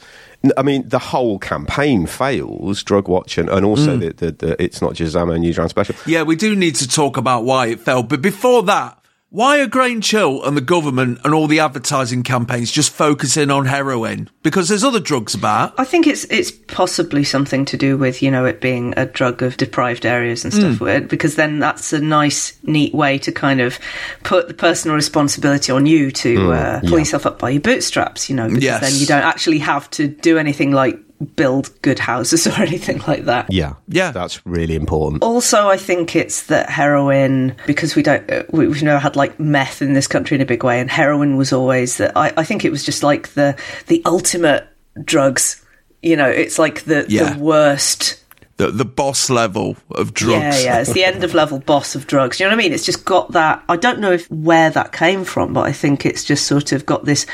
I 0.56 0.62
mean, 0.62 0.88
the 0.88 0.98
whole 0.98 1.38
campaign 1.38 2.06
fails, 2.06 2.82
drug 2.82 3.08
watch, 3.08 3.38
and, 3.38 3.48
and 3.48 3.64
also 3.64 3.96
Mm. 3.96 4.00
the, 4.16 4.26
the, 4.26 4.32
the 4.46 4.62
It's 4.62 4.82
Not 4.82 4.94
Just 4.94 5.14
Zammo 5.14 5.38
News 5.38 5.56
Round 5.58 5.70
special. 5.70 5.94
Yeah, 6.06 6.22
we 6.22 6.36
do 6.36 6.56
need 6.56 6.74
to 6.76 6.88
talk 6.88 7.16
about 7.16 7.44
why 7.44 7.66
it 7.68 7.80
fell. 7.80 8.02
But 8.02 8.22
before 8.22 8.62
that, 8.64 8.98
why 9.32 9.60
are 9.60 9.66
Grange 9.66 10.10
Hill 10.10 10.44
and 10.44 10.54
the 10.56 10.60
government 10.60 11.18
and 11.24 11.32
all 11.32 11.46
the 11.46 11.58
advertising 11.60 12.22
campaigns 12.22 12.70
just 12.70 12.92
focusing 12.92 13.50
on 13.50 13.64
heroin? 13.64 14.28
Because 14.42 14.68
there's 14.68 14.84
other 14.84 15.00
drugs 15.00 15.34
about. 15.34 15.72
I 15.78 15.84
think 15.84 16.06
it's 16.06 16.24
it's 16.24 16.50
possibly 16.50 17.24
something 17.24 17.64
to 17.64 17.78
do 17.78 17.96
with 17.96 18.22
you 18.22 18.30
know 18.30 18.44
it 18.44 18.60
being 18.60 18.92
a 18.96 19.06
drug 19.06 19.42
of 19.42 19.56
deprived 19.56 20.04
areas 20.04 20.44
and 20.44 20.52
stuff. 20.52 20.74
Mm. 20.78 21.08
Because 21.08 21.36
then 21.36 21.58
that's 21.58 21.92
a 21.94 21.98
nice, 22.00 22.58
neat 22.62 22.94
way 22.94 23.16
to 23.18 23.32
kind 23.32 23.60
of 23.62 23.78
put 24.22 24.48
the 24.48 24.54
personal 24.54 24.94
responsibility 24.94 25.72
on 25.72 25.86
you 25.86 26.10
to 26.12 26.38
Mm, 26.38 26.54
uh, 26.56 26.80
pull 26.80 26.90
yeah. 26.90 26.98
yourself 26.98 27.24
up 27.26 27.38
by 27.38 27.50
your 27.50 27.60
bootstraps. 27.62 28.28
You 28.28 28.36
know, 28.36 28.48
because 28.48 28.62
Yes. 28.62 28.80
then 28.82 28.94
you 29.00 29.06
don't 29.06 29.22
actually 29.24 29.58
have 29.60 29.88
to 29.92 30.08
do 30.08 30.36
anything 30.36 30.72
like 30.72 31.00
build 31.24 31.70
good 31.82 31.98
houses 31.98 32.46
or 32.48 32.52
anything 32.62 33.00
like 33.06 33.24
that. 33.24 33.50
Yeah. 33.52 33.74
Yeah. 33.88 34.10
That's 34.10 34.44
really 34.46 34.74
important. 34.74 35.22
Also, 35.22 35.68
I 35.68 35.76
think 35.76 36.14
it's 36.16 36.46
that 36.46 36.68
heroin, 36.70 37.56
because 37.66 37.94
we 37.96 38.02
don't, 38.02 38.30
uh, 38.30 38.42
we- 38.50 38.66
we've 38.68 38.82
never 38.82 38.98
had 38.98 39.16
like 39.16 39.38
meth 39.40 39.82
in 39.82 39.92
this 39.94 40.06
country 40.06 40.34
in 40.34 40.40
a 40.40 40.46
big 40.46 40.64
way, 40.64 40.80
and 40.80 40.90
heroin 40.90 41.36
was 41.36 41.52
always 41.52 41.96
that. 41.98 42.16
I, 42.16 42.32
I 42.36 42.44
think 42.44 42.64
it 42.64 42.70
was 42.70 42.84
just 42.84 43.02
like 43.02 43.34
the 43.34 43.56
the 43.86 44.02
ultimate 44.06 44.66
drugs. 45.04 45.64
You 46.02 46.16
know, 46.16 46.28
it's 46.28 46.58
like 46.58 46.82
the 46.84 47.06
Yeah. 47.08 47.32
the 47.34 47.38
worst. 47.40 48.18
The, 48.58 48.70
the 48.70 48.84
boss 48.84 49.30
level 49.30 49.76
of 49.92 50.12
drugs. 50.14 50.62
Yeah, 50.62 50.74
yeah, 50.76 50.80
it's 50.82 50.92
the 50.92 51.04
end 51.04 51.24
of 51.24 51.32
level 51.34 51.58
boss 51.58 51.94
of 51.94 52.06
drugs. 52.06 52.38
You 52.38 52.46
know 52.46 52.50
what 52.50 52.60
I 52.60 52.62
mean? 52.64 52.72
It's 52.74 52.84
just 52.84 53.04
got 53.04 53.32
that. 53.32 53.62
I 53.68 53.76
don't 53.76 53.98
know 53.98 54.12
if 54.12 54.30
where 54.30 54.68
that 54.70 54.92
came 54.92 55.24
from, 55.24 55.52
but 55.54 55.62
I 55.62 55.72
think 55.72 56.04
it's 56.04 56.22
just 56.22 56.46
sort 56.46 56.70
of 56.70 56.84
got 56.86 57.04
this 57.04 57.26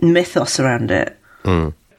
mythos 0.00 0.58
around 0.60 0.90
it. 0.90 1.16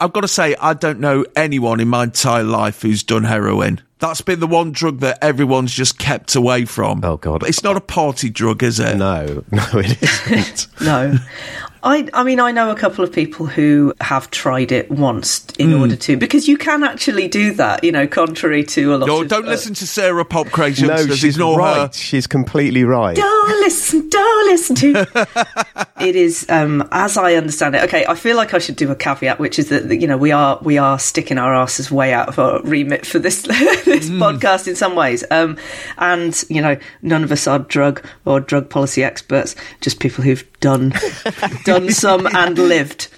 I've 0.00 0.12
got 0.12 0.22
to 0.22 0.28
say, 0.28 0.54
I 0.60 0.74
don't 0.74 0.98
know 1.00 1.24
anyone 1.36 1.78
in 1.78 1.88
my 1.88 2.04
entire 2.04 2.42
life 2.42 2.82
who's 2.82 3.02
done 3.02 3.24
heroin. 3.24 3.82
That's 3.98 4.22
been 4.22 4.40
the 4.40 4.46
one 4.46 4.72
drug 4.72 5.00
that 5.00 5.18
everyone's 5.22 5.72
just 5.74 5.98
kept 5.98 6.34
away 6.34 6.64
from. 6.64 7.04
Oh, 7.04 7.18
God. 7.18 7.40
But 7.40 7.50
it's 7.50 7.62
not 7.62 7.76
a 7.76 7.82
party 7.82 8.30
drug, 8.30 8.62
is 8.62 8.80
it? 8.80 8.96
No, 8.96 9.44
no, 9.50 9.64
it 9.74 10.02
isn't. 10.02 10.66
No. 10.80 11.16
I, 11.82 12.08
I 12.12 12.24
mean, 12.24 12.40
I 12.40 12.50
know 12.52 12.70
a 12.70 12.74
couple 12.74 13.02
of 13.04 13.12
people 13.12 13.46
who 13.46 13.94
have 14.00 14.30
tried 14.30 14.70
it 14.70 14.90
once 14.90 15.44
in 15.58 15.72
Hmm. 15.72 15.80
order 15.80 15.96
to, 15.96 16.16
because 16.16 16.46
you 16.46 16.58
can 16.58 16.84
actually 16.84 17.26
do 17.28 17.52
that, 17.54 17.82
you 17.84 17.90
know, 17.92 18.06
contrary 18.06 18.64
to 18.64 18.94
a 18.94 18.96
lot 18.96 19.06
No, 19.06 19.22
of. 19.22 19.28
don't 19.28 19.46
uh, 19.46 19.50
listen 19.50 19.72
to 19.74 19.86
Sarah 19.86 20.24
Pop 20.24 20.48
Crazy 20.50 20.86
no, 20.86 21.06
she's 21.06 21.36
Ignore 21.36 21.58
right. 21.58 21.76
her. 21.86 21.92
She's 21.92 22.26
completely 22.26 22.84
right. 22.84 23.16
Don't 23.16 23.60
listen, 23.60 24.08
don't 24.08 24.46
listen 24.48 24.76
to. 24.76 25.86
it 26.00 26.16
is, 26.16 26.44
um, 26.50 26.86
as 26.92 27.16
I 27.16 27.34
understand 27.34 27.74
it. 27.74 27.82
Okay, 27.84 28.04
I 28.06 28.14
feel 28.14 28.36
like 28.36 28.52
I 28.52 28.58
should 28.58 28.76
do 28.76 28.90
a 28.90 28.96
caveat, 28.96 29.38
which 29.38 29.58
is 29.58 29.68
that 29.70 29.90
you 30.00 30.06
know 30.06 30.16
we 30.18 30.32
are 30.32 30.58
we 30.62 30.76
are 30.78 30.98
sticking 30.98 31.38
our 31.38 31.54
asses 31.54 31.90
way 31.90 32.12
out 32.12 32.28
of 32.28 32.38
our 32.38 32.60
remit 32.62 33.06
for 33.06 33.18
this 33.18 33.42
this 33.84 34.10
podcast 34.10 34.68
in 34.68 34.76
some 34.76 34.94
ways, 34.94 35.24
um, 35.30 35.56
and 35.98 36.42
you 36.48 36.60
know 36.60 36.76
none 37.02 37.24
of 37.24 37.32
us 37.32 37.46
are 37.46 37.58
drug 37.58 38.04
or 38.24 38.40
drug 38.40 38.68
policy 38.70 39.02
experts, 39.04 39.54
just 39.80 39.98
people 40.00 40.22
who've 40.24 40.44
done 40.60 40.92
done 41.64 41.90
some 41.90 42.26
and 42.26 42.58
lived. 42.58 43.08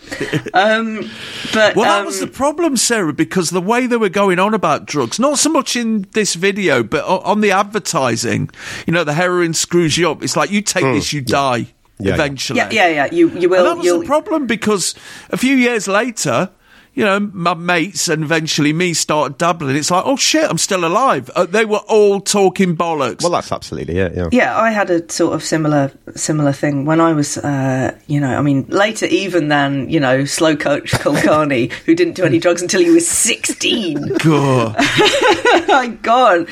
Um, 0.55 1.11
but 1.53 1.77
Well, 1.77 1.85
that 1.85 2.01
um, 2.01 2.07
was 2.07 2.21
the 2.21 2.27
problem, 2.27 2.77
Sarah, 2.77 3.13
because 3.13 3.51
the 3.51 3.61
way 3.61 3.87
they 3.87 3.97
were 3.97 4.09
going 4.09 4.39
on 4.39 4.55
about 4.55 4.87
drugs, 4.87 5.19
not 5.19 5.39
so 5.39 5.51
much 5.51 5.77
in 5.77 6.07
this 6.13 6.35
video, 6.35 6.83
but 6.83 7.05
on 7.05 7.41
the 7.41 7.51
advertising, 7.51 8.51
you 8.87 8.93
know, 8.93 9.05
the 9.05 9.15
heroin 9.15 9.55
screws 9.55 9.99
you 9.99 10.11
up. 10.11 10.23
It's 10.23 10.37
like, 10.37 10.51
you 10.51 10.63
take 10.63 10.85
this, 10.85 11.13
you 11.13 11.21
die. 11.21 11.57
Yeah, 11.99 12.09
yeah. 12.09 12.15
eventually. 12.15 12.59
yeah, 12.59 12.71
yeah, 12.71 12.89
yeah. 12.89 13.07
You 13.13 13.31
you 13.31 13.49
will. 13.49 13.59
And 13.59 13.67
that 13.67 13.77
was 13.77 13.87
you'll, 13.87 14.01
the 14.01 14.07
problem 14.07 14.47
because 14.47 14.95
a 15.31 15.37
few 15.37 15.55
years 15.55 15.87
later, 15.87 16.51
you 16.95 17.05
know, 17.05 17.19
my 17.21 17.55
mates 17.55 18.09
and 18.09 18.23
eventually 18.23 18.73
me 18.73 18.93
started 18.93 19.39
doubling. 19.39 19.77
It's 19.77 19.91
like, 19.91 20.05
oh 20.05 20.17
shit, 20.17 20.49
I'm 20.49 20.59
still 20.59 20.85
alive. 20.85 21.31
Uh, 21.35 21.47
they 21.47 21.65
were 21.65 21.81
all 21.89 22.21
talking 22.21 22.77
bollocks. 22.77 23.23
Well, 23.23 23.33
that's 23.33 23.51
absolutely 23.51 23.97
it, 23.99 24.15
yeah. 24.15 24.29
Yeah, 24.31 24.59
I 24.59 24.71
had 24.71 24.91
a 24.91 25.11
sort 25.11 25.35
of 25.35 25.43
similar 25.43 25.91
similar 26.15 26.53
thing 26.53 26.85
when 26.85 27.01
I 27.01 27.15
was, 27.15 27.39
uh, 27.39 27.97
you 28.09 28.21
know, 28.21 28.37
I 28.37 28.43
mean, 28.43 28.67
later 28.69 29.07
even 29.07 29.49
than 29.49 29.89
you 29.89 30.01
know, 30.01 30.25
slow 30.27 30.55
coach 30.55 30.91
Kulkarni, 30.93 31.73
who 31.73 31.95
didn't 31.95 32.15
do 32.15 32.25
any 32.25 32.39
drugs 32.39 32.61
until 32.61 32.81
he 32.83 32.91
was 32.91 33.09
sixteen. 33.09 33.97
God. 34.19 34.77
My 35.69 35.87
God, 36.03 36.47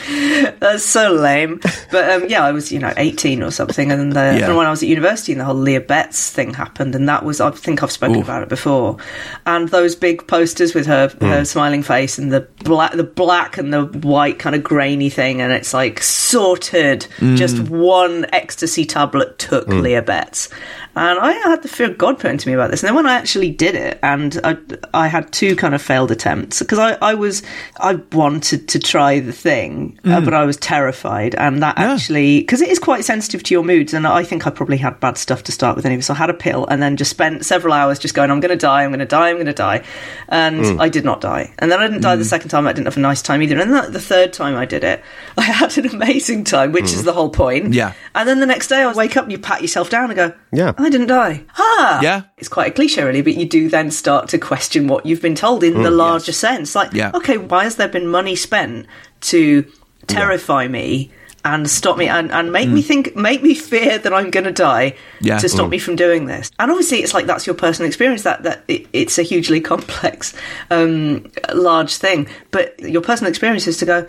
that's 0.60 0.84
so 0.84 1.12
lame. 1.12 1.60
But 1.90 2.10
um, 2.10 2.28
yeah, 2.30 2.44
I 2.44 2.52
was 2.52 2.72
you 2.72 2.78
know 2.78 2.92
eighteen 2.96 3.42
or 3.42 3.50
something, 3.50 3.92
and, 3.92 4.16
uh, 4.16 4.20
Yeah. 4.20 4.46
and 4.48 4.56
when 4.56 4.66
I 4.66 4.70
was 4.70 4.82
at 4.82 4.88
university, 4.88 5.32
and 5.32 5.40
the 5.40 5.44
whole 5.44 5.54
Leah 5.54 5.80
Betts 5.82 6.30
thing 6.30 6.54
happened, 6.54 6.94
and 6.94 7.08
that 7.08 7.24
was 7.24 7.40
I 7.40 7.50
think 7.50 7.82
I've 7.82 7.92
spoken 7.92 8.16
Oof. 8.16 8.24
about 8.24 8.42
it 8.42 8.48
before, 8.48 8.96
and 9.44 9.68
those 9.68 9.94
big 9.94 10.26
posters 10.30 10.74
with 10.74 10.86
her 10.86 11.08
her 11.20 11.38
hmm. 11.38 11.44
smiling 11.44 11.82
face 11.82 12.16
and 12.16 12.32
the 12.32 12.42
black 12.64 12.92
the 12.92 13.04
black 13.04 13.58
and 13.58 13.74
the 13.74 13.86
white 13.86 14.38
kind 14.38 14.54
of 14.54 14.62
grainy 14.62 15.10
thing, 15.10 15.40
and 15.40 15.52
it's 15.52 15.74
like 15.74 16.02
sorted. 16.02 17.04
Hmm. 17.18 17.34
Just 17.34 17.58
one 17.58 18.26
ecstasy 18.32 18.86
tablet 18.86 19.38
took 19.38 19.66
hmm. 19.66 19.80
Leah 19.80 20.02
Betts. 20.02 20.48
And 20.96 21.20
I 21.20 21.32
had 21.32 21.62
the 21.62 21.68
fear 21.68 21.88
of 21.88 21.98
God 21.98 22.18
put 22.18 22.32
into 22.32 22.48
me 22.48 22.54
about 22.54 22.72
this. 22.72 22.82
And 22.82 22.88
then 22.88 22.96
when 22.96 23.06
I 23.06 23.14
actually 23.14 23.50
did 23.50 23.76
it, 23.76 24.00
and 24.02 24.40
I, 24.42 24.56
I 24.92 25.06
had 25.06 25.32
two 25.32 25.54
kind 25.54 25.72
of 25.72 25.80
failed 25.80 26.10
attempts 26.10 26.58
because 26.58 26.80
I, 26.80 26.98
I 27.00 27.14
was 27.14 27.44
I 27.78 27.94
wanted 28.12 28.68
to 28.68 28.78
try 28.78 29.20
the 29.20 29.32
thing, 29.32 29.98
uh, 30.04 30.20
but 30.20 30.34
I 30.34 30.44
was 30.44 30.56
terrified, 30.56 31.34
and 31.36 31.62
that 31.62 31.78
actually 31.78 32.40
because 32.40 32.60
it 32.60 32.68
is 32.68 32.78
quite 32.78 33.04
sensitive 33.04 33.42
to 33.44 33.54
your 33.54 33.62
moods, 33.62 33.94
and 33.94 34.06
I 34.06 34.24
think 34.24 34.46
I 34.46 34.50
probably 34.50 34.78
had 34.78 34.98
bad 35.00 35.16
stuff 35.16 35.44
to 35.44 35.52
start 35.52 35.76
with 35.76 35.86
anyway. 35.86 36.02
So 36.02 36.14
I 36.14 36.16
had 36.16 36.30
a 36.30 36.34
pill, 36.34 36.66
and 36.66 36.82
then 36.82 36.96
just 36.96 37.10
spent 37.10 37.44
several 37.44 37.72
hours 37.72 37.98
just 37.98 38.14
going, 38.14 38.30
I'm 38.30 38.40
going 38.40 38.50
to 38.50 38.56
die, 38.56 38.82
I'm 38.82 38.90
going 38.90 38.98
to 38.98 39.06
die, 39.06 39.30
I'm 39.30 39.36
going 39.36 39.46
to 39.46 39.52
die, 39.52 39.84
and 40.30 40.64
mm. 40.64 40.80
I 40.80 40.88
did 40.88 41.04
not 41.04 41.20
die. 41.20 41.52
And 41.58 41.70
then 41.70 41.80
I 41.80 41.88
didn't 41.88 42.02
die 42.02 42.14
the 42.14 42.22
mm. 42.22 42.28
second 42.28 42.50
time. 42.50 42.66
I 42.66 42.72
didn't 42.72 42.86
have 42.86 42.96
a 42.96 43.00
nice 43.00 43.20
time 43.20 43.42
either. 43.42 43.58
And 43.58 43.72
then 43.74 43.92
the 43.92 44.00
third 44.00 44.32
time 44.32 44.54
I 44.54 44.64
did 44.64 44.84
it, 44.84 45.02
I 45.36 45.42
had 45.60 45.76
an 45.76 45.88
amazing 45.88 46.44
time, 46.44 46.72
which 46.72 46.84
is 46.84 47.02
mm. 47.02 47.04
the 47.06 47.12
whole 47.12 47.30
point. 47.30 47.74
Yeah. 47.74 47.94
And 48.14 48.28
then 48.28 48.38
the 48.38 48.46
next 48.46 48.68
day 48.68 48.82
I 48.82 48.92
wake 48.92 49.16
up 49.16 49.24
and 49.24 49.32
you 49.32 49.38
pat 49.38 49.60
yourself 49.60 49.90
down 49.90 50.04
and 50.10 50.16
go, 50.16 50.32
Yeah. 50.52 50.72
I 50.78 50.88
didn't 50.88 51.08
die. 51.08 51.44
Ah. 51.58 52.00
Yeah. 52.00 52.22
It's 52.38 52.48
quite 52.48 52.70
a 52.70 52.74
cliche, 52.74 53.02
really, 53.02 53.22
but 53.22 53.34
you 53.34 53.46
do 53.46 53.68
then 53.68 53.90
start 53.90 54.28
to 54.28 54.38
question 54.38 54.86
what 54.86 55.04
you've 55.04 55.22
been 55.22 55.34
told 55.34 55.64
in 55.64 55.82
the 55.82 55.90
larger 55.90 56.32
sense. 56.32 56.74
Like, 56.76 56.92
Yeah. 56.92 57.10
okay, 57.14 57.36
why 57.36 57.64
has 57.64 57.76
there 57.76 57.88
been 57.88 58.06
money 58.06 58.36
spent 58.36 58.86
to 59.22 59.66
terrify 60.06 60.68
me 60.68 61.10
and 61.44 61.68
stop 61.68 61.96
me 61.96 62.08
and, 62.08 62.30
and 62.30 62.52
make 62.52 62.68
me 62.68 62.82
hmm. 62.82 62.86
think, 62.86 63.16
make 63.16 63.42
me 63.42 63.54
fear 63.54 63.98
that 63.98 64.12
I'm 64.12 64.30
going 64.30 64.44
to 64.44 64.52
die 64.52 64.94
Yeah. 65.20 65.38
to 65.38 65.48
stop 65.48 65.70
me 65.70 65.78
from 65.78 65.96
doing 65.96 66.26
this? 66.26 66.50
And 66.58 66.70
obviously, 66.70 66.98
it's 66.98 67.14
like 67.14 67.26
that's 67.26 67.46
your 67.46 67.54
personal 67.54 67.86
experience. 67.86 68.22
That 68.22 68.42
that 68.42 68.64
it, 68.68 68.86
it's 68.92 69.18
a 69.18 69.22
hugely 69.22 69.60
complex, 69.72 70.34
um, 70.70 71.30
large 71.52 71.96
thing. 71.96 72.28
But 72.50 72.78
your 72.80 73.02
personal 73.02 73.30
experience 73.30 73.66
is 73.66 73.78
to 73.78 73.86
go, 73.86 74.06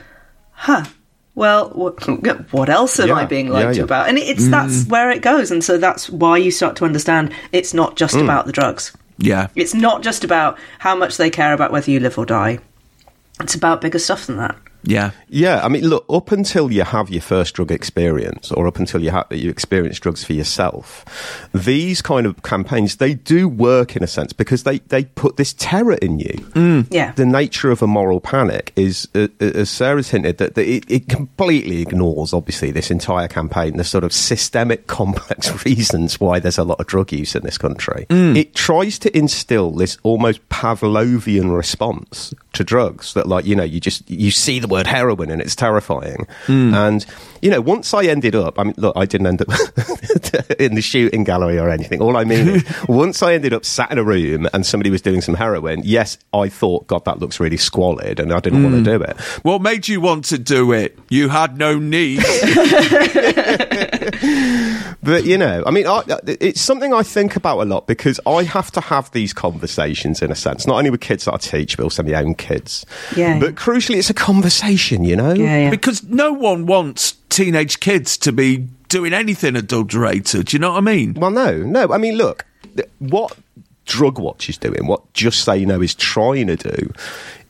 huh. 0.51 0.85
Well, 1.33 1.69
what, 1.69 1.95
what 2.51 2.69
else 2.69 2.99
am 2.99 3.13
I 3.13 3.21
Yeah, 3.21 3.25
being 3.25 3.47
yeah, 3.47 3.53
lied 3.53 3.73
to 3.75 3.77
yeah. 3.77 3.83
about? 3.85 4.09
And 4.09 4.17
it's 4.17 4.45
hmm. 4.45 4.51
that's 4.51 4.85
where 4.87 5.09
it 5.11 5.21
goes, 5.21 5.49
and 5.49 5.63
so 5.63 5.77
that's 5.77 6.09
why 6.09 6.37
you 6.37 6.51
start 6.51 6.75
to 6.77 6.85
understand 6.85 7.33
it's 7.53 7.73
not 7.73 7.95
just 7.95 8.15
hmm. 8.15 8.23
about 8.23 8.47
the 8.47 8.51
drugs. 8.51 8.91
Yeah. 9.17 9.47
It's 9.55 9.73
not 9.73 10.01
just 10.01 10.23
about 10.23 10.57
how 10.79 10.95
much 10.95 11.17
they 11.17 11.29
care 11.29 11.53
about 11.53 11.71
whether 11.71 11.89
you 11.89 11.99
live 11.99 12.17
or 12.17 12.25
die. 12.25 12.59
It's 13.39 13.55
about 13.55 13.81
bigger 13.81 13.99
stuff 13.99 14.27
than 14.27 14.37
that. 14.37 14.57
Yeah. 14.83 15.11
Yeah, 15.29 15.63
I 15.63 15.69
mean, 15.69 15.87
look, 15.87 16.05
up 16.09 16.31
until 16.31 16.71
you 16.71 16.83
have 16.83 17.09
your 17.09 17.21
first 17.21 17.55
drug 17.55 17.71
experience, 17.71 18.51
or 18.51 18.67
up 18.67 18.77
until 18.77 19.01
you 19.01 19.11
have 19.11 19.27
you 19.31 19.49
experience 19.49 19.99
drugs 19.99 20.23
for 20.23 20.33
yourself, 20.33 21.05
these 21.53 22.01
kind 22.01 22.25
of 22.25 22.41
campaigns 22.43 22.97
they 22.97 23.13
do 23.13 23.47
work 23.47 23.95
in 23.95 24.03
a 24.03 24.07
sense 24.07 24.33
because 24.33 24.63
they 24.63 24.79
they 24.79 25.05
put 25.05 25.37
this 25.37 25.53
terror 25.53 25.93
in 25.95 26.19
you. 26.19 26.85
Yeah. 26.91 27.11
The 27.13 27.25
nature 27.25 27.71
of 27.71 27.81
a 27.81 27.87
moral 27.87 28.19
panic 28.19 28.73
is, 28.75 29.07
uh, 29.15 29.27
uh, 29.39 29.45
as 29.45 29.69
Sarah's 29.69 30.09
hinted, 30.09 30.37
that, 30.39 30.55
that 30.55 30.67
it, 30.67 30.89
it 30.89 31.07
completely 31.07 31.81
ignores, 31.81 32.33
obviously, 32.33 32.71
this 32.71 32.91
entire 32.91 33.27
campaign, 33.27 33.77
the 33.77 33.83
sort 33.83 34.03
of 34.03 34.11
systemic, 34.13 34.87
complex 35.01 35.65
reasons 35.65 36.19
why 36.19 36.39
there's 36.39 36.57
a 36.57 36.63
lot 36.63 36.79
of 36.79 36.87
drug 36.87 37.11
use 37.11 37.35
in 37.35 37.43
this 37.43 37.57
country. 37.57 38.05
It 38.35 38.53
tries 38.55 38.99
to 38.99 39.17
instill 39.17 39.71
this 39.71 39.97
almost 40.03 40.47
Pavlovian 40.49 41.55
response 41.55 42.33
to 42.53 42.63
drugs 42.63 43.13
that, 43.13 43.27
like, 43.27 43.45
you 43.45 43.55
know, 43.55 43.63
you 43.63 43.79
just 43.79 44.09
you 44.09 44.31
see 44.31 44.59
the 44.59 44.67
word 44.71 44.87
heroin 44.87 45.29
and 45.29 45.41
it's 45.41 45.55
terrifying, 45.55 46.27
and 46.47 47.05
you 47.41 47.49
know, 47.49 47.59
once 47.59 47.93
I 47.93 48.03
ended 48.03 48.35
up, 48.35 48.59
I 48.59 48.63
mean, 48.65 48.75
look, 48.77 48.95
I 48.95 49.05
didn't 49.05 49.27
end 49.27 49.41
up 49.41 49.47
in 50.59 50.75
the 50.75 50.81
shooting 50.81 51.23
gallery 51.23 51.57
or 51.57 51.69
anything. 51.69 52.01
All 52.01 52.15
I 52.15 52.23
mean 52.23 52.47
is, 52.47 52.63
once 52.87 53.23
I 53.23 53.33
ended 53.33 53.53
up 53.53 53.65
sat 53.65 53.91
in 53.91 53.97
a 53.97 54.03
room 54.03 54.47
and 54.53 54.65
somebody 54.65 54.89
was 54.89 55.01
doing 55.01 55.21
some 55.21 55.35
heroin, 55.35 55.81
yes, 55.83 56.17
I 56.33 56.49
thought, 56.49 56.87
God, 56.87 57.05
that 57.05 57.19
looks 57.19 57.39
really 57.39 57.57
squalid, 57.57 58.19
and 58.19 58.31
I 58.31 58.39
didn't 58.39 58.61
mm. 58.61 58.71
want 58.71 58.85
to 58.85 58.97
do 58.97 59.03
it. 59.03 59.19
What 59.43 59.61
made 59.61 59.87
you 59.87 60.01
want 60.01 60.25
to 60.25 60.37
do 60.37 60.71
it? 60.71 60.97
You 61.09 61.29
had 61.29 61.57
no 61.57 61.79
need. 61.79 62.17
but 65.03 65.25
you 65.25 65.37
know, 65.37 65.63
I 65.65 65.71
mean, 65.71 65.87
I, 65.87 66.03
it's 66.27 66.61
something 66.61 66.93
I 66.93 67.01
think 67.01 67.35
about 67.35 67.59
a 67.59 67.65
lot 67.65 67.87
because 67.87 68.19
I 68.27 68.43
have 68.43 68.71
to 68.73 68.81
have 68.81 69.09
these 69.11 69.33
conversations 69.33 70.21
in 70.21 70.31
a 70.31 70.35
sense, 70.35 70.67
not 70.67 70.77
only 70.77 70.91
with 70.91 71.01
kids 71.01 71.25
that 71.25 71.33
I 71.33 71.37
teach, 71.37 71.75
but 71.75 71.83
also 71.83 72.03
my 72.03 72.13
own 72.13 72.35
kids. 72.35 72.85
Yeah. 73.15 73.39
But 73.39 73.55
crucially, 73.55 73.95
it's 73.95 74.11
a 74.11 74.13
conversation, 74.13 74.60
you 75.03 75.15
know. 75.15 75.33
Yeah, 75.33 75.63
yeah. 75.63 75.69
Because 75.69 76.03
no 76.03 76.31
one 76.31 76.65
wants 76.65 77.13
teenage 77.29 77.79
kids 77.79 78.17
to 78.17 78.31
be 78.31 78.67
doing 78.89 79.13
anything 79.13 79.55
adulterated. 79.55 80.47
Do 80.47 80.55
you 80.55 80.59
know 80.59 80.71
what 80.71 80.77
I 80.77 80.81
mean? 80.81 81.13
Well, 81.15 81.31
no, 81.31 81.57
no. 81.57 81.91
I 81.91 81.97
mean, 81.97 82.15
look, 82.15 82.45
what 82.99 83.37
Drug 83.85 84.19
Watch 84.19 84.49
is 84.49 84.57
doing, 84.57 84.87
what 84.87 85.13
Just 85.13 85.43
Say 85.43 85.65
No 85.65 85.81
is 85.81 85.95
trying 85.95 86.47
to 86.47 86.55
do, 86.55 86.93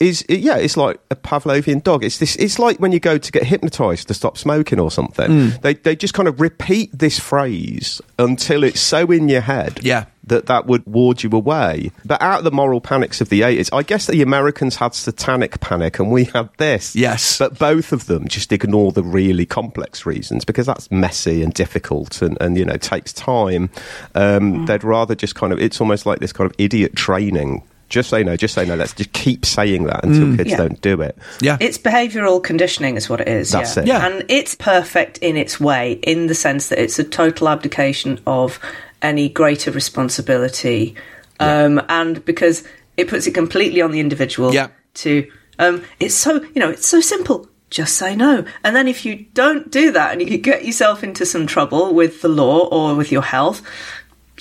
is 0.02 0.26
yeah, 0.28 0.58
it's 0.58 0.76
like 0.76 1.00
a 1.12 1.16
Pavlovian 1.16 1.84
dog. 1.84 2.04
It's 2.04 2.18
this. 2.18 2.36
It's 2.38 2.58
like 2.58 2.80
when 2.80 2.92
you 2.92 3.00
go 3.00 3.18
to 3.18 3.32
get 3.32 3.44
hypnotized 3.44 4.08
to 4.08 4.14
stop 4.14 4.38
smoking 4.38 4.80
or 4.80 4.90
something. 4.90 5.30
Mm. 5.30 5.62
They 5.62 5.76
they 5.76 5.96
just 5.96 6.14
kind 6.14 6.28
of 6.28 6.42
repeat 6.42 6.90
this 6.92 7.20
phrase 7.20 8.02
until 8.18 8.64
it's 8.64 8.82
so 8.82 9.12
in 9.12 9.30
your 9.30 9.42
head. 9.42 9.80
Yeah. 9.84 10.06
That 10.24 10.46
that 10.48 10.66
would 10.68 10.86
ward 10.86 11.24
you 11.24 11.30
away. 11.32 11.92
But 12.06 12.22
out 12.22 12.40
of 12.40 12.44
the 12.44 12.52
moral 12.52 12.80
panics 12.80 13.22
of 13.22 13.30
the 13.30 13.44
eighties, 13.44 13.70
I 13.72 13.84
guess 13.84 14.08
the 14.08 14.22
Americans 14.22 14.76
had 14.76 14.94
satanic 14.94 15.60
panic 15.60 16.00
and 16.00 16.12
we 16.12 16.26
had 16.26 16.50
this. 16.58 16.96
Yes. 16.96 17.38
But 17.38 17.58
both 17.58 17.92
of 17.92 18.06
them 18.06 18.28
just 18.28 18.52
ignore 18.52 18.92
the 18.92 19.04
really 19.04 19.46
complex 19.46 20.06
reasons 20.06 20.46
because 20.46 20.66
that's 20.66 20.90
messy 20.92 21.44
and 21.44 21.54
difficult 21.54 22.22
and, 22.22 22.38
and 22.40 22.58
you 22.58 22.66
know 22.66 22.78
takes 22.78 23.14
time. 23.14 23.70
Um, 24.16 24.54
mm. 24.54 24.68
They'd 24.68 24.84
rather 24.84 25.16
just 25.16 25.36
kind 25.36 25.54
of. 25.54 25.60
It's 25.60 25.82
almost 25.82 26.06
like 26.06 26.20
this 26.20 26.34
kind 26.34 26.50
of 26.50 26.56
idiot 26.58 26.96
training 26.96 27.64
just 27.92 28.10
say 28.10 28.24
no, 28.24 28.36
just 28.36 28.56
say 28.56 28.66
no. 28.66 28.76
Let's 28.76 28.94
just 28.94 29.14
keep 29.14 29.46
saying 29.46 29.84
that 29.84 30.04
until 30.04 30.28
mm. 30.28 30.38
kids 30.38 30.52
yeah. 30.52 30.58
don't 30.58 30.82
do 30.82 31.02
it. 31.02 31.18
Yeah. 31.42 31.58
It's 31.60 31.78
behavioural 31.78 32.44
conditioning, 32.44 32.96
is 32.96 33.10
what 33.10 33.22
it 33.22 33.28
is. 33.28 33.52
That's 33.52 33.76
yeah. 33.76 33.84
it. 33.84 33.88
Yeah. 33.88 34.08
And 34.08 34.26
it's 34.30 34.56
perfect 34.56 35.20
in 35.20 35.38
its 35.38 35.60
way, 35.60 35.94
in 36.04 36.28
the 36.28 36.36
sense 36.36 36.70
that 36.70 36.80
it's 36.80 36.98
a 36.98 37.04
total 37.04 37.50
abdication 37.50 38.20
of 38.26 38.60
any 39.02 39.30
greater 39.30 39.70
responsibility. 39.72 40.96
Um, 41.40 41.78
yeah. 41.78 41.86
And 41.90 42.26
because 42.26 42.64
it 42.98 43.08
puts 43.08 43.28
it 43.28 43.34
completely 43.34 43.82
on 43.82 43.92
the 43.92 44.00
individual 44.00 44.54
yeah. 44.54 44.70
to. 44.96 45.30
Um, 45.60 45.84
it's 46.00 46.16
so, 46.16 46.42
you 46.42 46.60
know, 46.60 46.72
it's 46.72 46.88
so 46.88 47.02
simple 47.02 47.48
just 47.72 47.96
say 47.96 48.16
no. 48.16 48.46
And 48.64 48.76
then 48.76 48.88
if 48.88 49.06
you 49.06 49.26
don't 49.34 49.72
do 49.72 49.92
that 49.94 50.12
and 50.12 50.22
you 50.22 50.38
get 50.38 50.66
yourself 50.66 51.04
into 51.04 51.26
some 51.26 51.48
trouble 51.48 51.94
with 51.94 52.22
the 52.22 52.28
law 52.28 52.68
or 52.68 52.96
with 52.96 53.12
your 53.12 53.22
health, 53.22 53.62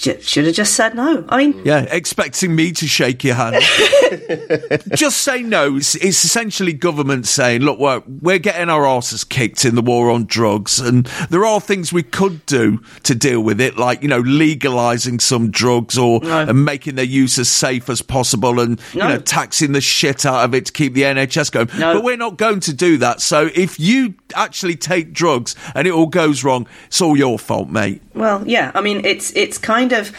should 0.01 0.47
have 0.47 0.55
just 0.55 0.75
said 0.75 0.95
no. 0.95 1.25
I 1.29 1.37
mean, 1.37 1.61
yeah, 1.65 1.83
expecting 1.91 2.57
me 2.57 2.73
to 2.73 2.87
shake 2.87 3.23
your 3.23 3.35
hand. 3.35 3.57
just 4.95 5.19
say 5.19 5.43
no. 5.43 5.77
It's, 5.77 5.95
it's, 5.97 6.25
essentially 6.25 6.73
government 6.73 7.27
saying, 7.27 7.63
look, 7.63 7.79
we're, 7.79 8.03
we're 8.07 8.39
getting 8.39 8.71
our 8.71 8.87
asses 8.87 9.25
kicked 9.25 9.65
in 9.65 9.75
the 9.75 9.83
war 9.83 10.11
on 10.11 10.25
drugs, 10.25 10.81
and 10.81 11.05
there 11.29 11.45
are 11.45 11.61
things 11.61 11.93
we 11.93 12.03
could 12.03 12.45
do 12.47 12.81
to 13.03 13.15
deal 13.15 13.43
with 13.43 13.61
it, 13.61 13.77
like 13.77 14.03
you 14.03 14.09
know, 14.09 14.21
legalizing 14.21 15.19
some 15.19 15.51
drugs 15.51 15.99
or 15.99 16.21
no. 16.21 16.41
and 16.41 16.65
making 16.65 16.95
their 16.95 17.05
use 17.05 17.39
as 17.39 17.49
safe 17.49 17.91
as 17.91 18.01
possible, 18.01 18.59
and 18.59 18.81
no. 18.95 19.03
you 19.03 19.15
know, 19.15 19.21
taxing 19.21 19.73
the 19.73 19.81
shit 19.81 20.25
out 20.25 20.45
of 20.45 20.55
it 20.55 20.67
to 20.67 20.73
keep 20.73 20.95
the 20.95 21.03
NHS 21.03 21.53
going. 21.53 21.69
No. 21.79 21.95
But 21.95 22.05
we're 22.05 22.17
not 22.17 22.39
going 22.39 22.61
to 22.61 22.73
do 22.73 22.97
that. 22.99 23.21
So 23.21 23.51
if 23.55 23.79
you 23.79 24.15
actually 24.35 24.77
take 24.77 25.13
drugs 25.13 25.55
and 25.75 25.87
it 25.87 25.93
all 25.93 26.07
goes 26.07 26.43
wrong, 26.45 26.67
it's 26.87 27.01
all 27.01 27.17
your 27.17 27.39
fault, 27.39 27.69
mate. 27.69 28.03
Well, 28.15 28.47
yeah. 28.47 28.73
I 28.75 28.81
mean, 28.81 29.05
it's 29.05 29.35
it's 29.37 29.59
kind 29.59 29.93
of. 29.93 30.13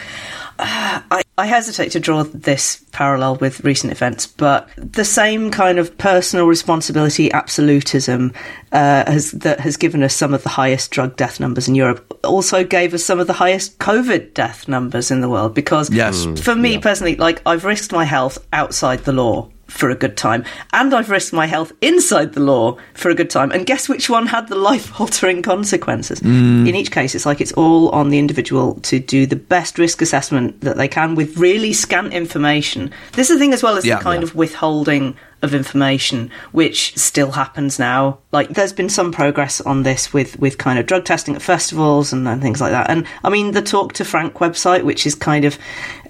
Uh, 0.58 1.00
I, 1.10 1.22
I 1.38 1.46
hesitate 1.46 1.92
to 1.92 2.00
draw 2.00 2.24
this 2.24 2.84
parallel 2.92 3.36
with 3.36 3.64
recent 3.64 3.90
events, 3.90 4.26
but 4.26 4.68
the 4.76 5.04
same 5.04 5.50
kind 5.50 5.78
of 5.78 5.96
personal 5.96 6.46
responsibility 6.46 7.32
absolutism 7.32 8.32
uh, 8.70 9.10
has, 9.10 9.32
that 9.32 9.58
has 9.60 9.78
given 9.78 10.02
us 10.02 10.14
some 10.14 10.34
of 10.34 10.42
the 10.42 10.50
highest 10.50 10.90
drug 10.90 11.16
death 11.16 11.40
numbers 11.40 11.68
in 11.68 11.74
Europe 11.74 12.20
also 12.22 12.64
gave 12.64 12.92
us 12.92 13.02
some 13.02 13.18
of 13.18 13.26
the 13.26 13.32
highest 13.32 13.78
COVID 13.78 14.34
death 14.34 14.68
numbers 14.68 15.10
in 15.10 15.22
the 15.22 15.28
world. 15.28 15.54
Because 15.54 15.90
yes. 15.90 16.26
for 16.38 16.54
me 16.54 16.74
yeah. 16.74 16.80
personally, 16.80 17.16
like 17.16 17.40
I've 17.46 17.64
risked 17.64 17.92
my 17.92 18.04
health 18.04 18.38
outside 18.52 19.00
the 19.00 19.12
law 19.12 19.51
for 19.66 19.90
a 19.90 19.94
good 19.94 20.16
time. 20.16 20.44
And 20.72 20.94
I've 20.94 21.10
risked 21.10 21.32
my 21.32 21.46
health 21.46 21.72
inside 21.80 22.34
the 22.34 22.40
law 22.40 22.76
for 22.94 23.10
a 23.10 23.14
good 23.14 23.30
time. 23.30 23.50
And 23.50 23.66
guess 23.66 23.88
which 23.88 24.10
one 24.10 24.26
had 24.26 24.48
the 24.48 24.56
life 24.56 25.00
altering 25.00 25.42
consequences? 25.52 26.20
Mm. 26.20 26.68
In 26.68 26.74
each 26.74 26.90
case, 26.90 27.14
it's 27.14 27.26
like 27.26 27.40
it's 27.40 27.52
all 27.52 27.88
on 27.90 28.10
the 28.10 28.18
individual 28.18 28.74
to 28.80 28.98
do 28.98 29.26
the 29.26 29.36
best 29.36 29.78
risk 29.78 30.02
assessment 30.02 30.60
that 30.60 30.76
they 30.76 30.88
can 30.88 31.14
with 31.14 31.36
really 31.36 31.72
scant 31.72 32.12
information. 32.12 32.90
This 33.12 33.30
is 33.30 33.36
the 33.36 33.40
thing 33.40 33.52
as 33.52 33.62
well 33.62 33.76
as 33.76 33.84
yeah, 33.84 33.98
the 33.98 34.04
kind 34.04 34.22
yeah. 34.22 34.28
of 34.28 34.34
withholding 34.34 35.16
of 35.42 35.54
information, 35.54 36.30
which 36.52 36.96
still 36.96 37.32
happens 37.32 37.78
now. 37.78 38.18
Like, 38.32 38.48
there's 38.48 38.72
been 38.72 38.88
some 38.88 39.12
progress 39.12 39.60
on 39.60 39.82
this 39.82 40.12
with, 40.12 40.38
with 40.38 40.56
kind 40.56 40.78
of 40.78 40.86
drug 40.86 41.04
testing 41.04 41.36
at 41.36 41.42
festivals 41.42 42.12
and, 42.12 42.26
and 42.26 42.40
things 42.40 42.60
like 42.60 42.72
that. 42.72 42.88
And 42.88 43.06
I 43.22 43.28
mean, 43.28 43.52
the 43.52 43.60
Talk 43.60 43.92
to 43.94 44.04
Frank 44.04 44.34
website, 44.34 44.84
which 44.84 45.06
is 45.06 45.14
kind 45.14 45.44
of 45.44 45.58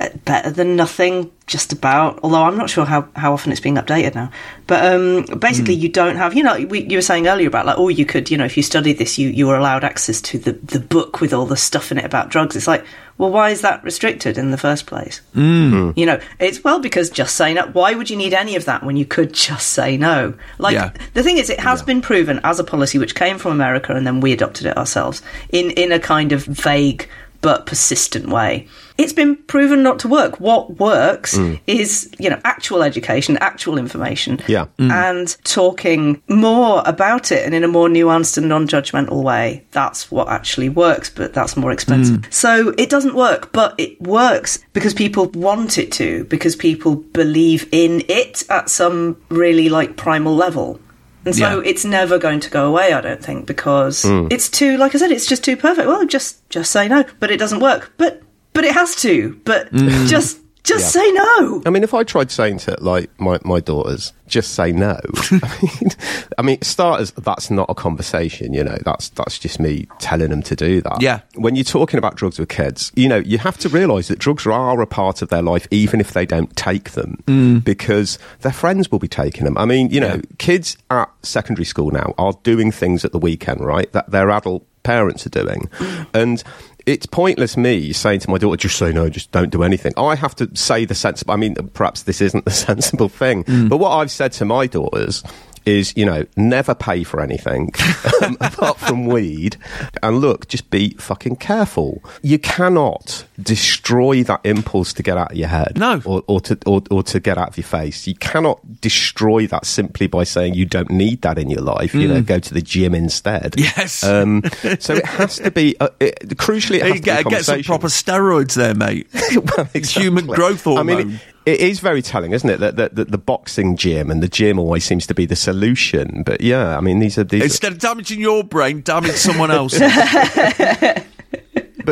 uh, 0.00 0.08
better 0.24 0.50
than 0.50 0.76
nothing, 0.76 1.32
just 1.48 1.72
about. 1.72 2.20
Although 2.22 2.44
I'm 2.44 2.56
not 2.56 2.70
sure 2.70 2.84
how, 2.84 3.08
how 3.16 3.32
often 3.32 3.50
it's 3.50 3.60
being 3.60 3.74
updated 3.74 4.14
now. 4.14 4.30
But 4.68 4.94
um, 4.94 5.38
basically, 5.38 5.76
mm. 5.76 5.80
you 5.80 5.88
don't 5.88 6.16
have, 6.16 6.34
you 6.34 6.44
know, 6.44 6.64
we, 6.66 6.84
you 6.84 6.96
were 6.96 7.02
saying 7.02 7.26
earlier 7.26 7.48
about 7.48 7.66
like, 7.66 7.76
oh, 7.76 7.88
you 7.88 8.06
could, 8.06 8.30
you 8.30 8.38
know, 8.38 8.44
if 8.44 8.56
you 8.56 8.62
studied 8.62 8.98
this, 8.98 9.18
you, 9.18 9.28
you 9.28 9.48
were 9.48 9.56
allowed 9.56 9.82
access 9.82 10.20
to 10.22 10.38
the, 10.38 10.52
the 10.52 10.78
book 10.78 11.20
with 11.20 11.32
all 11.32 11.44
the 11.44 11.56
stuff 11.56 11.90
in 11.90 11.98
it 11.98 12.04
about 12.04 12.30
drugs. 12.30 12.54
It's 12.54 12.68
like, 12.68 12.84
well, 13.18 13.30
why 13.30 13.50
is 13.50 13.60
that 13.60 13.84
restricted 13.84 14.38
in 14.38 14.50
the 14.50 14.56
first 14.56 14.86
place? 14.86 15.20
Mm. 15.34 15.96
You 15.96 16.06
know, 16.06 16.20
it's 16.38 16.64
well 16.64 16.80
because 16.80 17.10
just 17.10 17.36
saying 17.36 17.56
that. 17.56 17.74
Why 17.74 17.94
would 17.94 18.08
you 18.08 18.16
need 18.16 18.32
any 18.32 18.56
of 18.56 18.64
that 18.64 18.82
when 18.82 18.96
you 18.96 19.04
could 19.04 19.32
just 19.32 19.70
say 19.70 19.96
no? 19.96 20.34
Like 20.58 20.74
yeah. 20.74 20.92
the 21.12 21.22
thing 21.22 21.36
is, 21.36 21.50
it 21.50 21.60
has 21.60 21.80
yeah. 21.80 21.86
been 21.86 22.00
proven 22.12 22.40
as 22.44 22.60
a 22.60 22.64
policy 22.64 22.98
which 22.98 23.14
came 23.14 23.38
from 23.38 23.52
America 23.52 23.94
and 23.94 24.06
then 24.06 24.20
we 24.20 24.34
adopted 24.34 24.66
it 24.66 24.76
ourselves 24.76 25.22
in 25.50 25.70
in 25.70 25.92
a 25.92 25.98
kind 25.98 26.30
of 26.32 26.44
vague 26.44 27.08
but 27.40 27.64
persistent 27.64 28.28
way. 28.28 28.68
It's 28.98 29.14
been 29.14 29.34
proven 29.34 29.82
not 29.82 29.98
to 30.00 30.08
work. 30.08 30.38
What 30.38 30.78
works 30.78 31.36
mm. 31.36 31.58
is, 31.66 32.14
you 32.18 32.28
know, 32.28 32.38
actual 32.44 32.82
education, 32.82 33.38
actual 33.38 33.78
information, 33.78 34.40
yeah. 34.46 34.66
Mm. 34.78 34.92
and 34.92 35.36
talking 35.44 36.22
more 36.28 36.82
about 36.84 37.32
it 37.32 37.44
and 37.46 37.54
in 37.54 37.64
a 37.64 37.68
more 37.68 37.88
nuanced 37.88 38.36
and 38.36 38.46
non-judgmental 38.46 39.22
way. 39.22 39.64
That's 39.72 40.10
what 40.10 40.28
actually 40.28 40.68
works, 40.68 41.08
but 41.08 41.32
that's 41.32 41.56
more 41.56 41.72
expensive. 41.72 42.20
Mm. 42.20 42.32
So 42.32 42.74
it 42.76 42.90
doesn't 42.90 43.14
work, 43.14 43.52
but 43.52 43.74
it 43.78 44.00
works 44.02 44.58
because 44.74 44.92
people 44.92 45.30
want 45.30 45.78
it 45.78 45.90
to, 45.92 46.24
because 46.24 46.54
people 46.54 46.96
believe 46.96 47.68
in 47.72 48.04
it 48.08 48.44
at 48.50 48.68
some 48.68 49.16
really 49.30 49.70
like 49.70 49.96
primal 49.96 50.36
level. 50.36 50.78
And 51.24 51.34
so 51.36 51.60
Yeah. 51.60 51.70
it's 51.70 51.84
never 51.84 52.18
going 52.18 52.40
to 52.40 52.50
go 52.50 52.66
away, 52.66 52.92
I 52.92 53.00
don't 53.00 53.22
think, 53.24 53.46
because 53.46 54.02
Mm. 54.04 54.32
it's 54.32 54.48
too, 54.48 54.76
like 54.76 54.94
I 54.94 54.98
said, 54.98 55.12
it's 55.12 55.26
just 55.26 55.44
too 55.44 55.56
perfect. 55.56 55.86
Well, 55.88 56.04
just 56.06 56.48
just 56.50 56.70
say 56.72 56.88
no, 56.88 57.04
but 57.20 57.30
it 57.30 57.38
doesn't 57.38 57.60
work. 57.60 57.92
But 57.96 58.22
but 58.54 58.64
it 58.64 58.72
has 58.74 58.94
to. 58.96 59.38
But 59.44 59.72
Mm. 59.72 60.08
just 60.08 60.38
just 60.64 60.94
Yeah. 60.94 61.02
say 61.02 61.12
no. 61.12 61.62
I 61.66 61.70
mean, 61.70 61.82
if 61.82 61.92
I 61.94 62.04
tried 62.04 62.30
saying 62.30 62.58
to 62.60 62.76
like 62.80 63.10
my, 63.20 63.38
my 63.44 63.60
daughters, 63.60 64.12
just 64.28 64.54
say 64.54 64.70
no. 64.72 64.98
I 65.42 65.58
mean, 65.62 65.90
I 66.38 66.42
mean, 66.42 66.62
starters, 66.62 67.10
that's 67.12 67.50
not 67.50 67.66
a 67.68 67.74
conversation. 67.74 68.54
You 68.54 68.64
know, 68.64 68.78
that's 68.84 69.08
that's 69.10 69.38
just 69.38 69.58
me 69.60 69.86
telling 69.98 70.30
them 70.30 70.42
to 70.42 70.56
do 70.56 70.80
that. 70.82 71.02
Yeah. 71.02 71.20
When 71.34 71.56
you're 71.56 71.64
talking 71.64 71.98
about 71.98 72.14
drugs 72.16 72.38
with 72.38 72.48
kids, 72.48 72.92
you 72.94 73.08
know, 73.08 73.18
you 73.18 73.38
have 73.38 73.58
to 73.58 73.68
realise 73.68 74.08
that 74.08 74.18
drugs 74.18 74.46
are 74.46 74.80
a 74.80 74.86
part 74.86 75.20
of 75.22 75.28
their 75.28 75.42
life, 75.42 75.66
even 75.70 76.00
if 76.00 76.12
they 76.12 76.24
don't 76.26 76.54
take 76.56 76.92
them, 76.92 77.18
Mm. 77.26 77.64
because 77.64 78.18
their 78.40 78.52
friends 78.52 78.90
will 78.90 78.98
be 79.00 79.08
taking 79.08 79.44
them. 79.44 79.58
I 79.58 79.64
mean, 79.66 79.90
you 79.90 80.00
know, 80.00 80.14
Yeah. 80.14 80.20
kids 80.38 80.76
at 80.90 81.10
secondary 81.22 81.64
school 81.66 81.90
now 81.90 82.14
are 82.18 82.34
doing 82.42 82.70
things 82.72 83.04
at 83.04 83.12
the 83.12 83.18
weekend, 83.18 83.60
right? 83.64 83.92
That 83.92 84.10
their 84.10 84.30
adult 84.30 84.64
parents 84.84 85.24
are 85.26 85.30
doing, 85.30 85.68
and 86.14 86.42
it's 86.86 87.06
pointless 87.06 87.56
me 87.56 87.92
saying 87.92 88.20
to 88.20 88.30
my 88.30 88.38
daughter, 88.38 88.56
just 88.56 88.76
say 88.76 88.92
no, 88.92 89.08
just 89.08 89.30
don't 89.32 89.50
do 89.50 89.62
anything. 89.62 89.92
I 89.96 90.14
have 90.14 90.34
to 90.36 90.50
say 90.54 90.84
the 90.84 90.94
sensible, 90.94 91.34
I 91.34 91.36
mean, 91.36 91.54
perhaps 91.74 92.02
this 92.02 92.20
isn't 92.20 92.44
the 92.44 92.50
sensible 92.68 93.08
thing, 93.08 93.44
mm. 93.44 93.68
but 93.68 93.78
what 93.78 93.90
I've 93.90 94.10
said 94.10 94.32
to 94.32 94.44
my 94.44 94.66
daughters 94.66 95.22
is, 95.64 95.96
you 95.96 96.04
know, 96.04 96.26
never 96.36 96.74
pay 96.74 97.04
for 97.04 97.20
anything 97.20 97.72
um, 98.22 98.36
apart 98.40 98.78
from 98.78 99.06
weed. 99.06 99.56
And 100.02 100.18
look, 100.20 100.48
just 100.48 100.70
be 100.70 100.90
fucking 100.94 101.36
careful. 101.36 102.02
You 102.22 102.38
cannot 102.38 103.24
destroy 103.40 104.22
that 104.24 104.40
impulse 104.44 104.92
to 104.94 105.02
get 105.02 105.16
out 105.16 105.32
of 105.32 105.36
your 105.36 105.48
head. 105.48 105.78
No. 105.78 106.00
Or, 106.04 106.22
or, 106.26 106.40
to, 106.42 106.58
or, 106.66 106.82
or 106.90 107.02
to 107.04 107.20
get 107.20 107.38
out 107.38 107.48
of 107.50 107.56
your 107.56 107.64
face. 107.64 108.06
You 108.06 108.14
cannot 108.14 108.80
destroy 108.80 109.46
that 109.48 109.66
simply 109.66 110.06
by 110.06 110.24
saying 110.24 110.54
you 110.54 110.64
don't 110.66 110.90
need 110.90 111.22
that 111.22 111.38
in 111.38 111.50
your 111.50 111.62
life. 111.62 111.94
You 111.94 112.08
know, 112.08 112.22
go 112.22 112.38
to 112.38 112.54
the 112.54 112.62
gym 112.62 112.94
instead. 112.94 113.54
Yes. 113.58 114.02
Um, 114.04 114.42
so 114.80 114.94
it 114.94 115.06
has 115.06 115.36
to 115.36 115.50
be, 115.50 115.76
uh, 115.80 115.88
it, 116.00 116.20
crucially, 116.36 116.82
it 116.82 116.92
to 116.94 116.98
get, 117.00 117.24
get 117.26 117.44
some 117.44 117.62
proper 117.62 117.88
steroids 117.88 118.54
there, 118.54 118.74
mate. 118.74 119.08
well, 119.56 119.68
It's 119.74 119.90
human 119.94 120.24
exactly. 120.24 120.36
growth 120.36 120.66
I 120.66 120.70
hormone. 120.70 120.96
mean, 121.08 121.14
It 121.14 121.31
is 121.46 121.80
very 121.80 122.02
telling, 122.02 122.32
isn't 122.32 122.48
it? 122.48 122.60
That, 122.60 122.76
that, 122.76 122.94
that 122.94 123.10
the 123.10 123.18
boxing 123.18 123.76
gym 123.76 124.10
and 124.10 124.22
the 124.22 124.28
gym 124.28 124.58
always 124.58 124.84
seems 124.84 125.06
to 125.08 125.14
be 125.14 125.26
the 125.26 125.36
solution. 125.36 126.22
But 126.24 126.40
yeah, 126.40 126.76
I 126.76 126.80
mean, 126.80 126.98
these 126.98 127.18
are 127.18 127.24
these. 127.24 127.42
Instead 127.42 127.72
of 127.72 127.78
damaging 127.78 128.20
your 128.20 128.44
brain, 128.44 128.82
damage 128.82 129.12
someone 129.12 129.50
else. 129.50 129.78
but 129.78 131.06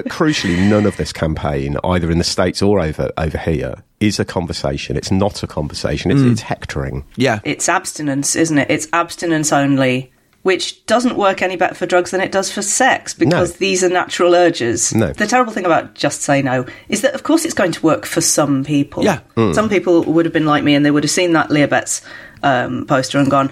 crucially, 0.07 0.69
none 0.69 0.87
of 0.87 0.97
this 0.97 1.13
campaign, 1.13 1.77
either 1.85 2.11
in 2.11 2.19
the 2.19 2.25
states 2.25 2.63
or 2.63 2.81
over 2.81 3.11
over 3.17 3.39
here, 3.39 3.75
is 4.01 4.21
a 4.21 4.25
conversation. 4.25 4.97
It's 4.97 5.11
not 5.11 5.43
a 5.43 5.47
conversation. 5.47 6.11
It's, 6.11 6.21
mm. 6.21 6.33
it's 6.33 6.43
hectoring. 6.43 7.05
Yeah, 7.17 7.41
it's 7.45 7.69
abstinence, 7.69 8.37
isn't 8.37 8.59
it? 8.59 8.71
It's 8.71 8.89
abstinence 8.93 9.53
only 9.53 10.13
which 10.43 10.85
doesn't 10.87 11.17
work 11.17 11.43
any 11.43 11.57
better 11.57 11.75
for 11.75 11.87
drugs 11.87 12.11
than 12.11 12.21
it 12.21 12.33
does 12.33 12.51
for 12.51 12.63
sex 12.63 13.13
because 13.13 13.53
no. 13.53 13.57
these 13.59 13.85
are 13.85 13.89
natural 13.91 14.35
urges. 14.35 14.95
No. 14.95 15.13
The 15.13 15.27
terrible 15.27 15.53
thing 15.53 15.67
about 15.67 15.95
Just 15.95 16.23
Say 16.23 16.41
No 16.41 16.67
is 16.89 17.03
that, 17.03 17.15
of 17.15 17.23
course, 17.23 17.45
it's 17.45 17.55
going 17.55 17.73
to 17.73 17.83
work 17.83 18.07
for 18.07 18.21
some 18.21 18.65
people. 18.65 19.05
Yeah. 19.05 19.21
Mm. 19.37 19.55
Some 19.55 19.69
people 19.69 20.03
would 20.05 20.25
have 20.25 20.33
been 20.33 20.47
like 20.47 20.65
me 20.65 20.75
and 20.75 20.85
they 20.85 20.91
would 20.91 21.05
have 21.05 21.11
seen 21.11 21.33
that 21.35 21.51
Leah 21.51 21.69
Betts 21.69 22.03
um, 22.43 22.87
poster 22.87 23.19
and 23.19 23.31
gone, 23.31 23.51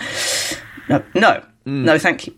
no, 0.89 1.03
no. 1.15 1.43
No, 1.69 1.99
thank 1.99 2.27
you, 2.27 2.35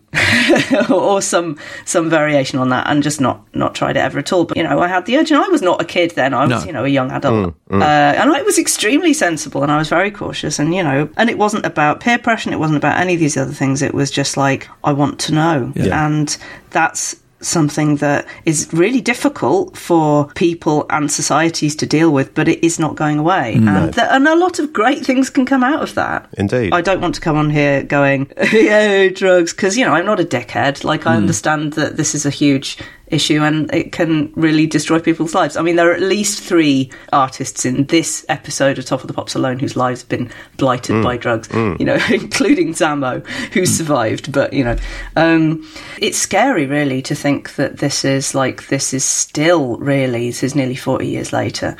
or 0.89 1.21
some 1.21 1.57
some 1.85 2.09
variation 2.09 2.59
on 2.59 2.69
that, 2.69 2.87
and 2.87 3.01
just 3.01 3.21
not 3.21 3.45
not 3.55 3.73
tried 3.73 3.95
it 3.95 4.01
ever 4.01 4.19
at 4.19 4.33
all. 4.33 4.43
But 4.43 4.57
you 4.57 4.63
know, 4.63 4.79
I 4.79 4.87
had 4.87 5.05
the 5.05 5.17
urge, 5.17 5.31
and 5.31 5.41
I 5.41 5.47
was 5.47 5.61
not 5.61 5.81
a 5.81 5.85
kid 5.85 6.11
then; 6.11 6.33
I 6.33 6.45
was 6.45 6.61
no. 6.61 6.65
you 6.65 6.73
know 6.73 6.83
a 6.83 6.89
young 6.89 7.11
adult, 7.11 7.53
mm, 7.53 7.55
mm. 7.69 7.81
Uh, 7.81 8.19
and 8.19 8.31
I 8.31 8.41
was 8.41 8.59
extremely 8.59 9.13
sensible, 9.13 9.63
and 9.63 9.71
I 9.71 9.77
was 9.77 9.89
very 9.89 10.11
cautious, 10.11 10.59
and 10.59 10.75
you 10.75 10.83
know, 10.83 11.09
and 11.15 11.29
it 11.29 11.37
wasn't 11.37 11.65
about 11.65 12.01
peer 12.01 12.17
pressure, 12.17 12.49
and 12.49 12.53
it 12.53 12.59
wasn't 12.59 12.77
about 12.77 12.99
any 12.99 13.13
of 13.13 13.19
these 13.19 13.37
other 13.37 13.53
things. 13.53 13.81
It 13.81 13.93
was 13.93 14.11
just 14.11 14.35
like 14.35 14.67
I 14.83 14.91
want 14.91 15.19
to 15.21 15.33
know, 15.33 15.71
yeah. 15.75 16.07
and 16.07 16.35
that's 16.71 17.20
something 17.41 17.97
that 17.97 18.25
is 18.45 18.71
really 18.71 19.01
difficult 19.01 19.75
for 19.75 20.27
people 20.35 20.85
and 20.89 21.11
societies 21.11 21.75
to 21.77 21.85
deal 21.85 22.11
with, 22.11 22.33
but 22.33 22.47
it 22.47 22.63
is 22.63 22.79
not 22.79 22.95
going 22.95 23.19
away. 23.19 23.55
No. 23.55 23.85
And, 23.85 23.97
and 23.97 24.27
a 24.27 24.35
lot 24.35 24.59
of 24.59 24.71
great 24.71 25.05
things 25.05 25.29
can 25.29 25.45
come 25.45 25.63
out 25.63 25.81
of 25.81 25.95
that. 25.95 26.29
Indeed. 26.37 26.73
I 26.73 26.81
don't 26.81 27.01
want 27.01 27.15
to 27.15 27.21
come 27.21 27.37
on 27.37 27.49
here 27.49 27.83
going, 27.83 28.31
yeah, 28.53 29.09
drugs, 29.09 29.53
because, 29.53 29.77
you 29.77 29.85
know, 29.85 29.93
I'm 29.93 30.05
not 30.05 30.19
a 30.19 30.25
dickhead. 30.25 30.83
Like, 30.83 31.07
I 31.07 31.13
mm. 31.13 31.17
understand 31.17 31.73
that 31.73 31.97
this 31.97 32.15
is 32.15 32.25
a 32.25 32.29
huge 32.29 32.77
issue 33.11 33.41
and 33.43 33.71
it 33.73 33.91
can 33.91 34.31
really 34.35 34.65
destroy 34.65 34.99
people's 34.99 35.35
lives. 35.35 35.57
I 35.57 35.61
mean, 35.61 35.75
there 35.75 35.91
are 35.91 35.93
at 35.93 36.01
least 36.01 36.41
three 36.41 36.89
artists 37.11 37.65
in 37.65 37.85
this 37.85 38.25
episode 38.29 38.79
of 38.79 38.85
Top 38.85 39.01
of 39.01 39.07
the 39.07 39.13
Pops 39.13 39.35
alone 39.35 39.59
whose 39.59 39.75
lives 39.75 40.01
have 40.01 40.09
been 40.09 40.31
blighted 40.57 40.95
mm. 40.95 41.03
by 41.03 41.17
drugs, 41.17 41.47
mm. 41.49 41.79
you 41.79 41.85
know, 41.85 41.99
including 42.09 42.73
Zammo, 42.73 43.25
who 43.51 43.61
mm. 43.61 43.67
survived. 43.67 44.31
But, 44.31 44.53
you 44.53 44.63
know, 44.63 44.77
um, 45.15 45.67
it's 45.99 46.17
scary, 46.17 46.65
really, 46.65 47.01
to 47.03 47.15
think 47.15 47.55
that 47.55 47.77
this 47.77 48.05
is 48.05 48.33
like, 48.33 48.67
this 48.67 48.93
is 48.93 49.03
still 49.03 49.77
really, 49.77 50.29
this 50.29 50.43
is 50.43 50.55
nearly 50.55 50.75
40 50.75 51.05
years 51.05 51.33
later. 51.33 51.75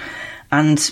And 0.52 0.92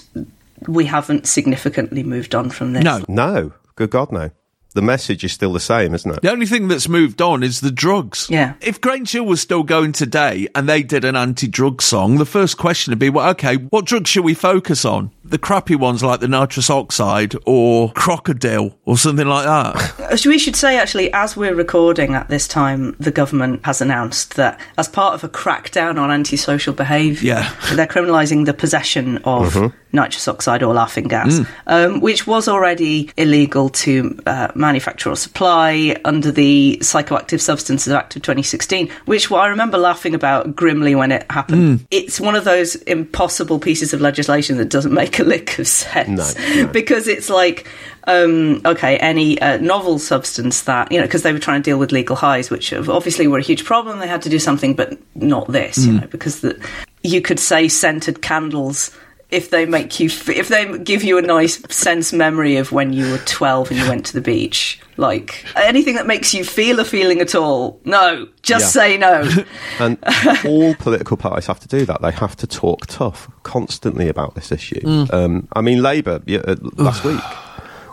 we 0.68 0.86
haven't 0.86 1.28
significantly 1.28 2.03
moved 2.03 2.34
on 2.34 2.49
from 2.49 2.74
this. 2.74 2.84
No. 2.84 3.03
No. 3.07 3.53
Good 3.76 3.91
God, 3.91 4.11
no 4.11 4.32
the 4.74 4.82
message 4.82 5.24
is 5.24 5.32
still 5.32 5.52
the 5.52 5.60
same, 5.60 5.96
isn't 5.96 6.12
it? 6.12 6.22
The 6.22 6.32
only 6.32 6.46
thing 6.46 6.68
that's 6.68 6.88
moved 6.88 7.22
on 7.22 7.41
is 7.41 7.62
the 7.62 7.72
drugs. 7.72 8.28
Yeah. 8.30 8.54
If 8.62 8.80
Grange 8.80 9.12
Hill 9.12 9.26
was 9.26 9.41
still 9.41 9.64
going 9.64 9.94
today 9.94 10.48
and 10.54 10.70
they 10.70 10.84
did 10.84 11.04
an 11.04 11.16
anti-drug 11.16 11.82
song, 11.82 12.18
the 12.18 12.26
first 12.26 12.58
question 12.58 12.91
would 12.91 13.00
be, 13.00 13.10
well, 13.10 13.30
okay, 13.32 13.56
what 13.56 13.86
drugs 13.86 14.10
should 14.10 14.24
we 14.24 14.36
focus 14.36 14.86
on? 14.86 15.12
The 15.24 15.38
crappy 15.38 15.76
ones 15.76 16.04
like 16.04 16.20
the 16.20 16.28
nitrous 16.28 16.70
oxide 16.70 17.36
or 17.46 17.91
crocodile 17.94 18.78
or 18.86 18.98
something 18.98 19.28
like 19.28 19.46
that. 19.46 20.24
we 20.26 20.40
should 20.40 20.56
say, 20.56 20.78
actually, 20.78 21.12
as 21.14 21.36
we're 21.36 21.56
recording 21.56 22.14
at 22.14 22.30
this 22.30 22.48
time, 22.48 22.96
the 23.00 23.12
government 23.12 23.66
has 23.66 23.82
announced 23.82 24.36
that 24.36 24.60
as 24.78 24.88
part 24.88 25.14
of 25.16 25.24
a 25.24 25.30
crackdown 25.30 26.00
on 26.00 26.12
antisocial 26.12 26.74
behaviour, 26.74 27.28
yeah. 27.28 27.56
they're 27.74 27.88
criminalising 27.88 28.46
the 28.46 28.54
possession 28.54 29.18
of 29.20 29.54
mm-hmm. 29.54 29.89
Nitrous 29.91 30.28
oxide 30.28 30.64
or 30.64 30.74
laughing 30.74 31.07
gas, 31.07 31.40
mm. 31.40 31.48
um, 31.68 31.99
which 31.99 32.28
was 32.28 32.48
already 32.48 33.10
illegal 33.18 33.70
to 33.70 34.20
uh, 34.26 34.49
manufacture 34.56 35.10
or 35.10 35.16
supply 35.16 35.95
under 36.06 36.32
the 36.32 36.78
Psychoactive 36.82 37.41
Substances 37.41 37.91
Act 37.91 38.16
of 38.16 38.22
2016, 38.22 38.90
which 39.06 39.32
I 39.32 39.48
remember 39.48 39.78
laughing 39.78 40.14
about 40.14 40.56
grimly 40.56 40.95
when 40.95 41.11
it 41.11 41.30
happened. 41.32 41.80
Mm. 41.80 41.88
It's 41.91 42.20
one 42.20 42.36
of 42.36 42.44
those 42.44 42.76
impossible 42.76 43.60
pieces 43.60 43.94
of 43.94 44.02
legislation 44.02 44.57
that 44.57 44.70
doesn't 44.70 44.94
make 44.94 45.20
a 45.20 45.24
lick 45.24 45.57
of 45.60 45.68
sense 45.68 46.36
no, 46.38 46.64
no. 46.64 46.68
because 46.68 47.07
it's 47.07 47.30
like 47.30 47.68
um, 48.06 48.61
okay, 48.66 48.98
any 48.98 49.40
uh, 49.40 49.57
novel 49.57 49.99
substance 49.99 50.64
that, 50.64 50.91
you 50.91 50.99
know, 50.99 51.06
because 51.06 51.22
they 51.22 51.34
were 51.34 51.40
trying 51.40 51.61
to 51.61 51.70
deal 51.70 51.78
with 51.78 51.91
legal 51.91 52.16
highs, 52.16 52.49
which 52.49 52.74
obviously 52.74 53.28
were 53.28 53.38
a 53.38 53.44
huge 53.44 53.66
problem. 53.66 53.99
They 53.99 54.07
had 54.07 54.24
to 54.24 54.30
do 54.30 54.40
something, 54.40 54.74
but 54.74 54.98
not 55.16 55.52
this, 55.52 55.78
mm. 55.78 55.86
you 55.86 55.94
know, 55.94 56.07
because 56.07 56.41
the, 56.41 56.60
you 57.03 57.22
could 57.22 57.40
say 57.40 57.68
scented 57.68 58.22
candles 58.22 58.98
if 59.30 59.52
they 59.52 59.66
make 59.66 60.00
you 60.00 60.08
if 60.08 60.48
they 60.48 60.78
give 60.80 61.04
you 61.04 61.18
a 61.18 61.22
nice 61.22 61.62
sense 61.74 62.12
memory 62.12 62.56
of 62.56 62.72
when 62.72 62.94
you 62.94 63.12
were 63.12 63.18
12 63.20 63.72
and 63.72 63.80
you 63.80 63.88
went 63.88 64.06
to 64.06 64.14
the 64.14 64.22
beach 64.22 64.80
like 64.98 65.46
anything 65.56 65.96
that 65.96 66.08
makes 66.08 66.34
you 66.34 66.44
feel 66.44 66.80
a 66.80 66.86
feeling 66.86 67.20
at 67.22 67.36
all 67.36 67.80
no 67.86 68.28
just 68.42 68.76
yeah. 68.76 68.82
say 68.82 68.98
no 68.98 69.30
and 69.80 69.98
all 70.46 70.74
political 70.76 71.16
parties 71.16 71.46
have 71.46 71.60
to 71.60 71.68
do 71.68 71.86
that 71.86 72.02
they 72.02 72.12
have 72.12 72.36
to 72.36 72.48
talk 72.48 72.88
tough 72.88 73.30
constantly 73.44 74.08
about 74.08 74.36
this 74.36 74.52
issue 74.52 74.82
mm. 74.82 75.14
um, 75.14 75.48
i 75.54 75.62
mean 75.62 75.82
labour 75.82 76.22
yeah, 76.26 76.40
uh, 76.40 76.56
last 76.78 77.04
week 77.04 77.22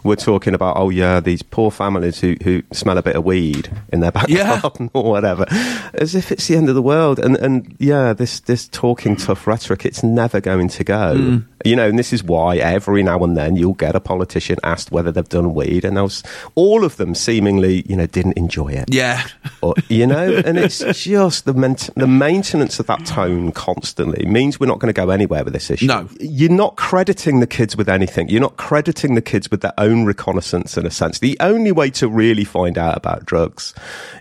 we're 0.07 0.17
talking 0.17 0.55
about, 0.55 0.77
oh 0.77 0.91
yeah, 0.91 1.21
these 1.21 1.43
poor 1.43 1.71
families 1.71 2.21
who, 2.21 2.37
who 2.43 2.63
smell 2.73 2.99
a 2.99 3.03
bit 3.03 3.17
of 3.17 3.25
weed 3.25 3.71
in 3.93 4.01
their 4.01 4.13
back 4.13 4.29
yeah. 4.29 4.61
garden 4.63 4.91
or 4.95 5.05
whatever, 5.05 5.47
as 5.95 6.15
if 6.15 6.33
it's 6.33 6.47
the 6.49 6.57
end 6.57 6.69
of 6.69 6.75
the 6.75 6.83
world. 6.83 7.19
And 7.19 7.37
and 7.37 7.77
yeah, 7.79 8.13
this 8.13 8.41
this 8.41 8.69
talking 8.69 9.17
tough 9.17 9.47
rhetoric, 9.47 9.85
it's 9.85 10.03
never 10.03 10.41
going 10.41 10.69
to 10.69 10.85
go. 10.85 11.15
Mm. 11.15 11.45
You 11.65 11.77
know, 11.77 11.89
and 11.89 11.99
this 11.99 12.13
is 12.13 12.23
why 12.23 12.57
every 12.57 13.03
now 13.03 13.23
and 13.25 13.37
then 13.37 13.57
you'll 13.57 13.75
get 13.75 13.97
a 13.97 14.01
politician 14.01 14.59
asked 14.63 14.93
whether 14.93 15.11
they've 15.11 15.29
done 15.29 15.55
weed, 15.55 15.85
and 15.85 15.97
was, 15.97 16.23
all 16.55 16.85
of 16.85 16.97
them 16.97 17.15
seemingly, 17.15 17.85
you 17.89 17.97
know, 17.97 18.07
didn't 18.07 18.35
enjoy 18.37 18.69
it. 18.69 18.93
Yeah, 18.93 19.27
or, 19.63 19.75
you 19.89 20.07
know, 20.07 20.43
and 20.45 20.59
it's 20.59 20.79
just 21.03 21.45
the 21.45 21.55
ment- 21.55 21.91
the 21.97 22.07
maintenance 22.07 22.79
of 22.79 22.87
that 22.87 23.05
tone 23.07 23.53
constantly 23.53 24.27
means 24.27 24.61
we're 24.61 24.67
not 24.67 24.79
going 24.79 24.93
to 24.93 25.01
go 25.01 25.11
anywhere 25.11 25.45
with 25.45 25.53
this 25.53 25.71
issue. 25.71 25.87
No, 25.87 26.09
you're 26.21 26.51
not 26.51 26.77
crediting 26.77 27.41
the 27.41 27.47
kids 27.47 27.77
with 27.77 27.89
anything. 27.89 28.29
You're 28.29 28.41
not 28.41 28.57
crediting 28.57 29.15
the 29.15 29.23
kids 29.23 29.51
with 29.51 29.63
their 29.63 29.75
own 29.79 30.05
reconnaissance 30.05 30.77
in 30.77 30.87
a 30.87 30.91
sense. 30.91 31.19
The 31.19 31.37
only 31.41 31.73
way 31.73 31.91
to 31.91 32.09
really 32.09 32.45
find 32.45 32.77
out 32.79 32.97
about 32.97 33.25
drugs 33.25 33.75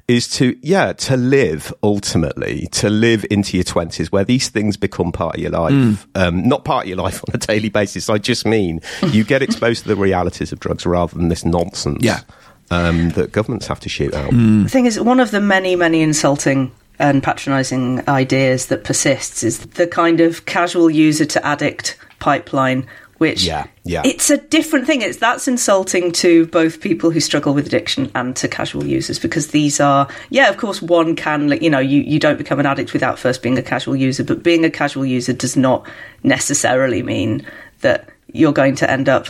is 0.08 0.28
to, 0.30 0.58
yeah, 0.62 0.94
to 0.94 1.18
live 1.18 1.74
ultimately, 1.84 2.68
to 2.72 2.90
live 2.90 3.26
into 3.30 3.58
your 3.58 3.64
20s 3.64 4.12
where 4.12 4.24
these 4.24 4.50
things 4.50 4.78
become 4.78 5.12
part 5.12 5.36
of 5.36 5.42
your 5.42 5.52
life. 5.52 5.74
Mm. 5.74 5.98
Um, 6.16 6.48
not 6.48 6.64
part 6.66 6.86
of 6.86 6.90
your 6.90 6.98
life 6.98 7.25
on 7.28 7.36
a 7.36 7.38
daily 7.38 7.70
basis. 7.70 8.10
I 8.10 8.18
just 8.18 8.46
mean 8.46 8.82
you 9.12 9.24
get 9.24 9.42
exposed 9.42 9.84
to 9.84 9.88
the 9.88 9.96
realities 9.96 10.52
of 10.52 10.60
drugs 10.60 10.86
rather 10.86 11.16
than 11.16 11.30
this 11.30 11.46
nonsense. 11.46 12.04
Yeah. 12.04 12.22
Um, 12.72 13.12
that 13.12 13.32
governments 13.32 13.68
have 13.68 13.80
to 13.82 13.90
shoot 13.90 14.16
out. 14.16 14.32
Mm. 14.32 14.64
The 14.64 14.70
thing 14.70 14.88
is, 14.88 15.00
one 15.00 15.20
of 15.20 15.30
the 15.30 15.40
many, 15.40 15.76
many 15.76 16.02
insulting 16.02 16.72
and 16.98 17.22
patronising 17.22 18.08
ideas 18.10 18.68
that 18.68 18.84
persists 18.84 19.44
is 19.44 19.60
the 19.60 19.86
kind 19.86 20.20
of 20.20 20.46
casual 20.46 20.90
user 20.90 21.26
to 21.26 21.46
addict 21.46 21.96
pipeline 22.18 22.88
which 23.18 23.44
yeah, 23.44 23.68
yeah. 23.84 24.02
it's 24.04 24.30
a 24.30 24.38
different 24.38 24.86
thing. 24.86 25.02
It's 25.02 25.18
that's 25.18 25.48
insulting 25.48 26.12
to 26.14 26.48
both 26.48 26.82
people 26.82 27.12
who 27.12 27.20
struggle 27.20 27.54
with 27.54 27.66
addiction 27.66 28.12
and 28.14 28.36
to 28.38 28.48
casual 28.48 28.86
users 28.86 29.20
because 29.20 29.48
these 29.48 29.80
are 29.80 30.08
yeah, 30.30 30.50
of 30.50 30.58
course 30.58 30.82
one 30.82 31.16
can 31.16 31.50
you 31.62 31.70
know, 31.70 31.80
you, 31.80 32.02
you 32.02 32.20
don't 32.20 32.38
become 32.38 32.60
an 32.60 32.66
addict 32.66 32.94
without 32.94 33.18
first 33.18 33.42
being 33.42 33.58
a 33.58 33.64
casual 33.64 33.96
user, 33.96 34.24
but 34.24 34.44
being 34.44 34.66
a 34.66 34.70
casual 34.70 35.06
user 35.06 35.34
does 35.34 35.56
not 35.56 35.88
necessarily 36.24 37.02
mean 37.02 37.46
that 37.82 38.10
you're 38.34 38.54
going 38.54 38.76
to 38.76 38.90
end 38.90 39.08
up 39.08 39.28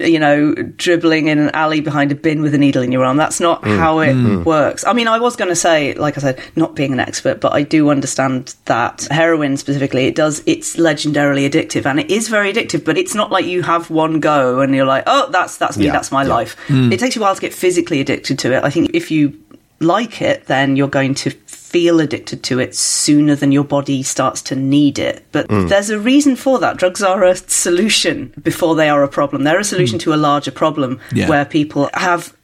you 0.00 0.18
know, 0.18 0.54
dribbling 0.54 1.28
in 1.28 1.38
an 1.38 1.50
alley 1.50 1.80
behind 1.80 2.12
a 2.12 2.14
bin 2.14 2.42
with 2.42 2.54
a 2.54 2.58
needle 2.58 2.82
in 2.82 2.92
your 2.92 3.04
arm. 3.04 3.16
That's 3.16 3.40
not 3.40 3.62
mm. 3.62 3.76
how 3.76 4.00
it 4.00 4.14
mm. 4.14 4.44
works. 4.44 4.84
I 4.84 4.92
mean, 4.92 5.08
I 5.08 5.18
was 5.18 5.36
going 5.36 5.48
to 5.48 5.56
say, 5.56 5.94
like 5.94 6.16
I 6.16 6.20
said, 6.20 6.40
not 6.56 6.74
being 6.74 6.92
an 6.92 7.00
expert, 7.00 7.40
but 7.40 7.52
I 7.52 7.62
do 7.62 7.90
understand 7.90 8.54
that 8.66 9.06
heroin 9.10 9.56
specifically, 9.56 10.06
it 10.06 10.14
does, 10.14 10.42
it's 10.46 10.76
legendarily 10.76 11.48
addictive 11.48 11.86
and 11.86 12.00
it 12.00 12.10
is 12.10 12.28
very 12.28 12.52
addictive, 12.52 12.84
but 12.84 12.98
it's 12.98 13.14
not 13.14 13.30
like 13.30 13.44
you 13.44 13.62
have 13.62 13.90
one 13.90 14.20
go 14.20 14.60
and 14.60 14.74
you're 14.74 14.86
like, 14.86 15.04
oh, 15.06 15.30
that's, 15.30 15.56
that's 15.56 15.76
me, 15.76 15.86
yeah. 15.86 15.92
that's 15.92 16.12
my 16.12 16.22
yeah. 16.22 16.28
life. 16.28 16.56
Mm. 16.68 16.92
It 16.92 17.00
takes 17.00 17.16
you 17.16 17.22
a 17.22 17.24
while 17.24 17.34
to 17.34 17.40
get 17.40 17.54
physically 17.54 18.00
addicted 18.00 18.38
to 18.40 18.52
it. 18.52 18.64
I 18.64 18.70
think 18.70 18.90
if 18.94 19.10
you 19.10 19.38
like 19.80 20.20
it, 20.20 20.46
then 20.46 20.76
you're 20.76 20.88
going 20.88 21.14
to 21.14 21.30
feel 21.68 22.00
addicted 22.00 22.42
to 22.44 22.58
it 22.58 22.74
sooner 22.74 23.34
than 23.34 23.52
your 23.52 23.64
body 23.64 24.02
starts 24.02 24.40
to 24.42 24.56
need 24.56 24.98
it. 24.98 25.24
But 25.32 25.48
mm. 25.48 25.68
there's 25.68 25.90
a 25.90 25.98
reason 25.98 26.36
for 26.36 26.58
that. 26.58 26.78
Drugs 26.78 27.02
are 27.02 27.22
a 27.24 27.36
solution 27.36 28.32
before 28.42 28.74
they 28.74 28.88
are 28.88 29.02
a 29.02 29.08
problem. 29.08 29.44
They're 29.44 29.58
a 29.58 29.64
solution 29.64 29.98
mm. 29.98 30.02
to 30.02 30.14
a 30.14 30.16
larger 30.16 30.50
problem 30.50 31.00
yeah. 31.12 31.28
where 31.28 31.44
people 31.44 31.90
have 31.94 32.34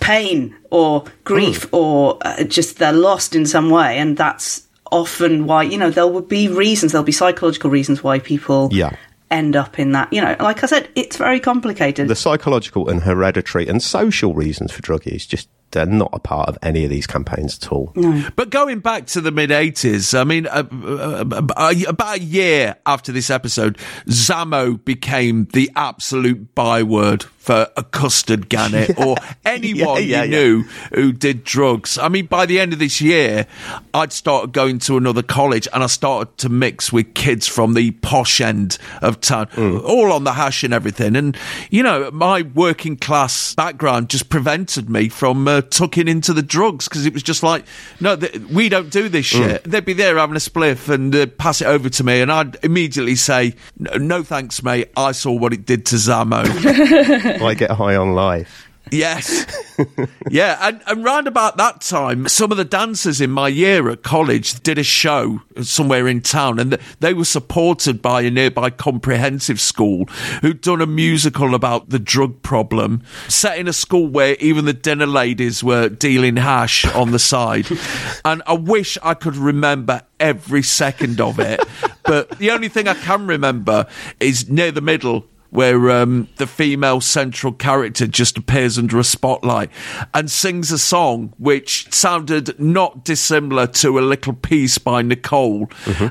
pain 0.00 0.56
or 0.70 1.04
grief 1.24 1.70
mm. 1.70 1.78
or 1.78 2.18
uh, 2.22 2.44
just 2.44 2.78
they're 2.78 2.92
lost 2.92 3.36
in 3.36 3.46
some 3.46 3.70
way. 3.70 3.98
And 3.98 4.16
that's 4.16 4.66
often 4.90 5.46
why, 5.46 5.64
you 5.64 5.76
know, 5.76 5.90
there 5.90 6.06
will 6.06 6.22
be 6.22 6.48
reasons, 6.48 6.92
there'll 6.92 7.04
be 7.04 7.12
psychological 7.12 7.70
reasons 7.70 8.02
why 8.02 8.18
people 8.18 8.70
yeah 8.72 8.96
end 9.30 9.54
up 9.54 9.78
in 9.78 9.92
that. 9.92 10.12
You 10.12 10.20
know, 10.20 10.36
like 10.40 10.64
I 10.64 10.66
said, 10.66 10.88
it's 10.96 11.16
very 11.16 11.38
complicated. 11.38 12.08
The 12.08 12.16
psychological 12.16 12.88
and 12.88 13.02
hereditary 13.02 13.68
and 13.68 13.82
social 13.82 14.34
reasons 14.34 14.72
for 14.72 14.82
drug 14.82 15.06
use 15.06 15.26
just 15.26 15.48
they're 15.70 15.86
not 15.86 16.10
a 16.12 16.18
part 16.18 16.48
of 16.48 16.58
any 16.62 16.84
of 16.84 16.90
these 16.90 17.06
campaigns 17.06 17.58
at 17.62 17.72
all. 17.72 17.92
No. 17.94 18.28
But 18.36 18.50
going 18.50 18.80
back 18.80 19.06
to 19.08 19.20
the 19.20 19.30
mid 19.30 19.50
80s, 19.50 20.18
I 20.18 20.24
mean, 20.24 20.46
uh, 20.46 20.64
uh, 20.72 21.24
uh, 21.56 21.74
about 21.86 22.16
a 22.16 22.20
year 22.20 22.76
after 22.86 23.12
this 23.12 23.30
episode, 23.30 23.78
Zammo 24.06 24.84
became 24.84 25.46
the 25.52 25.70
absolute 25.76 26.54
byword 26.54 27.24
for 27.40 27.66
a 27.76 27.82
custard 27.82 28.48
gannet 28.50 28.96
or 28.98 29.16
anyone 29.46 29.96
yeah, 30.04 30.22
yeah, 30.22 30.22
you 30.24 30.30
knew 30.30 30.62
who 30.94 31.10
did 31.10 31.42
drugs. 31.42 31.96
I 31.98 32.08
mean, 32.08 32.26
by 32.26 32.44
the 32.44 32.60
end 32.60 32.74
of 32.74 32.78
this 32.78 33.00
year, 33.00 33.46
I'd 33.94 34.12
started 34.12 34.52
going 34.52 34.78
to 34.80 34.98
another 34.98 35.22
college 35.22 35.66
and 35.72 35.82
I 35.82 35.86
started 35.86 36.36
to 36.38 36.48
mix 36.50 36.92
with 36.92 37.14
kids 37.14 37.46
from 37.46 37.72
the 37.74 37.92
posh 37.92 38.40
end 38.42 38.76
of 39.00 39.20
town, 39.20 39.46
Mm. 39.56 39.82
all 39.84 40.12
on 40.12 40.24
the 40.24 40.34
hash 40.34 40.62
and 40.64 40.74
everything. 40.74 41.16
And, 41.16 41.36
you 41.70 41.82
know, 41.82 42.10
my 42.12 42.42
working 42.42 42.96
class 42.96 43.54
background 43.54 44.10
just 44.10 44.28
prevented 44.28 44.90
me 44.90 45.08
from 45.08 45.48
uh, 45.48 45.62
tucking 45.62 46.08
into 46.08 46.34
the 46.34 46.42
drugs 46.42 46.88
because 46.88 47.06
it 47.06 47.14
was 47.14 47.22
just 47.22 47.42
like, 47.42 47.64
no, 48.00 48.16
th- 48.16 48.38
we 48.50 48.68
don't 48.68 48.90
do 48.90 49.08
this 49.08 49.26
Mm. 49.32 49.38
shit. 49.48 49.64
They'd 49.64 49.84
be 49.84 49.92
there 49.94 50.18
having 50.18 50.36
a 50.36 50.40
spliff 50.40 50.88
and 50.88 51.14
uh, 51.14 51.26
pass 51.26 51.60
it 51.62 51.66
over 51.66 51.88
to 51.88 52.04
me, 52.04 52.20
and 52.20 52.30
I'd 52.30 52.56
immediately 52.62 53.14
say, 53.16 53.54
"No, 53.78 53.92
no 53.96 54.22
thanks, 54.22 54.62
mate. 54.62 54.90
I 54.96 55.12
saw 55.12 55.32
what 55.32 55.52
it 55.52 55.64
did 55.64 55.86
to 55.86 55.96
Zammo. 55.96 56.44
I 57.30 57.54
get 57.54 57.70
high 57.70 57.96
on 57.96 58.14
life. 58.14 58.70
Yes. 58.90 59.46
yeah, 60.30 60.58
and, 60.60 60.82
and 60.86 61.04
round 61.04 61.28
about 61.28 61.56
that 61.58 61.80
time, 61.80 62.28
some 62.28 62.50
of 62.50 62.56
the 62.56 62.64
dancers 62.64 63.20
in 63.20 63.30
my 63.30 63.48
year 63.48 63.88
at 63.88 64.02
college 64.02 64.60
did 64.62 64.78
a 64.78 64.82
show 64.82 65.42
somewhere 65.62 66.08
in 66.08 66.20
town, 66.22 66.58
and 66.58 66.78
they 66.98 67.14
were 67.14 67.24
supported 67.24 68.02
by 68.02 68.22
a 68.22 68.30
nearby 68.30 68.70
comprehensive 68.70 69.60
school 69.60 70.06
who'd 70.42 70.60
done 70.60 70.80
a 70.80 70.86
musical 70.86 71.54
about 71.54 71.90
the 71.90 71.98
drug 71.98 72.42
problem, 72.42 73.02
set 73.28 73.58
in 73.58 73.68
a 73.68 73.72
school 73.72 74.08
where 74.08 74.34
even 74.40 74.64
the 74.64 74.72
dinner 74.72 75.06
ladies 75.06 75.62
were 75.62 75.88
dealing 75.88 76.36
hash 76.36 76.84
on 76.86 77.12
the 77.12 77.18
side. 77.18 77.66
and 78.24 78.42
I 78.46 78.54
wish 78.54 78.98
I 79.02 79.14
could 79.14 79.36
remember 79.36 80.02
every 80.18 80.62
second 80.62 81.20
of 81.20 81.38
it, 81.38 81.60
but 82.04 82.30
the 82.38 82.50
only 82.50 82.68
thing 82.68 82.88
I 82.88 82.94
can 82.94 83.26
remember 83.26 83.86
is 84.18 84.50
near 84.50 84.72
the 84.72 84.80
middle 84.80 85.26
where 85.50 85.90
um, 85.90 86.28
the 86.36 86.46
female 86.46 87.00
central 87.00 87.52
character 87.52 88.06
just 88.06 88.38
appears 88.38 88.78
under 88.78 88.98
a 88.98 89.04
spotlight 89.04 89.70
and 90.14 90.30
sings 90.30 90.70
a 90.70 90.78
song 90.78 91.32
which 91.38 91.92
sounded 91.92 92.58
not 92.58 93.04
dissimilar 93.04 93.66
to 93.66 93.98
a 93.98 94.00
little 94.00 94.32
piece 94.32 94.78
by 94.78 95.02
Nicole. 95.02 95.68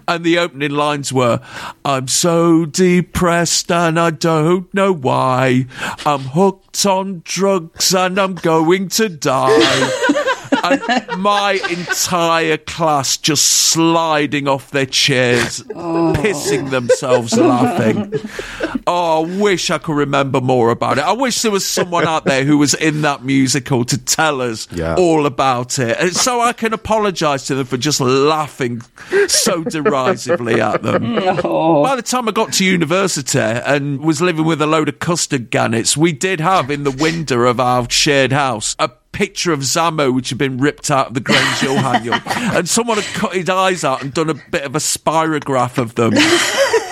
And 0.07 0.24
the 0.24 0.38
opening 0.38 0.72
lines 0.72 1.14
were, 1.14 1.40
I'm 1.86 2.07
so 2.07 2.66
depressed 2.66 3.72
and 3.72 3.99
I 3.99 4.11
don't 4.11 4.72
know 4.74 4.91
why. 4.94 5.66
I'm 6.06 6.22
hooked 6.22 6.86
on 6.86 7.22
drugs 7.24 7.94
and 7.94 8.20
I'm 8.20 8.36
going 8.36 8.90
to 8.90 9.10
die. 9.10 10.26
and 10.64 11.22
my 11.22 11.60
entire 11.70 12.57
class 12.57 13.18
just 13.18 13.45
sliding 13.45 14.48
off 14.48 14.72
their 14.72 14.86
chairs, 14.86 15.61
pissing 15.64 16.70
themselves 16.70 17.38
laughing. 17.38 18.14
Oh, 18.91 19.24
I 19.24 19.38
wish 19.40 19.70
I 19.70 19.78
could 19.78 19.95
remember 19.95 20.41
more 20.41 20.72
about 20.72 20.98
it. 20.98 21.03
I 21.03 21.11
wish 21.11 21.44
there 21.44 21.52
was 21.52 21.64
someone 21.64 22.07
out 22.07 22.26
there 22.26 22.44
who 22.44 22.57
was 22.57 22.74
in 22.74 23.02
that 23.03 23.24
musical 23.24 23.86
to 23.86 23.98
tell 23.99 24.41
us 24.41 24.68
Yeah. 24.72 24.95
all 24.95 25.28
about 25.28 25.78
it. 25.78 25.95
And 25.99 26.16
so 26.16 26.41
I 26.41 26.53
can 26.53 26.74
apologise 26.74 27.45
to 27.48 27.56
them 27.56 27.68
for 27.68 27.78
just 27.78 28.02
laughing 28.02 28.82
so 29.28 29.64
derisively 29.64 30.60
at 30.60 30.82
them. 30.82 31.16
By 31.16 31.95
the 31.95 32.02
time 32.03 32.28
I 32.28 32.32
got 32.32 32.53
to 32.53 32.66
university 32.66 33.38
and 33.40 33.99
was 34.02 34.22
living 34.22 34.45
with 34.45 34.60
a 34.60 34.66
load 34.68 34.90
of 34.90 34.98
custard 34.98 35.52
gannets, 35.52 35.95
we 35.95 36.11
did 36.11 36.40
have 36.40 36.72
in 36.72 36.84
the 36.84 36.90
window 36.91 37.41
of 37.41 37.60
our 37.60 37.88
shared 37.91 38.32
house 38.32 38.76
a 38.80 38.90
picture 39.11 39.52
of 39.53 39.60
Zammo 39.60 40.14
which 40.14 40.30
had 40.30 40.38
been 40.40 40.57
ripped 40.57 40.90
out 40.90 41.10
of 41.10 41.14
the 41.14 41.20
Grange 41.20 41.60
Hill. 41.60 41.78
And 42.26 42.68
someone 42.68 42.98
had 42.98 43.14
cut 43.14 43.34
his 43.36 43.49
eyes 43.49 43.84
out 43.84 44.02
and 44.02 44.11
done 44.14 44.30
a 44.32 44.34
bit 44.34 44.64
of 44.64 44.76
a 44.76 44.80
spirograph 44.80 45.78
of 45.78 45.94
them. 45.94 46.14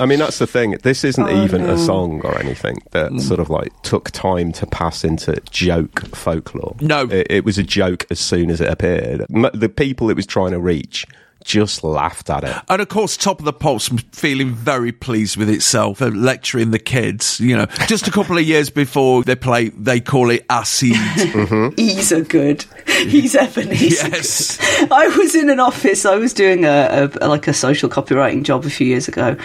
I 0.00 0.06
mean, 0.06 0.18
that's 0.18 0.38
the 0.38 0.46
thing. 0.46 0.76
This 0.82 1.04
isn't 1.04 1.28
Oh, 1.28 1.44
even 1.44 1.66
no. 1.66 1.74
a 1.74 1.78
song 1.78 2.20
or 2.24 2.36
anything 2.38 2.78
that 2.90 3.12
Mm. 3.12 3.20
sort 3.20 3.38
of 3.40 3.48
like 3.50 3.70
took 3.82 4.10
time 4.10 4.50
to 4.52 4.66
pass 4.66 5.04
into 5.04 5.36
joke 5.50 6.04
folklore. 6.14 6.76
No. 6.80 7.02
It, 7.04 7.26
it 7.30 7.44
was 7.44 7.58
a 7.58 7.62
joke 7.62 8.06
as 8.10 8.18
soon 8.18 8.50
as 8.50 8.60
it 8.60 8.68
appeared. 8.68 9.26
The 9.28 9.68
people 9.68 10.10
it 10.10 10.16
was 10.16 10.26
trying 10.26 10.50
to 10.52 10.58
reach 10.60 11.06
just 11.44 11.84
laughed 11.84 12.30
at 12.30 12.42
it. 12.42 12.56
And 12.68 12.82
of 12.82 12.88
course, 12.88 13.16
Top 13.16 13.38
of 13.38 13.44
the 13.44 13.52
Pops 13.52 13.88
feeling 14.12 14.50
very 14.50 14.90
pleased 14.90 15.36
with 15.36 15.48
itself, 15.48 16.02
uh, 16.02 16.06
lecturing 16.06 16.70
the 16.70 16.78
kids. 16.78 17.38
You 17.38 17.56
know, 17.56 17.66
just 17.86 18.08
a 18.08 18.10
couple 18.10 18.36
of 18.36 18.44
years 18.44 18.70
before 18.70 19.22
they 19.22 19.36
play, 19.36 19.68
they 19.68 20.00
call 20.00 20.30
it 20.30 20.44
acid. 20.50 20.96
He's 21.76 22.10
a 22.10 22.22
good. 22.22 22.64
He's 22.86 23.36
Ebenezer. 23.36 24.08
Yes. 24.08 24.58
I 24.90 25.08
was 25.16 25.34
in 25.34 25.50
an 25.50 25.60
office. 25.60 26.06
I 26.06 26.16
was 26.16 26.32
doing 26.32 26.64
a, 26.64 27.10
a 27.20 27.28
like 27.28 27.46
a 27.46 27.52
social 27.52 27.88
copywriting 27.88 28.42
job 28.42 28.64
a 28.64 28.70
few 28.70 28.86
years 28.86 29.06
ago, 29.06 29.36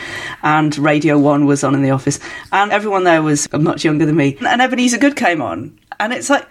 and 0.42 0.78
Radio 0.78 1.18
One 1.20 1.46
was 1.46 1.64
on 1.64 1.76
in 1.76 1.82
the 1.82 1.92
office, 1.92 2.20
and 2.52 2.72
everyone 2.72 3.04
there 3.04 3.22
was 3.22 3.52
much 3.54 3.84
younger 3.84 4.06
than 4.06 4.16
me. 4.16 4.38
And 4.46 4.62
Ebeneezer 4.62 4.98
Goode 4.98 5.16
came 5.16 5.42
on, 5.42 5.78
and 6.00 6.14
it's 6.14 6.30
like. 6.30 6.48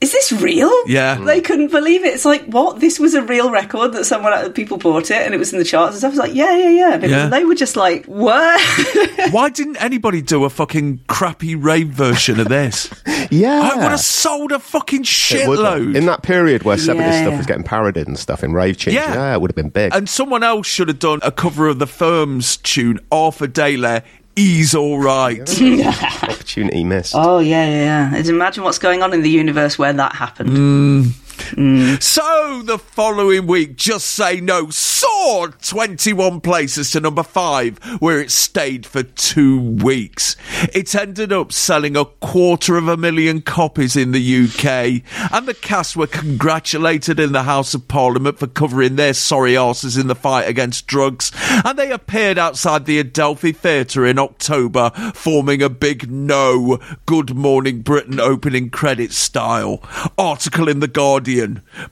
Is 0.00 0.12
this 0.12 0.32
real? 0.32 0.72
Yeah. 0.86 1.16
They 1.16 1.42
couldn't 1.42 1.70
believe 1.70 2.04
it. 2.06 2.14
It's 2.14 2.24
like, 2.24 2.44
what? 2.46 2.80
This 2.80 2.98
was 2.98 3.12
a 3.12 3.20
real 3.22 3.50
record 3.50 3.92
that 3.92 4.04
someone, 4.06 4.32
uh, 4.32 4.48
people 4.48 4.78
bought 4.78 5.10
it 5.10 5.22
and 5.26 5.34
it 5.34 5.36
was 5.38 5.52
in 5.52 5.58
the 5.58 5.64
charts 5.64 5.92
and 5.92 5.98
stuff. 5.98 6.08
I 6.08 6.12
was 6.12 6.18
like, 6.18 6.34
yeah, 6.34 6.56
yeah, 6.56 6.70
yeah. 6.70 6.94
And 6.94 7.02
Yeah. 7.10 7.26
They 7.28 7.44
were 7.44 7.54
just 7.54 7.76
like, 7.76 8.06
what? 8.06 8.58
Why 9.30 9.50
didn't 9.50 9.76
anybody 9.76 10.22
do 10.22 10.44
a 10.44 10.50
fucking 10.50 11.02
crappy 11.06 11.54
rave 11.54 11.88
version 11.88 12.40
of 12.40 12.48
this? 12.48 12.88
Yeah. 13.32 13.60
I 13.62 13.76
would 13.76 13.90
have 13.92 14.00
sold 14.00 14.50
a 14.50 14.58
fucking 14.58 15.02
It 15.02 15.46
would 15.46 15.58
shitload. 15.60 15.94
In 15.94 16.06
that 16.06 16.22
period 16.24 16.64
where 16.64 16.76
70s 16.76 16.96
Yeah, 16.96 17.22
stuff 17.22 17.36
was 17.36 17.46
getting 17.46 17.62
parodied 17.62 18.08
and 18.08 18.18
stuff 18.18 18.42
in 18.42 18.52
rave 18.52 18.76
tunes, 18.76 18.94
Yeah. 18.96 19.14
yeah, 19.14 19.34
it 19.34 19.40
would 19.40 19.52
have 19.52 19.56
been 19.56 19.68
big. 19.68 19.94
And 19.94 20.08
someone 20.08 20.42
else 20.42 20.66
should 20.66 20.88
have 20.88 20.98
done 20.98 21.20
a 21.22 21.30
cover 21.30 21.68
of 21.68 21.78
the 21.78 21.86
Firm's 21.86 22.56
tune, 22.56 22.98
Arthur 23.12 23.46
Daley, 23.46 24.00
He's 24.36 24.74
Alright. 24.74 25.40
Opportunity 26.22 26.84
missed. 26.84 27.14
oh, 27.16 27.40
yeah, 27.40 27.66
yeah, 27.68 28.14
yeah. 28.16 28.28
Imagine 28.28 28.64
what's 28.64 28.78
going 28.78 29.02
on 29.02 29.12
in 29.12 29.22
the 29.22 29.30
universe 29.30 29.78
where 29.78 29.92
that 29.92 30.14
happened. 30.14 30.50
Hmm. 30.50 31.02
So 31.40 32.62
the 32.64 32.78
following 32.78 33.46
week, 33.46 33.76
Just 33.76 34.06
Say 34.06 34.40
No 34.40 34.70
soared 34.70 35.60
21 35.62 36.40
places 36.40 36.90
to 36.90 37.00
number 37.00 37.22
five, 37.22 37.78
where 38.00 38.20
it 38.20 38.30
stayed 38.30 38.86
for 38.86 39.02
two 39.02 39.58
weeks. 39.58 40.36
It 40.72 40.94
ended 40.94 41.32
up 41.32 41.52
selling 41.52 41.96
a 41.96 42.04
quarter 42.04 42.76
of 42.76 42.88
a 42.88 42.96
million 42.96 43.40
copies 43.40 43.96
in 43.96 44.12
the 44.12 44.44
UK, 44.44 45.02
and 45.32 45.46
the 45.46 45.54
cast 45.54 45.96
were 45.96 46.06
congratulated 46.06 47.18
in 47.18 47.32
the 47.32 47.44
House 47.44 47.74
of 47.74 47.88
Parliament 47.88 48.38
for 48.38 48.46
covering 48.46 48.96
their 48.96 49.14
sorry 49.14 49.54
arses 49.54 50.00
in 50.00 50.06
the 50.06 50.14
fight 50.14 50.48
against 50.48 50.86
drugs, 50.86 51.32
and 51.64 51.78
they 51.78 51.90
appeared 51.90 52.38
outside 52.38 52.84
the 52.84 52.98
Adelphi 52.98 53.52
Theatre 53.52 54.06
in 54.06 54.18
October, 54.18 54.90
forming 55.14 55.62
a 55.62 55.70
big 55.70 56.10
no 56.10 56.78
Good 57.06 57.34
Morning 57.34 57.80
Britain 57.82 58.20
opening 58.20 58.70
credit 58.70 59.12
style. 59.12 59.82
Article 60.18 60.68
in 60.68 60.80
The 60.80 60.88
Guardian. 60.88 61.29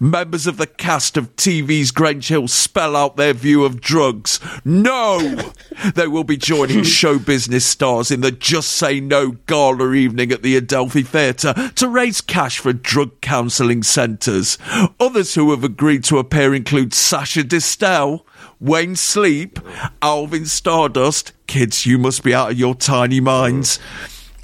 Members 0.01 0.47
of 0.47 0.57
the 0.57 0.67
cast 0.67 1.17
of 1.17 1.35
TV's 1.37 1.91
Grange 1.91 2.29
Hill 2.29 2.49
spell 2.49 2.97
out 2.97 3.17
their 3.17 3.33
view 3.33 3.65
of 3.65 3.81
drugs. 3.81 4.41
No! 4.65 5.53
they 5.95 6.09
will 6.09 6.25
be 6.25 6.37
joining 6.37 6.83
show 6.85 7.19
business 7.19 7.65
stars 7.65 8.11
in 8.11 8.21
the 8.21 8.33
Just 8.33 8.73
Say 8.73 9.01
No 9.01 9.33
gala 9.47 9.93
evening 9.93 10.33
at 10.33 10.43
the 10.43 10.57
Adelphi 10.57 11.03
Theatre 11.03 11.55
to 11.77 11.89
raise 11.89 12.21
cash 12.21 12.59
for 12.59 12.73
drug 12.73 13.21
counselling 13.21 13.83
centres. 13.83 14.59
Others 14.99 15.35
who 15.35 15.51
have 15.51 15.65
agreed 15.65 16.05
to 16.05 16.19
appear 16.19 16.55
include 16.55 16.93
Sacha 16.95 17.45
Distel, 17.45 18.25
Wayne 18.61 18.97
Sleep, 18.97 19.59
Alvin 20.03 20.47
Stardust, 20.47 21.33
kids, 21.47 21.87
you 21.87 21.99
must 21.99 22.25
be 22.25 22.35
out 22.35 22.51
of 22.53 22.59
your 22.59 22.75
tiny 22.75 23.21
minds, 23.21 23.79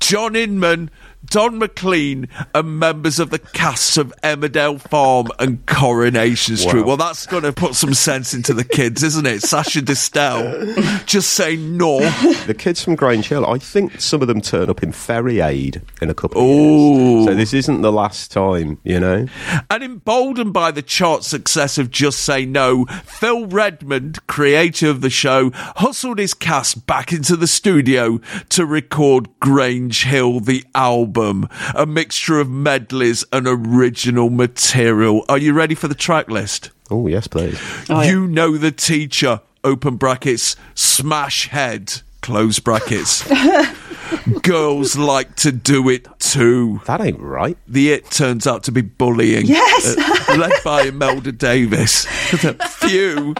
John 0.01 0.37
Inman, 0.37 0.91
Don 1.27 1.59
McLean, 1.59 2.29
and 2.55 2.79
members 2.79 3.19
of 3.19 3.31
the 3.31 3.39
casts 3.39 3.97
of 3.97 4.13
Emmerdale 4.23 4.81
Farm 4.81 5.29
and 5.39 5.65
Coronation 5.67 6.57
Street. 6.57 6.83
Wow. 6.83 6.87
Well, 6.89 6.97
that's 6.97 7.27
going 7.27 7.45
to 7.45 7.53
put 7.53 7.75
some 7.75 7.95
sense 7.95 8.35
into 8.35 8.53
the 8.53 8.65
kids, 8.65 9.03
isn't 9.03 9.27
it? 9.27 9.43
Sacha 9.43 9.81
Distel, 9.81 11.07
just 11.07 11.31
say 11.31 11.57
no. 11.57 12.01
The 12.47 12.55
kids 12.55 12.83
from 12.85 12.95
Grange 12.95 13.29
Hill, 13.29 13.47
I 13.47 13.59
think 13.59 14.01
some 14.01 14.23
of 14.23 14.29
them 14.29 14.41
turn 14.41 14.69
up 14.69 14.83
in 14.83 14.93
Ferry 14.93 15.41
Aid 15.41 15.83
in 16.03 16.11
a 16.11 16.15
couple 16.15 16.41
of 16.41 16.47
Ooh. 16.47 17.15
years. 17.15 17.25
So 17.27 17.35
this 17.35 17.55
isn't 17.55 17.83
the 17.83 17.93
last 17.93 18.31
time, 18.31 18.79
you 18.85 19.01
know? 19.01 19.27
And 19.71 19.83
emboldened 19.83 20.53
by 20.53 20.71
the 20.71 20.83
chart 20.83 21.25
success 21.25 21.79
of 21.79 21.91
Just 21.91 22.21
Say 22.21 22.45
No, 22.45 22.85
Phil 23.05 23.47
Redmond, 23.47 24.27
creator 24.27 24.91
of 24.91 25.01
the 25.01 25.11
show, 25.11 25.51
hustled 25.55 26.19
his 26.19 26.35
cast 26.35 26.87
back 26.87 27.13
into 27.13 27.37
the 27.37 27.47
studio 27.47 28.21
to 28.51 28.67
record 28.67 29.29
Grange 29.41 30.05
Hill, 30.05 30.41
the 30.41 30.65
album, 30.75 31.14
a 31.19 31.87
mixture 31.87 32.41
of 32.41 32.49
medleys 32.49 33.25
and 33.33 33.47
original 33.47 34.31
material. 34.31 35.25
Are 35.29 35.39
you 35.39 35.53
ready 35.53 35.75
for 35.75 35.89
the 35.89 35.95
track 35.95 36.29
list? 36.29 36.71
Oh, 36.91 37.07
yes, 37.07 37.27
please. 37.27 37.59
Oh, 37.89 38.03
you 38.03 38.27
know 38.27 38.57
the 38.57 38.73
teacher, 38.73 39.41
open 39.63 39.97
brackets, 39.97 40.57
smash 40.75 41.49
head, 41.49 42.03
close 42.25 42.59
brackets. 42.59 43.23
Girls 44.43 44.97
like 44.97 45.37
to 45.37 45.53
do 45.53 45.91
it 45.91 46.09
too. 46.19 46.81
That 46.87 47.03
ain't 47.03 47.21
right. 47.21 47.59
The 47.69 47.93
it 47.93 48.11
turns 48.11 48.47
out 48.47 48.65
to 48.65 48.73
be 48.73 48.81
bullying. 48.81 49.45
Yes. 49.45 49.95
Uh, 49.99 50.37
led 50.39 50.53
by 50.65 50.85
Imelda 50.85 51.33
Davis. 51.33 52.07
Phew. 52.79 53.35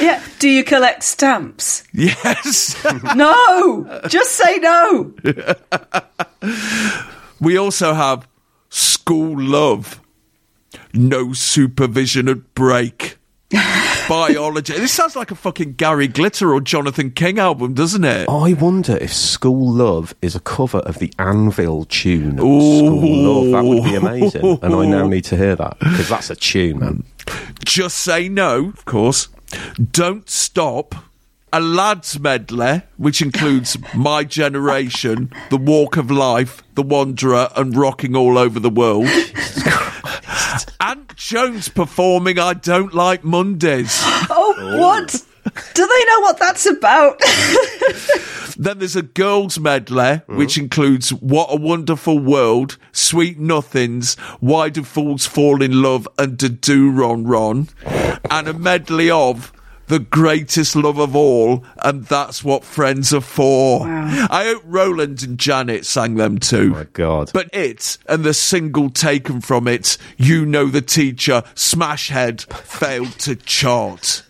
Yeah. 0.00 0.20
Do 0.40 0.48
you 0.48 0.64
collect 0.64 1.04
stamps? 1.04 1.84
Yes. 1.92 2.74
no. 3.14 4.00
Just 4.08 4.32
say 4.32 4.58
no. 4.58 5.14
we 7.40 7.56
also 7.56 7.94
have 7.94 8.26
school 8.68 9.40
love. 9.40 10.00
No 10.92 11.34
supervision 11.34 12.28
at 12.28 12.52
break. 12.54 13.16
Biology. 14.08 14.74
This 14.74 14.92
sounds 14.92 15.16
like 15.16 15.30
a 15.30 15.34
fucking 15.34 15.74
Gary 15.74 16.08
Glitter 16.08 16.52
or 16.52 16.60
Jonathan 16.60 17.10
King 17.10 17.38
album, 17.38 17.74
doesn't 17.74 18.04
it? 18.04 18.28
I 18.28 18.52
wonder 18.54 18.96
if 18.96 19.12
School 19.12 19.72
Love 19.72 20.14
is 20.22 20.34
a 20.34 20.40
cover 20.40 20.78
of 20.78 20.98
the 20.98 21.12
Anvil 21.18 21.84
tune. 21.86 22.36
School 22.38 23.52
Love. 23.52 23.52
That 23.52 23.64
would 23.64 23.84
be 23.84 23.94
amazing. 23.94 24.58
And 24.62 24.74
I 24.74 24.86
now 24.86 25.06
need 25.06 25.24
to 25.24 25.36
hear 25.36 25.56
that 25.56 25.78
because 25.78 26.08
that's 26.08 26.30
a 26.30 26.36
tune, 26.36 26.80
man. 26.80 27.04
Just 27.64 27.98
say 27.98 28.28
no, 28.28 28.68
of 28.68 28.84
course. 28.84 29.28
Don't 29.90 30.28
stop. 30.28 30.94
A 31.54 31.60
lads 31.60 32.18
medley, 32.18 32.80
which 32.96 33.20
includes 33.20 33.76
My 33.94 34.24
Generation, 34.24 35.30
The 35.50 35.58
Walk 35.58 35.98
of 35.98 36.10
Life, 36.10 36.62
The 36.76 36.82
Wanderer, 36.82 37.50
and 37.54 37.76
Rocking 37.76 38.16
All 38.16 38.38
Over 38.38 38.58
the 38.58 38.70
World. 38.70 39.04
and 40.80 41.11
Jones 41.24 41.68
performing 41.68 42.40
I 42.40 42.52
Don't 42.52 42.92
Like 42.92 43.22
Mondays. 43.22 44.02
Oh, 44.34 44.78
what? 44.78 45.24
Do 45.74 45.86
they 45.86 46.04
know 46.06 46.20
what 46.20 46.38
that's 46.38 46.66
about? 46.66 47.20
then 48.56 48.78
there's 48.78 48.96
a 48.96 49.02
girls' 49.02 49.58
medley, 49.58 49.96
mm-hmm. 50.02 50.36
which 50.36 50.58
includes 50.58 51.12
What 51.12 51.48
a 51.50 51.56
Wonderful 51.56 52.18
World, 52.18 52.76
Sweet 52.92 53.38
Nothings, 53.38 54.14
Why 54.40 54.68
Do 54.68 54.82
Fools 54.82 55.26
Fall 55.26 55.62
in 55.62 55.80
Love, 55.80 56.08
and 56.18 56.36
Do 56.36 56.48
Do 56.48 56.90
Ron 56.90 57.24
Ron, 57.24 57.68
and 58.30 58.48
a 58.48 58.52
medley 58.52 59.10
of 59.10 59.52
the 59.92 59.98
greatest 59.98 60.74
love 60.74 60.98
of 60.98 61.14
all, 61.14 61.62
and 61.84 62.06
that's 62.06 62.42
what 62.42 62.64
friends 62.64 63.12
are 63.12 63.20
for. 63.20 63.80
Wow. 63.80 64.26
I 64.30 64.44
hope 64.44 64.62
Roland 64.64 65.22
and 65.22 65.36
Janet 65.38 65.84
sang 65.84 66.14
them 66.14 66.38
too. 66.38 66.72
Oh 66.74 66.78
my 66.78 66.86
God. 66.94 67.30
But 67.34 67.50
it 67.52 67.98
and 68.08 68.24
the 68.24 68.32
single 68.32 68.88
taken 68.88 69.42
from 69.42 69.68
it, 69.68 69.98
You 70.16 70.46
Know 70.46 70.68
the 70.68 70.80
Teacher, 70.80 71.42
Smash 71.54 72.08
Head, 72.08 72.40
failed 72.40 73.18
to 73.18 73.36
chart. 73.36 74.22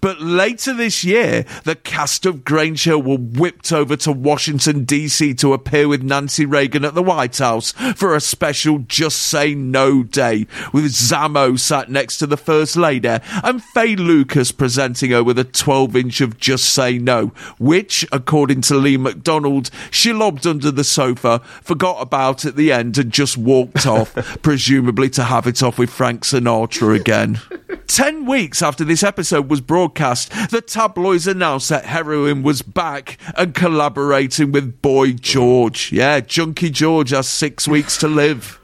But 0.00 0.20
later 0.20 0.74
this 0.74 1.04
year, 1.04 1.44
the 1.64 1.76
cast 1.76 2.26
of 2.26 2.44
Grange 2.44 2.84
Hill 2.84 3.02
were 3.02 3.16
whipped 3.16 3.72
over 3.72 3.96
to 3.96 4.12
Washington, 4.12 4.84
D.C. 4.84 5.34
to 5.34 5.52
appear 5.52 5.88
with 5.88 6.02
Nancy 6.02 6.46
Reagan 6.46 6.84
at 6.84 6.94
the 6.94 7.02
White 7.02 7.38
House 7.38 7.72
for 7.94 8.14
a 8.14 8.20
special 8.20 8.78
Just 8.80 9.22
Say 9.22 9.54
No 9.54 10.02
Day, 10.02 10.46
with 10.72 10.86
Zammo 10.92 11.58
sat 11.58 11.90
next 11.90 12.18
to 12.18 12.26
the 12.26 12.36
First 12.36 12.76
Lady 12.76 13.06
and 13.06 13.62
Faye 13.62 13.96
Lucas 13.96 14.52
presenting 14.52 15.10
her 15.10 15.22
with 15.22 15.38
a 15.38 15.44
12 15.44 15.96
inch 15.96 16.20
of 16.20 16.38
Just 16.38 16.70
Say 16.70 16.98
No, 16.98 17.28
which, 17.58 18.06
according 18.12 18.62
to 18.62 18.74
Lee 18.74 18.96
MacDonald, 18.96 19.70
she 19.90 20.12
lobbed 20.12 20.46
under 20.46 20.70
the 20.70 20.84
sofa, 20.84 21.40
forgot 21.62 22.00
about 22.00 22.44
at 22.44 22.56
the 22.56 22.72
end, 22.72 22.98
and 22.98 23.12
just 23.12 23.36
walked 23.36 23.86
off, 23.86 24.14
presumably 24.42 25.10
to 25.10 25.24
have 25.24 25.46
it 25.46 25.62
off 25.62 25.78
with 25.78 25.90
Frank 25.90 26.22
Sinatra 26.22 26.98
again. 26.98 27.40
Ten 27.86 28.26
weeks 28.26 28.62
after 28.62 28.84
this 28.84 29.02
episode 29.02 29.48
was 29.48 29.60
broadcast, 29.66 30.30
the 30.50 30.60
tabloids 30.60 31.26
announced 31.26 31.68
that 31.68 31.84
Heroin 31.84 32.42
was 32.42 32.62
back 32.62 33.18
and 33.36 33.54
collaborating 33.54 34.52
with 34.52 34.80
Boy 34.82 35.12
George. 35.12 35.92
Yeah, 35.92 36.20
Junkie 36.20 36.70
George 36.70 37.10
has 37.10 37.28
six 37.28 37.66
weeks 37.66 37.96
to 37.98 38.08
live. 38.08 38.60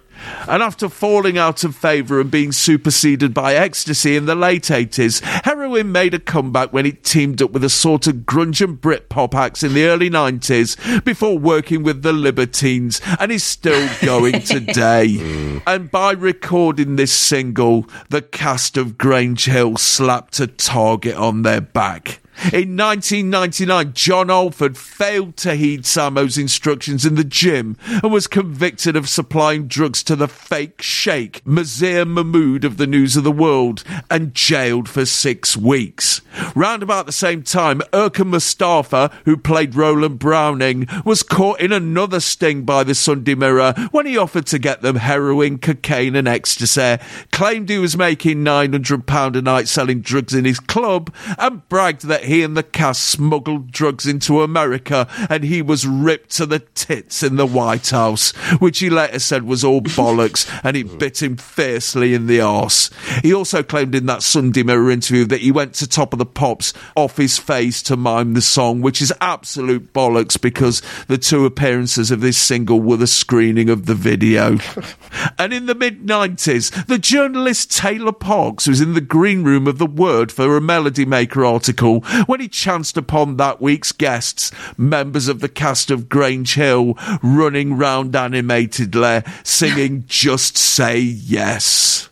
And 0.48 0.62
after 0.62 0.88
falling 0.88 1.38
out 1.38 1.64
of 1.64 1.76
favour 1.76 2.20
and 2.20 2.30
being 2.30 2.52
superseded 2.52 3.32
by 3.32 3.54
ecstasy 3.54 4.16
in 4.16 4.26
the 4.26 4.34
late 4.34 4.64
80s, 4.64 5.20
Heroin 5.44 5.92
made 5.92 6.14
a 6.14 6.18
comeback 6.18 6.72
when 6.72 6.86
it 6.86 7.04
teamed 7.04 7.40
up 7.42 7.52
with 7.52 7.64
a 7.64 7.68
sort 7.68 8.06
of 8.06 8.16
grunge 8.16 8.60
and 8.60 8.80
Britpop 8.80 9.34
acts 9.34 9.62
in 9.62 9.74
the 9.74 9.84
early 9.84 10.10
90s 10.10 11.04
before 11.04 11.38
working 11.38 11.82
with 11.82 12.02
the 12.02 12.12
Libertines 12.12 13.00
and 13.20 13.30
is 13.30 13.44
still 13.44 13.88
going 14.02 14.40
today. 14.42 15.16
Hmm. 15.16 15.58
and 15.66 15.90
by 15.90 16.12
recording 16.12 16.96
this 16.96 17.12
single, 17.12 17.86
the 18.08 18.22
cast 18.22 18.76
of 18.76 18.98
Grange 18.98 19.44
Hill 19.44 19.76
slapped 19.76 20.40
a 20.40 20.46
target 20.46 21.16
on 21.16 21.42
their 21.42 21.60
back. 21.60 22.21
In 22.52 22.76
1999, 22.76 23.92
John 23.92 24.30
Alford 24.30 24.76
failed 24.76 25.36
to 25.38 25.54
heed 25.54 25.84
Zammo's 25.84 26.36
instructions 26.36 27.04
in 27.04 27.14
the 27.14 27.24
gym 27.24 27.76
and 27.86 28.10
was 28.10 28.26
convicted 28.26 28.96
of 28.96 29.08
supplying 29.08 29.68
drugs 29.68 30.02
to 30.04 30.16
the 30.16 30.26
fake 30.26 30.82
sheikh, 30.82 31.40
Mazher 31.46 32.04
Mahmood 32.04 32.64
of 32.64 32.78
the 32.78 32.86
News 32.86 33.16
of 33.16 33.24
the 33.24 33.30
World, 33.30 33.84
and 34.10 34.34
jailed 34.34 34.88
for 34.88 35.04
six 35.04 35.56
weeks. 35.56 36.20
Round 36.56 36.82
about 36.82 37.06
the 37.06 37.12
same 37.12 37.42
time, 37.42 37.80
Erkan 37.92 38.28
Mustafa, 38.28 39.10
who 39.24 39.36
played 39.36 39.74
Roland 39.74 40.18
Browning, 40.18 40.88
was 41.04 41.22
caught 41.22 41.60
in 41.60 41.70
another 41.70 42.18
sting 42.18 42.64
by 42.64 42.82
the 42.82 42.94
Sunday 42.94 43.34
Mirror 43.34 43.74
when 43.92 44.06
he 44.06 44.16
offered 44.16 44.46
to 44.46 44.58
get 44.58 44.82
them 44.82 44.96
heroin, 44.96 45.58
cocaine, 45.58 46.16
and 46.16 46.26
ecstasy, 46.26 46.96
claimed 47.30 47.68
he 47.68 47.78
was 47.78 47.96
making 47.96 48.38
£900 48.38 49.36
a 49.36 49.42
night 49.42 49.68
selling 49.68 50.00
drugs 50.00 50.34
in 50.34 50.44
his 50.44 50.58
club, 50.58 51.14
and 51.38 51.68
bragged 51.68 52.06
that 52.06 52.21
he 52.24 52.42
and 52.42 52.56
the 52.56 52.62
cast 52.62 53.04
smuggled 53.04 53.70
drugs 53.70 54.06
into 54.06 54.42
America 54.42 55.08
and 55.28 55.44
he 55.44 55.62
was 55.62 55.86
ripped 55.86 56.30
to 56.36 56.46
the 56.46 56.60
tits 56.60 57.22
in 57.22 57.36
the 57.36 57.46
White 57.46 57.90
House, 57.90 58.30
which 58.60 58.78
he 58.78 58.90
later 58.90 59.18
said 59.18 59.44
was 59.44 59.64
all 59.64 59.80
bollocks 59.82 60.48
and 60.64 60.76
it 60.76 60.98
bit 60.98 61.22
him 61.22 61.36
fiercely 61.36 62.14
in 62.14 62.26
the 62.26 62.40
arse. 62.40 62.90
He 63.22 63.34
also 63.34 63.62
claimed 63.62 63.94
in 63.94 64.06
that 64.06 64.22
Sunday 64.22 64.62
Mirror 64.62 64.90
interview 64.90 65.24
that 65.26 65.40
he 65.40 65.52
went 65.52 65.74
to 65.74 65.88
Top 65.88 66.12
of 66.12 66.18
the 66.18 66.26
Pops 66.26 66.72
off 66.96 67.16
his 67.16 67.38
face 67.38 67.82
to 67.84 67.96
mime 67.96 68.34
the 68.34 68.42
song, 68.42 68.80
which 68.80 69.02
is 69.02 69.12
absolute 69.20 69.92
bollocks 69.92 70.40
because 70.40 70.82
the 71.08 71.18
two 71.18 71.44
appearances 71.44 72.10
of 72.10 72.20
this 72.20 72.38
single 72.38 72.80
were 72.80 72.96
the 72.96 73.06
screening 73.06 73.70
of 73.70 73.86
the 73.86 73.94
video. 73.94 74.58
and 75.38 75.52
in 75.52 75.66
the 75.66 75.74
mid 75.74 76.06
90s, 76.06 76.86
the 76.86 76.98
journalist 76.98 77.70
Taylor 77.70 78.12
Parkes 78.12 78.66
was 78.66 78.80
in 78.80 78.94
the 78.94 79.00
green 79.00 79.44
room 79.44 79.66
of 79.66 79.78
The 79.78 79.86
Word 79.86 80.32
for 80.32 80.56
a 80.56 80.60
Melody 80.60 81.04
Maker 81.04 81.44
article 81.44 82.04
when 82.26 82.40
he 82.40 82.48
chanced 82.48 82.96
upon 82.96 83.36
that 83.36 83.60
week's 83.60 83.92
guests, 83.92 84.50
members 84.76 85.28
of 85.28 85.40
the 85.40 85.48
cast 85.48 85.90
of 85.90 86.08
Grange 86.08 86.54
Hill, 86.54 86.94
running 87.22 87.74
round 87.74 88.14
animatedly, 88.16 89.22
singing 89.44 90.04
Just 90.08 90.56
Say 90.56 90.98
Yes. 91.00 92.08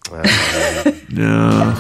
no. 1.10 1.74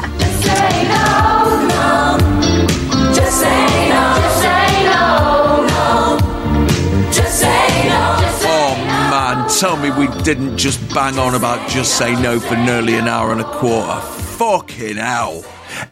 Oh 8.52 8.76
man, 9.10 9.48
tell 9.48 9.76
me 9.76 9.90
we 9.90 10.06
didn't 10.22 10.56
just 10.56 10.80
bang 10.94 11.18
on 11.18 11.34
about 11.34 11.68
Just 11.68 11.96
Say 11.96 12.20
No 12.20 12.38
for 12.40 12.56
nearly 12.56 12.94
an 12.96 13.08
hour 13.08 13.32
and 13.32 13.40
a 13.40 13.44
quarter. 13.44 14.00
Fucking 14.00 14.96
hell. 14.96 15.42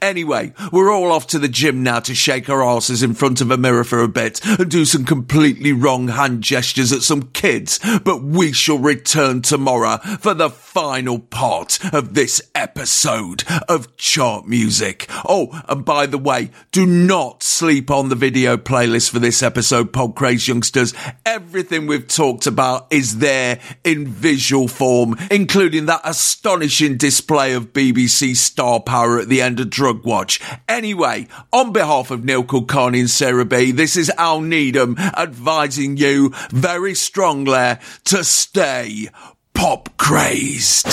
Anyway, 0.00 0.52
we're 0.72 0.92
all 0.92 1.12
off 1.12 1.26
to 1.28 1.38
the 1.38 1.48
gym 1.48 1.82
now 1.82 2.00
to 2.00 2.14
shake 2.14 2.48
our 2.48 2.62
asses 2.62 3.02
in 3.02 3.14
front 3.14 3.40
of 3.40 3.50
a 3.50 3.56
mirror 3.56 3.84
for 3.84 4.00
a 4.00 4.08
bit 4.08 4.44
and 4.44 4.70
do 4.70 4.84
some 4.84 5.04
completely 5.04 5.72
wrong 5.72 6.08
hand 6.08 6.42
gestures 6.42 6.92
at 6.92 7.02
some 7.02 7.22
kids, 7.32 7.78
but 8.04 8.22
we 8.22 8.52
shall 8.52 8.78
return 8.78 9.42
tomorrow 9.42 9.98
for 10.20 10.34
the 10.34 10.50
final 10.50 11.18
part 11.18 11.78
of 11.92 12.14
this 12.14 12.40
episode 12.54 13.44
of 13.68 13.96
Chart 13.96 14.46
Music. 14.46 15.06
Oh, 15.28 15.62
and 15.68 15.84
by 15.84 16.06
the 16.06 16.18
way, 16.18 16.50
do 16.72 16.86
not 16.86 17.42
sleep 17.42 17.90
on 17.90 18.08
the 18.08 18.14
video 18.14 18.56
playlist 18.56 19.10
for 19.10 19.18
this 19.18 19.42
episode, 19.42 19.92
Pod 19.92 20.14
Craze 20.14 20.48
Youngsters. 20.48 20.94
Everything 21.24 21.86
we've 21.86 22.08
talked 22.08 22.46
about 22.46 22.86
is 22.90 23.18
there 23.18 23.60
in 23.84 24.06
visual 24.06 24.68
form, 24.68 25.16
including 25.30 25.86
that 25.86 26.00
astonishing 26.04 26.96
display 26.96 27.52
of 27.52 27.72
BBC 27.72 28.36
star 28.36 28.80
power 28.80 29.18
at 29.18 29.28
the 29.28 29.42
end 29.42 29.60
of 29.60 29.67
Drug 29.68 30.04
Watch. 30.04 30.40
Anyway, 30.68 31.28
on 31.52 31.72
behalf 31.72 32.10
of 32.10 32.24
Neil 32.24 32.44
Kulkarni 32.44 33.00
and 33.00 33.10
Sarah 33.10 33.44
Bee, 33.44 33.70
this 33.70 33.96
is 33.96 34.10
Al 34.18 34.40
Needham 34.40 34.96
advising 34.98 35.96
you 35.96 36.32
very 36.50 36.94
strongly 36.94 37.76
to 38.04 38.24
stay 38.24 39.08
pop 39.54 39.96
crazed. 39.96 40.86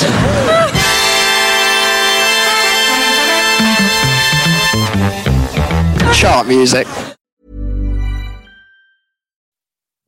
Chart 6.13 6.47
music. 6.47 6.87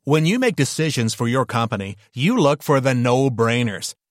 When 0.04 0.26
you 0.26 0.40
make 0.40 0.56
decisions 0.56 1.14
for 1.14 1.28
your 1.28 1.46
company, 1.46 1.98
you 2.14 2.38
look 2.38 2.64
for 2.64 2.80
the 2.80 2.94
no 2.94 3.30
brainers. 3.30 3.94